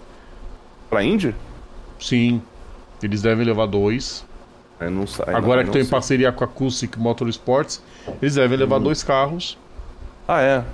pra 0.90 1.04
Indy. 1.04 1.32
Sim. 2.00 2.42
Eles 3.02 3.22
devem 3.22 3.46
levar 3.46 3.66
dois. 3.66 4.24
É, 4.80 4.90
não 4.90 5.06
sai. 5.06 5.34
Agora 5.34 5.62
não, 5.62 5.64
que 5.64 5.68
estão 5.70 5.80
em 5.80 5.84
sei. 5.84 5.90
parceria 5.90 6.32
com 6.32 6.42
a 6.44 6.48
Cusick 6.48 6.98
Motorsports, 6.98 7.80
eles 8.20 8.34
devem 8.34 8.58
levar 8.58 8.78
dois 8.80 9.02
carros. 9.04 9.56
Ah, 10.26 10.40
é. 10.42 10.64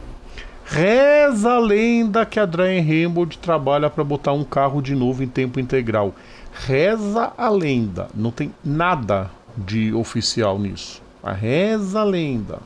Reza 0.65 1.53
a 1.53 1.59
lenda 1.59 2.25
que 2.25 2.41
a 2.41 2.47
Dry 2.47 2.79
Hambold 3.05 3.37
trabalha 3.39 3.91
para 3.91 4.03
botar 4.03 4.33
um 4.33 4.43
carro 4.45 4.81
de 4.81 4.95
novo 4.95 5.23
em 5.23 5.29
tempo 5.29 5.61
integral. 5.61 6.15
Reza 6.53 7.33
a 7.37 7.49
lenda. 7.49 8.09
Não 8.15 8.31
tem 8.31 8.55
nada 8.65 9.31
de 9.57 9.93
oficial 9.93 10.59
nisso. 10.59 11.03
A 11.23 11.33
reza 11.33 12.01
a 12.01 12.05
lenda. 12.05 12.59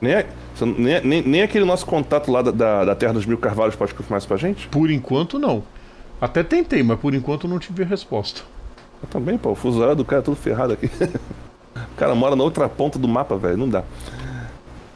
Nem, 0.00 0.24
nem, 0.78 1.00
nem, 1.00 1.22
nem 1.22 1.42
aquele 1.42 1.64
nosso 1.64 1.86
contato 1.86 2.30
lá 2.30 2.42
da, 2.42 2.50
da, 2.50 2.84
da 2.84 2.94
Terra 2.94 3.14
dos 3.14 3.24
Mil 3.24 3.38
Carvalhos 3.38 3.74
pode 3.74 3.94
confirmar 3.94 4.18
isso 4.18 4.28
pra 4.28 4.36
gente? 4.36 4.68
Por 4.68 4.90
enquanto, 4.90 5.38
não. 5.38 5.62
Até 6.20 6.42
tentei, 6.42 6.82
mas 6.82 6.98
por 6.98 7.14
enquanto 7.14 7.48
não 7.48 7.58
tive 7.58 7.84
resposta. 7.84 8.42
Eu 9.02 9.08
também, 9.08 9.38
pô. 9.38 9.50
O 9.50 9.54
fuso 9.54 9.78
horário 9.78 9.96
do 9.96 10.04
cara 10.04 10.20
é 10.20 10.24
todo 10.24 10.36
ferrado 10.36 10.72
aqui. 10.74 10.86
o 11.76 11.96
cara 11.96 12.14
mora 12.14 12.36
na 12.36 12.44
outra 12.44 12.68
ponta 12.68 12.98
do 12.98 13.08
mapa, 13.08 13.36
velho. 13.36 13.56
Não 13.56 13.68
dá. 13.68 13.84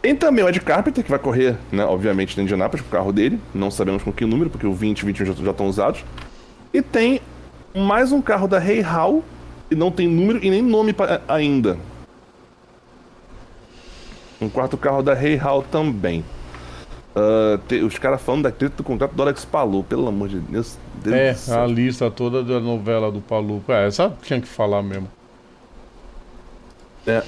Tem 0.02 0.16
também 0.16 0.42
o 0.42 0.48
Ed 0.48 0.60
Carpenter, 0.60 1.04
que 1.04 1.10
vai 1.10 1.18
correr, 1.18 1.58
né, 1.70 1.84
obviamente, 1.84 2.34
na 2.34 2.42
Indianápolis, 2.42 2.82
com 2.82 2.88
o 2.88 2.98
carro 2.98 3.12
dele. 3.12 3.38
Não 3.54 3.70
sabemos 3.70 4.02
com 4.02 4.10
que 4.10 4.24
número, 4.24 4.48
porque 4.48 4.66
o 4.66 4.72
20 4.72 4.98
e 4.98 5.02
o 5.02 5.06
21 5.06 5.26
já, 5.26 5.32
já 5.34 5.50
estão 5.50 5.68
usados. 5.68 6.04
E 6.72 6.80
tem 6.82 7.20
mais 7.74 8.12
um 8.12 8.20
carro 8.22 8.46
da 8.46 8.64
Hey 8.64 8.80
Hall, 8.80 9.24
e 9.70 9.74
não 9.74 9.90
tem 9.90 10.08
número 10.08 10.44
e 10.44 10.50
nem 10.50 10.62
nome 10.62 10.94
ainda. 11.28 11.76
Um 14.40 14.48
quarto 14.48 14.76
carro 14.76 15.02
da 15.02 15.12
Hey 15.12 15.36
Hall 15.36 15.62
também. 15.62 16.24
Ah, 17.14 17.58
te- 17.68 17.82
os 17.82 17.98
caras 17.98 18.22
falando 18.22 18.44
da 18.44 18.50
treta 18.50 18.76
do 18.76 18.84
contrato 18.84 19.12
do 19.14 19.22
Alex 19.22 19.44
Palou, 19.44 19.82
pelo 19.82 20.08
amor 20.08 20.28
de 20.28 20.38
Deus. 20.38 20.78
Deus 20.94 21.48
É, 21.48 21.54
a 21.54 21.66
lista 21.66 22.10
toda 22.10 22.42
da 22.42 22.60
novela 22.60 23.10
do 23.10 23.20
Paluco. 23.20 23.70
É, 23.72 23.86
essa 23.86 24.12
tinha 24.22 24.40
que 24.40 24.48
falar 24.48 24.82
mesmo. 24.82 25.08
É. 27.06 27.22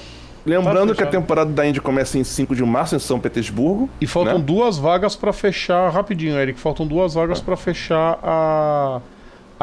Lembrando 0.45 0.89
Pode 0.89 0.99
que 0.99 1.05
a 1.05 1.07
temporada 1.07 1.53
da 1.53 1.65
Indy 1.65 1.81
começa 1.81 2.19
em 2.19 2.25
5 2.25 2.55
de 2.57 2.65
março 2.65 2.97
em 2.97 2.99
São 2.99 3.21
Petersburgo. 3.21 3.89
E 4.01 4.07
faltam 4.07 4.39
né? 4.39 4.45
duas 4.45 4.77
vagas 4.77 5.15
pra 5.15 5.33
fechar, 5.33 5.89
rapidinho, 5.91 6.37
Eric, 6.37 6.59
faltam 6.59 6.85
duas 6.87 7.15
vagas 7.15 7.41
pra 7.41 7.57
fechar 7.57 8.19
a 8.23 9.01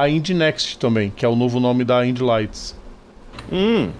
a 0.01 0.09
Indy 0.09 0.33
Next 0.33 0.77
também, 0.77 1.09
que 1.09 1.25
é 1.25 1.27
o 1.29 1.35
novo 1.35 1.59
nome 1.59 1.83
da 1.83 2.05
Indy 2.05 2.21
Lights. 2.23 2.75
Hum. 3.51 3.91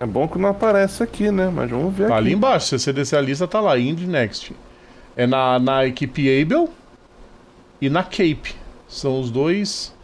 É 0.00 0.06
bom 0.06 0.26
que 0.26 0.38
não 0.38 0.48
aparece 0.48 1.02
aqui, 1.02 1.30
né? 1.30 1.48
Mas 1.54 1.70
vamos 1.70 1.94
ver 1.94 2.08
Tá 2.08 2.14
aqui. 2.14 2.24
ali 2.26 2.32
embaixo, 2.32 2.66
se 2.66 2.78
você 2.78 2.92
descer 2.92 3.16
a 3.16 3.20
lista, 3.20 3.46
tá 3.46 3.60
lá, 3.60 3.78
Indy 3.78 4.06
Next. 4.06 4.52
É 5.16 5.26
na, 5.26 5.58
na 5.58 5.86
equipe 5.86 6.22
Able 6.42 6.68
e 7.80 7.88
na 7.88 8.02
Cape. 8.02 8.54
São 8.88 9.20
os 9.20 9.30
dois. 9.30 9.94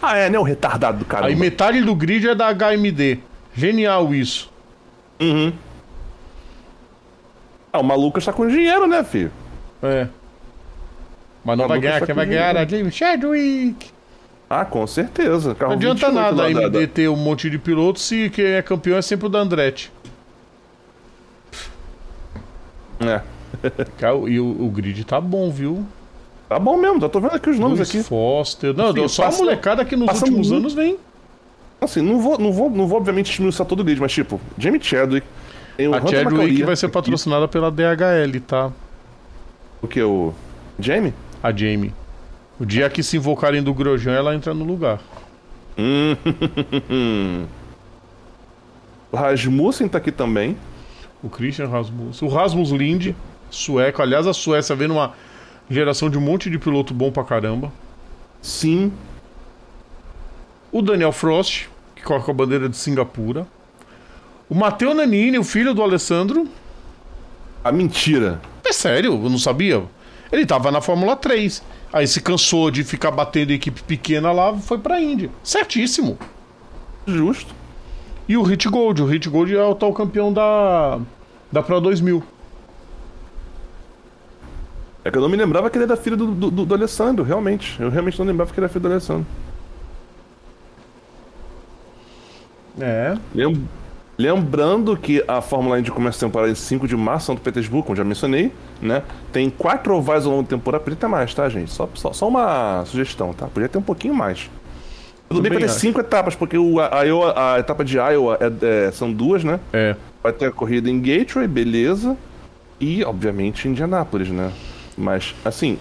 Ah, 0.00 0.16
é, 0.16 0.30
né? 0.30 0.38
O 0.38 0.42
retardado 0.42 0.98
do 0.98 1.04
cara. 1.04 1.26
Aí 1.26 1.34
metade 1.34 1.80
do 1.82 1.94
grid 1.94 2.28
é 2.28 2.34
da 2.34 2.52
HMD. 2.54 3.18
Genial 3.54 4.14
isso. 4.14 4.50
Uhum. 5.20 5.52
Ah, 7.72 7.80
o 7.80 7.82
maluco 7.84 8.18
está 8.18 8.32
com 8.32 8.46
dinheiro, 8.46 8.86
né, 8.86 9.02
filho? 9.02 9.32
É. 9.82 10.08
Mas 11.44 11.56
não 11.56 11.68
vai 11.68 11.80
ganhar, 11.80 12.04
quem 12.04 12.14
vai 12.14 12.26
ganhar 12.26 12.56
é 12.56 12.60
a 12.60 12.64
dinheiro. 12.64 12.90
James 12.90 12.94
Chadwick. 12.94 13.90
Ah, 14.50 14.64
com 14.64 14.86
certeza. 14.86 15.54
Carro 15.54 15.72
Não 15.72 15.76
adianta 15.78 16.06
28 16.10 16.14
nada 16.14 16.42
a 16.44 16.50
MD 16.50 16.86
ter 16.86 17.08
um 17.08 17.16
monte 17.16 17.50
de 17.50 17.58
pilotos 17.58 18.02
se 18.02 18.30
quem 18.30 18.44
é 18.46 18.62
campeão 18.62 18.96
é 18.96 19.02
sempre 19.02 19.26
o 19.26 19.28
da 19.28 19.38
Andretti. 19.40 19.92
É. 23.00 23.20
E 24.28 24.40
o, 24.40 24.64
o 24.66 24.70
grid 24.70 25.04
tá 25.04 25.20
bom, 25.20 25.50
viu? 25.50 25.84
Tá 26.48 26.58
bom 26.58 26.76
mesmo, 26.78 27.00
já 27.00 27.08
tô 27.08 27.20
vendo 27.20 27.34
aqui 27.34 27.50
os 27.50 27.58
nomes 27.58 27.78
Luiz 27.78 27.90
aqui. 27.90 28.02
Foster. 28.02 28.74
Não, 28.74 28.92
Filho, 28.92 29.08
só 29.08 29.24
passa- 29.24 29.36
a 29.42 29.44
molecada 29.44 29.84
que 29.84 29.94
nos 29.96 30.08
últimos 30.22 30.50
anos 30.50 30.72
vem. 30.72 30.96
Assim, 31.80 32.00
não 32.02 32.18
vou, 32.20 32.38
não 32.38 32.50
vou, 32.52 32.70
não 32.70 32.86
vou 32.86 32.98
obviamente 32.98 33.30
esmiuçar 33.32 33.66
todo 33.66 33.80
o 33.80 33.84
grid, 33.84 34.00
mas 34.00 34.12
tipo, 34.12 34.40
Jamie 34.56 34.82
Chadwick. 34.82 35.26
Tem 35.76 35.86
o 35.86 35.94
A 35.94 36.00
Chadwick 36.04 36.62
vai 36.64 36.74
ser 36.74 36.88
patrocinada 36.88 37.46
pela 37.46 37.70
DHL, 37.70 38.40
tá? 38.46 38.72
O 39.80 39.86
que? 39.86 40.02
O. 40.02 40.32
Jamie? 40.80 41.12
A 41.42 41.52
Jamie. 41.52 41.92
O 42.58 42.66
dia 42.66 42.90
que 42.90 43.02
se 43.02 43.16
invocarem 43.16 43.62
do 43.62 43.72
Grosjean, 43.72 44.14
ela 44.14 44.34
entra 44.34 44.52
no 44.52 44.64
lugar. 44.64 45.00
Hum. 45.78 46.16
o 49.12 49.16
Rasmussen 49.16 49.88
tá 49.88 49.98
aqui 49.98 50.10
também. 50.10 50.56
O 51.22 51.28
Christian 51.28 51.68
Rasmussen. 51.68 52.28
O 52.28 52.30
Rasmus 52.30 52.70
Lind, 52.70 53.14
sueco. 53.50 54.02
Aliás, 54.02 54.26
a 54.26 54.32
Suécia 54.32 54.74
vem 54.74 54.88
numa 54.88 55.14
geração 55.70 56.10
de 56.10 56.18
um 56.18 56.20
monte 56.20 56.50
de 56.50 56.58
piloto 56.58 56.92
bom 56.92 57.12
pra 57.12 57.22
caramba. 57.22 57.72
Sim. 58.42 58.92
O 60.72 60.82
Daniel 60.82 61.12
Frost, 61.12 61.68
que 61.94 62.02
corre 62.02 62.24
com 62.24 62.30
a 62.30 62.34
bandeira 62.34 62.68
de 62.68 62.76
Singapura. 62.76 63.46
O 64.48 64.54
Matteo 64.54 64.94
Nanini, 64.94 65.38
o 65.38 65.44
filho 65.44 65.74
do 65.74 65.82
Alessandro. 65.82 66.48
A 67.62 67.70
mentira. 67.70 68.40
É 68.64 68.72
sério, 68.72 69.12
eu 69.12 69.30
não 69.30 69.38
sabia. 69.38 69.84
Ele 70.30 70.44
tava 70.46 70.70
na 70.70 70.80
Fórmula 70.80 71.16
3. 71.16 71.62
Aí 71.92 72.06
se 72.06 72.20
cansou 72.20 72.70
de 72.70 72.84
ficar 72.84 73.10
batendo 73.10 73.50
equipe 73.52 73.82
pequena 73.82 74.30
lá, 74.30 74.54
foi 74.56 74.78
pra 74.78 75.00
Índia. 75.00 75.30
Certíssimo. 75.42 76.18
Justo. 77.06 77.54
E 78.28 78.36
o 78.36 78.42
Hit 78.42 78.68
Gold. 78.68 79.02
O 79.02 79.06
Hit 79.06 79.28
Gold 79.28 79.56
é 79.56 79.62
o 79.64 79.74
tal 79.74 79.92
campeão 79.94 80.30
da, 80.32 80.98
da 81.50 81.62
Pro 81.62 81.80
2000. 81.80 82.22
É 85.04 85.10
que 85.10 85.16
eu 85.16 85.22
não 85.22 85.28
me 85.30 85.36
lembrava 85.36 85.70
que 85.70 85.78
ele 85.78 85.84
era 85.84 85.96
filho 85.96 86.16
do, 86.16 86.26
do, 86.50 86.64
do- 86.66 86.74
Alessandro, 86.74 87.24
realmente. 87.24 87.80
Eu 87.80 87.88
realmente 87.88 88.18
não 88.18 88.26
lembrava 88.26 88.52
que 88.52 88.58
ele 88.60 88.64
era 88.66 88.72
filho 88.72 88.82
do 88.82 88.88
Alessandro. 88.90 89.26
É. 92.80 93.16
Lem- 93.34 93.68
Lembrando 94.18 94.96
que 94.96 95.22
a 95.28 95.40
Fórmula 95.40 95.78
Indy 95.78 95.92
começa 95.92 96.16
a 96.18 96.28
temporada 96.28 96.50
em 96.50 96.54
5 96.56 96.88
de 96.88 96.96
março, 96.96 97.26
São 97.26 97.36
Petersburgo, 97.36 97.84
como 97.86 97.96
já 97.96 98.02
mencionei, 98.02 98.52
né? 98.82 99.02
Tem 99.32 99.48
quatro 99.48 99.94
ovais 99.94 100.24
ao 100.26 100.32
longo 100.32 100.42
da 100.42 100.48
temporada, 100.48 100.82
podia 100.82 100.98
ter 100.98 101.06
mais, 101.06 101.32
tá, 101.32 101.48
gente? 101.48 101.70
Só, 101.70 101.88
só, 101.94 102.12
só 102.12 102.26
uma 102.26 102.84
sugestão, 102.84 103.32
tá? 103.32 103.46
Podia 103.46 103.68
ter 103.68 103.78
um 103.78 103.82
pouquinho 103.82 104.14
mais. 104.14 104.50
Tudo 105.28 105.40
bem 105.42 105.52
que 105.52 105.58
vai 105.58 105.68
ter 105.68 105.72
cinco 105.74 106.00
etapas, 106.00 106.34
porque 106.34 106.58
o, 106.58 106.80
a, 106.80 107.02
Iowa- 107.04 107.34
a 107.54 107.58
etapa 107.60 107.84
de 107.84 107.96
Iowa 107.96 108.38
é- 108.40 108.86
é- 108.88 108.90
são 108.90 109.12
duas, 109.12 109.44
né? 109.44 109.60
É. 109.72 109.94
Vai 110.20 110.32
ter 110.32 110.46
a 110.46 110.50
corrida 110.50 110.90
em 110.90 111.00
Gateway, 111.00 111.46
beleza. 111.46 112.16
E, 112.80 113.04
obviamente, 113.04 113.68
Indianápolis, 113.68 114.28
né? 114.30 114.50
Mas, 114.96 115.32
assim. 115.44 115.78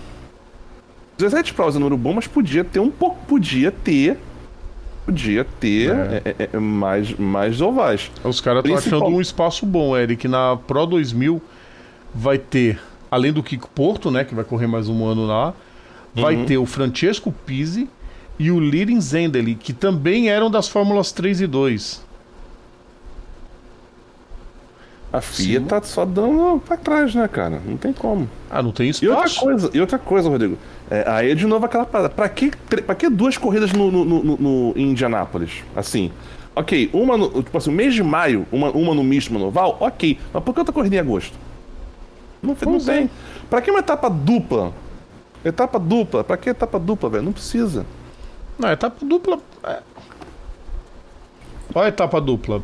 17 1.17 1.53
provas 1.55 1.73
número 1.75 1.97
bom, 1.97 2.13
mas 2.13 2.27
podia 2.27 2.63
ter 2.63 2.79
um 2.79 2.91
pouco. 2.91 3.17
Podia 3.25 3.71
ter. 3.71 4.19
Podia 5.07 5.45
ter 5.45 5.89
É. 5.89 6.21
é, 6.25 6.35
é, 6.43 6.49
é, 6.53 6.59
mais, 6.59 7.13
mais 7.17 7.61
ovais. 7.61 8.11
Os 8.25 8.41
caras 8.41 8.59
estão 8.59 8.75
Principal- 8.75 8.99
achando 9.03 9.15
um 9.15 9.21
espaço 9.21 9.65
bom, 9.65 9.95
Eric. 9.97 10.27
Na 10.27 10.57
Pro 10.57 10.85
2000 10.85 11.41
vai 12.13 12.37
ter, 12.37 12.77
além 13.09 13.31
do 13.31 13.41
Kiko 13.41 13.69
Porto, 13.69 14.11
né, 14.11 14.25
que 14.25 14.35
vai 14.35 14.43
correr 14.43 14.67
mais 14.67 14.89
um 14.89 15.05
ano 15.05 15.25
lá, 15.25 15.53
vai 16.13 16.35
Uhum. 16.35 16.45
ter 16.45 16.57
o 16.57 16.65
Francesco 16.65 17.33
Pisi 17.45 17.87
e 18.37 18.51
o 18.51 18.59
Lirin 18.59 18.99
Zendeli, 18.99 19.55
que 19.55 19.71
também 19.71 20.29
eram 20.29 20.51
das 20.51 20.67
Fórmulas 20.67 21.13
3 21.13 21.39
e 21.39 21.47
2. 21.47 22.05
A 25.11 25.21
FIA 25.21 25.59
Sim. 25.61 25.65
tá 25.65 25.81
só 25.81 26.03
dando 26.03 26.61
pra 26.65 26.75
trás, 26.75 27.15
né, 27.15 27.27
cara? 27.29 27.61
Não 27.65 27.77
tem 27.77 27.93
como. 27.93 28.29
Ah, 28.49 28.61
não 28.61 28.71
tem 28.71 28.91
E 29.01 29.07
outra 29.07 29.29
coisa, 29.29 29.69
e 29.73 29.79
outra 29.79 29.97
coisa, 29.97 30.29
Rodrigo. 30.29 30.57
É, 30.91 31.05
aí 31.07 31.31
é 31.31 31.35
de 31.35 31.45
novo 31.47 31.65
aquela 31.65 31.85
parada. 31.85 32.09
Pra 32.09 32.27
que, 32.27 32.51
pra 32.85 32.93
que 32.93 33.09
duas 33.09 33.37
corridas 33.37 33.71
no, 33.71 33.89
no, 33.89 34.03
no, 34.03 34.23
no- 34.37 34.73
em 34.75 34.91
Indianápolis? 34.91 35.63
Assim. 35.75 36.11
Ok, 36.55 36.89
uma 36.91 37.15
no. 37.15 37.41
Tipo 37.41 37.57
assim, 37.57 37.71
mês 37.71 37.93
de 37.93 38.03
maio, 38.03 38.45
uma, 38.51 38.69
uma 38.71 38.93
no 38.93 39.03
misto, 39.03 39.29
uma 39.29 39.39
no 39.39 39.45
oval, 39.47 39.77
ok. 39.79 40.19
Mas 40.33 40.43
por 40.43 40.53
que 40.53 40.59
outra 40.59 40.73
corrida 40.73 40.95
em 40.97 40.99
agosto? 40.99 41.37
Não, 42.41 42.55
não 42.65 42.75
é. 42.75 42.79
tem. 42.79 43.09
Pra 43.49 43.61
que 43.61 43.71
uma 43.71 43.79
etapa 43.79 44.09
dupla? 44.09 44.73
Etapa 45.45 45.79
dupla? 45.79 46.23
Pra 46.23 46.35
que 46.35 46.49
etapa 46.49 46.77
dupla, 46.77 47.09
velho? 47.09 47.23
Não 47.23 47.31
precisa. 47.31 47.85
Não, 48.59 48.69
etapa 48.71 49.05
dupla. 49.05 49.39
É. 49.63 49.79
Olha 51.73 51.85
a 51.85 51.89
etapa 51.89 52.19
dupla. 52.19 52.61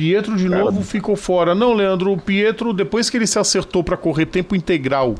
Pietro 0.00 0.34
de 0.34 0.48
Cara, 0.48 0.64
novo 0.64 0.82
ficou 0.82 1.14
fora. 1.14 1.54
Não, 1.54 1.74
Leandro, 1.74 2.12
o 2.12 2.18
Pietro, 2.18 2.72
depois 2.72 3.10
que 3.10 3.18
ele 3.18 3.26
se 3.26 3.38
acertou 3.38 3.84
pra 3.84 3.98
correr 3.98 4.24
tempo 4.24 4.56
integral 4.56 5.14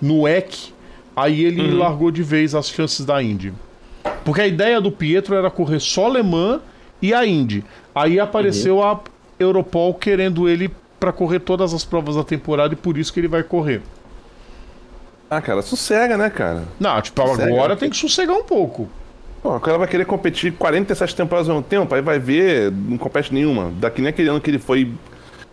no 0.00 0.28
EC, 0.28 0.74
aí 1.16 1.42
ele 1.42 1.72
largou 1.72 2.10
de 2.10 2.22
vez 2.22 2.54
as 2.54 2.68
chances 2.68 3.06
da 3.06 3.22
Indy. 3.22 3.54
Porque 4.26 4.42
a 4.42 4.46
ideia 4.46 4.78
do 4.78 4.92
Pietro 4.92 5.34
era 5.34 5.50
correr 5.50 5.80
só 5.80 6.06
Le 6.08 6.22
Mans 6.22 6.60
e 7.00 7.14
a 7.14 7.26
Indy. 7.26 7.64
Aí 7.94 8.20
apareceu 8.20 8.82
a 8.82 9.00
Europol 9.38 9.94
querendo 9.94 10.46
ele 10.46 10.70
pra 11.00 11.12
correr 11.12 11.40
todas 11.40 11.72
as 11.72 11.82
provas 11.82 12.16
da 12.16 12.24
temporada 12.24 12.74
e 12.74 12.76
por 12.76 12.98
isso 12.98 13.12
que 13.12 13.20
ele 13.20 13.28
vai 13.28 13.42
correr. 13.42 13.80
Ah, 15.30 15.40
cara, 15.40 15.62
sossega, 15.62 16.18
né, 16.18 16.28
cara? 16.28 16.64
Não, 16.78 17.00
tipo, 17.00 17.26
Sério? 17.36 17.54
agora 17.54 17.74
tem 17.74 17.88
que 17.88 17.96
sossegar 17.96 18.36
um 18.36 18.44
pouco. 18.44 18.86
Pô, 19.46 19.60
cara 19.60 19.78
vai 19.78 19.86
querer 19.86 20.04
competir 20.04 20.52
47 20.54 21.14
temporadas 21.14 21.48
ao 21.48 21.54
mesmo 21.54 21.68
tempo, 21.68 21.94
aí 21.94 22.02
vai 22.02 22.18
ver, 22.18 22.72
não 22.72 22.98
compete 22.98 23.32
nenhuma. 23.32 23.72
Daqui 23.78 24.02
nem 24.02 24.08
aquele 24.08 24.28
ano 24.28 24.40
que 24.40 24.50
ele 24.50 24.58
foi. 24.58 24.90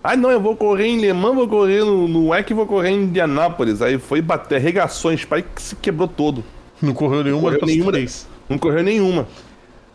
Ah, 0.03 0.17
não, 0.17 0.31
eu 0.31 0.41
vou 0.41 0.55
correr 0.55 0.87
em 0.87 0.99
Le 0.99 1.13
Mans, 1.13 1.35
vou 1.35 1.47
correr 1.47 1.85
no, 1.85 2.07
no 2.07 2.33
EC, 2.33 2.53
vou 2.53 2.65
correr 2.65 2.89
em 2.89 3.03
Indianápolis. 3.03 3.83
Aí 3.83 3.99
foi 3.99 4.19
bater, 4.19 4.55
arregações, 4.55 5.23
pai 5.23 5.43
que 5.43 5.61
se 5.61 5.75
quebrou 5.75 6.07
todo. 6.07 6.43
Não 6.81 6.91
correu 6.91 7.23
nenhuma 7.23 7.43
Correu 7.43 7.59
das 7.59 7.69
nenhuma 7.69 7.91
três. 7.91 8.27
Não 8.49 8.57
correu 8.57 8.81
nenhuma. 8.81 9.27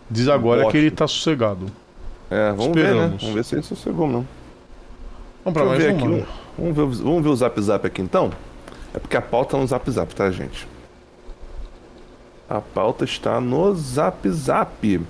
Diz 0.09 0.29
agora 0.29 0.63
Bosta. 0.63 0.71
que 0.71 0.79
ele 0.79 0.93
tá 0.93 1.09
sossegado. 1.09 1.67
É, 2.31 2.53
vamos 2.53 2.77
ver, 2.77 2.85
né? 2.85 2.91
Esperamos. 2.91 3.23
Vamos 3.23 3.35
ver 3.35 3.45
se 3.45 3.55
ele 3.57 3.63
sossegou, 3.63 4.07
não. 4.07 4.25
Vamos 5.45 5.61
pra 5.61 5.65
mais 5.65 5.83
ver 5.83 5.95
uma. 5.95 6.19
aqui. 6.19 6.27
Vamos 6.57 6.77
ver, 6.77 7.03
vamos 7.03 7.23
ver 7.25 7.29
o 7.31 7.37
zap 7.37 7.61
zap 7.61 7.85
aqui 7.85 8.01
então. 8.01 8.31
É 8.95 9.01
porque 9.01 9.17
a 9.17 9.23
pauta 9.23 9.57
é 9.57 9.61
no 9.61 9.67
Zap 9.67 9.91
Zap, 9.91 10.15
tá, 10.15 10.31
gente? 10.31 10.69
A 12.49 12.61
pauta 12.61 13.05
está 13.05 13.41
no 13.41 13.75
Zap 13.75 14.29
Zap. 14.31 15.01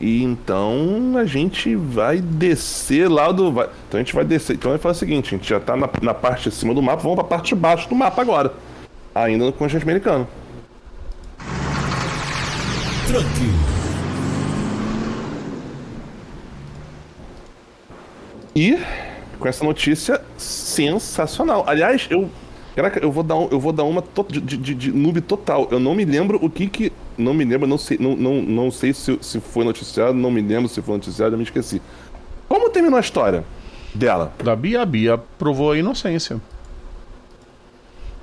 E 0.00 0.22
então 0.22 1.14
a 1.16 1.24
gente 1.24 1.74
vai 1.74 2.20
descer 2.20 3.10
lá 3.10 3.32
do. 3.32 3.48
Então 3.48 3.94
a 3.94 3.98
gente 3.98 4.14
vai 4.14 4.24
descer. 4.24 4.54
Então 4.54 4.70
vai 4.70 4.78
fazer 4.78 4.96
o 4.96 5.00
seguinte: 5.00 5.34
a 5.34 5.38
gente 5.38 5.48
já 5.48 5.58
tá 5.58 5.74
na, 5.76 5.88
na 6.02 6.14
parte 6.14 6.48
de 6.48 6.54
cima 6.54 6.72
do 6.74 6.82
mapa, 6.82 7.02
vamos 7.02 7.16
pra 7.16 7.24
parte 7.24 7.48
de 7.48 7.54
baixo 7.56 7.88
do 7.88 7.94
mapa 7.94 8.20
agora. 8.22 8.52
Ainda 9.14 9.46
no 9.46 9.52
continente 9.52 9.82
americano. 9.82 10.28
Truck. 13.08 13.26
E 18.54 18.78
com 19.38 19.48
essa 19.48 19.64
notícia 19.64 20.20
sensacional. 20.36 21.64
Aliás, 21.66 22.06
eu. 22.10 22.30
Caraca, 22.76 23.00
eu 23.02 23.10
vou 23.10 23.22
dar, 23.22 23.36
um, 23.36 23.48
eu 23.50 23.58
vou 23.58 23.72
dar 23.72 23.84
uma 23.84 24.04
de, 24.28 24.40
de, 24.40 24.74
de 24.74 24.92
noob 24.92 25.20
total. 25.22 25.66
Eu 25.70 25.80
não 25.80 25.94
me 25.94 26.04
lembro 26.04 26.38
o 26.44 26.50
que 26.50 26.66
que. 26.68 26.92
Não 27.16 27.32
me 27.32 27.42
lembro, 27.42 27.66
não 27.66 27.78
sei, 27.78 27.96
não, 27.98 28.14
não, 28.14 28.42
não 28.42 28.70
sei 28.70 28.92
se, 28.92 29.18
se 29.22 29.40
foi 29.40 29.64
noticiado, 29.64 30.12
não 30.12 30.30
me 30.30 30.42
lembro 30.42 30.68
se 30.68 30.82
foi 30.82 30.94
noticiado, 30.96 31.34
eu 31.34 31.38
me 31.38 31.44
esqueci. 31.44 31.80
Como 32.46 32.68
terminou 32.68 32.98
a 32.98 33.00
história 33.00 33.44
dela? 33.94 34.32
Da 34.44 34.54
Bia, 34.54 34.82
a 34.82 34.84
Bia 34.84 35.16
provou 35.38 35.72
a 35.72 35.78
inocência. 35.78 36.38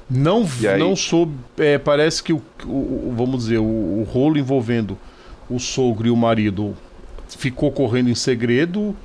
Não, 0.09 0.45
não 0.77 0.95
soube. 0.95 1.33
é, 1.57 1.79
parece 1.79 2.21
que 2.21 2.31
o, 2.31 2.41
o- 2.65 2.69
o- 3.09 3.13
vamos 3.17 3.39
dizer, 3.45 3.57
o, 3.57 3.63
o 3.63 4.03
rolo 4.03 4.37
envolvendo 4.37 4.95
o 5.49 5.57
sogro 5.59 6.07
e 6.07 6.11
o 6.11 6.15
marido 6.15 6.75
ficou 7.27 7.71
correndo 7.71 8.09
em 8.09 8.15
segredo. 8.15 8.95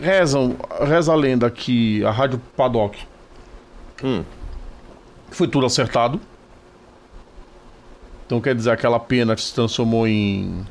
Rezam, 0.00 0.56
reza 0.80 1.12
a 1.12 1.16
lenda 1.16 1.50
que 1.50 2.02
a 2.04 2.10
Rádio 2.10 2.40
Paddock 2.56 2.98
Hum. 4.04 4.24
foi 5.30 5.48
tudo 5.48 5.66
acertado. 5.66 6.20
Então 8.26 8.40
quer 8.40 8.54
dizer, 8.54 8.70
aquela 8.70 8.98
pena 8.98 9.36
se 9.36 9.54
transformou 9.54 10.06
em. 10.06 10.64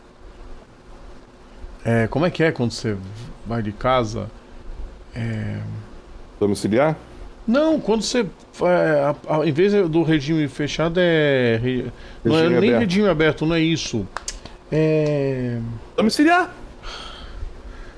É, 1.84 2.08
como 2.08 2.26
é 2.26 2.30
que 2.32 2.44
é 2.44 2.52
quando 2.52 2.72
você 2.72 2.98
vai 3.46 3.62
de 3.62 3.72
casa? 3.72 4.30
Domiciliar? 6.40 6.96
Não, 7.48 7.80
quando 7.80 8.02
você. 8.02 8.26
É, 8.62 9.16
a- 9.28 9.38
a- 9.38 9.48
em 9.48 9.52
vez 9.52 9.72
do 9.90 10.04
regime 10.04 10.48
fechado, 10.48 11.00
é. 11.00 11.58
re- 11.62 11.86
não 12.24 12.36
é 12.36 12.42
Regime 12.42 12.60
nem 12.60 12.70
aberto. 12.72 12.80
regime 12.90 13.08
aberto, 13.08 13.46
não 13.46 13.56
é 13.56 13.60
isso. 13.62 14.06
É. 14.72 15.60
Domiciliar? 15.96 16.52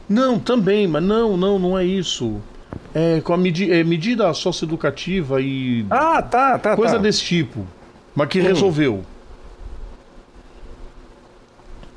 Não, 0.10 0.38
também, 0.40 0.88
mas 0.88 1.02
não, 1.04 1.36
não, 1.38 1.58
não 1.58 1.78
é 1.78 1.84
isso. 1.86 2.42
É 3.00 3.22
com 3.22 3.32
a 3.34 3.38
medi 3.38 3.72
é, 3.72 3.84
medida 3.84 4.34
socioeducativa 4.34 5.40
e 5.40 5.86
Ah, 5.88 6.20
tá, 6.22 6.58
tá, 6.58 6.76
coisa 6.76 6.96
tá. 6.96 7.00
desse 7.02 7.22
tipo. 7.22 7.64
Mas 8.16 8.28
que 8.28 8.40
Hum. 8.40 8.44
resolveu. 8.44 9.04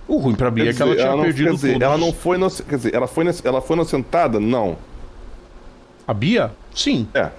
O 0.07 0.17
ruim 0.19 0.35
pra 0.35 0.51
Bia 0.51 0.65
Quer 0.65 0.71
é 0.71 0.75
que 0.75 0.83
ela 0.83 0.91
dizer, 0.91 1.03
tinha 1.05 1.17
não, 1.17 1.23
perdido 1.23 1.49
quer 1.51 1.55
dizer, 1.55 1.83
ela 1.83 1.97
não 1.97 2.13
foi 2.13 2.37
inoc- 2.37 2.63
quer 2.69 2.77
dizer, 2.77 2.95
ela 2.95 3.07
foi 3.07 3.25
ela 3.45 3.61
foi 3.63 3.77
inocentada? 3.77 4.41
Não. 4.41 4.77
A 6.07 6.13
Bia? 6.13 6.51
Sim. 6.75 7.07
É. 7.15 7.31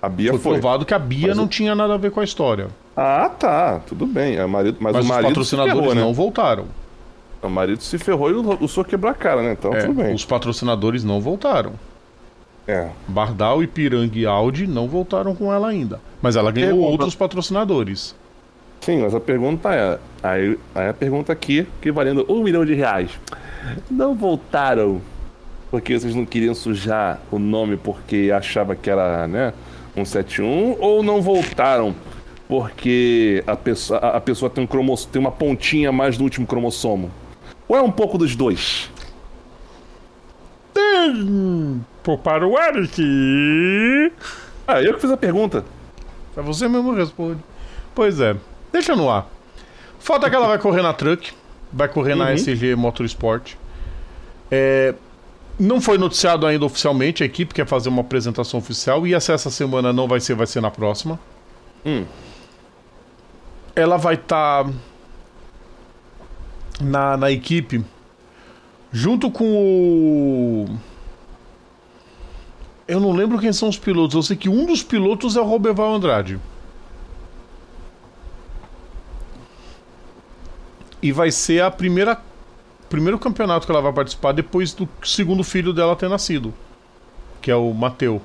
A 0.00 0.08
Bia 0.08 0.30
Foi, 0.30 0.38
foi. 0.38 0.52
provado 0.60 0.86
que 0.86 0.94
a 0.94 0.98
Bia 0.98 1.28
Mas 1.28 1.36
não 1.36 1.44
o- 1.44 1.48
tinha 1.48 1.74
nada 1.74 1.94
a 1.94 1.96
ver 1.96 2.10
com 2.12 2.20
a 2.20 2.24
história. 2.24 2.68
Ah, 2.96 3.28
tá, 3.28 3.80
tudo 3.86 4.06
bem. 4.06 4.36
É, 4.36 4.46
marido, 4.46 4.76
mas, 4.80 4.92
Mas 4.94 5.02
o 5.02 5.04
os 5.04 5.08
marido 5.08 5.28
se 5.28 5.34
patrocinadores 5.56 5.78
ferrou, 5.80 5.94
né? 5.94 6.00
não 6.00 6.14
voltaram. 6.14 6.64
O 7.42 7.48
marido 7.48 7.82
se 7.82 7.98
ferrou 7.98 8.30
e 8.30 8.34
o, 8.34 8.64
o 8.64 8.68
senhor 8.68 8.86
quebrou 8.86 9.10
a 9.10 9.14
cara, 9.14 9.42
né? 9.42 9.52
Então 9.52 9.74
É, 9.74 9.80
tudo 9.80 9.94
bem. 9.94 10.14
os 10.14 10.24
patrocinadores 10.24 11.02
não 11.02 11.20
voltaram. 11.20 11.72
É. 12.66 12.88
Bardal, 13.08 13.62
Ipiranga 13.62 14.16
e 14.18 14.24
Audi 14.26 14.66
não 14.66 14.86
voltaram 14.88 15.34
com 15.34 15.52
ela 15.52 15.68
ainda. 15.68 16.00
Mas 16.20 16.36
ela 16.36 16.50
ganhou 16.52 16.70
Pergunta. 16.70 16.90
outros 16.92 17.14
patrocinadores. 17.14 18.14
Sim, 18.80 19.02
mas 19.02 19.14
a 19.14 19.20
pergunta 19.20 19.72
é. 19.74 19.98
Aí, 20.22 20.58
aí 20.74 20.88
a 20.88 20.94
pergunta 20.94 21.32
aqui, 21.32 21.66
que 21.80 21.90
valendo 21.92 22.24
um 22.28 22.42
milhão 22.42 22.64
de 22.64 22.74
reais. 22.74 23.10
Não 23.90 24.14
voltaram 24.14 25.00
porque 25.70 25.98
vocês 25.98 26.14
não 26.14 26.24
queriam 26.24 26.54
sujar 26.54 27.20
o 27.30 27.38
nome 27.38 27.76
porque 27.76 28.30
achava 28.34 28.74
que 28.76 28.90
era, 28.90 29.26
né? 29.26 29.52
171, 29.94 30.76
ou 30.80 31.02
não 31.02 31.20
voltaram 31.22 31.94
porque 32.48 33.42
a 33.46 33.56
pessoa, 33.56 33.98
a 34.00 34.20
pessoa 34.20 34.50
tem, 34.50 34.64
um 34.64 34.66
cromoss- 34.66 35.04
tem 35.06 35.20
uma 35.20 35.30
pontinha 35.32 35.88
a 35.88 35.92
mais 35.92 36.18
no 36.18 36.24
último 36.24 36.46
cromossomo? 36.46 37.10
Ou 37.68 37.76
é 37.76 37.82
um 37.82 37.90
pouco 37.90 38.18
dos 38.18 38.36
dois? 38.36 38.90
Pô, 42.02 42.18
para 42.18 42.46
o 42.46 42.58
Eric. 42.58 44.12
Ah, 44.66 44.82
eu 44.82 44.94
que 44.94 45.00
fiz 45.00 45.10
a 45.10 45.16
pergunta. 45.16 45.64
É 46.36 46.40
você 46.40 46.68
mesmo 46.68 46.92
responde. 46.94 47.40
Pois 47.94 48.20
é. 48.20 48.36
Deixa 48.72 48.96
no 48.96 49.10
ar. 49.10 49.26
Falta 49.98 50.28
que 50.30 50.34
ela 50.36 50.48
vai 50.48 50.58
correr 50.58 50.82
na 50.82 50.92
Truck. 50.92 51.32
Vai 51.72 51.88
correr 51.88 52.14
na 52.14 52.26
Uhum. 52.26 52.32
SG 52.32 52.74
Motorsport. 52.74 53.54
É, 54.50 54.94
não 55.58 55.80
foi 55.80 55.98
noticiado 55.98 56.46
ainda 56.46 56.64
oficialmente. 56.64 57.22
A 57.22 57.26
equipe 57.26 57.54
quer 57.54 57.66
fazer 57.66 57.88
uma 57.88 58.00
apresentação 58.00 58.58
oficial. 58.58 59.06
Ia 59.06 59.20
ser 59.20 59.32
essa 59.32 59.50
semana, 59.50 59.92
não 59.92 60.08
vai 60.08 60.20
ser, 60.20 60.34
vai 60.34 60.46
ser 60.46 60.60
na 60.60 60.70
próxima. 60.70 61.18
Hum. 61.84 62.04
Ela 63.74 63.96
vai 63.96 64.14
estar 64.14 64.66
na, 66.80 67.16
na 67.16 67.30
equipe 67.30 67.84
junto 68.92 69.30
com 69.30 69.44
o. 69.44 70.78
Eu 72.86 73.00
não 73.00 73.12
lembro 73.12 73.38
quem 73.38 73.52
são 73.52 73.68
os 73.68 73.78
pilotos. 73.78 74.14
Eu 74.14 74.22
sei 74.22 74.36
que 74.36 74.48
um 74.48 74.66
dos 74.66 74.82
pilotos 74.82 75.36
é 75.36 75.40
o 75.40 75.44
Roberval 75.44 75.94
Andrade. 75.94 76.38
E 81.00 81.10
vai 81.10 81.32
ser 81.32 81.62
a 81.62 81.70
primeira 81.70 82.20
primeiro 82.88 83.18
campeonato 83.18 83.64
que 83.64 83.72
ela 83.72 83.80
vai 83.80 83.92
participar 83.92 84.32
depois 84.32 84.74
do 84.74 84.86
segundo 85.02 85.42
filho 85.42 85.72
dela 85.72 85.96
ter 85.96 86.10
nascido, 86.10 86.52
que 87.40 87.50
é 87.50 87.56
o 87.56 87.72
Mateu. 87.72 88.20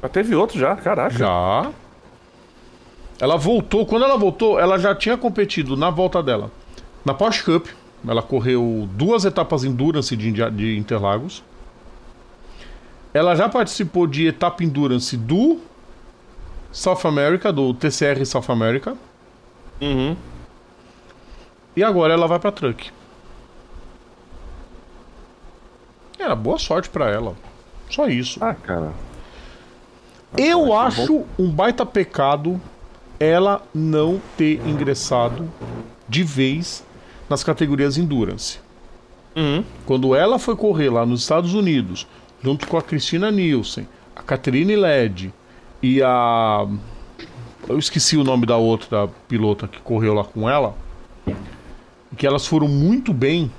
Mas 0.00 0.10
teve 0.10 0.34
outro 0.34 0.58
já, 0.58 0.74
caraca. 0.74 1.18
Já. 1.18 1.70
Ela 3.20 3.36
voltou, 3.36 3.84
quando 3.84 4.04
ela 4.04 4.16
voltou, 4.16 4.58
ela 4.58 4.78
já 4.78 4.94
tinha 4.94 5.18
competido 5.18 5.76
na 5.76 5.90
volta 5.90 6.22
dela. 6.22 6.50
Na 7.04 7.12
Porsche 7.12 7.44
Cup, 7.44 7.66
ela 8.06 8.22
correu 8.22 8.88
duas 8.92 9.24
etapas 9.24 9.64
Endurance 9.64 10.16
de, 10.16 10.32
de 10.50 10.76
Interlagos. 10.78 11.42
Ela 13.12 13.34
já 13.34 13.48
participou 13.48 14.06
de 14.06 14.26
etapa 14.26 14.62
Endurance 14.62 15.16
do 15.16 15.58
South 16.70 17.00
America, 17.04 17.52
do 17.52 17.72
TCR 17.72 18.24
South 18.24 18.44
America. 18.48 18.96
Uhum. 19.80 20.16
E 21.74 21.82
agora 21.82 22.12
ela 22.14 22.26
vai 22.26 22.38
pra 22.38 22.52
Truck. 22.52 22.90
Era 26.18 26.34
boa 26.34 26.58
sorte 26.58 26.88
pra 26.88 27.10
ela. 27.10 27.34
Só 27.90 28.08
isso. 28.08 28.42
Ah, 28.42 28.54
cara. 28.54 28.92
Eu 30.36 30.72
Ah, 30.74 30.86
acho 30.86 31.24
um 31.38 31.50
baita 31.50 31.86
pecado 31.86 32.60
ela 33.18 33.62
não 33.74 34.20
ter 34.36 34.60
ingressado 34.66 35.48
de 36.08 36.22
vez 36.22 36.84
nas 37.28 37.42
categorias 37.44 37.96
Endurance. 37.96 38.58
Uhum. 39.34 39.64
Quando 39.84 40.14
ela 40.14 40.38
foi 40.38 40.56
correr 40.56 40.90
lá 40.90 41.04
nos 41.04 41.20
Estados 41.20 41.52
Unidos, 41.52 42.06
junto 42.42 42.66
com 42.66 42.76
a 42.76 42.82
Cristina 42.82 43.30
Nielsen, 43.30 43.86
a 44.14 44.22
Catherine 44.22 44.76
Led 44.76 45.32
e 45.82 46.02
a. 46.02 46.66
Eu 47.68 47.78
esqueci 47.78 48.16
o 48.16 48.24
nome 48.24 48.46
da 48.46 48.56
outra 48.56 49.08
pilota 49.28 49.66
que 49.68 49.80
correu 49.80 50.14
lá 50.14 50.24
com 50.24 50.48
ela. 50.48 50.74
Que 52.16 52.26
elas 52.26 52.46
foram 52.46 52.68
muito 52.68 53.12
bem, 53.12 53.50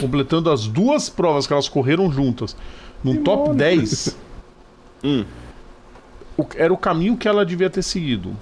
completando 0.00 0.50
as 0.50 0.66
duas 0.66 1.08
provas 1.08 1.46
que 1.46 1.52
elas 1.52 1.68
correram 1.68 2.10
juntas 2.10 2.56
no 3.04 3.18
top 3.18 3.54
10. 3.54 4.16
Hum. 5.04 5.24
era 6.56 6.72
o 6.72 6.76
caminho 6.76 7.16
que 7.16 7.28
ela 7.28 7.44
devia 7.44 7.70
ter 7.70 7.82
seguido. 7.82 8.36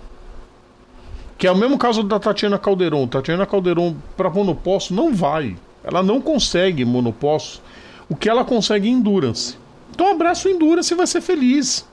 Que 1.44 1.48
é 1.48 1.52
o 1.52 1.56
mesmo 1.58 1.76
caso 1.76 2.02
da 2.02 2.18
Tatiana 2.18 2.58
Calderon. 2.58 3.06
Tatiana 3.06 3.44
Calderon, 3.44 3.94
para 4.16 4.30
monoposto, 4.30 4.94
não 4.94 5.12
vai. 5.12 5.54
Ela 5.84 6.02
não 6.02 6.18
consegue 6.18 6.86
monoposto 6.86 7.60
o 8.08 8.16
que 8.16 8.30
ela 8.30 8.46
consegue 8.46 8.88
em 8.88 8.92
endurance. 8.92 9.54
Então 9.90 10.10
abraça 10.10 10.48
o 10.48 10.50
endurance 10.50 10.94
e 10.94 10.96
vai 10.96 11.06
ser 11.06 11.20
feliz. 11.20 11.86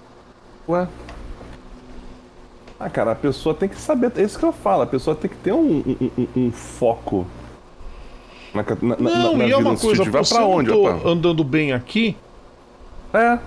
Ué. 0.69 0.87
Ah, 2.79 2.89
cara, 2.89 3.11
a 3.11 3.15
pessoa 3.15 3.53
tem 3.53 3.67
que 3.67 3.75
saber. 3.75 4.13
É 4.15 4.21
isso 4.23 4.39
que 4.39 4.45
eu 4.45 4.53
falo. 4.53 4.83
A 4.83 4.87
pessoa 4.87 5.17
tem 5.17 5.29
que 5.29 5.35
ter 5.35 5.51
um, 5.51 5.79
um, 5.85 6.09
um- 6.17 6.27
um 6.45 6.51
foco. 6.53 7.27
Na, 8.53 8.63
na, 8.63 8.95
na- 8.95 9.17
Não, 9.19 9.35
na 9.35 9.45
e 9.47 9.51
é 9.51 9.57
uma 9.57 9.75
coisa, 9.75 10.01
tiver 10.01 10.23
você 10.23 10.33
pra 10.33 10.45
onde, 10.45 10.69
tô 10.71 10.87
opa? 10.87 11.09
andando 11.09 11.43
bem 11.43 11.73
aqui, 11.73 12.15
É. 13.13 13.37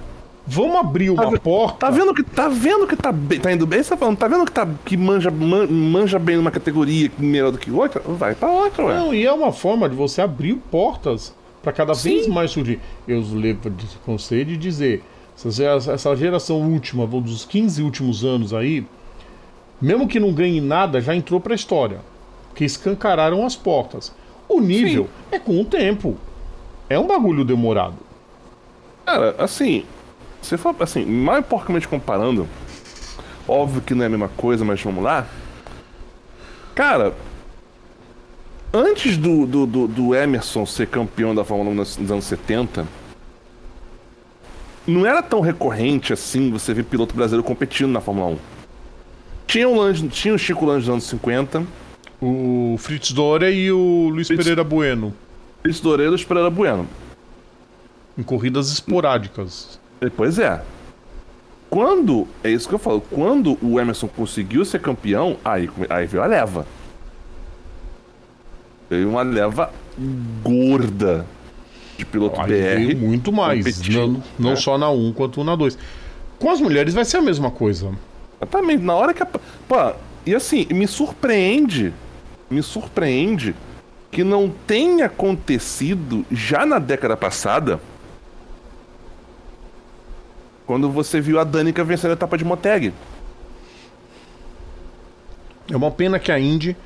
vamos 0.47 0.77
abrir 0.77 1.11
uma 1.11 1.31
ve- 1.31 1.39
porta. 1.39 1.79
Tá 1.87 1.91
vendo 1.91 2.13
que 2.15 2.23
tá 2.23 2.49
vendo 2.49 2.87
que 2.87 2.97
tá, 2.97 3.11
bem, 3.13 3.41
tá 3.41 3.53
indo 3.53 3.67
bem? 3.67 3.83
Você 3.83 3.91
tá 3.91 3.97
falando, 3.97 4.17
tá 4.17 4.29
vendo 4.29 4.45
que 4.45 4.53
tá 4.53 4.69
que 4.85 4.97
manja, 4.97 5.31
man- 5.31 5.67
manja 5.67 6.19
bem 6.19 6.37
numa 6.37 6.51
categoria 6.51 7.11
melhor 7.19 7.51
do 7.53 7.59
que 7.59 7.71
outra? 7.71 8.01
Vai 8.07 8.35
pra 8.35 8.51
outra, 8.51 8.85
ué. 8.85 8.95
Não, 8.99 9.15
e 9.15 9.25
é 9.25 9.33
uma 9.33 9.53
forma 9.53 9.89
de 9.89 9.95
você 9.97 10.21
abrir 10.21 10.55
portas 10.71 11.35
para 11.63 11.73
cada 11.73 11.95
Sim. 11.95 12.11
vez 12.11 12.27
mais 12.27 12.51
surgir. 12.51 12.79
Eu 13.09 13.21
levo 13.33 13.71
de 13.71 13.87
conselho 14.05 14.45
de 14.45 14.57
dizer: 14.57 15.03
Essa 15.37 16.15
geração 16.17 16.61
última, 16.61 17.07
dos 17.07 17.45
15 17.45 17.83
últimos 17.83 18.25
anos 18.25 18.53
aí, 18.53 18.87
mesmo 19.81 20.07
que 20.07 20.21
não 20.21 20.33
ganhe 20.33 20.61
nada, 20.61 21.01
já 21.01 21.15
entrou 21.15 21.41
pra 21.41 21.55
história. 21.55 22.01
Que 22.55 22.65
escancararam 22.65 23.45
as 23.45 23.57
portas. 23.57 24.13
O 24.49 24.61
nível 24.61 25.05
Sim. 25.05 25.11
é 25.33 25.39
com 25.39 25.61
o 25.61 25.65
tempo. 25.65 26.17
É 26.89 26.99
um 26.99 27.07
bagulho 27.07 27.45
demorado. 27.45 27.95
Cara, 29.05 29.35
assim, 29.39 29.85
se 30.45 30.57
for 30.57 30.75
assim, 30.81 31.05
mais 31.05 31.45
porcamente 31.45 31.89
comparando, 31.89 32.47
óbvio 33.49 33.81
que 33.81 33.95
não 33.95 34.03
é 34.05 34.07
a 34.07 34.11
mesma 34.11 34.29
coisa, 34.29 34.65
mas 34.65 34.81
vamos 34.83 35.03
lá. 35.03 35.27
Cara, 36.75 37.15
antes 38.73 39.17
do, 39.17 39.47
do, 39.47 39.67
do, 39.67 39.89
do 39.89 40.15
Emerson 40.15 40.67
ser 40.67 40.89
campeão 40.89 41.35
da 41.35 41.45
Fórmula 41.45 41.71
1 41.71 41.75
nos 41.75 42.11
anos 42.11 42.25
70, 42.25 42.87
não 44.87 45.07
era 45.07 45.23
tão 45.23 45.41
recorrente 45.41 46.13
assim 46.13 46.51
você 46.51 46.75
ver 46.75 46.85
piloto 46.85 47.15
brasileiro 47.15 47.43
competindo 47.43 47.91
na 47.91 48.01
Fórmula 48.01 48.33
1. 48.33 48.39
Tinha 49.47 49.69
o, 49.69 49.75
Lange, 49.77 50.09
tinha 50.09 50.35
o 50.35 50.39
Chico 50.39 50.65
Lange 50.67 50.87
nos 50.87 50.89
anos 50.91 51.05
50. 51.05 51.65
O 52.21 52.77
Fritz 52.79 53.13
Dore 53.13 53.51
e 53.51 53.71
o 53.71 54.09
Luiz 54.09 54.27
Fritz, 54.27 54.43
Pereira 54.43 54.65
Bueno. 54.65 55.15
Fritz 55.63 55.81
Dore 55.81 56.03
e 56.05 56.09
Luiz 56.09 56.25
Pereira 56.25 56.51
Bueno. 56.51 56.87
Em 58.17 58.23
corridas 58.23 58.73
esporádicas. 58.73 59.79
Pois 60.11 60.39
é. 60.39 60.63
Quando, 61.71 62.29
é 62.43 62.51
isso 62.51 62.69
que 62.69 62.75
eu 62.75 62.79
falo, 62.79 63.01
quando 63.01 63.59
o 63.61 63.81
Emerson 63.81 64.07
conseguiu 64.07 64.65
ser 64.65 64.81
campeão, 64.81 65.37
aí, 65.45 65.69
aí 65.91 66.07
veio 66.07 66.23
a 66.23 66.27
leva. 66.27 66.67
Veio 68.89 69.09
uma 69.09 69.23
leva 69.23 69.73
gorda 70.43 71.27
de 71.97 72.05
piloto 72.05 72.41
aí 72.41 72.47
BR. 72.47 72.87
Veio 72.87 72.97
muito 72.99 73.33
mais. 73.33 73.89
Não, 73.89 74.23
não 74.39 74.53
é. 74.53 74.57
só 74.57 74.79
na 74.79 74.91
1 74.91 75.13
quanto 75.13 75.43
na 75.43 75.57
2. 75.57 75.77
Com 76.39 76.51
as 76.51 76.61
mulheres 76.61 76.95
vai 76.95 77.05
ser 77.05 77.17
a 77.17 77.23
mesma 77.23 77.51
coisa. 77.51 77.91
Exatamente. 78.41 78.83
Na 78.83 78.95
hora 78.95 79.15
que 79.15 79.23
a. 79.23 79.27
Pô, 79.27 79.93
e 80.27 80.35
assim, 80.35 80.67
me 80.71 80.87
surpreende. 80.87 81.93
Me 82.51 82.63
surpreende 82.63 83.55
que 84.11 84.23
não 84.23 84.53
tenha 84.67 85.07
acontecido 85.07 86.25
já 86.31 86.65
na 86.65 86.79
década 86.79 87.17
passada. 87.17 87.81
Quando 90.67 90.91
você 90.91 91.21
viu 91.21 91.39
a 91.39 91.45
Danica 91.45 91.85
vencendo 91.85 92.11
a 92.11 92.15
etapa 92.15 92.39
de 92.39 92.45
Moteg. 92.45 92.93
É 95.71 95.77
uma 95.77 95.91
pena 95.91 96.19
que 96.19 96.31
a 96.31 96.39
Indy 96.39 96.77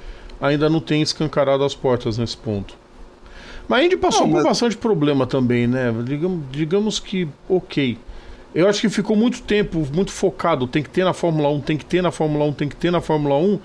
ainda 0.40 0.68
não 0.68 0.80
tenha 0.80 1.02
escancarado 1.02 1.64
as 1.64 1.74
portas 1.74 2.18
nesse 2.18 2.36
ponto. 2.36 2.74
Mas 3.68 3.80
a 3.80 3.84
Indy 3.84 3.96
passou 3.96 4.26
não, 4.26 4.34
mas... 4.34 4.42
por 4.42 4.48
bastante 4.48 4.76
problema 4.76 5.26
também, 5.26 5.66
né? 5.66 5.94
Digamos, 6.04 6.44
digamos 6.50 7.00
que, 7.00 7.28
ok. 7.48 7.98
Eu 8.54 8.68
acho 8.68 8.80
que 8.80 8.88
ficou 8.88 9.14
muito 9.14 9.42
tempo, 9.42 9.86
muito 9.92 10.10
focado. 10.10 10.66
Tem 10.66 10.82
que 10.82 10.88
ter 10.88 11.04
na 11.04 11.12
Fórmula 11.12 11.50
1, 11.50 11.60
tem 11.60 11.76
que 11.76 11.84
ter 11.84 12.02
na 12.02 12.10
Fórmula 12.10 12.44
1, 12.46 12.52
tem 12.52 12.68
que 12.68 12.76
ter 12.76 12.90
na 12.90 13.00
Fórmula 13.00 13.36
1. 13.36 13.58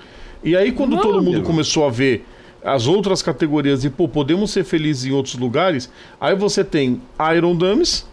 E 0.44 0.58
aí, 0.58 0.72
quando 0.72 0.96
não, 0.96 1.02
todo 1.02 1.22
mundo 1.24 1.36
amigo. 1.38 1.46
começou 1.46 1.88
a 1.88 1.90
ver 1.90 2.26
as 2.64 2.88
outras 2.88 3.22
categorias 3.22 3.84
e, 3.84 3.90
pô, 3.90 4.08
podemos 4.08 4.52
ser 4.52 4.64
felizes 4.64 5.06
em 5.06 5.12
outros 5.12 5.36
lugares, 5.36 5.90
aí 6.20 6.36
você 6.36 6.64
tem 6.64 7.02
Iron 7.36 7.56
Dummies, 7.56 8.08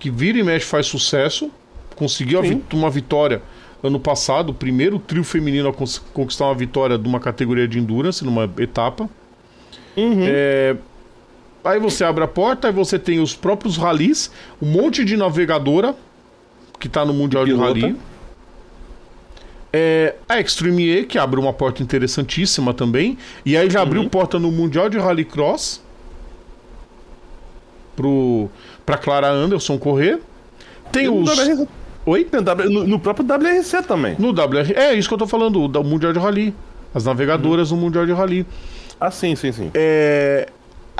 que 0.00 0.10
vira 0.10 0.38
e 0.38 0.42
mexe 0.42 0.66
faz 0.66 0.86
sucesso, 0.86 1.50
conseguiu 1.94 2.40
uma 2.72 2.90
vitória 2.90 3.40
ano 3.82 4.00
passado, 4.00 4.50
o 4.50 4.54
primeiro 4.54 4.98
trio 4.98 5.22
feminino 5.22 5.68
a 5.68 5.72
conquistar 6.12 6.46
uma 6.46 6.54
vitória 6.54 6.98
de 6.98 7.08
uma 7.08 7.20
categoria 7.20 7.68
de 7.68 7.78
endurance, 7.78 8.24
numa 8.24 8.50
etapa. 8.58 9.08
Uhum. 9.96 10.24
É, 10.26 10.76
Aí 11.62 11.78
você 11.78 12.04
abre 12.04 12.24
a 12.24 12.28
porta, 12.28 12.68
aí 12.68 12.72
você 12.72 12.98
tem 12.98 13.20
os 13.20 13.34
próprios 13.34 13.76
ralis, 13.76 14.30
um 14.60 14.66
monte 14.66 15.04
de 15.04 15.16
navegadora 15.16 15.94
que 16.78 16.88
tá 16.88 17.04
no 17.04 17.12
Mundial 17.12 17.44
de 17.44 17.54
Rally. 17.54 17.96
É, 19.72 20.16
a 20.28 20.40
Extreme 20.40 20.82
E, 20.82 21.04
que 21.04 21.18
abre 21.18 21.38
uma 21.38 21.52
porta 21.52 21.82
interessantíssima 21.82 22.72
também. 22.72 23.18
E 23.44 23.56
aí 23.56 23.68
já 23.68 23.82
abriu 23.82 24.00
uhum. 24.00 24.08
porta 24.08 24.38
no 24.38 24.50
Mundial 24.50 24.88
de 24.88 24.98
Rallycross. 24.98 25.82
Pro, 27.94 28.50
pra 28.84 28.96
Clara 28.96 29.28
Anderson 29.28 29.78
correr. 29.78 30.20
Tem 30.92 31.08
os. 31.08 31.28
WRC. 31.28 31.68
Oi? 32.06 32.26
No, 32.70 32.86
no, 32.86 32.98
próprio 32.98 33.26
WRC 33.26 33.82
também. 33.82 34.16
No 34.18 34.30
WRC. 34.30 34.72
É 34.74 34.94
isso 34.94 35.08
que 35.08 35.14
eu 35.14 35.18
tô 35.18 35.26
falando, 35.26 35.64
o 35.64 35.84
Mundial 35.84 36.12
de 36.12 36.18
Rally. 36.18 36.54
As 36.94 37.04
navegadoras 37.04 37.70
uhum. 37.70 37.76
no 37.76 37.82
Mundial 37.84 38.06
de 38.06 38.12
Rally. 38.12 38.46
Ah, 39.00 39.10
sim, 39.10 39.36
sim, 39.36 39.52
sim. 39.52 39.70
É, 39.74 40.48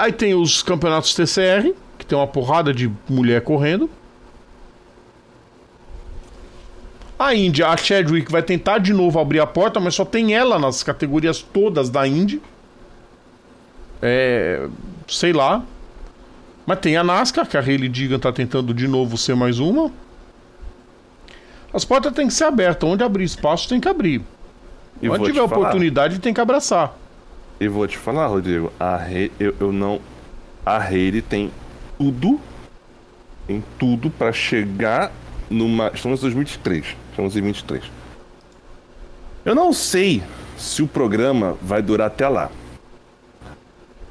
Aí 0.01 0.13
tem 0.13 0.35
os 0.35 0.63
campeonatos 0.63 1.15
TCR, 1.15 1.75
que 1.99 2.07
tem 2.07 2.17
uma 2.17 2.27
porrada 2.27 2.73
de 2.73 2.91
mulher 3.07 3.43
correndo. 3.43 3.91
A 7.19 7.35
Indy, 7.35 7.63
a 7.63 7.77
Chadwick 7.77 8.33
vai 8.33 8.43
tentar 8.43 8.79
de 8.79 8.95
novo 8.95 9.21
abrir 9.21 9.41
a 9.41 9.47
porta, 9.47 9.79
mas 9.79 9.95
só 9.95 10.07
tem 10.07 10.35
ela 10.35 10.59
nas 10.59 10.83
categorias 10.83 11.43
todas 11.43 11.91
da 11.91 12.09
Indy. 12.09 12.41
É. 14.01 14.67
Sei 15.07 15.35
lá. 15.35 15.63
Mas 16.67 16.79
tem 16.79 16.97
a 16.97 17.05
NASCAR, 17.05 17.47
que 17.49 17.57
a 17.57 17.61
Hayley 17.61 17.89
Digan 17.89 18.19
tá 18.19 18.33
tentando 18.33 18.73
de 18.73 18.87
novo 18.87 19.17
ser 19.17 19.35
mais 19.35 19.59
uma. 19.59 19.91
As 21.73 21.85
portas 21.85 22.13
têm 22.13 22.27
que 22.27 22.35
ser 22.35 22.45
abertas. 22.45 22.89
Onde 22.89 23.03
abrir 23.03 23.25
espaço 23.25 23.69
tem 23.69 23.81
que 23.81 23.89
abrir. 23.89 24.23
E 25.01 25.09
Onde 25.09 25.25
tiver 25.25 25.43
oportunidade 25.43 26.19
tem 26.19 26.35
que 26.35 26.41
abraçar. 26.41 26.97
E 27.61 27.69
vou 27.69 27.87
te 27.87 27.97
falar, 27.97 28.27
Rodrigo, 28.27 28.73
a 28.79 28.97
Re... 28.97 29.31
eu, 29.39 29.55
eu 29.61 29.73
não. 29.73 30.01
A 30.65 30.79
Rede 30.79 31.23
tem 31.23 31.51
tudo. 31.99 32.41
Tem 33.47 33.63
tudo 33.79 34.11
para 34.11 34.33
chegar 34.33 35.13
numa. 35.49 35.91
Estamos 35.95 36.21
em 36.21 36.23
2023. 36.23 36.97
Estamos 37.11 37.37
em 37.37 37.43
23. 37.43 37.83
Eu 39.45 39.55
não 39.55 39.73
sei 39.73 40.23
se 40.57 40.83
o 40.83 40.87
programa 40.87 41.57
vai 41.63 41.81
durar 41.83 42.09
até 42.09 42.29
lá. 42.29 42.51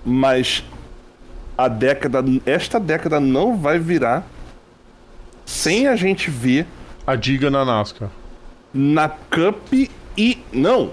Mas 0.04 0.64
a 1.60 1.68
década. 1.68 2.24
Esta 2.46 2.80
década 2.80 3.20
não 3.20 3.58
vai 3.58 3.78
virar 3.78 4.26
sem 5.46 5.88
a 5.88 5.96
gente 5.96 6.32
ver. 6.32 6.66
A 7.06 7.16
diga 7.16 7.50
na 7.50 7.66
NASCAR. 7.66 8.10
Na 8.74 9.10
Cup 9.10 9.74
e. 10.18 10.38
Não! 10.54 10.92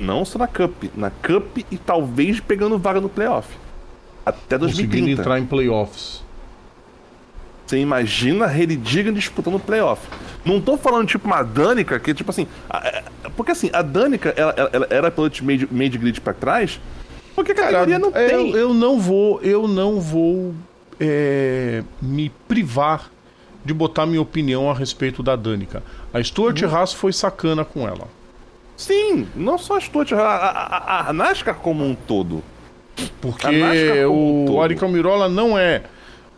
Não 0.00 0.24
só 0.24 0.38
na 0.38 0.46
Cup, 0.46 0.84
na 0.96 1.10
Cup 1.10 1.58
e 1.70 1.76
talvez 1.76 2.40
pegando 2.40 2.78
vaga 2.78 3.00
no 3.00 3.08
playoff. 3.08 3.48
Até 4.24 4.58
2030. 4.58 4.66
Conseguindo 4.66 5.20
entrar 5.20 5.38
em 5.38 5.46
playoffs. 5.46 6.24
Você 7.66 7.78
imagina 7.78 8.46
a 8.46 8.58
Heredigan 8.58 9.12
disputando 9.12 9.56
o 9.56 9.60
playoff. 9.60 10.08
Não 10.44 10.60
tô 10.60 10.76
falando 10.78 11.06
tipo 11.06 11.26
uma 11.26 11.42
Danica, 11.42 12.00
que 12.00 12.14
tipo 12.14 12.30
assim. 12.30 12.48
É, 12.72 13.04
porque 13.36 13.52
assim, 13.52 13.70
a 13.72 13.82
Danica 13.82 14.32
ela, 14.36 14.54
ela, 14.56 14.70
ela 14.72 14.86
era 14.90 15.10
pelo 15.10 15.30
made, 15.42 15.68
made 15.70 15.98
grid 15.98 16.20
pra 16.20 16.32
trás. 16.32 16.80
Porque 17.38 17.52
a 17.52 17.54
categoria 17.54 18.00
não 18.00 18.08
eu, 18.08 18.28
tem. 18.28 18.50
Eu 18.50 18.74
não 18.74 18.98
vou, 18.98 19.40
eu 19.42 19.68
não 19.68 20.00
vou 20.00 20.52
é, 20.98 21.84
me 22.02 22.32
privar 22.48 23.12
de 23.64 23.72
botar 23.72 24.06
minha 24.06 24.20
opinião 24.20 24.68
a 24.68 24.74
respeito 24.74 25.22
da 25.22 25.36
Danica. 25.36 25.80
A 26.12 26.20
Stuart 26.20 26.60
uhum. 26.60 26.74
Haas 26.74 26.92
foi 26.92 27.12
sacana 27.12 27.64
com 27.64 27.86
ela. 27.86 28.08
Sim, 28.76 29.28
não 29.36 29.56
só 29.56 29.76
a 29.76 29.80
Stuart, 29.80 30.10
a, 30.14 30.20
a, 30.20 31.10
a 31.10 31.12
NASCAR 31.12 31.54
como 31.54 31.84
um 31.84 31.94
todo. 31.94 32.42
Porque 33.20 34.04
o 34.04 34.54
um 34.56 34.60
Ari 34.60 34.76
Mirola 34.88 35.28
não 35.28 35.56
é 35.56 35.84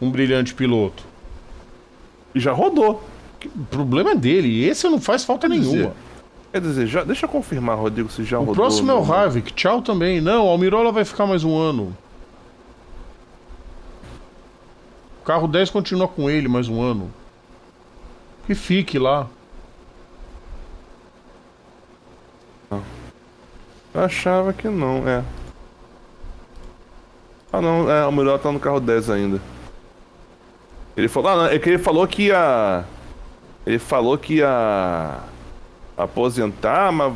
um 0.03 0.11
brilhante 0.11 0.53
piloto. 0.53 1.03
E 2.35 2.41
já 2.41 2.53
rodou. 2.53 3.03
O 3.43 3.65
problema 3.71 4.11
é 4.11 4.15
dele. 4.15 4.67
Esse 4.67 4.87
não 4.87 5.01
faz 5.01 5.25
falta 5.25 5.49
quer 5.49 5.55
nenhuma. 5.55 5.73
Dizer, 5.73 5.93
quer 6.53 6.61
dizer, 6.61 6.87
já, 6.87 7.05
deixa 7.05 7.27
eu 7.27 7.31
confirmar, 7.31 7.77
Rodrigo, 7.77 8.11
se 8.11 8.25
já 8.25 8.39
o 8.39 8.41
rodou. 8.41 8.53
O 8.53 8.57
próximo 8.57 8.91
é 8.91 8.95
o 8.95 9.13
Havik. 9.13 9.53
Tchau 9.53 9.83
também. 9.83 10.21
Não, 10.21 10.47
o 10.47 10.49
Almirola 10.49 10.93
vai 10.93 11.05
ficar 11.05 11.27
mais 11.27 11.45
um 11.45 11.57
ano. 11.57 11.97
O 15.21 15.25
carro 15.25 15.47
10 15.47 15.71
continua 15.71 16.09
com 16.09 16.29
ele 16.29 16.49
mais 16.49 16.69
um 16.69 16.83
ano. 16.83 17.11
Que 18.47 18.55
fique 18.55 18.99
lá. 18.99 19.29
Eu 23.93 24.05
achava 24.05 24.53
que 24.53 24.69
não, 24.69 25.07
é. 25.09 25.25
Ah 27.53 27.61
não, 27.61 27.91
é, 27.91 28.07
o 28.07 28.13
melhor 28.13 28.39
tá 28.39 28.53
no 28.53 28.61
carro 28.61 28.79
10 28.79 29.11
ainda. 29.11 29.41
Ele 30.97 31.09
falou. 31.09 31.31
Ah, 31.31 31.37
não, 31.37 31.47
é 31.47 31.59
que 31.59 31.69
ele 31.69 31.79
falou 31.79 32.07
que 32.07 32.25
ia. 32.25 32.85
Ele 33.67 33.79
falou 33.79 34.17
que 34.17 34.35
ia 34.35 35.21
aposentar, 36.05 36.93
mas 36.93 37.13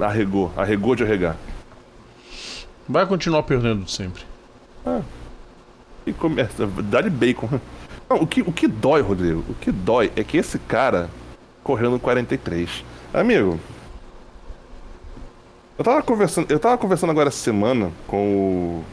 arregou. 0.00 0.52
Arregou 0.56 0.94
de 0.94 1.04
arregar. 1.04 1.36
Vai 2.88 3.06
continuar 3.06 3.42
perdendo 3.44 3.88
sempre. 3.88 4.22
Ah. 4.84 5.02
E 6.06 6.12
começa. 6.12 6.66
Dá-lhe 6.66 7.10
bacon. 7.10 7.48
Não, 8.08 8.18
o 8.18 8.26
que, 8.26 8.42
o 8.42 8.52
que 8.52 8.66
dói, 8.66 9.00
Rodrigo? 9.00 9.44
O 9.48 9.54
que 9.54 9.70
dói 9.70 10.10
é 10.16 10.24
que 10.24 10.36
esse 10.36 10.58
cara 10.58 11.08
correu 11.62 11.90
no 11.90 12.00
43. 12.00 12.84
Amigo, 13.12 13.60
eu 15.78 15.84
tava 15.84 16.02
conversando, 16.02 16.50
eu 16.50 16.58
tava 16.58 16.76
conversando 16.76 17.10
agora 17.10 17.28
essa 17.28 17.38
semana 17.38 17.90
com 18.06 18.36
o, 18.36 18.84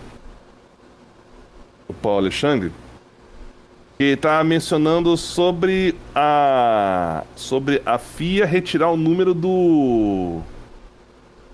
o 1.89 1.93
Paulo 1.93 2.19
Alexandre. 2.19 2.71
Ele 3.99 4.15
tá 4.15 4.43
mencionando 4.43 5.17
sobre 5.17 5.95
a. 6.13 7.23
sobre 7.35 7.81
a 7.83 7.97
FIA 7.97 8.45
retirar 8.45 8.91
o 8.91 8.97
número 8.97 9.33
do. 9.33 10.39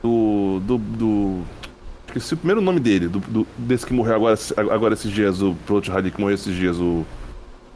do. 0.01 0.59
do. 0.59 0.77
do 0.77 1.41
esqueci 2.07 2.33
o 2.33 2.37
primeiro 2.37 2.61
nome 2.61 2.79
dele, 2.79 3.07
do, 3.07 3.19
do, 3.19 3.47
desse 3.57 3.85
que 3.85 3.93
morreu 3.93 4.15
agora, 4.15 4.37
agora 4.57 4.93
esses 4.93 5.09
dias, 5.09 5.41
o 5.41 5.55
piloto 5.65 5.85
de 5.85 5.91
rally 5.91 6.11
que 6.11 6.19
morreu 6.19 6.35
esses 6.35 6.53
dias, 6.53 6.77
o. 6.77 7.05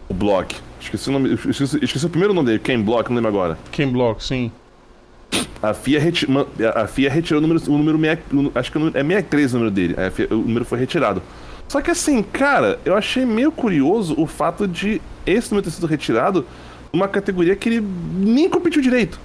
o 0.10 0.14
Block. 0.14 0.54
Esqueci 0.82 1.10
o 1.10 1.14
nome. 1.14 1.34
Esqueci, 1.34 1.80
esqueci 1.82 2.06
o 2.06 2.10
primeiro 2.10 2.34
nome 2.34 2.48
dele, 2.48 2.60
Ken 2.60 2.82
Block, 2.82 3.10
não 3.10 3.16
lembro 3.16 3.30
agora. 3.30 3.58
Ken 3.72 3.90
Block, 3.90 4.22
sim. 4.22 4.52
A 5.64 5.74
FIA, 5.74 6.00
reti 6.00 6.28
a 6.76 6.88
FIA 6.88 7.10
retirou 7.10 7.42
o 7.42 7.48
número. 7.48 7.72
O 7.72 7.78
número 7.78 8.00
acho 8.54 8.72
que 8.72 8.78
é 8.78 9.04
63 9.04 9.54
o 9.54 9.58
número 9.58 9.74
dele. 9.74 9.96
FIA, 10.12 10.28
o 10.30 10.36
número 10.36 10.66
foi 10.66 10.78
retirado. 10.78 11.24
Só 11.68 11.82
que 11.82 11.92
assim, 11.92 12.24
cara, 12.24 12.80
eu 12.86 12.96
achei 12.96 13.26
meio 13.26 13.52
curioso 13.52 14.16
o 14.18 14.26
fato 14.26 14.68
de 14.68 15.02
esse 15.26 15.52
número 15.52 15.66
ter 15.66 15.76
sido 15.76 15.88
retirado 15.88 16.46
uma 16.92 17.08
categoria 17.08 17.56
que 17.56 17.70
ele 17.70 17.82
nem 17.82 18.50
competiu 18.50 18.82
direito. 18.82 19.20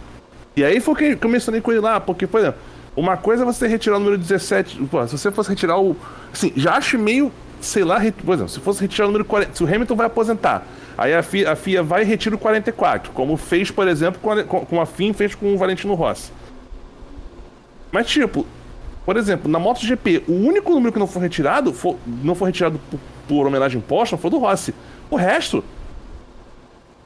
E 0.56 0.64
aí 0.64 0.80
foi 0.80 1.16
que 1.16 1.24
eu 1.24 1.30
mencionei 1.30 1.60
com 1.60 1.70
ele 1.70 1.80
lá, 1.80 2.00
porque, 2.00 2.26
por 2.26 2.40
exemplo, 2.40 2.60
uma 2.94 3.16
coisa 3.16 3.42
é 3.42 3.46
você 3.46 3.66
retirar 3.66 3.96
o 3.96 3.98
número 3.98 4.18
17. 4.18 4.76
Pô, 4.90 5.06
se 5.06 5.16
você 5.16 5.30
fosse 5.30 5.48
retirar 5.48 5.78
o. 5.78 5.96
Assim, 6.32 6.52
já 6.56 6.74
acho 6.74 6.98
meio. 6.98 7.32
Sei 7.60 7.84
lá, 7.84 8.00
por 8.24 8.34
exemplo, 8.34 8.48
se 8.48 8.58
fosse 8.58 8.80
retirar 8.80 9.04
o 9.04 9.08
número 9.08 9.24
40. 9.24 9.54
Se 9.54 9.62
o 9.62 9.66
Hamilton 9.66 9.94
vai 9.94 10.06
aposentar, 10.08 10.66
aí 10.98 11.14
a 11.14 11.22
FIA, 11.22 11.52
a 11.52 11.56
FIA 11.56 11.82
vai 11.82 12.02
e 12.02 12.04
retira 12.04 12.34
o 12.34 12.38
44, 12.38 13.12
como 13.12 13.36
fez, 13.36 13.70
por 13.70 13.86
exemplo, 13.86 14.20
com 14.20 14.32
a, 14.32 14.42
com 14.42 14.80
a 14.80 14.84
FIM 14.84 15.12
fez 15.12 15.34
com 15.36 15.54
o 15.54 15.56
Valentino 15.56 15.94
Rossi. 15.94 16.32
Mas, 17.92 18.08
tipo, 18.08 18.44
por 19.04 19.16
exemplo, 19.16 19.50
na 19.50 19.58
MotoGP, 19.58 20.24
o 20.28 20.32
único 20.32 20.72
número 20.72 20.92
que 20.92 20.98
não 20.98 21.06
foi 21.06 21.22
retirado, 21.22 21.72
foi, 21.72 21.96
não 22.06 22.34
foi 22.34 22.48
retirado 22.48 22.80
por, 22.90 23.00
por 23.26 23.46
homenagem 23.46 23.80
posta, 23.80 24.16
foi 24.16 24.30
do 24.30 24.38
Rossi. 24.38 24.74
O 25.10 25.16
resto, 25.16 25.64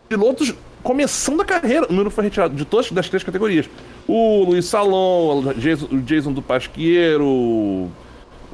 pilotos 0.08 0.54
começando 0.82 1.40
a 1.40 1.44
carreira, 1.44 1.86
o 1.86 1.92
número 1.92 2.10
foi 2.10 2.24
retirado 2.24 2.54
de 2.54 2.64
todas 2.64 2.90
das 2.92 3.08
três 3.08 3.24
categorias. 3.24 3.68
O 4.06 4.44
Luiz 4.44 4.66
Salom, 4.66 5.40
o 5.40 5.54
Jason, 5.54 5.86
o 5.90 6.00
Jason 6.00 6.32
do 6.32 6.42
Pasquiero, 6.42 7.90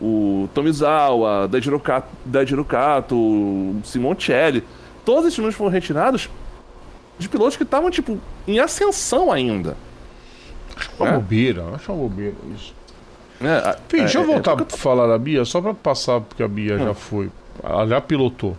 o 0.00 0.48
Tomizawa, 0.54 1.48
Dajiro 2.24 2.64
Kato, 2.64 3.14
o 3.14 3.80
Simoncelli. 3.84 4.64
Todos 5.04 5.26
esses 5.26 5.38
números 5.38 5.56
foram 5.56 5.70
retirados 5.70 6.30
de 7.18 7.28
pilotos 7.28 7.56
que 7.56 7.64
estavam, 7.64 7.90
tipo, 7.90 8.18
em 8.46 8.58
ascensão 8.58 9.30
ainda. 9.30 9.76
Acho 10.76 10.90
uma 10.98 11.08
é. 11.08 11.12
bobeira, 11.12 11.64
acho 11.74 11.92
uma 11.92 12.08
bobeira 12.08 12.34
isso. 12.54 12.74
É, 13.44 13.76
Fim, 13.88 13.98
é, 13.98 14.00
deixa 14.00 14.18
eu 14.18 14.22
é, 14.22 14.26
voltar 14.26 14.58
é, 14.58 14.62
a 14.62 14.76
falar 14.76 15.06
da 15.06 15.18
Bia, 15.18 15.44
só 15.44 15.60
para 15.60 15.74
passar, 15.74 16.20
porque 16.20 16.42
a 16.42 16.48
Bia 16.48 16.78
já 16.78 16.90
hum. 16.90 16.94
foi. 16.94 17.30
Ela 17.62 17.86
já 17.86 18.00
pilotou. 18.00 18.56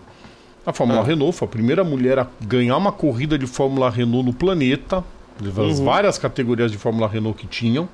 A 0.66 0.72
Fórmula 0.72 1.00
ah. 1.00 1.04
Renault 1.04 1.36
foi 1.36 1.46
a 1.46 1.50
primeira 1.50 1.84
mulher 1.84 2.18
a 2.18 2.26
ganhar 2.40 2.76
uma 2.76 2.92
corrida 2.92 3.38
de 3.38 3.46
Fórmula 3.46 3.90
Renault 3.90 4.26
no 4.26 4.32
planeta. 4.32 5.04
Das 5.38 5.78
uhum. 5.78 5.84
várias 5.84 6.16
categorias 6.16 6.70
de 6.70 6.78
Fórmula 6.78 7.08
Renault 7.08 7.38
que 7.38 7.46
tinham. 7.46 7.88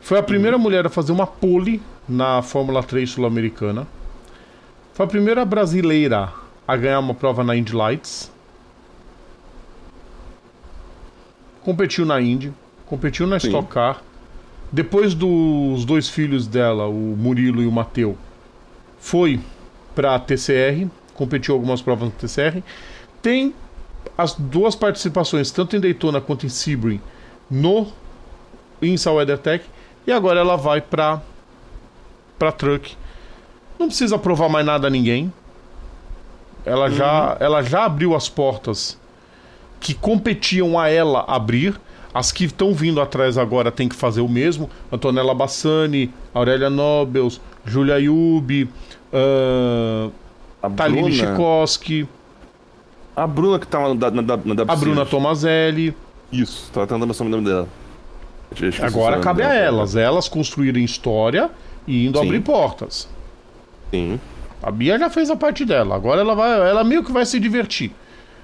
Foi 0.00 0.18
a 0.18 0.22
primeira 0.22 0.56
uhum. 0.56 0.62
mulher 0.62 0.86
a 0.86 0.88
fazer 0.88 1.12
uma 1.12 1.26
pole 1.26 1.80
na 2.08 2.42
Fórmula 2.42 2.82
3 2.82 3.08
sul-americana. 3.08 3.86
Foi 4.92 5.04
a 5.04 5.08
primeira 5.08 5.44
brasileira 5.44 6.32
a 6.66 6.76
ganhar 6.76 6.98
uma 6.98 7.14
prova 7.14 7.44
na 7.44 7.54
Indy 7.54 7.74
Lights. 7.74 8.30
Competiu 11.62 12.06
na 12.06 12.20
Indy, 12.20 12.52
competiu 12.86 13.26
na 13.26 13.38
Sim. 13.38 13.48
Stock 13.48 13.68
Car 13.68 14.02
depois 14.72 15.14
dos 15.14 15.84
dois 15.84 16.08
filhos 16.08 16.46
dela, 16.46 16.86
o 16.86 17.16
Murilo 17.16 17.62
e 17.62 17.66
o 17.66 17.72
Mateu, 17.72 18.16
foi 18.98 19.40
para 19.94 20.14
a 20.14 20.18
TCR, 20.18 20.86
competiu 21.14 21.54
algumas 21.54 21.82
provas 21.82 22.08
no 22.08 22.10
TCR. 22.12 22.62
Tem 23.20 23.54
as 24.16 24.34
duas 24.34 24.74
participações, 24.74 25.50
tanto 25.50 25.76
em 25.76 25.80
Daytona 25.80 26.20
quanto 26.20 26.46
em 26.46 26.48
Sebring, 26.48 27.00
no 27.50 27.86
INSA 28.80 29.10
WeatherTech. 29.10 29.64
E 30.06 30.12
agora 30.12 30.40
ela 30.40 30.56
vai 30.56 30.80
para 30.80 31.20
para 32.38 32.52
Truck. 32.52 32.96
Não 33.78 33.88
precisa 33.88 34.18
provar 34.18 34.48
mais 34.48 34.64
nada 34.64 34.86
a 34.86 34.90
ninguém. 34.90 35.30
Ela, 36.64 36.86
uhum. 36.88 36.94
já, 36.94 37.36
ela 37.38 37.62
já 37.62 37.84
abriu 37.84 38.16
as 38.16 38.28
portas 38.28 38.98
que 39.78 39.92
competiam 39.92 40.78
a 40.78 40.88
ela 40.88 41.24
abrir. 41.28 41.78
As 42.12 42.32
que 42.32 42.44
estão 42.44 42.74
vindo 42.74 43.00
atrás 43.00 43.38
agora 43.38 43.70
têm 43.70 43.88
que 43.88 43.94
fazer 43.94 44.20
o 44.20 44.28
mesmo. 44.28 44.68
Antonella 44.90 45.34
Bassani, 45.34 46.12
Aurélia 46.34 46.68
Nobels, 46.68 47.40
Julia 47.64 47.98
Yubi, 47.98 48.68
uh, 49.12 50.12
Taline 50.76 51.12
Chikoski. 51.12 52.08
A 53.14 53.26
Bruna 53.26 53.58
que 53.58 53.66
tá 53.66 53.94
na, 53.94 54.10
na, 54.10 54.22
na, 54.22 54.36
na 54.36 54.62
A 54.66 54.76
Bruna 54.76 55.06
Tomazelli. 55.06 55.94
Isso, 56.32 56.70
tá 56.72 56.86
tentando 56.86 57.12
o 57.12 57.24
nome 57.24 57.44
dela. 57.44 57.68
Agora 58.82 59.20
cabe 59.20 59.42
a 59.42 59.54
elas, 59.54 59.94
elas 59.94 60.28
construírem 60.28 60.84
história 60.84 61.50
e 61.86 62.06
indo 62.06 62.18
Sim. 62.18 62.24
abrir 62.24 62.40
portas. 62.40 63.08
Sim. 63.90 64.18
A 64.62 64.70
Bia 64.70 64.98
já 64.98 65.08
fez 65.08 65.30
a 65.30 65.36
parte 65.36 65.64
dela, 65.64 65.94
agora 65.94 66.20
ela 66.20 66.34
vai, 66.34 66.68
ela 66.68 66.84
meio 66.84 67.04
que 67.04 67.12
vai 67.12 67.24
se 67.24 67.38
divertir. 67.38 67.92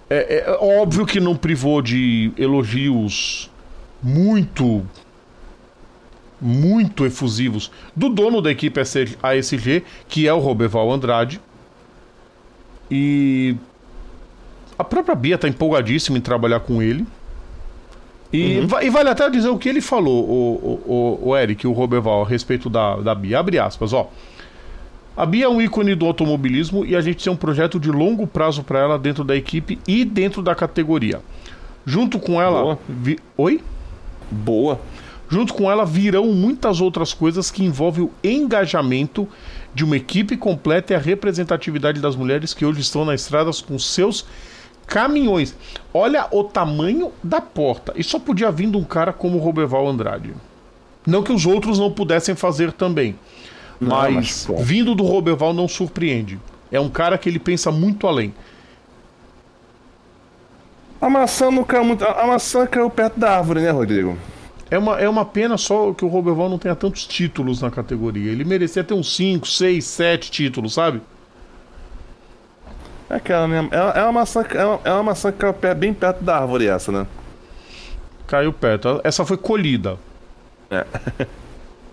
É, 0.08 0.44
é 0.46 0.58
óbvio 0.60 1.04
que 1.04 1.18
não 1.18 1.34
privou 1.36 1.82
de 1.82 2.32
elogios 2.38 3.50
muito 4.02 4.84
muito 6.40 7.06
efusivos 7.06 7.70
do 7.94 8.08
dono 8.08 8.42
da 8.42 8.50
equipe 8.50 8.78
ASG, 8.80 9.82
que 10.08 10.28
é 10.28 10.32
o 10.32 10.38
Roberval 10.38 10.92
Andrade. 10.92 11.40
E 12.90 13.56
a 14.78 14.84
própria 14.84 15.14
Bia 15.14 15.36
está 15.36 15.48
empolgadíssima 15.48 16.18
em 16.18 16.20
trabalhar 16.20 16.60
com 16.60 16.82
ele. 16.82 17.06
E, 18.32 18.58
uhum. 18.58 18.82
e, 18.82 18.90
vale 18.90 19.08
até 19.08 19.30
dizer 19.30 19.48
o 19.48 19.56
que 19.56 19.68
ele 19.68 19.80
falou, 19.80 20.24
o, 20.28 20.82
o, 20.86 21.28
o 21.28 21.36
Eric, 21.36 21.66
o 21.66 21.72
Roberval, 21.72 22.22
a 22.22 22.28
respeito 22.28 22.68
da, 22.68 22.96
da 22.96 23.14
Bia. 23.14 23.38
Abre 23.38 23.58
aspas, 23.58 23.92
ó. 23.92 24.10
A 25.16 25.24
Bia 25.24 25.46
é 25.46 25.48
um 25.48 25.62
ícone 25.62 25.94
do 25.94 26.04
automobilismo 26.04 26.84
e 26.84 26.94
a 26.94 27.00
gente 27.00 27.24
tem 27.24 27.32
um 27.32 27.36
projeto 27.36 27.80
de 27.80 27.90
longo 27.90 28.26
prazo 28.26 28.62
para 28.62 28.80
ela 28.80 28.98
dentro 28.98 29.24
da 29.24 29.34
equipe 29.34 29.78
e 29.88 30.04
dentro 30.04 30.42
da 30.42 30.54
categoria. 30.54 31.22
Junto 31.86 32.18
com 32.18 32.42
ela. 32.42 32.78
Vi... 32.86 33.18
Oi? 33.38 33.62
Boa. 34.30 34.80
Junto 35.28 35.54
com 35.54 35.70
ela 35.70 35.84
virão 35.84 36.26
muitas 36.26 36.80
outras 36.80 37.12
coisas 37.12 37.50
que 37.50 37.64
envolvem 37.64 38.04
o 38.04 38.12
engajamento 38.22 39.28
de 39.74 39.84
uma 39.84 39.96
equipe 39.96 40.36
completa 40.36 40.92
e 40.92 40.96
a 40.96 41.00
representatividade 41.00 42.00
das 42.00 42.14
mulheres 42.14 42.54
que 42.54 42.64
hoje 42.64 42.80
estão 42.80 43.04
nas 43.04 43.22
estradas 43.22 43.60
com 43.60 43.78
seus 43.78 44.24
caminhões. 44.86 45.54
Olha 45.92 46.28
o 46.30 46.44
tamanho 46.44 47.12
da 47.22 47.40
porta. 47.40 47.92
E 47.96 48.04
só 48.04 48.18
podia 48.18 48.52
vir 48.52 48.70
de 48.70 48.76
um 48.76 48.84
cara 48.84 49.12
como 49.12 49.36
o 49.36 49.40
Roberval 49.40 49.88
Andrade. 49.88 50.32
Não 51.04 51.22
que 51.22 51.32
os 51.32 51.44
outros 51.44 51.78
não 51.78 51.90
pudessem 51.90 52.34
fazer 52.34 52.72
também. 52.72 53.16
Não, 53.80 53.90
mas, 53.90 54.46
mas 54.48 54.66
vindo 54.66 54.94
do 54.94 55.04
Roberval 55.04 55.52
não 55.52 55.68
surpreende. 55.68 56.38
É 56.70 56.80
um 56.80 56.88
cara 56.88 57.18
que 57.18 57.28
ele 57.28 57.38
pensa 57.38 57.70
muito 57.70 58.06
além. 58.06 58.32
A 61.00 61.10
maçã 61.10 61.50
não 61.50 61.64
caiu 61.64 61.84
muito. 61.84 62.04
A 62.04 62.26
maçã 62.26 62.66
caiu 62.66 62.88
perto 62.88 63.18
da 63.18 63.36
árvore, 63.36 63.60
né, 63.60 63.70
Rodrigo? 63.70 64.16
É 64.70 64.78
uma, 64.78 64.98
é 64.98 65.08
uma 65.08 65.24
pena 65.24 65.56
só 65.56 65.92
que 65.92 66.04
o 66.04 66.08
Roberval 66.08 66.48
não 66.48 66.58
tenha 66.58 66.74
tantos 66.74 67.06
títulos 67.06 67.62
na 67.62 67.70
categoria. 67.70 68.32
Ele 68.32 68.44
merecia 68.44 68.82
ter 68.82 68.94
uns 68.94 69.14
5, 69.14 69.46
6, 69.46 69.84
7 69.84 70.30
títulos, 70.30 70.74
sabe? 70.74 71.00
É 73.08 73.16
aquela 73.16 73.46
mesmo. 73.46 73.68
É, 73.72 74.00
é, 74.00 74.02
uma 74.02 74.12
maçã, 74.12 74.44
é, 74.52 74.64
uma, 74.64 74.80
é 74.84 74.92
uma 74.92 75.02
maçã 75.04 75.30
que 75.30 75.38
caiu 75.38 75.54
bem 75.74 75.94
perto 75.94 76.24
da 76.24 76.38
árvore, 76.38 76.66
essa, 76.66 76.90
né? 76.90 77.06
Caiu 78.26 78.52
perto. 78.52 79.00
Essa 79.04 79.24
foi 79.24 79.36
colhida. 79.36 79.96
É. 80.68 80.84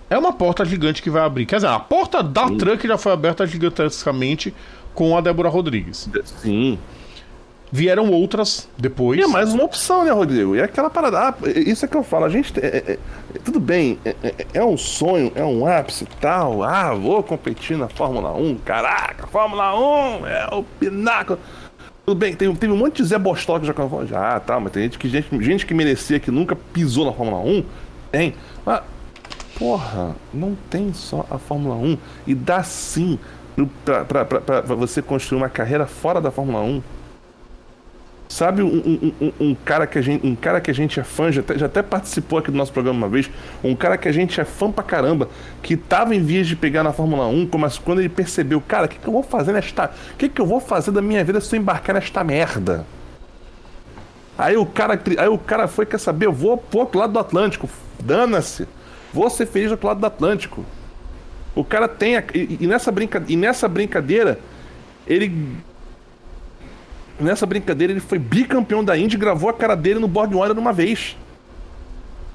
é 0.09 0.17
uma 0.17 0.33
porta 0.33 0.65
gigante 0.65 1.03
que 1.03 1.11
vai 1.11 1.21
abrir. 1.21 1.45
Quer 1.45 1.57
dizer, 1.57 1.67
a 1.67 1.79
porta 1.79 2.23
da 2.23 2.47
Sim. 2.47 2.57
truck 2.57 2.87
já 2.87 2.97
foi 2.97 3.11
aberta 3.11 3.45
gigantescamente 3.45 4.51
com 4.95 5.15
a 5.15 5.21
Débora 5.21 5.49
Rodrigues. 5.49 6.09
Sim. 6.41 6.79
Vieram 7.75 8.11
outras 8.11 8.69
depois. 8.77 9.19
E 9.19 9.23
é 9.23 9.25
mais 9.25 9.51
uma 9.51 9.63
opção, 9.63 10.05
né, 10.05 10.11
Rodrigo? 10.11 10.55
E 10.55 10.59
é 10.59 10.63
aquela 10.63 10.91
parada. 10.91 11.29
Ah, 11.29 11.35
isso 11.55 11.83
é 11.83 11.87
que 11.87 11.97
eu 11.97 12.03
falo. 12.03 12.25
A 12.25 12.29
gente. 12.29 12.53
É, 12.59 12.67
é, 12.67 12.99
é 13.33 13.39
tudo 13.43 13.59
bem, 13.59 13.97
é, 14.05 14.15
é, 14.21 14.45
é, 14.53 14.63
um 14.63 14.77
sonho, 14.77 15.31
é 15.33 15.43
um 15.43 15.65
ápice 15.65 16.07
tal. 16.21 16.61
Ah, 16.61 16.93
vou 16.93 17.23
competir 17.23 17.75
na 17.75 17.87
Fórmula 17.87 18.31
1. 18.31 18.59
Caraca, 18.59 19.25
Fórmula 19.25 19.73
1 20.19 20.27
é 20.27 20.49
o 20.51 20.61
pináculo. 20.61 21.39
Tudo 22.05 22.15
bem, 22.15 22.35
tem, 22.35 22.53
teve 22.55 22.71
um 22.71 22.77
monte 22.77 22.97
de 22.97 23.05
Zé 23.05 23.17
Bostok 23.17 23.61
que 23.61 23.65
já 23.65 23.73
falou, 23.73 24.05
já, 24.05 24.39
tá, 24.39 24.59
mas 24.59 24.71
tem 24.71 24.83
gente 24.83 24.99
que, 24.99 25.09
gente, 25.09 25.43
gente 25.43 25.65
que 25.65 25.73
merecia 25.73 26.19
que 26.19 26.29
nunca 26.29 26.55
pisou 26.55 27.07
na 27.07 27.11
Fórmula 27.11 27.39
1. 27.39 27.65
Tem. 28.11 28.35
Mas, 28.63 28.83
porra, 29.57 30.15
não 30.31 30.55
tem 30.69 30.93
só 30.93 31.25
a 31.27 31.39
Fórmula 31.39 31.73
1. 31.73 31.97
E 32.27 32.35
dá 32.35 32.61
sim 32.61 33.17
pra 34.05 34.75
você 34.75 35.01
construir 35.01 35.39
uma 35.39 35.49
carreira 35.49 35.87
fora 35.87 36.21
da 36.21 36.29
Fórmula 36.29 36.61
1 36.61 36.83
Sabe 38.33 38.63
um, 38.63 39.11
um, 39.21 39.31
um, 39.39 39.53
cara 39.53 39.85
que 39.85 39.99
a 39.99 40.01
gente, 40.01 40.25
um 40.25 40.35
cara 40.35 40.59
que 40.59 40.71
a 40.71 40.73
gente 40.73 40.99
é 40.99 41.03
fã, 41.03 41.31
já 41.31 41.41
até, 41.41 41.55
já 41.55 41.67
até 41.67 41.83
participou 41.83 42.39
aqui 42.39 42.49
do 42.49 42.57
nosso 42.57 42.73
programa 42.73 42.97
uma 42.97 43.07
vez, 43.07 43.29
um 43.63 43.75
cara 43.75 43.95
que 43.95 44.07
a 44.07 44.11
gente 44.11 44.41
é 44.41 44.43
fã 44.43 44.71
pra 44.71 44.83
caramba, 44.83 45.29
que 45.61 45.77
tava 45.77 46.15
em 46.15 46.23
vias 46.23 46.47
de 46.47 46.55
pegar 46.55 46.81
na 46.81 46.91
Fórmula 46.91 47.27
1, 47.27 47.47
mas 47.59 47.77
quando 47.77 47.99
ele 47.99 48.09
percebeu, 48.09 48.59
cara, 48.59 48.87
o 48.87 48.89
que, 48.89 48.97
que 48.97 49.07
eu 49.07 49.13
vou 49.13 49.21
fazer 49.21 49.51
nesta. 49.51 49.91
O 50.13 50.17
que, 50.17 50.27
que 50.27 50.41
eu 50.41 50.47
vou 50.47 50.59
fazer 50.59 50.89
da 50.89 50.99
minha 50.99 51.23
vida 51.23 51.39
se 51.39 51.55
eu 51.55 51.61
embarcar 51.61 51.93
nesta 51.93 52.23
merda? 52.23 52.87
Aí 54.35 54.57
o 54.57 54.65
cara, 54.65 54.99
aí 55.19 55.27
o 55.27 55.37
cara 55.37 55.67
foi, 55.67 55.85
quer 55.85 55.99
saber, 55.99 56.25
eu 56.25 56.33
vou 56.33 56.57
pro 56.57 56.79
outro 56.79 56.99
lado 56.99 57.13
do 57.13 57.19
Atlântico. 57.19 57.69
Dana-se. 57.99 58.67
Vou 59.13 59.29
ser 59.29 59.45
feliz 59.45 59.67
do 59.67 59.73
outro 59.73 59.89
lado 59.89 59.99
do 59.99 60.07
Atlântico. 60.07 60.65
O 61.53 61.63
cara 61.63 61.87
tem. 61.87 62.17
A, 62.17 62.23
e, 62.33 62.57
e, 62.61 62.65
nessa 62.65 62.91
brinca, 62.91 63.23
e 63.27 63.35
nessa 63.35 63.67
brincadeira, 63.67 64.39
ele. 65.05 65.55
Nessa 67.23 67.45
brincadeira, 67.45 67.93
ele 67.93 67.99
foi 67.99 68.19
bicampeão 68.19 68.83
da 68.83 68.97
Indy 68.97 69.15
e 69.15 69.19
gravou 69.19 69.49
a 69.49 69.53
cara 69.53 69.75
dele 69.75 69.99
no 69.99 70.07
Board 70.07 70.35
Warrior 70.35 70.57
uma 70.59 70.73
vez. 70.73 71.15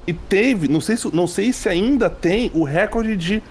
E 0.07 0.13
teve, 0.13 0.67
não 0.67 0.81
sei 0.81 0.97
se, 0.97 1.15
não 1.15 1.27
sei 1.27 1.53
se 1.53 1.69
ainda 1.69 2.09
tem 2.09 2.49
o 2.55 2.63
recorde 2.63 3.15
de, 3.15 3.43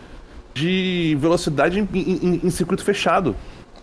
de 0.53 1.17
velocidade 1.21 1.79
em, 1.79 1.89
em, 1.95 2.41
em 2.43 2.51
circuito 2.51 2.83
fechado. 2.83 3.37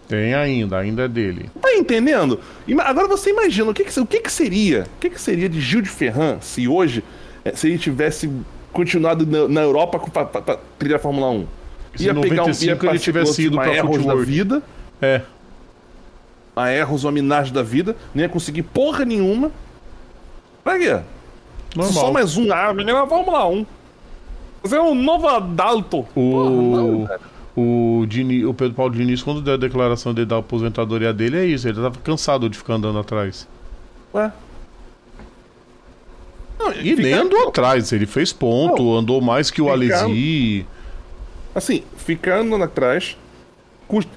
Tem 0.07 0.33
ainda, 0.33 0.77
ainda 0.77 1.03
é 1.03 1.07
dele. 1.07 1.49
Tá 1.61 1.73
entendendo? 1.73 2.39
Agora 2.79 3.07
você 3.07 3.31
imagina, 3.31 3.71
o 3.71 3.73
que, 3.73 3.85
que, 3.85 3.99
o 3.99 4.05
que, 4.05 4.19
que 4.19 4.31
seria? 4.31 4.83
O 4.97 4.99
que, 4.99 5.09
que 5.09 5.21
seria 5.21 5.47
de 5.47 5.61
Gil 5.61 5.81
de 5.81 5.89
Ferran 5.89 6.37
se 6.41 6.67
hoje, 6.67 7.03
eh, 7.43 7.55
se 7.55 7.67
ele 7.67 7.77
tivesse 7.77 8.29
continuado 8.73 9.25
na, 9.25 9.47
na 9.47 9.61
Europa 9.61 9.97
pra, 9.97 10.25
pra, 10.25 10.41
pra 10.41 10.59
trilhar 10.77 10.99
a 10.99 11.01
Fórmula 11.01 11.29
1? 11.29 11.47
Se 11.95 12.03
ia 12.03 12.13
95 12.13 12.29
pegar 12.29 12.43
um, 12.43 12.85
ia 12.85 12.91
ele 12.91 12.99
tivesse 12.99 13.41
ido 13.43 13.57
pra 13.57 13.73
Erros 13.73 14.05
da 14.05 14.15
vida. 14.15 14.61
É. 15.01 15.21
A 16.55 16.71
Erros, 16.71 17.03
uma 17.03 17.11
minagem 17.11 17.53
da 17.53 17.61
vida. 17.61 17.95
Não 18.13 18.21
ia 18.21 18.29
conseguir 18.29 18.63
porra 18.63 19.03
nenhuma. 19.03 19.51
Pra 20.63 20.77
quê? 20.79 20.99
Normal. 21.75 21.93
Só 21.93 22.11
mais 22.11 22.37
um. 22.37 22.51
Ah, 22.51 22.73
menina, 22.73 22.99
é 22.99 23.07
Fórmula 23.07 23.47
1. 23.47 23.65
Você 24.63 24.75
é 24.75 24.81
um 24.81 24.95
novo 24.95 25.27
adulto. 25.27 25.99
O... 25.99 26.05
Porra, 26.13 26.49
não, 26.49 27.05
cara. 27.05 27.21
O, 27.55 28.05
Dini, 28.07 28.45
o 28.45 28.53
Pedro 28.53 28.73
Paulo 28.73 28.93
Diniz, 28.93 29.23
quando 29.23 29.41
deu 29.41 29.53
a 29.53 29.57
declaração 29.57 30.13
dele 30.13 30.27
da 30.27 30.37
aposentadoria 30.37 31.13
dele, 31.13 31.37
é 31.37 31.45
isso. 31.45 31.67
Ele 31.67 31.75
tava 31.81 31.97
cansado 32.03 32.49
de 32.49 32.57
ficar 32.57 32.73
andando 32.73 32.99
atrás. 32.99 33.47
Ué? 34.13 34.31
Não, 36.59 36.73
e 36.73 36.95
nem 36.95 37.13
andou 37.13 37.47
atrás, 37.47 37.91
ele 37.91 38.05
fez 38.05 38.33
ponto, 38.33 38.81
não, 38.81 38.97
andou 38.97 39.21
mais 39.21 39.51
que 39.51 39.61
o 39.61 39.69
Alesi. 39.69 40.65
Assim, 41.53 41.83
ficar 41.97 42.39
andando 42.39 42.63
atrás, 42.63 43.17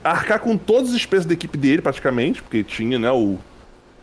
arcar 0.03 0.41
com 0.41 0.57
todos 0.57 0.91
os 0.91 0.97
despesas 0.97 1.27
da 1.27 1.35
equipe 1.35 1.57
dele, 1.59 1.83
praticamente, 1.83 2.43
porque 2.43 2.65
tinha, 2.65 2.99
né, 2.99 3.11
o, 3.11 3.39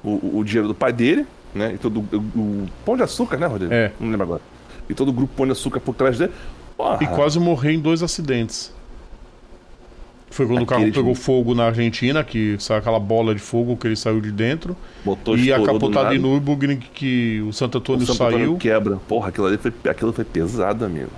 o, 0.03 0.39
o 0.39 0.43
dinheiro 0.43 0.67
do 0.67 0.75
pai 0.75 0.93
dele, 0.93 1.25
né, 1.53 1.73
e 1.73 1.77
todo 1.77 1.99
o, 1.99 2.17
o 2.17 2.67
Pão 2.85 2.95
de 2.95 3.03
Açúcar, 3.03 3.37
né, 3.37 3.47
Rodrigo? 3.47 3.73
É. 3.73 3.91
Não 3.99 4.09
lembro 4.09 4.23
agora. 4.23 4.41
E 4.89 4.93
todo 4.93 5.09
o 5.09 5.13
grupo 5.13 5.33
Pão 5.35 5.45
de 5.45 5.53
Açúcar 5.53 5.79
por 5.79 5.95
trás 5.95 6.17
dele. 6.17 6.31
Porra. 6.77 6.99
E 7.01 7.07
quase 7.07 7.39
morreu 7.39 7.71
em 7.71 7.79
dois 7.79 8.03
acidentes. 8.03 8.73
Foi 10.29 10.45
quando 10.45 10.63
Aquele 10.63 10.65
o 10.65 10.67
carro 10.67 10.91
pegou 10.91 11.13
de... 11.13 11.19
fogo 11.19 11.55
na 11.55 11.67
Argentina, 11.67 12.21
que 12.21 12.57
saiu 12.59 12.79
aquela 12.79 12.99
bola 12.99 13.33
de 13.33 13.39
fogo 13.39 13.77
que 13.77 13.87
ele 13.87 13.95
saiu 13.95 14.19
de 14.19 14.33
dentro. 14.33 14.75
Botou 15.05 15.37
e 15.37 15.53
a 15.53 15.63
capotada 15.63 16.13
em 16.13 16.19
Nürburgring 16.19 16.77
que 16.93 17.41
o 17.47 17.53
Santo 17.53 17.77
Antônio 17.77 18.03
o 18.03 18.05
Santo 18.05 18.17
saiu. 18.17 18.37
Antônio 18.37 18.57
quebra. 18.57 18.97
Porra, 19.07 19.29
aquilo 19.29 19.47
ali 19.47 19.57
foi, 19.57 19.71
aquilo 19.89 20.11
foi 20.11 20.25
pesado, 20.25 20.83
amigo. 20.83 21.09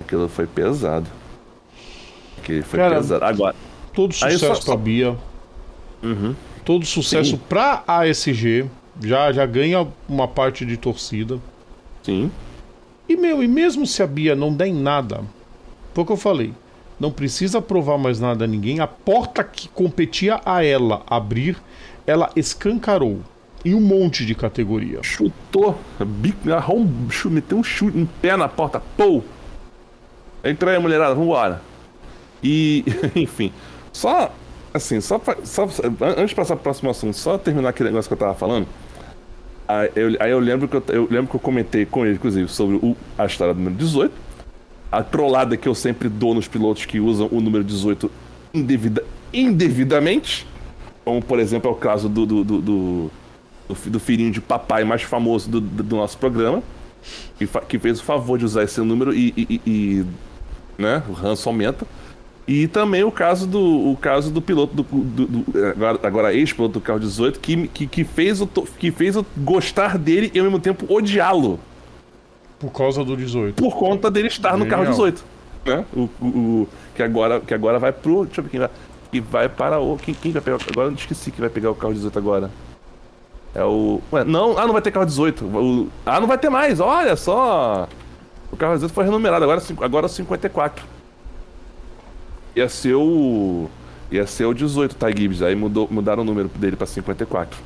Aquilo 0.00 0.28
foi 0.28 0.46
pesado. 0.46 1.06
Aquilo 2.42 2.62
foi 2.64 2.78
Cara, 2.78 2.96
pesado. 2.96 3.24
Agora. 3.24 3.56
Todo 3.92 4.14
sucesso 4.14 4.54
só, 4.54 4.64
pra 4.64 4.76
Bia. 4.76 5.16
Uhum. 6.02 6.34
Todo 6.64 6.86
sucesso 6.86 7.30
Sim. 7.30 7.40
pra 7.48 7.82
ASG. 7.86 8.66
Já, 9.02 9.32
já 9.32 9.46
ganha 9.46 9.86
uma 10.08 10.28
parte 10.28 10.64
de 10.64 10.76
torcida. 10.76 11.38
Sim. 12.02 12.30
E, 13.08 13.16
meu, 13.16 13.42
e 13.42 13.48
mesmo 13.48 13.86
se 13.86 14.02
a 14.02 14.06
Bia 14.06 14.34
não 14.34 14.54
der 14.54 14.66
em 14.68 14.74
nada, 14.74 15.22
foi 15.94 16.04
o 16.04 16.06
que 16.06 16.12
eu 16.12 16.16
falei 16.16 16.52
não 17.00 17.10
precisa 17.10 17.62
provar 17.62 17.96
mais 17.96 18.20
nada 18.20 18.44
a 18.44 18.46
ninguém. 18.46 18.78
A 18.78 18.86
porta 18.86 19.42
que 19.42 19.68
competia 19.68 20.38
a 20.44 20.62
ela 20.62 21.02
abrir, 21.06 21.56
ela 22.06 22.30
escancarou 22.36 23.20
em 23.64 23.74
um 23.74 23.80
monte 23.80 24.26
de 24.26 24.34
categoria. 24.34 25.02
Chutou, 25.02 25.80
meteu 27.30 27.58
um 27.58 27.64
chute, 27.64 27.96
um 27.96 28.04
pé 28.04 28.36
na 28.36 28.48
porta, 28.48 28.82
pô! 28.96 29.22
Entra 30.44 30.72
aí, 30.72 30.78
mulherada, 30.78 31.14
vambora. 31.14 31.62
E, 32.42 32.84
enfim, 33.16 33.52
só 33.92 34.32
assim, 34.72 35.00
só, 35.00 35.20
só 35.44 35.64
antes 36.16 36.30
de 36.30 36.34
passar 36.34 36.54
pro 36.54 36.62
próximo 36.62 36.90
assunto, 36.90 37.16
só 37.16 37.36
terminar 37.36 37.70
aquele 37.70 37.88
negócio 37.88 38.08
que 38.08 38.14
eu 38.14 38.18
tava 38.18 38.34
falando. 38.34 38.66
Aí 39.66 39.90
eu, 39.94 40.16
aí 40.20 40.30
eu 40.30 40.38
lembro 40.38 40.68
que 40.68 40.76
eu, 40.76 40.82
eu, 40.88 41.08
lembro 41.10 41.28
que 41.28 41.36
eu 41.36 41.40
comentei 41.40 41.84
com 41.84 42.04
ele, 42.04 42.14
inclusive, 42.14 42.48
sobre 42.48 42.76
o, 42.76 42.96
a 43.18 43.26
história 43.26 43.52
do 43.52 43.58
número 43.58 43.76
18 43.76 44.30
a 44.90 45.02
trollada 45.02 45.56
que 45.56 45.68
eu 45.68 45.74
sempre 45.74 46.08
dou 46.08 46.34
nos 46.34 46.48
pilotos 46.48 46.84
que 46.84 46.98
usam 46.98 47.28
o 47.30 47.40
número 47.40 47.62
18 47.62 48.10
indevida, 48.52 49.04
indevidamente. 49.32 50.46
Como, 51.04 51.22
por 51.22 51.38
exemplo, 51.38 51.70
é 51.70 51.72
o 51.72 51.76
caso 51.76 52.08
do, 52.08 52.26
do, 52.26 52.44
do, 52.44 52.60
do, 52.60 53.10
do 53.68 54.00
filhinho 54.00 54.32
de 54.32 54.40
papai 54.40 54.84
mais 54.84 55.02
famoso 55.02 55.48
do, 55.48 55.60
do 55.60 55.96
nosso 55.96 56.18
programa, 56.18 56.62
que, 57.38 57.46
que, 57.46 57.78
fez 57.78 58.00
o 58.00 58.04
favor 58.04 58.38
de 58.38 58.44
usar 58.44 58.64
esse 58.64 58.80
número 58.80 59.14
e, 59.14 59.32
e, 59.36 59.60
e 59.66 60.06
né, 60.76 61.02
o 61.08 61.12
ranço 61.12 61.48
aumenta. 61.48 61.86
E 62.50 62.66
também 62.66 63.04
o 63.04 63.12
caso 63.12 63.46
do, 63.46 63.92
o 63.92 63.96
caso 63.96 64.28
do 64.28 64.42
piloto 64.42 64.74
do, 64.74 64.82
do, 64.82 65.26
do 65.26 65.66
agora, 65.68 66.00
agora 66.02 66.34
ex-piloto 66.34 66.74
do 66.74 66.80
carro 66.80 66.98
18 66.98 67.38
que, 67.38 67.68
que, 67.68 67.86
que, 67.86 68.02
fez 68.02 68.40
o, 68.40 68.46
que 68.48 68.90
fez 68.90 69.14
o 69.14 69.24
gostar 69.36 69.96
dele 69.96 70.32
e 70.34 70.38
ao 70.40 70.44
mesmo 70.44 70.58
tempo 70.58 70.84
odiá-lo. 70.92 71.60
Por 72.58 72.72
causa 72.72 73.04
do 73.04 73.16
18. 73.16 73.54
Por 73.54 73.76
conta 73.76 74.10
dele 74.10 74.26
estar 74.26 74.56
no 74.56 74.66
carro 74.66 74.84
18. 74.84 75.24
Né? 75.64 75.84
O, 75.94 76.08
o, 76.20 76.26
o, 76.26 76.68
que, 76.92 77.04
agora, 77.04 77.38
que 77.38 77.54
agora 77.54 77.78
vai 77.78 77.92
pro. 77.92 78.24
Deixa 78.24 78.40
eu 78.40 78.44
ver 78.44 78.50
quem 78.50 78.58
vai. 78.58 78.70
Que 79.12 79.20
vai 79.20 79.48
para 79.48 79.78
o. 79.78 79.96
Quem, 79.96 80.12
quem 80.12 80.32
vai 80.32 80.42
pegar. 80.42 80.58
Agora 80.68 80.88
eu 80.88 80.94
esqueci 80.94 81.30
que 81.30 81.40
vai 81.40 81.50
pegar 81.50 81.70
o 81.70 81.74
carro 81.76 81.94
18 81.94 82.18
agora. 82.18 82.50
É 83.54 83.62
o. 83.62 84.00
Ué, 84.12 84.24
não, 84.24 84.58
ah, 84.58 84.66
não 84.66 84.72
vai 84.72 84.82
ter 84.82 84.90
carro 84.90 85.06
18. 85.06 85.44
O, 85.44 85.88
ah, 86.04 86.18
não 86.18 86.26
vai 86.26 86.36
ter 86.36 86.50
mais, 86.50 86.80
olha 86.80 87.14
só. 87.14 87.88
O 88.50 88.56
carro 88.56 88.74
18 88.74 88.92
foi 88.92 89.04
renumerado, 89.04 89.44
agora, 89.44 89.62
agora 89.82 90.08
54. 90.08 90.99
Ia 92.54 92.68
ser 92.68 92.94
o. 92.94 93.68
Ia 94.10 94.26
ser 94.26 94.44
o 94.44 94.54
18, 94.54 94.94
Ty 94.94 95.06
Gibbs. 95.16 95.42
Aí 95.42 95.54
mudou, 95.54 95.88
mudaram 95.90 96.22
o 96.22 96.24
número 96.24 96.48
dele 96.48 96.76
pra 96.76 96.86
54. 96.86 97.58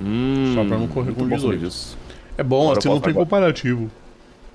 Hum, 0.00 0.52
Só 0.54 0.64
pra 0.64 0.76
não 0.76 0.88
correr 0.88 1.12
com 1.12 1.28
18. 1.28 1.96
É 2.36 2.42
bom, 2.42 2.62
agora 2.62 2.78
assim 2.78 2.88
não 2.88 3.00
tem 3.00 3.10
agora. 3.10 3.24
comparativo. 3.24 3.90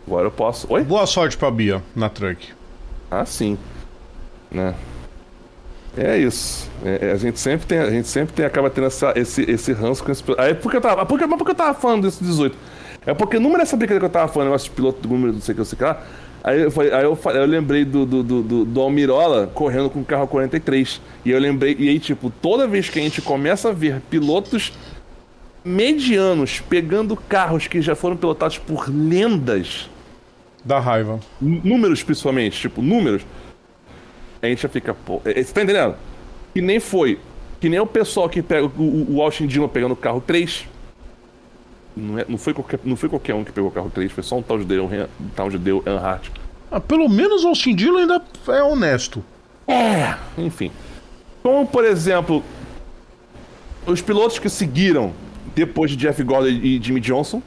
Agora 0.05 0.27
eu 0.27 0.31
posso. 0.31 0.67
Oi? 0.71 0.83
Boa 0.83 1.05
sorte 1.05 1.37
pra 1.37 1.49
Bia 1.49 1.81
na 1.95 2.09
truck. 2.09 2.49
Ah, 3.09 3.25
sim. 3.25 3.57
Né? 4.51 4.75
É 5.97 6.17
isso. 6.17 6.69
É, 6.83 7.07
é, 7.07 7.11
a 7.11 7.15
gente 7.15 7.39
sempre 7.39 7.65
tem, 7.65 7.79
a 7.79 7.89
gente 7.89 8.07
sempre 8.07 8.33
tem, 8.33 8.45
acaba 8.45 8.69
tendo 8.69 8.87
essa, 8.87 9.13
esse, 9.15 9.41
esse 9.49 9.71
ranço 9.73 10.03
com 10.03 10.11
esse 10.11 10.23
Aí 10.37 10.53
porque 10.53 10.77
eu 10.77 10.81
tava. 10.81 11.05
Porque, 11.05 11.25
mas 11.25 11.37
porque 11.37 11.51
eu 11.51 11.55
tava 11.55 11.73
falando 11.73 12.03
desse 12.03 12.23
18? 12.23 12.55
É 13.05 13.13
porque 13.13 13.37
o 13.37 13.39
número 13.39 13.59
dessa 13.59 13.75
brincadeira 13.77 14.01
que 14.01 14.05
eu 14.05 14.09
tava 14.21 14.31
falando, 14.31 14.49
negócio 14.49 14.69
de 14.69 14.75
piloto 14.75 15.01
do 15.01 15.09
número, 15.09 15.33
não 15.33 15.41
sei 15.41 15.53
o 15.53 15.55
que, 15.55 15.59
não 15.59 15.65
sei 15.65 15.75
o 15.75 15.77
que 15.77 15.83
lá. 15.83 16.01
Aí 16.49 16.61
eu, 16.61 16.71
falei, 16.71 16.91
aí 16.91 17.03
eu, 17.03 17.17
eu 17.35 17.45
lembrei 17.45 17.85
do, 17.85 18.05
do, 18.05 18.23
do, 18.23 18.65
do, 18.65 18.81
Almirola 18.81 19.47
correndo 19.53 19.89
com 19.89 19.99
o 19.99 20.05
carro 20.05 20.27
43. 20.27 20.99
E 21.23 21.31
eu 21.31 21.39
lembrei, 21.39 21.75
e 21.77 21.89
aí, 21.89 21.99
tipo, 21.99 22.31
toda 22.41 22.67
vez 22.67 22.89
que 22.89 22.99
a 22.99 23.03
gente 23.03 23.21
começa 23.21 23.69
a 23.69 23.71
ver 23.71 24.01
pilotos 24.09 24.73
medianos 25.63 26.59
pegando 26.59 27.15
carros 27.15 27.67
que 27.67 27.81
já 27.81 27.93
foram 27.95 28.17
pilotados 28.17 28.57
por 28.57 28.89
lendas 28.89 29.89
Dá 30.63 30.79
raiva. 30.79 31.19
Números, 31.39 32.03
principalmente, 32.03 32.59
tipo, 32.59 32.81
números. 32.81 33.25
A 34.41 34.47
gente 34.47 34.61
já 34.61 34.69
fica, 34.69 34.93
pô. 34.93 35.21
É, 35.23 35.41
você 35.41 35.53
tá 35.53 35.63
entendendo? 35.63 35.95
Que 36.53 36.61
nem 36.61 36.79
foi. 36.79 37.19
Que 37.59 37.69
nem 37.69 37.79
o 37.79 37.85
pessoal 37.85 38.29
que 38.29 38.41
pega 38.41 38.67
o, 38.67 39.15
o 39.15 39.21
Austin 39.21 39.47
Dillon 39.47 39.67
pegando 39.67 39.93
o 39.93 39.97
carro 39.97 40.21
3. 40.25 40.65
Não, 41.95 42.19
é, 42.19 42.25
não, 42.27 42.37
foi 42.37 42.53
qualquer, 42.53 42.79
não 42.83 42.95
foi 42.95 43.09
qualquer 43.09 43.35
um 43.35 43.43
que 43.43 43.51
pegou 43.51 43.69
o 43.69 43.73
carro 43.73 43.89
3, 43.89 44.11
foi 44.11 44.23
só 44.23 44.37
um 44.37 44.41
tal 44.41 44.57
judeu, 44.59 44.85
um 44.85 45.29
tal 45.35 45.49
judeu 45.49 45.83
Earnhardt. 45.85 46.31
Ah, 46.71 46.79
pelo 46.79 47.09
menos 47.09 47.43
o 47.43 47.47
Austin 47.47 47.75
Dillon 47.75 47.99
ainda 47.99 48.21
é 48.47 48.63
honesto. 48.63 49.23
É, 49.67 50.15
enfim. 50.37 50.71
Como, 51.41 51.65
por 51.67 51.83
exemplo, 51.83 52.43
os 53.85 54.01
pilotos 54.01 54.39
que 54.39 54.49
seguiram 54.49 55.13
depois 55.55 55.91
de 55.91 55.97
Jeff 55.97 56.23
Gordon 56.23 56.47
e 56.47 56.79
Jimmy 56.81 56.99
Johnson 56.99 57.41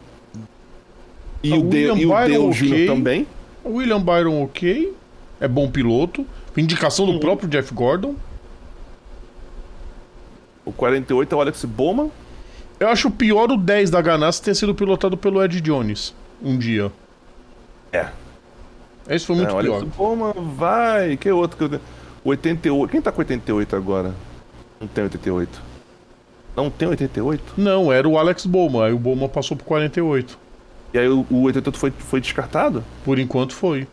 e, 1.42 1.52
o, 1.52 1.68
William 1.68 1.94
de, 1.94 2.06
Byron, 2.06 2.32
e 2.32 2.38
o 2.38 2.50
okay. 2.50 2.86
também. 2.86 3.26
O 3.64 3.74
William 3.74 4.00
Byron, 4.00 4.42
ok. 4.42 4.94
É 5.40 5.48
bom 5.48 5.70
piloto. 5.70 6.26
Indicação 6.56 7.06
do 7.06 7.12
uhum. 7.12 7.18
próprio 7.18 7.48
Jeff 7.48 7.72
Gordon. 7.72 8.14
O 10.64 10.72
48 10.72 11.34
é 11.34 11.38
o 11.38 11.40
Alex 11.40 11.64
Bowman. 11.64 12.10
Eu 12.78 12.88
acho 12.88 13.10
pior 13.10 13.50
o 13.50 13.56
10 13.56 13.90
da 13.90 14.00
Ganassi 14.00 14.42
ter 14.42 14.54
sido 14.54 14.74
pilotado 14.74 15.16
pelo 15.16 15.42
Ed 15.42 15.60
Jones 15.60 16.14
um 16.42 16.58
dia. 16.58 16.90
É. 17.92 18.08
Esse 19.08 19.26
foi 19.26 19.36
muito 19.36 19.56
é, 19.56 19.62
pior. 19.62 19.76
Alex 19.76 19.96
Bowman 19.96 20.32
vai. 20.56 21.16
Que 21.16 21.30
outro 21.30 21.56
que 21.56 21.74
eu... 21.74 21.80
88. 22.24 22.90
Quem 22.90 23.00
tá 23.02 23.10
com 23.10 23.20
88 23.20 23.74
agora? 23.76 24.14
Não 24.80 24.86
tem 24.86 25.04
88. 25.04 25.62
Não 26.56 26.70
tem 26.70 26.88
88? 26.88 27.54
Não, 27.56 27.92
era 27.92 28.08
o 28.08 28.18
Alex 28.18 28.46
Bowman. 28.46 28.84
Aí 28.84 28.92
o 28.92 28.98
Bowman 28.98 29.28
passou 29.28 29.56
por 29.56 29.64
48. 29.64 30.38
E 30.94 30.98
aí 30.98 31.08
o, 31.08 31.26
o 31.30 31.42
88 31.42 31.78
foi, 31.78 31.90
foi 31.90 32.20
descartado? 32.20 32.84
Por 33.04 33.18
enquanto 33.18 33.54
foi. 33.54 33.88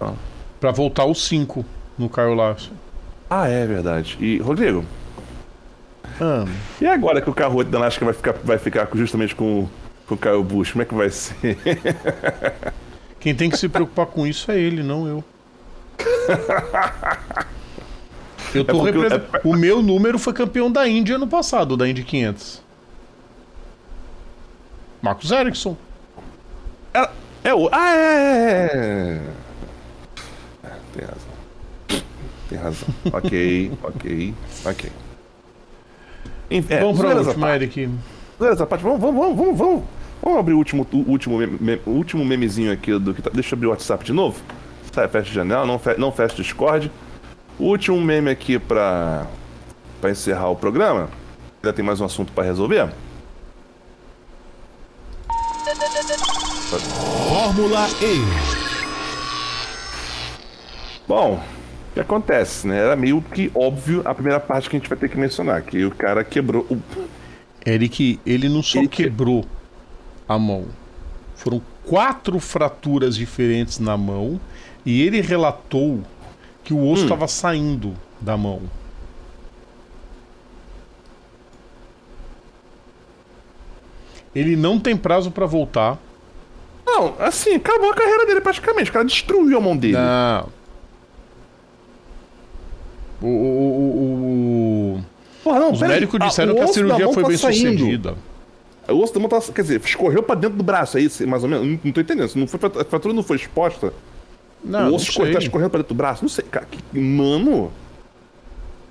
Ah. 0.00 0.12
Pra 0.60 0.70
voltar 0.70 1.04
o 1.04 1.14
5 1.14 1.64
no 1.98 2.08
Kyle 2.08 2.34
Larson. 2.34 2.72
Ah, 3.30 3.48
é 3.48 3.66
verdade. 3.66 4.18
E, 4.20 4.38
Rodrigo, 4.38 4.84
Ah, 6.20 6.44
e 6.80 6.86
agora 6.86 7.20
que 7.20 7.30
o 7.30 7.34
carro 7.34 7.56
8 7.56 7.70
da 7.70 7.78
NASCAR 7.78 8.04
vai 8.04 8.14
ficar, 8.14 8.32
vai 8.44 8.58
ficar 8.58 8.88
justamente 8.94 9.34
com, 9.34 9.68
com 10.06 10.14
o 10.14 10.18
Kyle 10.18 10.42
Busch, 10.42 10.72
como 10.72 10.82
é 10.82 10.84
que 10.84 10.94
vai 10.94 11.08
ser? 11.10 11.58
quem 13.22 13.34
tem 13.34 13.48
que 13.48 13.56
se 13.56 13.68
preocupar 13.68 14.06
com 14.06 14.26
isso 14.26 14.50
é 14.50 14.58
ele, 14.58 14.82
não 14.82 15.06
eu. 15.06 15.24
Eu 18.54 18.64
tô 18.66 18.80
porque 18.80 18.98
o- 18.98 19.00
represen- 19.02 19.26
O 19.44 19.56
meu 19.56 19.82
número 19.82 20.18
foi 20.18 20.32
campeão 20.34 20.70
da 20.70 20.86
Indy 20.86 21.12
ano 21.12 21.26
passado, 21.26 21.74
da 21.76 21.88
Indy 21.88 22.02
500. 22.04 22.62
Marcos 25.00 25.30
Ericsson. 25.30 25.74
É, 26.92 27.08
é 27.44 27.54
o. 27.54 27.68
Ah, 27.72 27.94
é, 27.96 27.98
é, 27.98 28.70
é. 28.74 29.20
É, 30.64 30.70
Tem 30.94 31.06
razão. 31.06 31.32
Tem 32.50 32.58
razão. 32.58 32.88
ok, 33.12 33.72
ok, 33.82 34.34
ok. 34.66 34.92
Enfim, 36.50 36.74
é, 36.74 36.80
Vamos 36.80 36.98
pra 37.00 37.14
última, 37.14 37.54
Eric. 37.54 37.88
Vamos, 38.38 38.58
vamos, 39.00 39.36
vamos, 39.36 39.58
vamos, 39.58 39.84
vamos. 40.22 40.38
Abrir 40.38 40.54
o 40.54 40.58
último, 40.58 40.86
o 40.92 40.96
último, 41.10 41.38
meme- 41.38 41.80
último 41.86 42.24
memezinho 42.24 42.72
aqui 42.72 42.96
do 42.98 43.12
que 43.12 43.20
tá. 43.20 43.30
Deixa 43.32 43.54
eu 43.54 43.56
abrir 43.56 43.66
o 43.66 43.70
WhatsApp 43.70 44.04
de 44.04 44.12
novo. 44.12 44.40
Sai, 44.92 45.08
fecha 45.08 45.30
a 45.30 45.34
janela, 45.34 45.66
não, 45.66 45.78
fe, 45.78 45.94
não 45.98 46.12
fecha 46.12 46.34
o 46.34 46.36
Discord. 46.36 46.90
O 47.58 47.64
último 47.64 48.00
meme 48.00 48.30
aqui 48.30 48.58
pra, 48.58 49.26
pra 50.00 50.10
encerrar 50.10 50.48
o 50.50 50.56
programa. 50.56 51.08
Ainda 51.62 51.72
tem 51.72 51.84
mais 51.84 52.00
um 52.00 52.04
assunto 52.04 52.32
pra 52.32 52.42
resolver. 52.44 52.88
Fórmula 57.28 57.86
E. 58.02 58.20
Bom, 61.06 61.34
o 61.90 61.94
que 61.94 62.00
acontece, 62.00 62.66
né? 62.66 62.78
Era 62.78 62.96
meio 62.96 63.20
que 63.22 63.50
óbvio 63.54 64.02
a 64.04 64.14
primeira 64.14 64.40
parte 64.40 64.68
que 64.68 64.76
a 64.76 64.78
gente 64.78 64.88
vai 64.88 64.98
ter 64.98 65.08
que 65.08 65.16
mencionar, 65.18 65.62
que 65.62 65.84
o 65.84 65.90
cara 65.90 66.24
quebrou 66.24 66.66
o. 66.70 66.78
Eric, 67.66 68.18
ele 68.26 68.48
não 68.48 68.62
só 68.62 68.78
Ele 68.78 68.88
que- 68.88 69.04
quebrou 69.04 69.44
a 70.28 70.38
mão. 70.38 70.66
Foram 71.36 71.60
quatro 71.86 72.38
fraturas 72.38 73.16
diferentes 73.16 73.78
na 73.78 73.96
mão 73.96 74.40
e 74.86 75.02
ele 75.02 75.20
relatou 75.20 76.00
que 76.64 76.72
o 76.72 76.78
Hum. 76.78 76.92
osso 76.92 77.02
estava 77.04 77.26
saindo 77.26 77.94
da 78.20 78.36
mão. 78.36 78.62
Ele 84.34 84.56
não 84.56 84.78
tem 84.78 84.96
prazo 84.96 85.30
para 85.30 85.46
voltar. 85.46 85.98
Não, 86.86 87.14
assim, 87.18 87.54
acabou 87.54 87.90
a 87.90 87.94
carreira 87.94 88.26
dele 88.26 88.40
praticamente. 88.40 88.90
O 88.90 88.92
cara 88.92 89.04
destruiu 89.04 89.56
a 89.56 89.60
mão 89.60 89.76
dele. 89.76 89.94
Não. 89.94 90.48
O, 93.20 93.26
o- 93.26 93.28
o- 93.28 94.96
o- 94.98 95.02
Porra, 95.44 95.60
não, 95.60 95.72
os 95.72 95.82
aí. 95.82 95.88
médicos 95.88 96.18
Ah, 96.20 96.26
disseram 96.26 96.52
o 96.54 96.56
que 96.56 96.62
a 96.62 96.66
cirurgia 96.68 97.12
foi 97.12 97.22
tá 97.22 97.28
bem 97.28 97.36
saindo. 97.38 97.78
sucedida. 97.78 98.14
O 98.88 98.94
osso 99.02 99.14
da 99.14 99.20
mão 99.20 99.28
tá. 99.28 99.40
Quer 99.40 99.62
dizer, 99.62 99.80
escorreu 99.84 100.22
pra 100.22 100.34
dentro 100.34 100.56
do 100.58 100.64
braço, 100.64 100.96
aí, 100.98 101.08
mais 101.26 101.42
ou 101.44 101.48
menos. 101.48 101.66
Não, 101.66 101.80
não 101.84 101.92
tô 101.92 102.00
entendendo. 102.00 102.28
Se 102.28 102.38
não 102.38 102.46
foi, 102.46 102.58
a 102.80 102.84
fratura 102.84 103.14
não 103.14 103.22
foi 103.22 103.36
exposta. 103.36 103.92
Não, 104.64 104.80
o 104.80 104.82
não 104.90 104.94
osso 104.94 105.08
escorreu, 105.10 105.32
tá 105.34 105.38
escorrendo 105.38 105.70
pra 105.70 105.78
dentro 105.78 105.94
do 105.94 105.96
braço. 105.96 106.22
Não 106.22 106.28
sei, 106.28 106.44
cara. 106.44 106.66
que- 106.70 106.98
mano. 106.98 107.70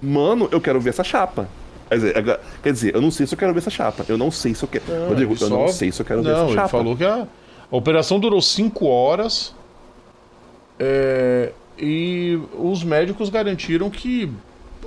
Mano, 0.01 0.47
eu 0.51 0.59
quero 0.59 0.79
ver 0.79 0.89
essa 0.91 1.03
chapa. 1.03 1.47
Quer 1.89 1.95
dizer, 1.95 2.39
quer 2.63 2.73
dizer, 2.73 2.95
eu 2.95 3.01
não 3.01 3.11
sei 3.11 3.27
se 3.27 3.33
eu 3.33 3.37
quero 3.37 3.53
ver 3.53 3.59
essa 3.59 3.69
chapa. 3.69 4.05
Eu 4.07 4.17
não 4.17 4.31
sei 4.31 4.55
se 4.55 4.63
eu 4.63 4.69
quero. 4.69 4.83
Rodrigo, 5.09 5.33
ele 5.33 5.43
eu 5.43 5.49
não 5.49 5.67
só- 5.67 5.73
sei 5.73 5.91
se 5.91 6.01
eu 6.01 6.05
quero 6.05 6.23
ver 6.23 6.29
Não, 6.29 6.35
essa 6.37 6.45
ele 6.45 6.55
chapa. 6.55 6.67
falou 6.69 6.95
que 6.95 7.03
a, 7.03 7.27
a 7.71 7.75
operação 7.75 8.19
durou 8.19 8.41
5 8.41 8.85
horas 8.87 9.53
é, 10.79 11.51
e 11.77 12.39
os 12.57 12.83
médicos 12.83 13.29
garantiram 13.29 13.89
que, 13.89 14.31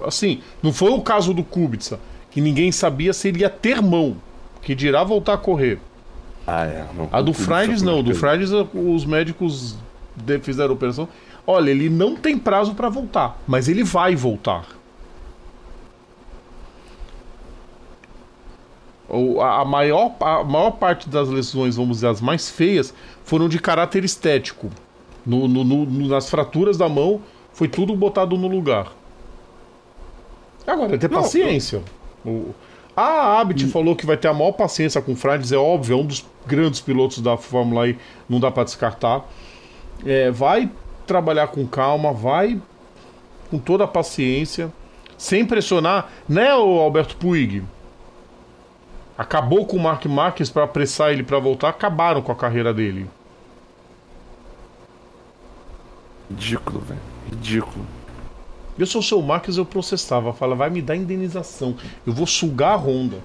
assim, 0.04 0.40
não 0.62 0.72
foi 0.72 0.90
o 0.90 1.00
caso 1.02 1.32
do 1.34 1.44
Kubica, 1.44 2.00
que 2.30 2.40
ninguém 2.40 2.72
sabia 2.72 3.12
se 3.12 3.28
ele 3.28 3.40
ia 3.40 3.50
ter 3.50 3.80
mão, 3.80 4.16
que 4.64 4.74
dirá 4.74 5.04
voltar 5.04 5.34
a 5.34 5.38
correr. 5.38 5.78
Ah, 6.46 6.64
é. 6.64 6.86
Não, 6.94 7.08
A 7.12 7.20
do 7.20 7.32
foi 7.32 7.44
não, 7.82 8.02
do 8.02 8.06
coisa. 8.12 8.20
Fridays 8.20 8.50
os 8.74 9.04
médicos 9.04 9.76
fizeram 10.42 10.70
a 10.70 10.74
operação. 10.74 11.08
Olha, 11.46 11.70
ele 11.70 11.88
não 11.90 12.16
tem 12.16 12.38
prazo 12.38 12.74
para 12.74 12.88
voltar, 12.88 13.38
mas 13.46 13.68
ele 13.68 13.84
vai 13.84 14.16
voltar. 14.16 14.66
A, 19.40 19.64
maior, 19.64 20.12
a 20.20 20.42
maior 20.42 20.72
parte 20.72 21.08
das 21.08 21.28
lesões, 21.28 21.76
vamos 21.76 21.98
dizer, 21.98 22.08
as 22.08 22.20
mais 22.20 22.50
feias, 22.50 22.92
foram 23.24 23.48
de 23.48 23.58
caráter 23.58 24.02
estético. 24.04 24.70
No- 25.24 25.46
no- 25.46 25.62
no- 25.64 25.84
no- 25.86 26.08
nas 26.08 26.28
fraturas 26.28 26.76
da 26.76 26.88
mão, 26.88 27.20
foi 27.52 27.68
tudo 27.68 27.94
botado 27.94 28.36
no 28.36 28.48
lugar. 28.48 28.92
Agora, 30.66 30.94
é 30.94 30.98
ter 30.98 31.10
Não, 31.10 31.20
paciência. 31.22 31.82
O- 32.24 32.54
a 32.96 33.40
Abit 33.40 33.66
falou 33.68 33.96
que 33.96 34.06
vai 34.06 34.16
ter 34.16 34.28
a 34.28 34.34
maior 34.34 34.52
paciência 34.52 35.02
com 35.02 35.12
o 35.12 35.16
Fridays, 35.16 35.52
é 35.52 35.56
óbvio, 35.56 35.98
é 35.98 36.00
um 36.00 36.06
dos 36.06 36.24
grandes 36.46 36.80
pilotos 36.80 37.20
da 37.20 37.36
Fórmula 37.36 37.88
E, 37.88 37.98
não 38.28 38.38
dá 38.38 38.50
para 38.50 38.64
descartar. 38.64 39.24
É, 40.04 40.30
vai 40.30 40.70
trabalhar 41.06 41.48
com 41.48 41.66
calma, 41.66 42.12
vai 42.12 42.60
com 43.50 43.58
toda 43.58 43.84
a 43.84 43.88
paciência, 43.88 44.72
sem 45.18 45.44
pressionar, 45.44 46.10
né, 46.28 46.54
o 46.54 46.80
Alberto 46.80 47.16
Puig? 47.16 47.62
Acabou 49.16 49.64
com 49.64 49.76
o 49.76 49.80
Mark 49.80 50.04
Marques 50.06 50.50
para 50.50 50.64
apressar 50.64 51.12
ele 51.12 51.22
para 51.22 51.38
voltar, 51.38 51.68
acabaram 51.68 52.20
com 52.20 52.32
a 52.32 52.36
carreira 52.36 52.74
dele. 52.74 53.08
Ridículo, 56.28 56.80
velho. 56.80 57.00
Ridículo. 57.30 57.86
Eu 58.78 58.86
sou 58.86 59.00
o 59.00 59.04
seu 59.04 59.22
Marques, 59.22 59.56
eu 59.56 59.64
processava, 59.64 60.32
fala, 60.32 60.54
vai 60.54 60.68
me 60.70 60.82
dar 60.82 60.96
indenização. 60.96 61.76
Eu 62.06 62.12
vou 62.12 62.26
sugar 62.26 62.72
a 62.72 62.76
Honda. 62.76 63.18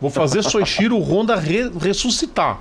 Vou 0.00 0.10
fazer 0.10 0.42
Soichiro 0.44 0.98
Honda 0.98 1.34
re- 1.36 1.70
ressuscitar. 1.80 2.60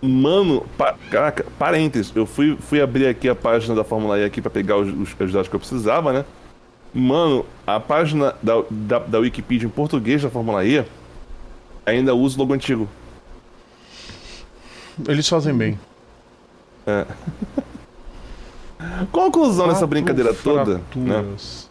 Mano, 0.00 0.64
pa- 0.78 0.94
caraca, 1.10 1.44
parênteses, 1.58 2.10
eu 2.14 2.24
fui, 2.24 2.56
fui 2.58 2.80
abrir 2.80 3.06
aqui 3.06 3.28
a 3.28 3.34
página 3.34 3.74
da 3.74 3.84
Fórmula 3.84 4.18
E 4.18 4.24
aqui 4.24 4.40
pra 4.40 4.50
pegar 4.50 4.78
os, 4.78 4.88
os, 4.88 5.14
os 5.20 5.32
dados 5.32 5.46
que 5.48 5.54
eu 5.54 5.60
precisava, 5.60 6.12
né? 6.12 6.24
Mano, 6.94 7.44
a 7.66 7.78
página 7.78 8.34
da, 8.42 8.62
da, 8.70 8.98
da 9.00 9.18
Wikipedia 9.18 9.66
em 9.66 9.70
português 9.70 10.22
da 10.22 10.30
Fórmula 10.30 10.64
E 10.64 10.82
ainda 11.84 12.14
usa 12.14 12.36
o 12.36 12.38
logo 12.40 12.54
antigo. 12.54 12.88
Eles 15.06 15.28
fazem 15.28 15.54
bem. 15.54 15.78
Conclusão 19.12 19.68
dessa 19.68 19.86
brincadeira 19.86 20.32
toda, 20.34 20.80
né? 20.96 21.24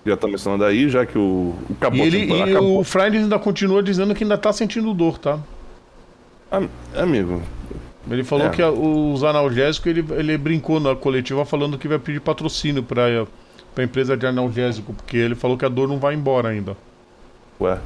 Já 0.06 0.16
tá 0.18 0.28
mencionando 0.28 0.64
aí, 0.64 0.90
já 0.90 1.06
que 1.06 1.18
o, 1.18 1.22
o 1.22 1.56
E, 1.70 1.74
Cabote 1.76 2.02
ele, 2.02 2.26
e 2.34 2.42
acabou. 2.44 2.80
o 2.80 2.84
Fridays 2.84 3.24
ainda 3.24 3.40
continua 3.40 3.82
dizendo 3.82 4.14
que 4.14 4.24
ainda 4.24 4.38
tá 4.38 4.52
sentindo 4.54 4.94
dor, 4.94 5.18
tá? 5.18 5.40
Am- 6.52 6.70
Amigo, 6.96 7.42
Ele 8.10 8.24
falou 8.24 8.48
É. 8.48 8.50
que 8.50 8.62
a- 8.62 8.72
os 8.72 9.24
analgésicos, 9.24 9.88
ele, 9.88 10.04
ele 10.12 10.38
brincou 10.38 10.80
na 10.80 10.96
coletiva 10.96 11.46
falando 11.46 11.78
que 11.78 11.88
vai 11.88 12.00
pedir 12.00 12.20
patrocínio 12.22 12.82
pra, 12.82 13.04
pra 13.76 13.84
empresa 13.84 14.18
de 14.18 14.26
analgésico, 14.26 14.94
porque 14.94 15.16
ele 15.18 15.36
falou 15.36 15.58
que 15.58 15.66
a 15.66 15.70
dor 15.70 15.88
não 15.88 16.00
vai 16.00 16.16
embora 16.16 16.50
ainda. 16.50 16.76
ué. 17.62 17.78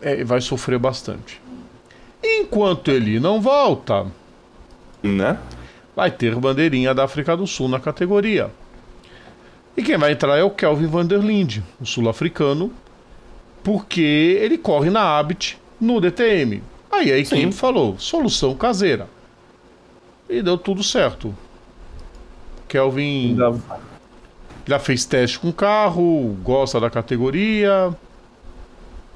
É, 0.00 0.22
vai 0.24 0.40
sofrer 0.40 0.78
bastante. 0.78 1.40
Enquanto 2.22 2.88
ele 2.90 3.18
não 3.20 3.40
volta, 3.40 4.06
Né? 5.02 5.36
Vai 5.98 6.12
ter 6.12 6.32
bandeirinha 6.36 6.94
da 6.94 7.02
África 7.02 7.36
do 7.36 7.44
Sul 7.44 7.68
na 7.68 7.80
categoria. 7.80 8.52
E 9.76 9.82
quem 9.82 9.98
vai 9.98 10.12
entrar 10.12 10.36
é 10.38 10.44
o 10.44 10.50
Kelvin 10.50 10.86
Vanderlinde, 10.86 11.60
o 11.80 11.84
sul-africano, 11.84 12.70
porque 13.64 14.38
ele 14.40 14.56
corre 14.56 14.90
na 14.90 15.18
Abit 15.18 15.58
no 15.80 16.00
DTM. 16.00 16.62
Aí 16.88 17.10
a 17.10 17.18
equipe 17.18 17.36
Sim. 17.46 17.50
falou, 17.50 17.98
solução 17.98 18.54
caseira. 18.54 19.08
E 20.28 20.40
deu 20.40 20.56
tudo 20.56 20.84
certo. 20.84 21.34
Kelvin 22.68 23.30
Ainda- 23.30 23.58
já 24.68 24.78
fez 24.78 25.04
teste 25.04 25.40
com 25.40 25.50
carro, 25.50 26.36
gosta 26.44 26.78
da 26.78 26.88
categoria. 26.88 27.92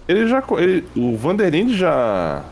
Ele 0.09 0.27
já. 0.27 0.43
Ele, 0.59 0.85
o 0.97 1.17
Vanderlinde 1.17 1.77
já. 1.77 2.43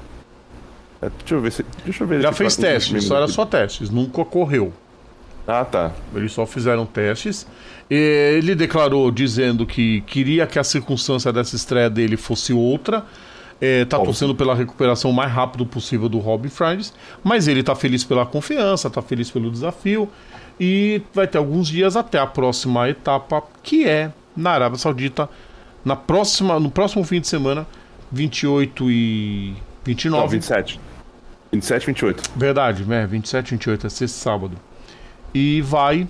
É, 1.03 1.11
deixa 1.19 1.35
eu 1.35 1.41
ver 1.41 1.53
se. 1.53 1.65
Deixa 1.85 2.05
eu 2.05 2.07
ver 2.07 2.21
Já 2.21 2.33
fez 2.33 2.57
testes, 2.57 3.05
só 3.05 3.17
era 3.17 3.25
aqui. 3.25 3.35
só 3.35 3.47
testes, 3.47 3.91
nunca 3.91 4.25
correu. 4.25 4.73
Ah, 5.47 5.65
tá. 5.65 5.93
Eles 6.15 6.33
só 6.33 6.47
fizeram 6.47 6.87
testes. 6.87 7.47
E 7.91 8.37
Ele 8.37 8.55
declarou 8.55 9.11
dizendo 9.11 9.67
que 9.67 10.03
queria 10.03 10.47
que 10.47 10.59
a 10.59 10.65
circunstância 10.65 11.33
dessa 11.33 11.57
estreia 11.57 11.91
dele 11.91 12.17
fosse 12.17 12.53
outra. 12.53 13.05
É, 13.61 13.85
tá 13.85 13.97
Óbvio. 13.97 14.13
torcendo 14.13 14.35
pela 14.35 14.55
recuperação 14.55 15.11
o 15.11 15.15
mais 15.15 15.31
rápido 15.31 15.67
possível 15.67 16.09
do 16.09 16.19
Robin 16.19 16.49
Fridays. 16.49 16.93
Mas 17.23 17.49
ele 17.49 17.63
tá 17.63 17.75
feliz 17.75 18.05
pela 18.05 18.25
confiança, 18.25 18.89
tá 18.89 19.03
feliz 19.03 19.31
pelo 19.31 19.51
desafio. 19.51 20.09
E 20.59 21.03
vai 21.13 21.27
ter 21.27 21.39
alguns 21.39 21.69
dias 21.69 21.97
até 21.97 22.19
a 22.19 22.27
próxima 22.27 22.89
etapa, 22.89 23.43
que 23.63 23.87
é 23.87 24.13
na 24.37 24.51
Arábia 24.51 24.79
Saudita, 24.79 25.29
na 25.85 25.97
próxima, 25.97 26.61
no 26.61 26.71
próximo 26.71 27.03
fim 27.05 27.21
de 27.21 27.27
semana, 27.27 27.67
28 28.13 28.91
e 28.91 29.55
29. 29.85 30.23
Não, 30.23 30.29
27. 30.29 30.81
27 31.53 31.87
28. 31.87 32.23
Verdade, 32.37 32.85
né? 32.85 33.07
27, 33.07 33.51
28, 33.53 33.87
é 33.87 33.91
sexta 33.91 34.19
sábado. 34.19 34.57
E 35.35 35.61
vai. 35.63 36.07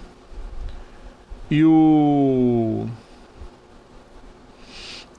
E 1.51 1.65
o. 1.65 2.87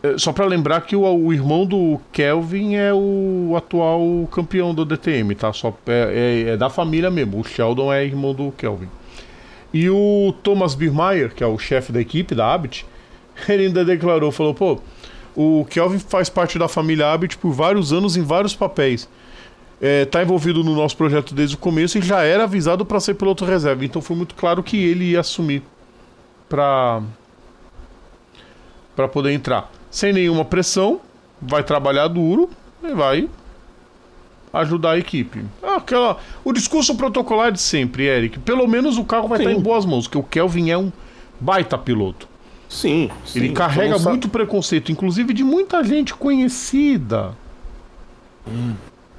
É, 0.04 0.18
Só 0.18 0.32
pra 0.32 0.46
lembrar 0.46 0.82
que 0.82 0.96
o, 0.96 1.02
o 1.04 1.34
irmão 1.34 1.66
do 1.66 2.00
Kelvin 2.12 2.76
é 2.76 2.94
o 2.94 3.54
atual 3.58 4.28
campeão 4.32 4.74
do 4.74 4.86
DTM, 4.86 5.36
tá? 5.36 5.52
Só, 5.54 5.76
é, 5.88 6.46
é- 6.48 6.50
é 6.54 6.58
da 6.58 6.70
família 6.70 7.10
mesmo. 7.12 7.40
O 7.40 7.44
Sheldon 7.44 7.92
é 7.92 8.06
irmão 8.06 8.34
do 8.34 8.52
Kelvin. 8.52 8.90
E 9.74 9.90
o 9.90 10.34
Thomas 10.44 10.76
Birmeyer, 10.76 11.34
que 11.34 11.44
é 11.44 11.48
o 11.48 11.58
chefe 11.58 11.92
da 11.92 12.02
equipe 12.02 12.36
da 12.36 12.54
Abbott, 12.54 12.86
ele 13.48 13.68
ainda 13.68 13.86
declarou, 13.86 14.32
falou, 14.32 14.54
pô, 14.54 14.80
o 15.36 15.66
Kelvin 15.70 16.00
faz 16.00 16.30
parte 16.30 16.60
da 16.60 16.68
família 16.68 17.12
Abbott 17.12 17.38
por 17.38 17.52
vários 17.54 17.94
anos 17.94 18.18
em 18.18 18.22
vários 18.22 18.56
papéis. 18.56 19.08
É, 19.84 20.06
tá 20.06 20.22
envolvido 20.22 20.64
no 20.64 20.76
nosso 20.76 20.96
projeto 20.96 21.34
desde 21.34 21.56
o 21.56 21.58
começo 21.58 21.98
e 21.98 22.02
já 22.02 22.22
era 22.22 22.44
avisado 22.44 22.86
para 22.86 23.00
ser 23.00 23.16
piloto 23.16 23.44
reserva. 23.44 23.84
Então 23.84 24.00
foi 24.02 24.16
muito 24.16 24.36
claro 24.36 24.62
que 24.62 24.78
ele 24.78 25.06
ia 25.12 25.20
assumir 25.22 25.64
para 26.48 27.02
para 28.96 29.08
poder 29.08 29.32
entrar. 29.32 29.72
Sem 29.90 30.14
nenhuma 30.14 30.46
pressão, 30.46 31.02
vai 31.42 31.64
trabalhar 31.64 32.08
duro 32.08 32.50
e 32.84 32.94
vai 32.94 33.28
ajudar 34.54 34.92
a 34.92 34.98
equipe. 35.00 35.44
Ah, 35.64 35.78
Aquela, 35.78 36.18
o 36.44 36.52
discurso 36.54 36.94
protocolar 36.96 37.52
de 37.52 37.60
sempre, 37.62 38.04
Eric. 38.06 38.38
Pelo 38.40 38.68
menos 38.68 38.98
o 38.98 39.04
carro 39.04 39.28
vai 39.30 39.40
Sim. 39.40 39.46
estar 39.46 39.58
em 39.58 39.62
boas 39.64 39.86
mãos, 39.86 40.06
porque 40.08 40.18
o 40.18 40.24
Kelvin 40.24 40.70
é 40.70 40.78
um 40.78 40.92
baita 41.40 41.78
piloto. 41.78 42.28
Sim, 42.70 43.10
sim. 43.26 43.40
Ele 43.40 43.50
carrega 43.54 43.98
sa- 43.98 44.10
muito 44.10 44.30
preconceito, 44.30 44.92
inclusive 44.92 45.34
de 45.34 45.44
muita 45.44 45.84
gente 45.84 46.14
conhecida. 46.14 47.34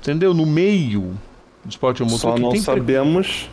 Entendeu? 0.03 0.35
No 0.35 0.45
meio 0.45 1.17
do 1.65 1.71
esporte 1.71 2.03
a 2.03 2.05
motor 2.05 2.19
Só 2.19 2.33
que 2.35 2.41
não 2.41 2.51
tem 2.51 2.63
pre- 2.63 2.75
sabemos. 2.75 3.49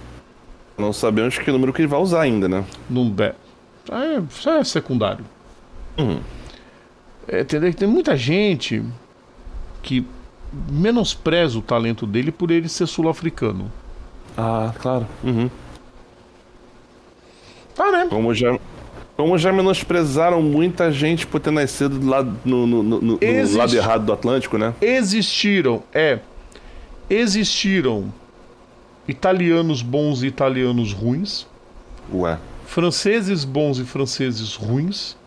Não 0.78 0.92
sabemos 0.92 1.38
que 1.38 1.52
número 1.52 1.72
que 1.72 1.82
ele 1.82 1.88
vai 1.88 2.00
usar 2.00 2.22
ainda, 2.22 2.48
né? 2.50 2.64
Não 2.90 3.10
be... 3.10 3.24
é, 3.24 3.36
isso 4.30 4.50
é 4.50 4.64
secundário. 4.64 5.24
Uhum. 5.98 6.20
É, 7.28 7.42
entendeu? 7.42 7.74
Tem 7.74 7.88
muita 7.88 8.16
gente 8.18 8.82
que 9.84 10.06
menospreza 10.72 11.60
o 11.60 11.62
talento 11.62 12.08
dele 12.08 12.32
por 12.32 12.50
ele 12.50 12.68
ser 12.70 12.88
sul-africano. 12.88 13.72
Ah, 14.38 14.74
claro. 14.80 15.06
Uhum. 15.24 15.50
Tá, 17.76 17.92
né? 17.92 18.08
Como 18.10 18.34
já, 18.34 18.58
como 19.16 19.38
já 19.38 19.52
menosprezaram 19.54 20.42
muita 20.42 20.92
gente 20.92 21.28
por 21.28 21.40
ter 21.40 21.52
nascido 21.52 22.00
do 22.00 22.08
lado, 22.08 22.36
no, 22.44 22.66
no, 22.66 22.84
no- 22.84 23.02
no 23.02 23.58
lado 23.58 23.76
errado 23.76 24.06
do 24.06 24.14
Atlântico, 24.14 24.58
né? 24.58 24.74
Existiram, 24.82 25.84
é. 25.94 26.20
Existiram 27.10 28.12
italianos 29.08 29.82
bons 29.82 30.22
e 30.24 30.28
italianos 30.28 30.94
ruins. 30.94 31.48
Ué. 32.14 32.38
Franceses 32.66 33.44
bons 33.44 33.80
e 33.80 33.84
franceses 33.84 34.56
ruins. 34.56 35.18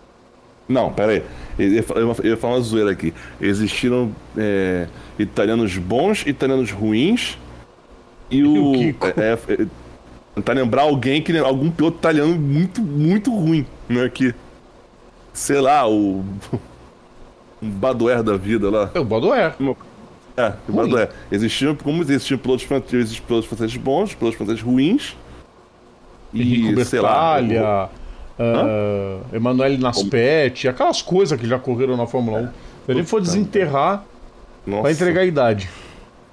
Não, 0.68 0.92
pera 0.92 1.12
aí. 1.12 1.22
Eu 1.58 1.68
ia 1.72 1.82
fa- 1.82 1.94
eu 1.94 2.08
ia- 2.08 2.16
eu 2.22 2.30
ia 2.30 2.36
falar 2.36 2.54
uma 2.54 2.60
zoeira 2.60 2.90
aqui. 2.92 3.12
Existiram 3.40 4.12
é, 4.36 4.86
italianos 5.18 5.76
bons, 5.76 6.24
italianos 6.26 6.70
ruins. 6.70 7.36
E 8.30 8.42
o. 8.44 8.70
o 8.70 8.72
Kiko? 8.72 9.06
É, 9.08 9.12
é, 9.20 9.32
é, 9.62 9.66
tentar 10.36 10.52
lembrar 10.52 10.82
alguém 10.82 11.20
que. 11.20 11.36
Algum 11.38 11.70
piloto 11.70 11.98
italiano 11.98 12.34
muito, 12.36 12.80
muito 12.80 13.34
ruim, 13.34 13.66
né? 13.88 14.08
Que. 14.08 14.32
Sei 15.32 15.60
lá, 15.60 15.88
o. 15.88 16.24
Um 17.60 17.70
Badoer 17.70 18.24
da 18.24 18.36
vida 18.36 18.68
lá. 18.68 18.90
É 18.92 18.98
o 18.98 19.04
Badoer. 19.04 19.54
É, 20.36 20.52
o. 20.68 20.72
Badoer. 20.72 21.10
Existiam, 21.30 21.74
como 21.74 22.02
existiam 22.02 22.38
pilotos 22.38 22.64
franceses, 22.64 22.94
existiam 22.94 23.26
pilotos 23.26 23.48
franceses 23.48 23.76
bons, 23.76 24.14
pilotos 24.14 24.36
franceses 24.36 24.62
ruins. 24.62 25.16
Henrico 26.34 26.80
E, 26.80 26.84
sei 26.84 27.00
lá. 27.00 27.40
Bertalha, 27.40 27.90
ah, 28.38 29.18
Emanuele 29.32 29.76
Naspetti, 29.76 30.66
aquelas 30.68 31.02
coisas 31.02 31.38
que 31.38 31.46
já 31.46 31.58
correram 31.58 31.96
na 31.96 32.06
Fórmula 32.06 32.38
1. 32.40 32.46
Se 32.86 32.94
gente 32.94 33.06
for 33.06 33.20
desenterrar, 33.20 34.04
Nossa. 34.66 34.82
vai 34.82 34.92
entregar 34.92 35.20
a 35.20 35.24
idade. 35.26 35.68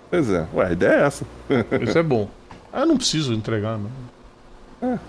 Pois 0.10 0.30
é. 0.32 0.48
Ué, 0.54 0.68
a 0.68 0.72
ideia 0.72 0.92
é 0.94 1.02
essa. 1.06 1.26
Isso 1.86 1.98
é 1.98 2.04
bom. 2.04 2.30
Ah, 2.72 2.80
eu 2.82 2.86
não 2.88 2.96
preciso 2.98 3.34
entregar, 3.34 3.78
não. 3.78 5.00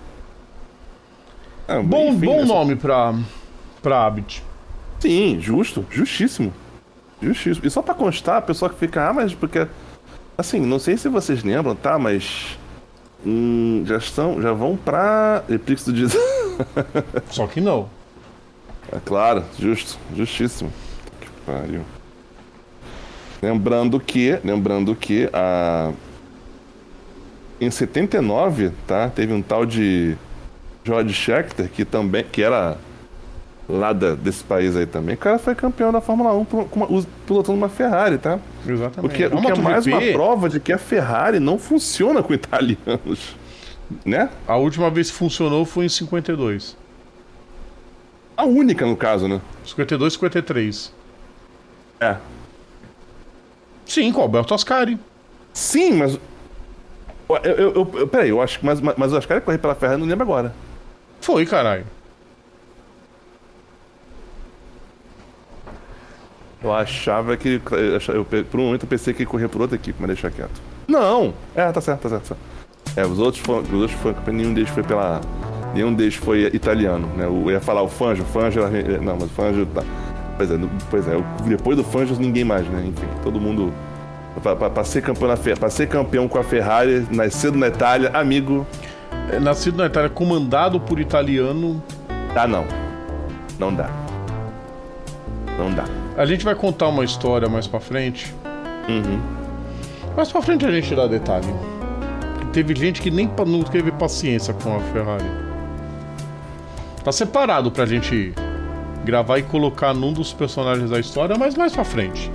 É, 1.67 1.79
Bom, 1.81 2.09
enfim, 2.09 2.25
bom 2.25 2.35
essa- 2.39 2.45
nome 2.45 2.75
pra, 2.75 3.15
pra 3.81 4.05
Habit. 4.05 4.43
Sim, 4.99 5.39
justo, 5.39 5.85
justíssimo. 5.89 6.53
Justíssimo. 7.21 7.65
E 7.65 7.69
só 7.69 7.81
pra 7.81 7.93
constar, 7.93 8.37
a 8.37 8.41
pessoa 8.41 8.69
que 8.69 8.77
fica, 8.77 9.07
ah, 9.07 9.13
mas 9.13 9.33
porque. 9.33 9.67
Assim, 10.37 10.59
não 10.59 10.79
sei 10.79 10.97
se 10.97 11.07
vocês 11.07 11.43
lembram, 11.43 11.75
tá? 11.75 11.99
Mas. 11.99 12.57
hum, 13.25 13.83
já 13.85 13.97
estão. 13.97 14.41
Já 14.41 14.53
vão 14.53 14.75
pra. 14.75 15.43
Eclipse 15.49 15.85
do 15.85 15.93
Diesel. 15.93 16.21
Só 17.29 17.45
que 17.45 17.61
não. 17.61 17.89
É 18.91 18.99
claro, 19.03 19.43
justo, 19.59 19.97
justíssimo. 20.15 20.71
Que 21.19 21.27
pariu. 21.45 21.81
Lembrando 23.41 23.99
que. 23.99 24.39
Lembrando 24.43 24.95
que 24.95 25.29
a. 25.31 25.91
Em 27.59 27.69
79, 27.69 28.71
tá? 28.87 29.09
Teve 29.09 29.33
um 29.33 29.41
tal 29.41 29.67
de 29.67 30.17
George 30.83 31.13
Scheckter, 31.13 31.69
que 31.69 31.85
também. 31.85 32.23
que 32.23 32.41
era 32.41 32.77
lá 33.69 33.93
da- 33.93 34.15
desse 34.15 34.43
país 34.43 34.75
aí 34.75 34.85
também. 34.85 35.15
O 35.15 35.17
cara 35.17 35.37
foi 35.39 35.55
campeão 35.55 35.91
da 35.91 36.01
Fórmula 36.01 36.33
1 36.33 36.43
por- 36.45 36.65
com 36.65 36.79
uma- 36.81 36.91
us- 36.91 37.07
pilotando 37.25 37.57
uma 37.57 37.69
Ferrari, 37.69 38.17
tá? 38.17 38.39
O 38.65 38.71
Exatamente. 38.71 39.13
que, 39.15 39.25
o 39.25 39.41
que 39.41 39.51
é 39.51 39.55
mais 39.55 39.85
uma 39.87 40.01
prova 40.13 40.49
de 40.49 40.59
que 40.59 40.73
a 40.73 40.77
Ferrari 40.77 41.39
não 41.39 41.57
funciona 41.57 42.21
com 42.21 42.33
italianos. 42.33 43.35
Né? 44.05 44.29
A 44.47 44.55
última 44.55 44.89
vez 44.89 45.11
que 45.11 45.17
funcionou 45.17 45.65
foi 45.65 45.85
em 45.85 45.89
52. 45.89 46.77
A 48.37 48.45
única, 48.45 48.85
no 48.85 48.95
caso, 48.95 49.27
né? 49.27 49.41
52, 49.65 50.13
53. 50.13 50.93
É. 51.99 52.15
Sim, 53.85 54.11
com 54.11 54.19
o 54.19 54.23
Alberto 54.23 54.53
Ascari. 54.53 54.97
Sim, 55.53 55.93
mas. 55.93 56.17
Eu, 57.43 57.53
eu, 57.55 57.91
eu, 57.95 58.07
peraí, 58.07 58.29
eu 58.29 58.41
acho 58.41 58.59
que. 58.59 58.65
Mas, 58.65 58.79
mas 58.81 58.95
mas 58.97 59.11
eu 59.11 59.17
acho 59.17 59.27
que 59.27 59.33
ele 59.33 59.41
correr 59.41 59.57
pela 59.57 59.75
Ferrari, 59.75 59.99
não 59.99 60.07
lembro 60.07 60.23
agora. 60.23 60.55
Foi, 61.19 61.45
caralho. 61.45 61.85
Eu 66.63 66.73
achava 66.73 67.35
que. 67.37 67.61
Eu, 68.13 68.25
por 68.45 68.59
um 68.59 68.65
momento 68.65 68.83
eu 68.83 68.89
pensei 68.89 69.13
que 69.13 69.23
ele 69.23 69.29
corria 69.29 69.49
por 69.49 69.61
outra 69.61 69.75
equipe, 69.75 69.97
mas 69.99 70.07
deixa 70.09 70.29
quieto. 70.29 70.61
Não! 70.87 71.33
É, 71.55 71.71
tá 71.71 71.81
certo, 71.81 72.01
tá 72.01 72.09
certo. 72.09 72.21
tá 72.21 72.35
certo. 72.35 72.99
É, 72.99 73.05
os 73.05 73.19
outros 73.19 73.41
foram. 73.43 73.61
Os 73.61 73.71
outros 73.73 73.93
foram, 73.99 74.15
nenhum 74.33 74.53
deles 74.53 74.69
foi 74.69 74.83
pela. 74.83 75.21
Nenhum 75.73 75.93
deles 75.93 76.15
foi 76.15 76.41
italiano, 76.53 77.07
né? 77.17 77.25
Eu 77.25 77.49
ia 77.49 77.61
falar 77.61 77.81
o 77.81 77.87
Fangio, 77.87 78.23
o 78.23 78.27
Fangio. 78.27 78.63
era- 78.63 78.97
Não, 78.99 79.13
mas 79.15 79.23
o 79.23 79.29
Fangio. 79.29 79.65
Tá. 79.67 79.83
Pois 80.37 80.51
é, 80.51 80.59
pois 80.89 81.07
é, 81.07 81.23
depois 81.47 81.77
do 81.77 81.83
Fangio 81.83 82.15
ninguém 82.19 82.43
mais, 82.43 82.67
né? 82.67 82.83
Enfim, 82.85 83.07
todo 83.23 83.39
mundo. 83.39 83.71
Pra, 84.41 84.55
pra- 84.55 84.69
pra 84.69 84.83
ser 84.83 85.01
campeão 85.01 85.27
na 85.27 85.37
pra 85.57 85.69
ser 85.69 85.87
campeão 85.87 86.27
com 86.27 86.37
a 86.39 86.43
Ferrari, 86.43 87.05
nascido 87.11 87.57
na 87.57 87.67
Itália, 87.67 88.09
amigo. 88.13 88.65
É, 89.31 89.39
nascido 89.39 89.77
na 89.77 89.85
Itália, 89.87 90.09
comandado 90.09 90.79
por 90.79 90.99
italiano. 90.99 91.81
Ah, 92.35 92.47
não. 92.47 92.65
Não 93.59 93.73
dá. 93.73 93.89
Não 95.57 95.71
dá. 95.73 95.85
A 96.17 96.25
gente 96.25 96.43
vai 96.43 96.55
contar 96.55 96.87
uma 96.87 97.03
história 97.03 97.47
mais 97.49 97.67
pra 97.67 97.79
frente. 97.79 98.33
Uhum. 98.89 99.19
Mais 100.15 100.31
pra 100.31 100.41
frente 100.41 100.65
a 100.65 100.71
gente 100.71 100.93
dá 100.95 101.07
detalhe. 101.07 101.47
Teve 102.51 102.75
gente 102.75 103.01
que 103.01 103.09
nem 103.09 103.29
não 103.47 103.61
teve 103.63 103.91
paciência 103.91 104.53
com 104.53 104.75
a 104.75 104.79
Ferrari. 104.79 105.25
Tá 107.03 107.11
separado 107.11 107.71
pra 107.71 107.85
gente 107.85 108.33
gravar 109.05 109.37
e 109.39 109.43
colocar 109.43 109.93
num 109.93 110.13
dos 110.13 110.31
personagens 110.33 110.89
da 110.89 110.99
história, 110.99 111.35
mas 111.37 111.55
mais 111.55 111.73
pra 111.73 111.83
frente. 111.83 112.29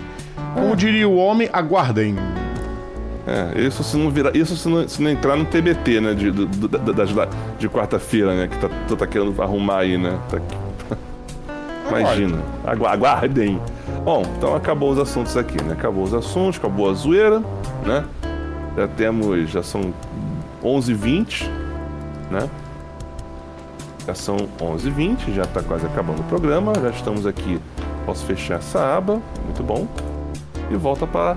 Como 0.55 0.75
diria 0.75 1.09
o 1.09 1.17
homem, 1.17 1.49
aguardem. 1.53 2.17
É, 3.27 3.61
isso 3.61 3.83
se 3.85 3.97
não 3.97 4.11
virar. 4.11 4.35
Isso 4.37 4.57
se 4.57 4.69
não, 4.69 4.89
se 4.89 5.03
não 5.03 5.11
entrar 5.11 5.37
no 5.37 5.45
TBT, 5.45 6.01
né? 6.01 6.15
De, 6.15 6.31
do- 6.31 6.47
da- 6.69 6.79
da- 6.79 7.29
de 7.59 7.69
quarta-feira, 7.69 8.35
né? 8.35 8.49
Que 8.49 8.57
tá, 8.59 8.71
tu 8.89 8.97
tá 8.97 9.07
querendo 9.07 9.41
arrumar 9.43 9.79
aí, 9.81 9.99
né? 9.99 10.17
Tá 10.31 10.37
aqui. 10.39 10.57
Imagina. 11.89 12.39
Agu- 12.67 12.87
Aguardem. 12.87 13.61
Bom, 14.05 14.23
então 14.37 14.55
acabou 14.55 14.91
os 14.91 14.99
assuntos 14.99 15.37
aqui, 15.37 15.63
né? 15.63 15.73
Acabou 15.73 16.05
os 16.05 16.15
assuntos, 16.15 16.59
acabou 16.59 16.91
a 16.91 16.95
zoeira, 16.95 17.41
né? 17.85 18.05
Já 18.77 18.89
temos. 18.89 19.51
Já 19.51 19.63
são 19.63 19.93
11h20, 20.63 21.49
né? 22.31 22.49
Já 24.07 24.15
são 24.15 24.37
11h20, 24.61 25.35
já 25.35 25.45
tá 25.45 25.63
quase 25.63 25.87
acabando 25.87 26.21
o 26.21 26.25
programa. 26.25 26.73
Já 26.81 26.91
estamos 26.91 27.27
aqui. 27.27 27.61
Posso 28.05 28.25
fechar 28.25 28.59
essa 28.59 28.97
aba, 28.97 29.21
muito 29.45 29.63
bom. 29.63 29.87
E 30.71 30.77
volta 30.77 31.07
para 31.07 31.37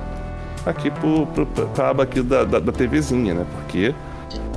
aqui 0.66 0.92
pro, 0.92 1.26
pra 1.74 1.90
aba 1.90 2.04
aqui 2.04 2.22
da, 2.22 2.44
da, 2.44 2.60
da 2.60 2.72
TVzinha, 2.72 3.34
né? 3.34 3.46
Porque 3.56 3.94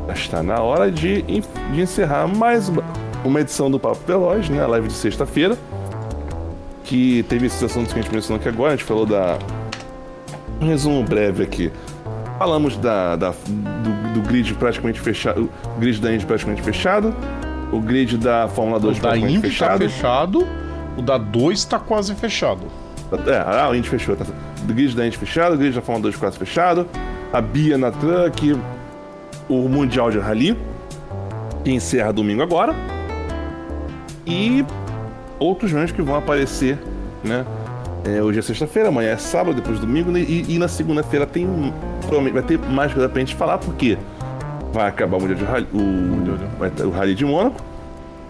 já 0.07 0.13
está 0.13 0.43
na 0.43 0.61
hora 0.61 0.91
de, 0.91 1.23
de 1.23 1.43
encerrar 1.81 2.27
mais 2.27 2.69
uma, 2.69 2.83
uma 3.25 3.41
edição 3.41 3.71
do 3.71 3.79
Papo 3.79 4.01
Veloz, 4.07 4.49
né? 4.51 4.63
A 4.63 4.67
live 4.67 4.89
de 4.89 4.95
sexta-feira. 4.95 5.57
Que 6.85 7.23
teve 7.29 7.47
esses 7.47 7.63
assuntos 7.63 7.93
que 7.93 7.99
a 7.99 8.03
gente 8.03 8.13
mencionou 8.13 8.41
aqui 8.41 8.49
agora. 8.49 8.73
A 8.73 8.77
gente 8.77 8.85
falou 8.85 9.07
da. 9.07 9.39
Um 10.61 10.67
resumo 10.67 11.03
breve 11.03 11.43
aqui. 11.43 11.73
Falamos 12.39 12.77
da, 12.77 13.17
da 13.17 13.31
do, 13.31 14.21
do 14.21 14.29
grid 14.29 14.53
praticamente 14.55 15.01
fechado. 15.01 15.51
O 15.77 15.81
grid 15.81 16.01
da 16.01 16.13
Indy 16.15 16.27
praticamente 16.27 16.63
fechado. 16.63 17.15
O 17.73 17.81
grid 17.81 18.19
da 18.19 18.49
Fórmula 18.49 18.79
2 18.79 18.99
O 18.99 19.01
da 19.01 19.09
praticamente 19.09 19.39
Indy 19.39 19.49
tá 19.49 19.49
fechado. 19.53 19.79
fechado, 19.79 20.49
o 20.97 21.03
da 21.03 21.19
2 21.19 21.65
tá 21.65 21.79
quase 21.79 22.15
fechado. 22.15 22.63
É, 23.27 23.39
ah, 23.47 23.69
o 23.71 23.75
Indy 23.75 23.89
fechou. 23.89 24.17
Tá. 24.17 24.25
O 24.63 24.73
grid 24.73 24.95
da 24.97 25.07
Indy 25.07 25.17
fechado, 25.17 25.55
o 25.55 25.59
grid 25.59 25.75
da 25.75 25.81
Fórmula 25.83 26.03
2 26.03 26.17
quase 26.17 26.39
fechado. 26.39 26.87
A 27.33 27.41
Bia 27.41 27.79
na 27.79 27.91
Truck. 27.91 28.57
O 29.49 29.69
Mundial 29.69 30.11
de 30.11 30.19
Rally. 30.19 30.57
Que 31.65 31.71
encerra 31.71 32.13
domingo 32.13 32.43
agora. 32.43 32.75
E 34.27 34.65
outros 35.43 35.71
jogos 35.71 35.93
que 35.93 36.03
vão 36.03 36.15
aparecer, 36.15 36.79
né? 37.23 37.45
É, 38.05 38.21
hoje 38.21 38.39
é 38.39 38.43
sexta-feira, 38.43 38.89
amanhã 38.89 39.11
é 39.11 39.17
sábado, 39.17 39.55
depois 39.55 39.79
domingo, 39.79 40.11
né? 40.11 40.21
e, 40.21 40.45
e 40.49 40.59
na 40.59 40.67
segunda-feira 40.69 41.25
tem. 41.25 41.47
Provavelmente 42.01 42.33
vai 42.33 42.43
ter 42.43 42.59
mais 42.59 42.93
coisa 42.93 43.09
pra 43.09 43.21
gente 43.21 43.35
falar, 43.35 43.59
porque 43.59 43.97
vai 44.73 44.89
acabar 44.89 45.19
o 45.19 45.21
Mundial 45.21 45.39
de 45.39 45.45
Rally, 45.45 45.69
o, 45.73 46.87
o 46.87 46.91
Rally 46.91 47.15
de 47.15 47.25
Mônaco. 47.25 47.61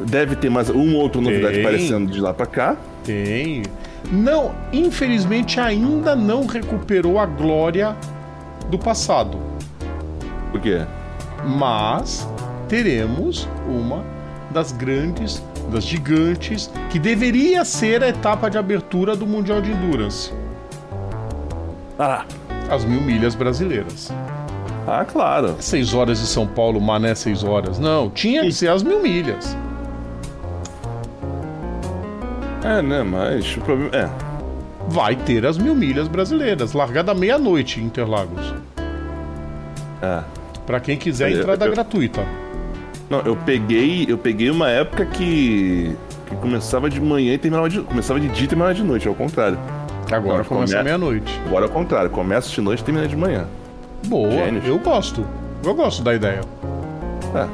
Deve 0.00 0.36
ter 0.36 0.50
mais 0.50 0.68
uma 0.68 0.98
outra 0.98 1.20
novidade 1.20 1.54
Tem. 1.54 1.64
aparecendo 1.64 2.10
de 2.10 2.20
lá 2.20 2.34
pra 2.34 2.44
cá. 2.46 2.76
Tem. 3.04 3.62
Não, 4.10 4.52
infelizmente 4.72 5.60
ainda 5.60 6.16
não 6.16 6.46
recuperou 6.46 7.18
a 7.18 7.26
glória 7.26 7.96
do 8.68 8.78
passado. 8.78 9.38
Por 10.50 10.60
quê? 10.60 10.84
Mas 11.46 12.28
teremos 12.68 13.48
uma 13.66 14.04
das 14.50 14.72
grandes, 14.72 15.42
das 15.70 15.84
gigantes, 15.84 16.70
que 16.90 16.98
deveria 16.98 17.64
ser 17.64 18.02
a 18.02 18.08
etapa 18.08 18.50
de 18.50 18.58
abertura 18.58 19.14
do 19.16 19.26
Mundial 19.26 19.60
de 19.62 19.70
Endurance. 19.70 20.32
Ah, 21.98 22.24
As 22.70 22.84
mil 22.84 23.00
milhas 23.00 23.34
brasileiras. 23.34 24.12
ah, 24.86 25.04
claro. 25.04 25.56
Seis 25.60 25.92
horas 25.94 26.20
de 26.20 26.26
São 26.26 26.46
Paulo, 26.46 26.80
Mané, 26.80 27.14
seis 27.14 27.42
horas. 27.44 27.78
Não, 27.78 28.10
tinha 28.10 28.42
que 28.42 28.52
ser 28.52 28.68
as 28.68 28.82
mil 28.82 29.00
milhas. 29.00 29.56
É, 32.64 32.80
né? 32.82 33.02
Mas 33.02 33.56
o 33.56 33.60
problema. 33.60 33.90
É. 33.96 34.08
Vai 34.88 35.16
ter 35.16 35.46
as 35.46 35.56
mil 35.58 35.74
milhas 35.74 36.08
brasileiras, 36.08 36.72
largada 36.72 37.14
meia-noite 37.14 37.80
em 37.80 37.84
Interlagos. 37.84 38.54
É. 40.00 40.20
Pra 40.66 40.80
quem 40.80 40.96
quiser 40.96 41.30
Eu- 41.32 41.38
entrada 41.40 41.66
eu- 41.66 41.72
gratuita. 41.72 42.24
Não, 43.12 43.20
eu 43.20 43.36
peguei. 43.36 44.06
Eu 44.08 44.16
peguei 44.16 44.50
uma 44.50 44.68
época 44.70 45.04
que. 45.04 45.94
que 46.26 46.34
começava 46.36 46.88
de 46.88 46.98
manhã 47.00 47.34
e 47.34 47.38
terminava 47.38 47.68
de. 47.68 47.80
Começava 47.82 48.18
de 48.18 48.28
dia 48.28 48.44
e 48.44 48.48
terminava 48.48 48.72
de 48.74 48.82
noite, 48.82 49.06
ao 49.06 49.14
contrário. 49.14 49.58
Agora 50.10 50.38
Não, 50.38 50.44
começa 50.44 50.72
come- 50.72 50.84
meia-noite. 50.84 51.40
Agora 51.46 51.66
é 51.66 51.68
o 51.68 51.70
contrário, 51.70 52.08
começa 52.10 52.48
de 52.48 52.60
noite 52.62 52.80
e 52.80 52.84
termina 52.84 53.06
de 53.06 53.14
manhã. 53.16 53.46
Boa, 54.06 54.30
Gênios. 54.30 54.66
eu 54.66 54.78
gosto. 54.78 55.24
Eu 55.64 55.74
gosto 55.74 56.02
da 56.02 56.14
ideia. 56.14 56.40
É. 57.34 57.46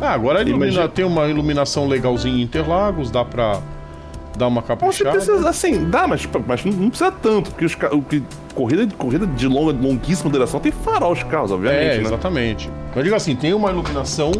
Ah, 0.00 0.12
agora 0.12 0.42
ilumina, 0.42 0.86
tem 0.88 1.04
uma 1.04 1.26
iluminação 1.26 1.88
legalzinha 1.88 2.36
em 2.36 2.42
Interlagos, 2.42 3.10
dá 3.10 3.24
pra 3.24 3.60
dar 4.36 4.46
uma 4.46 4.62
caprichada. 4.62 5.10
precisa, 5.10 5.48
assim, 5.48 5.90
dá, 5.90 6.06
mas, 6.06 6.28
mas 6.46 6.64
não 6.64 6.88
precisa 6.90 7.10
tanto, 7.10 7.50
porque 7.50 7.64
os 7.64 7.76
o 7.90 8.00
que 8.02 8.22
corrida, 8.54 8.86
corrida 8.96 9.26
de 9.26 9.48
longa, 9.48 9.72
longuíssima 9.72 10.30
duração 10.30 10.60
tem 10.60 10.70
farol 10.70 11.10
os 11.12 11.24
carros, 11.24 11.50
obviamente, 11.50 11.82
É, 11.82 11.96
né? 11.98 12.02
exatamente. 12.04 12.70
Eu 12.94 13.02
digo 13.02 13.16
assim, 13.16 13.34
tem 13.34 13.52
uma 13.52 13.70
iluminação. 13.70 14.30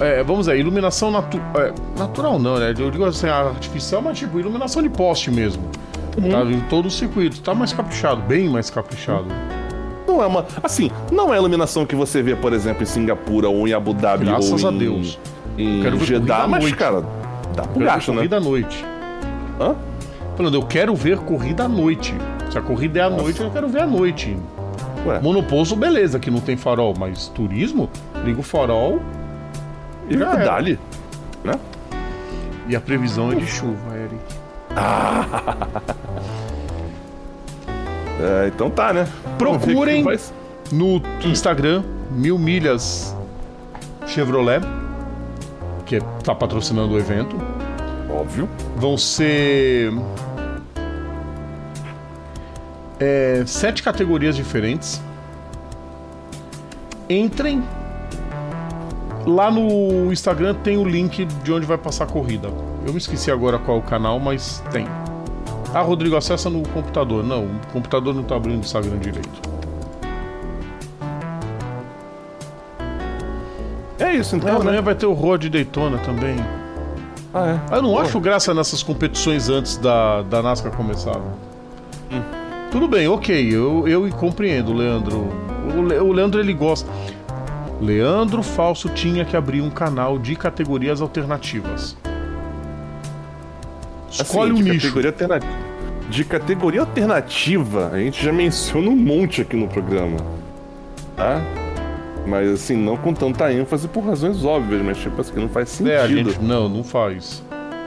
É, 0.00 0.22
vamos 0.22 0.46
dizer, 0.46 0.58
iluminação 0.58 1.10
natu 1.10 1.38
é, 1.56 1.72
natural 1.98 2.38
não, 2.38 2.58
né? 2.58 2.70
Eu 2.76 2.90
digo 2.90 3.04
assim, 3.04 3.28
artificial, 3.28 4.00
mas 4.00 4.18
tipo, 4.18 4.40
iluminação 4.40 4.82
de 4.82 4.88
poste 4.88 5.30
mesmo. 5.30 5.62
Uhum. 6.16 6.30
Tá 6.30 6.42
em 6.42 6.60
todo 6.62 6.86
o 6.86 6.90
circuito. 6.90 7.40
Tá 7.40 7.54
mais 7.54 7.72
caprichado, 7.72 8.22
bem 8.22 8.48
mais 8.48 8.70
caprichado. 8.70 9.26
Não 10.06 10.22
é 10.22 10.26
uma. 10.26 10.46
Assim, 10.62 10.90
não 11.12 11.32
é 11.32 11.36
a 11.36 11.38
iluminação 11.38 11.86
que 11.86 11.94
você 11.94 12.22
vê, 12.22 12.34
por 12.34 12.52
exemplo, 12.52 12.82
em 12.82 12.86
Singapura 12.86 13.48
ou 13.48 13.68
em 13.68 13.72
Abu 13.72 13.92
Dhabi 13.94 14.24
Graças 14.24 14.64
ou 14.64 14.70
a 14.70 14.72
em, 14.72 14.78
Deus. 14.78 15.18
em 15.56 15.82
Quero 15.82 15.96
ver 15.96 16.06
corrida 16.06 16.18
Jeddah, 16.18 16.42
à 16.42 16.48
mas, 16.48 16.62
noite. 16.62 16.76
cara, 16.76 17.04
dá 17.54 17.62
pro 17.62 17.84
gasto, 17.84 18.10
né? 18.10 18.16
corrida 18.16 18.36
à 18.38 18.40
noite. 18.40 18.84
Hã? 19.60 19.76
Falando, 20.36 20.54
eu 20.54 20.62
quero 20.62 20.94
ver 20.94 21.18
corrida 21.18 21.64
à 21.64 21.68
noite. 21.68 22.14
Se 22.50 22.58
a 22.58 22.62
corrida 22.62 23.00
é 23.00 23.02
à 23.02 23.10
noite, 23.10 23.40
eu 23.40 23.50
quero 23.50 23.68
ver 23.68 23.82
à 23.82 23.86
noite. 23.86 24.36
Ué, 25.06 25.20
Monoposto, 25.20 25.76
beleza, 25.76 26.18
que 26.18 26.30
não 26.30 26.40
tem 26.40 26.56
farol, 26.56 26.94
mas 26.98 27.28
turismo, 27.28 27.88
liga 28.24 28.40
o 28.40 28.42
farol 28.42 29.00
e 30.10 30.18
já 30.18 30.34
dali, 30.34 30.78
né? 31.44 31.58
e 32.68 32.76
a 32.76 32.80
previsão 32.80 33.32
é 33.32 33.36
de 33.36 33.46
chuva, 33.46 33.96
Eric. 33.96 34.20
É, 38.22 38.48
então 38.48 38.68
tá, 38.68 38.92
né? 38.92 39.08
Procurem 39.38 40.04
no 40.70 41.00
Instagram 41.24 41.82
Mil 42.10 42.38
Milhas 42.38 43.16
Chevrolet, 44.06 44.60
que 45.86 46.00
tá 46.22 46.34
patrocinando 46.34 46.92
o 46.92 46.98
evento. 46.98 47.34
Óbvio. 48.10 48.46
Vão 48.76 48.98
ser 48.98 49.90
é, 52.98 53.42
sete 53.46 53.82
categorias 53.82 54.36
diferentes. 54.36 55.00
Entrem. 57.08 57.62
Lá 59.32 59.48
no 59.48 60.12
Instagram 60.12 60.54
tem 60.54 60.76
o 60.76 60.84
link 60.84 61.24
de 61.24 61.52
onde 61.52 61.64
vai 61.64 61.78
passar 61.78 62.02
a 62.04 62.06
corrida. 62.08 62.48
Eu 62.84 62.92
me 62.92 62.98
esqueci 62.98 63.30
agora 63.30 63.58
qual 63.60 63.76
é 63.76 63.80
o 63.80 63.82
canal, 63.82 64.18
mas 64.18 64.60
tem. 64.72 64.86
Ah, 65.72 65.82
Rodrigo, 65.82 66.16
acessa 66.16 66.50
no 66.50 66.62
computador. 66.70 67.22
Não, 67.22 67.44
o 67.44 67.50
computador 67.72 68.12
não 68.12 68.24
tá 68.24 68.34
abrindo 68.34 68.56
o 68.56 68.60
Instagram 68.64 68.98
direito. 68.98 69.40
É 74.00 74.14
isso, 74.14 74.34
Ah, 74.34 74.38
então, 74.38 74.56
amanhã 74.56 74.76
né? 74.78 74.82
vai 74.82 74.94
ter 74.96 75.06
o 75.06 75.12
Road 75.12 75.48
Daytona 75.48 75.98
também. 75.98 76.34
Ah, 77.32 77.58
é. 77.70 77.76
Eu 77.76 77.82
não 77.82 77.92
Pô. 77.92 77.98
acho 78.00 78.18
graça 78.18 78.52
nessas 78.52 78.82
competições 78.82 79.48
antes 79.48 79.76
da, 79.76 80.22
da 80.22 80.42
NASCAR 80.42 80.72
começar. 80.72 81.20
Tudo 82.72 82.88
bem, 82.88 83.06
ok, 83.08 83.48
eu, 83.54 83.86
eu 83.86 84.08
compreendo, 84.10 84.72
Leandro. 84.72 85.28
O, 85.76 85.82
Le- 85.82 85.98
o 85.98 86.12
Leandro 86.12 86.40
ele 86.40 86.52
gosta. 86.52 86.88
Leandro 87.80 88.42
Falso 88.42 88.88
tinha 88.90 89.24
que 89.24 89.36
abrir 89.36 89.62
um 89.62 89.70
canal 89.70 90.18
de 90.18 90.36
categorias 90.36 91.00
alternativas. 91.00 91.96
Escolhe 94.10 94.52
Assim, 94.52 94.60
um 94.60 94.64
de 94.64 94.70
nicho. 94.70 94.86
Categoria 94.88 95.10
alternativa. 95.10 95.52
De 96.10 96.24
categoria 96.24 96.80
alternativa, 96.80 97.90
a 97.92 97.98
gente 97.98 98.22
já 98.22 98.32
menciona 98.32 98.88
um 98.88 98.96
monte 98.96 99.40
aqui 99.40 99.56
no 99.56 99.68
programa. 99.68 100.16
Tá? 101.16 101.40
Mas 102.26 102.50
assim, 102.50 102.76
não 102.76 102.96
com 102.96 103.14
tanta 103.14 103.52
ênfase 103.52 103.88
por 103.88 104.04
razões 104.04 104.44
óbvias, 104.44 104.82
mas 104.82 104.98
tipo 104.98 105.20
assim, 105.20 105.32
não 105.36 105.48
faz 105.48 105.70
sentido. 105.70 105.92
É, 105.92 106.00
a 106.00 106.06
gente. 106.08 106.38
Não, 106.40 106.68
não 106.68 106.84
faz. 106.84 107.42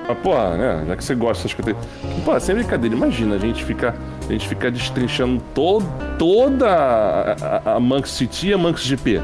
Mas, 0.07 0.18
porra, 0.20 0.57
né? 0.57 0.86
Já 0.88 0.95
que 0.95 1.03
você 1.03 1.15
gosta 1.15 1.44
dessas 1.44 1.53
categorias. 1.53 1.91
Pô, 2.26 2.40
sem 2.40 2.56
brincadeira, 2.56 2.95
imagina 2.95 3.36
a 3.36 3.40
gente 3.40 3.64
ficar. 3.64 3.95
A 4.28 4.32
gente 4.32 4.48
ficar 4.48 4.72
destrinchando 4.72 5.41
to, 5.53 5.84
toda 6.18 6.68
a, 6.68 7.72
a, 7.72 7.76
a 7.76 7.80
Manx 7.80 8.10
City 8.11 8.48
e 8.48 8.53
a 8.53 8.57
Manx 8.57 8.82
GP. 8.82 9.22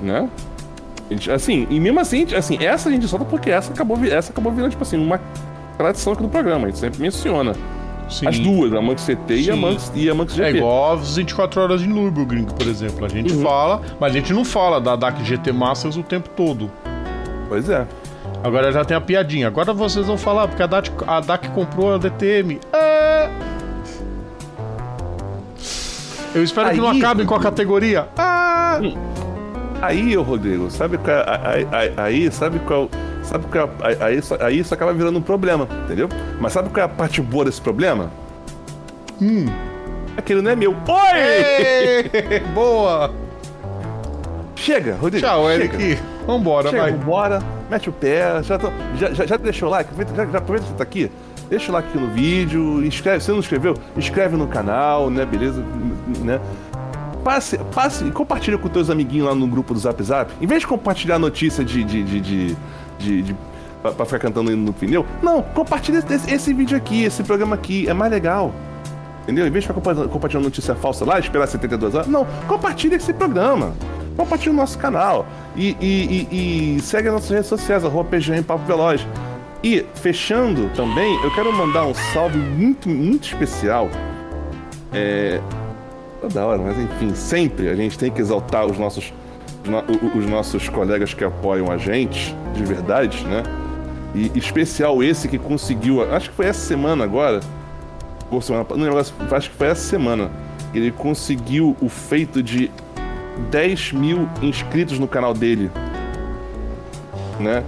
Né? 0.00 0.28
Gente- 1.10 1.30
assim, 1.30 1.66
e 1.70 1.78
mesmo 1.78 2.00
assim, 2.00 2.26
assim, 2.34 2.58
essa 2.60 2.88
a 2.88 2.92
gente 2.92 3.06
solta 3.06 3.24
porque 3.24 3.50
essa 3.50 3.72
acabou, 3.72 3.96
essa 4.04 4.32
acabou 4.32 4.52
virando, 4.52 4.70
tipo 4.72 4.82
assim, 4.82 4.96
uma 4.98 5.20
tradição 5.78 6.12
aqui 6.12 6.22
do 6.22 6.28
programa. 6.28 6.64
A 6.66 6.70
gente 6.70 6.78
sempre 6.78 7.00
menciona. 7.00 7.54
Sim. 8.08 8.28
As 8.28 8.38
duas, 8.38 8.72
a 8.72 8.80
Manx 8.80 9.02
CT 9.04 9.34
e 9.34 9.50
a. 9.50 9.56
Manx, 9.56 9.92
e 9.94 10.08
a 10.08 10.14
Manx 10.14 10.32
GP. 10.34 10.48
É 10.48 10.56
igual 10.58 10.94
as 10.94 11.16
24 11.16 11.60
horas 11.60 11.80
de 11.80 11.88
Nürburgring, 11.88 12.44
por 12.44 12.66
exemplo. 12.66 13.04
A 13.04 13.08
gente 13.08 13.32
Uhum. 13.34 13.42
fala, 13.42 13.80
mas 13.98 14.12
a 14.12 14.14
gente 14.18 14.32
não 14.32 14.44
fala 14.44 14.80
da 14.80 14.94
DAC 14.94 15.24
GT 15.24 15.50
Masters 15.52 15.96
o 15.96 16.02
tempo 16.04 16.28
todo. 16.36 16.70
Pois 17.48 17.68
é. 17.68 17.84
Agora 18.44 18.70
já 18.70 18.84
tem 18.84 18.96
a 18.96 19.00
piadinha. 19.00 19.48
Agora 19.48 19.72
vocês 19.72 20.06
vão 20.06 20.16
falar, 20.16 20.46
porque 20.46 20.62
a 20.62 20.66
DAC, 20.68 20.90
a 21.06 21.18
DAC 21.20 21.48
comprou 21.50 21.94
a 21.94 21.98
DTM. 21.98 22.60
É... 22.72 23.28
Eu 26.34 26.44
espero 26.44 26.70
que 26.70 26.76
não 26.76 26.90
Aí- 26.90 26.98
acabem 26.98 27.24
com 27.26 27.34
a 27.34 27.40
categoria. 27.40 28.06
Ah! 28.16 28.78
Aí, 29.82 30.16
ô 30.16 30.22
Rodrigo, 30.22 30.70
sabe 30.70 30.98
qual 30.98 31.16
é, 31.16 31.66
aí, 31.72 31.92
aí, 31.96 32.32
sabe 32.32 32.58
qual, 32.60 32.88
sabe 33.22 33.44
qual 33.46 33.66
é, 33.82 33.86
aí, 33.86 33.96
aí, 34.00 34.18
isso, 34.18 34.36
aí 34.40 34.58
isso 34.58 34.72
acaba 34.74 34.92
virando 34.92 35.18
um 35.18 35.22
problema, 35.22 35.68
entendeu? 35.84 36.08
Mas 36.40 36.52
sabe 36.52 36.70
qual 36.70 36.82
é 36.82 36.86
a 36.86 36.88
parte 36.88 37.20
boa 37.20 37.44
desse 37.44 37.60
problema? 37.60 38.10
Hum. 39.20 39.46
Aquele 40.16 40.40
não 40.40 40.50
é 40.50 40.56
meu. 40.56 40.72
Oi! 40.72 42.40
Boa! 42.54 43.12
Chega, 44.54 44.96
Rodrigo. 44.96 45.26
Tchau, 45.26 45.46
chega. 45.48 45.74
Eric. 45.76 45.98
Vambora, 46.26 46.70
Chega, 46.70 46.82
vai. 46.82 46.92
vambora, 46.92 47.38
mete 47.70 47.88
o 47.88 47.92
pé, 47.92 48.42
já, 48.42 48.58
tô- 48.58 48.72
já, 48.96 49.12
já, 49.12 49.26
já 49.26 49.36
deixou 49.36 49.68
o 49.68 49.70
like, 49.70 49.90
já, 50.16 50.26
já 50.26 50.38
aproveita 50.38 50.64
que 50.64 50.72
você 50.72 50.76
tá 50.76 50.82
aqui, 50.82 51.12
deixa 51.48 51.70
o 51.70 51.74
like 51.74 51.96
no 51.96 52.08
vídeo, 52.08 52.84
inscreve, 52.84 53.22
se 53.22 53.30
não 53.30 53.38
inscreveu, 53.38 53.74
inscreve 53.96 54.36
no 54.36 54.48
canal, 54.48 55.08
né, 55.08 55.24
beleza, 55.24 55.62
né? 56.24 56.40
Passe, 57.26 57.58
passe 57.74 58.04
compartilha 58.12 58.56
com 58.56 58.68
teus 58.68 58.88
amiguinhos 58.88 59.26
lá 59.26 59.34
no 59.34 59.48
grupo 59.48 59.74
do 59.74 59.80
Zap 59.80 60.00
Zap. 60.00 60.32
Em 60.40 60.46
vez 60.46 60.60
de 60.60 60.66
compartilhar 60.68 61.18
notícia 61.18 61.64
de. 61.64 61.82
de, 61.82 62.04
de, 62.04 62.20
de, 62.20 62.56
de- 63.00 63.22
de- 63.22 63.36
pra, 63.82 63.90
pra 63.90 64.06
ficar 64.06 64.20
cantando 64.20 64.56
no 64.56 64.72
pneu. 64.72 65.04
Não, 65.20 65.42
compartilha 65.42 65.98
esse, 66.08 66.32
esse, 66.32 66.54
vídeo 66.54 66.76
aqui, 66.76 67.02
esse 67.02 67.24
programa 67.24 67.56
aqui, 67.56 67.88
é 67.88 67.92
mais 67.92 68.12
legal. 68.12 68.54
Entendeu? 69.24 69.44
Em 69.44 69.50
vez 69.50 69.64
de 69.64 69.72
ficar 69.72 70.06
compartilhando 70.08 70.44
notícia 70.44 70.76
falsa 70.76 71.04
lá, 71.04 71.18
esperar 71.18 71.48
72 71.48 71.96
horas, 71.96 72.06
não, 72.06 72.24
compartilha 72.46 72.94
esse 72.94 73.12
programa. 73.12 73.74
Compartilha 74.16 74.52
o 74.52 74.54
nosso 74.54 74.78
canal. 74.78 75.26
E, 75.56 75.76
e, 75.80 76.28
e, 76.30 76.76
e 76.76 76.80
segue 76.80 77.08
as 77.08 77.14
nossas 77.14 77.30
redes 77.30 77.46
sociais, 77.48 77.84
arroba 77.84 78.08
PGM 78.08 78.44
Papo 78.44 78.64
Veloz. 78.66 79.04
E, 79.64 79.84
fechando 79.96 80.70
também, 80.76 81.12
eu 81.24 81.34
quero 81.34 81.52
mandar 81.52 81.86
um 81.86 81.94
salve 82.12 82.38
muito, 82.38 82.88
muito 82.88 83.24
especial. 83.26 83.90
É. 84.92 85.40
Toda 86.20 86.44
hora, 86.44 86.58
mas 86.58 86.78
enfim, 86.78 87.14
sempre 87.14 87.68
a 87.68 87.74
gente 87.74 87.98
tem 87.98 88.10
que 88.10 88.20
exaltar 88.20 88.66
os 88.66 88.78
nossos, 88.78 89.12
os 90.16 90.26
nossos 90.26 90.68
colegas 90.68 91.12
que 91.12 91.24
apoiam 91.24 91.70
a 91.70 91.76
gente, 91.76 92.34
de 92.54 92.64
verdade, 92.64 93.24
né? 93.26 93.42
E 94.14 94.32
especial 94.38 95.02
esse 95.02 95.28
que 95.28 95.38
conseguiu, 95.38 96.02
acho 96.14 96.30
que 96.30 96.36
foi 96.36 96.46
essa 96.46 96.66
semana 96.66 97.04
agora, 97.04 97.40
ou 98.30 98.40
semana, 98.40 98.66
não, 98.74 98.98
acho 98.98 99.50
que 99.50 99.56
foi 99.56 99.66
essa 99.66 99.82
semana, 99.82 100.30
ele 100.72 100.90
conseguiu 100.90 101.76
o 101.80 101.88
feito 101.88 102.42
de 102.42 102.70
10 103.50 103.92
mil 103.92 104.28
inscritos 104.40 104.98
no 104.98 105.06
canal 105.06 105.34
dele, 105.34 105.70
né? 107.38 107.62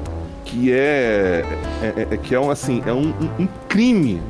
que 0.49 0.73
é, 0.73 1.45
é, 1.83 2.07
é, 2.11 2.17
que 2.17 2.35
é 2.35 2.41
um 2.41 2.51
assim 2.51 2.83
é 2.87 2.93
um, 2.93 3.13
um, 3.39 3.47
crime 3.69 4.21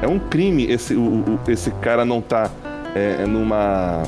é 0.00 0.06
um 0.06 0.20
crime 0.20 0.70
esse 0.70 0.94
o, 0.94 1.00
o 1.00 1.40
esse 1.48 1.70
cara 1.72 2.04
não 2.04 2.20
tá 2.20 2.48
é, 2.94 3.22
é 3.22 3.26
numa 3.26 4.02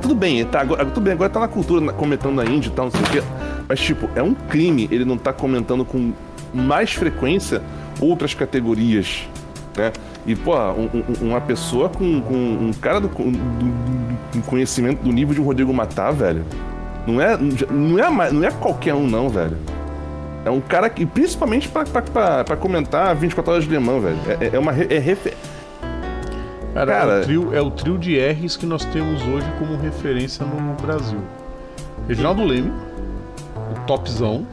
tudo 0.00 0.14
bem 0.14 0.44
tá 0.44 0.60
agora 0.60 0.84
tudo 0.86 1.00
bem 1.00 1.12
agora 1.12 1.30
tá 1.30 1.40
na 1.40 1.48
cultura 1.48 1.92
comentando 1.92 2.34
na 2.34 2.44
Índia 2.44 2.68
e 2.68 2.72
tal 2.72 2.86
não 2.86 2.92
sei 2.92 3.00
o 3.00 3.10
quê 3.10 3.22
mas 3.68 3.80
tipo 3.80 4.08
é 4.14 4.22
um 4.22 4.34
crime 4.34 4.88
ele 4.90 5.04
não 5.04 5.18
tá 5.18 5.32
comentando 5.32 5.84
com 5.84 6.12
mais 6.52 6.92
frequência 6.92 7.62
outras 8.00 8.34
categorias 8.34 9.28
né 9.76 9.92
e 10.26 10.34
pô 10.34 10.56
um, 10.72 10.88
uma 11.20 11.40
pessoa 11.40 11.88
com, 11.88 12.20
com 12.22 12.34
um 12.34 12.72
cara 12.80 13.00
do, 13.00 13.08
do, 13.08 13.30
do, 14.32 14.42
conhecimento 14.46 15.02
do 15.02 15.12
nível 15.12 15.34
de 15.34 15.40
Rodrigo 15.40 15.72
Matar 15.72 16.12
velho 16.12 16.44
não 17.06 17.20
é, 17.20 17.36
não 17.70 17.98
é, 17.98 18.32
não 18.32 18.44
é 18.44 18.50
qualquer 18.50 18.94
um, 18.94 19.06
não, 19.06 19.28
velho. 19.28 19.56
É 20.44 20.50
um 20.50 20.60
cara 20.60 20.88
que, 20.90 21.04
principalmente 21.06 21.68
pra 21.68 22.56
comentar 22.56 23.14
24 23.14 23.52
horas 23.52 23.64
de 23.64 23.70
Le 23.70 23.78
Mans, 23.78 24.02
velho. 24.02 24.18
É, 24.40 24.56
é 24.56 24.58
uma. 24.58 24.72
É 24.72 24.98
refer... 24.98 25.34
Cara, 26.74 26.92
cara 26.92 27.12
é, 27.12 27.20
o 27.20 27.22
trio, 27.22 27.54
é 27.54 27.60
o 27.62 27.70
trio 27.70 27.96
de 27.96 28.18
R's 28.18 28.56
que 28.56 28.66
nós 28.66 28.84
temos 28.86 29.22
hoje 29.22 29.46
como 29.58 29.76
referência 29.76 30.44
no 30.44 30.74
Brasil: 30.74 31.20
Reginaldo 32.08 32.44
Leme, 32.44 32.72
o 33.72 33.86
topzão. 33.86 34.44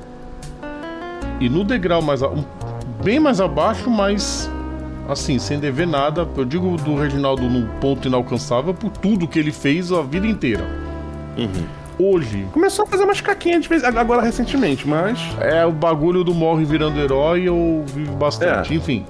E 1.39 1.49
no 1.49 1.63
degrau 1.63 2.01
mais. 2.01 2.21
Um, 2.21 2.43
bem 3.03 3.19
mais 3.19 3.41
abaixo, 3.41 3.89
mas. 3.89 4.49
Assim, 5.09 5.39
sem 5.39 5.59
dever 5.59 5.87
nada. 5.87 6.27
Eu 6.37 6.45
digo 6.45 6.77
do 6.77 6.95
Reginaldo 6.95 7.49
no 7.49 7.67
ponto 7.79 8.07
inalcançável 8.07 8.73
por 8.73 8.91
tudo 8.91 9.27
que 9.27 9.39
ele 9.39 9.51
fez 9.51 9.91
a 9.91 10.03
vida 10.03 10.27
inteira. 10.27 10.63
Uhum 11.37 11.81
hoje. 12.01 12.47
Começou 12.51 12.85
a 12.85 12.87
fazer 12.87 13.03
umas 13.03 13.21
caquinhas 13.21 13.61
de 13.61 13.69
vez, 13.69 13.83
agora 13.83 14.21
recentemente, 14.21 14.87
mas. 14.87 15.19
É 15.39 15.65
o 15.65 15.71
bagulho 15.71 16.23
do 16.23 16.33
morre 16.33 16.65
virando 16.65 16.99
herói 16.99 17.47
ou 17.47 17.83
vive 17.85 18.11
bastante, 18.11 18.73
é. 18.73 18.75
enfim. 18.75 19.05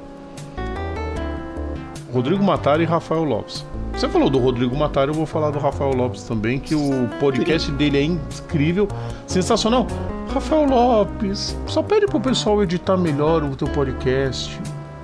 Rodrigo 2.11 2.43
Matari 2.43 2.83
e 2.83 2.85
Rafael 2.85 3.23
Lopes. 3.23 3.65
Você 3.93 4.07
falou 4.09 4.29
do 4.29 4.37
Rodrigo 4.37 4.75
Matari, 4.75 5.09
eu 5.09 5.13
vou 5.13 5.25
falar 5.25 5.49
do 5.51 5.59
Rafael 5.59 5.93
Lopes 5.93 6.23
também, 6.23 6.59
que 6.59 6.75
o 6.75 7.09
podcast 7.19 7.71
dele 7.71 7.97
é 7.97 8.03
incrível, 8.03 8.87
sensacional. 9.25 9.87
Rafael 10.33 10.65
Lopes, 10.65 11.57
só 11.65 11.81
pede 11.81 12.07
pro 12.07 12.19
pessoal 12.19 12.61
editar 12.63 12.97
melhor 12.97 13.43
o 13.43 13.55
teu 13.55 13.67
podcast. 13.67 14.59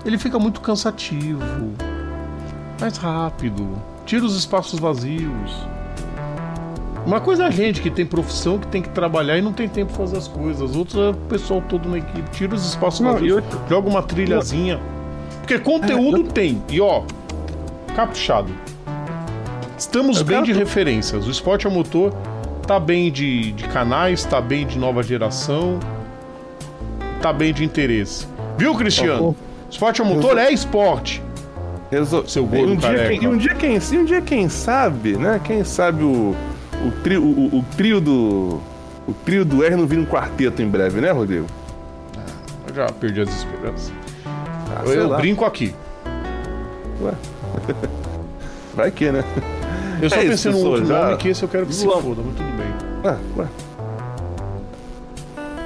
Ele 0.05 0.17
fica 0.17 0.37
muito 0.37 0.59
cansativo. 0.61 1.41
Mais 2.79 2.97
rápido. 2.97 3.67
Tira 4.05 4.25
os 4.25 4.35
espaços 4.35 4.79
vazios. 4.79 5.67
Uma 7.05 7.21
coisa 7.21 7.45
é 7.45 7.47
a 7.47 7.51
gente 7.51 7.81
que 7.81 7.89
tem 7.89 8.05
profissão, 8.05 8.59
que 8.59 8.67
tem 8.67 8.81
que 8.81 8.89
trabalhar 8.89 9.37
e 9.37 9.41
não 9.41 9.53
tem 9.53 9.69
tempo 9.69 9.93
pra 9.93 10.05
fazer 10.05 10.17
as 10.17 10.27
coisas. 10.27 10.75
Outros 10.75 10.97
é 10.97 11.09
o 11.09 11.13
pessoal 11.13 11.61
todo 11.61 11.87
na 11.87 11.99
equipe. 11.99 12.29
Tira 12.31 12.53
os 12.53 12.67
espaços 12.67 12.99
não, 12.99 13.13
vazios, 13.13 13.37
eu... 13.37 13.43
joga 13.69 13.89
uma 13.89 14.03
trilhazinha. 14.03 14.79
Porque 15.47 15.59
conteúdo 15.59 16.17
é, 16.17 16.19
eu... 16.19 16.27
tem. 16.27 16.61
E 16.69 16.81
ó, 16.81 17.03
caprichado. 17.95 18.51
Estamos 19.77 20.19
eu 20.19 20.25
bem 20.25 20.43
de 20.43 20.51
referências. 20.51 21.25
O 21.25 21.31
esporte 21.31 21.65
a 21.65 21.69
motor 21.69 22.13
tá 22.67 22.77
bem 22.77 23.09
de, 23.09 23.53
de 23.53 23.63
canais, 23.69 24.25
tá 24.25 24.41
bem 24.41 24.67
de 24.67 24.77
nova 24.77 25.01
geração, 25.01 25.79
tá 27.21 27.31
bem 27.31 27.53
de 27.53 27.63
interesse. 27.63 28.27
Viu, 28.57 28.75
Cristiano? 28.75 29.33
Esporte 29.69 30.01
a 30.01 30.05
motor 30.05 30.37
é 30.37 30.51
esporte. 30.51 31.23
Resol... 31.89 32.27
Seu 32.27 32.45
gordo 32.45 32.73
um 32.73 32.75
dia, 32.75 33.07
quem, 33.07 33.27
um 33.27 33.37
dia 33.37 33.55
quem, 33.55 33.79
um 33.79 34.03
dia 34.03 34.21
quem 34.21 34.49
sabe, 34.49 35.15
né? 35.15 35.39
Quem 35.41 35.63
sabe 35.63 36.03
o 36.03 36.35
o 36.85 36.91
trio, 37.01 37.23
o, 37.23 37.59
o, 37.59 37.65
trio 37.75 38.01
do. 38.01 38.59
O 39.07 39.13
trio 39.23 39.45
do 39.45 39.63
R 39.63 39.75
não 39.75 39.87
vira 39.87 40.01
um 40.01 40.05
quarteto 40.05 40.61
em 40.61 40.67
breve, 40.67 40.99
né, 40.99 41.11
Rodrigo? 41.11 41.47
Ah, 42.17 42.25
eu 42.67 42.75
já 42.75 42.87
perdi 42.91 43.21
as 43.21 43.29
esperanças. 43.29 43.93
Ah, 44.75 44.83
eu, 44.85 45.15
brinco 45.17 45.45
aqui. 45.45 45.73
Ué. 47.01 47.13
Vai 48.75 48.91
que, 48.91 49.11
né? 49.11 49.23
Eu 50.01 50.09
só 50.09 50.17
é 50.17 50.25
pensei 50.25 50.51
num 50.51 50.63
outro 50.63 50.85
já... 50.85 51.05
nome 51.05 51.17
que 51.17 51.29
esse 51.29 51.43
eu 51.43 51.49
quero 51.49 51.65
que 51.65 51.73
se 51.73 51.85
foda, 51.85 52.21
mas 52.23 52.35
tudo 52.35 52.57
bem. 52.57 52.73
Ah, 53.03 53.17
ué. 53.37 53.47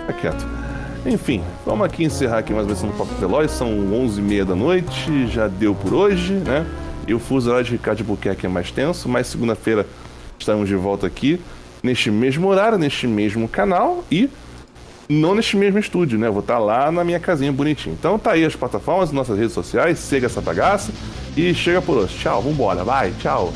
Tá 0.07 0.13
quieto. 0.13 0.47
Enfim, 1.05 1.43
vamos 1.65 1.85
aqui 1.85 2.03
encerrar 2.03 2.37
aqui 2.37 2.53
mais 2.53 2.65
uma 2.65 2.73
vez 2.73 2.83
no 2.83 2.93
Papo 2.93 3.13
Veloz. 3.15 3.51
São 3.51 3.69
11h30 3.69 4.45
da 4.45 4.55
noite, 4.55 5.27
já 5.27 5.47
deu 5.47 5.73
por 5.73 5.93
hoje, 5.93 6.33
né? 6.33 6.65
E 7.07 7.13
o 7.13 7.19
fuso 7.19 7.49
horário 7.49 7.65
de 7.65 7.71
Ricardo 7.71 8.03
Buquerque 8.03 8.45
é 8.45 8.49
mais 8.49 8.71
tenso, 8.71 9.09
mas 9.09 9.27
segunda-feira 9.27 9.85
Estamos 10.41 10.67
de 10.67 10.75
volta 10.75 11.05
aqui 11.05 11.39
neste 11.83 12.09
mesmo 12.09 12.47
horário, 12.47 12.75
neste 12.75 13.05
mesmo 13.05 13.47
canal 13.47 14.03
e 14.11 14.27
não 15.09 15.35
neste 15.35 15.57
mesmo 15.57 15.79
estúdio, 15.79 16.17
né? 16.17 16.29
vou 16.29 16.39
estar 16.39 16.59
lá 16.59 16.91
na 16.91 17.03
minha 17.03 17.19
casinha 17.19 17.51
bonitinho. 17.51 17.95
Então 17.97 18.17
tá 18.17 18.31
aí 18.31 18.45
as 18.45 18.55
plataformas, 18.55 19.11
nossas 19.11 19.37
redes 19.37 19.53
sociais, 19.53 19.99
siga 19.99 20.27
essa 20.27 20.41
bagaça 20.41 20.91
e 21.35 21.53
chega 21.53 21.81
por 21.81 21.97
hoje. 21.97 22.17
Tchau, 22.17 22.41
vambora, 22.41 22.83
vai, 22.83 23.11
tchau. 23.19 23.53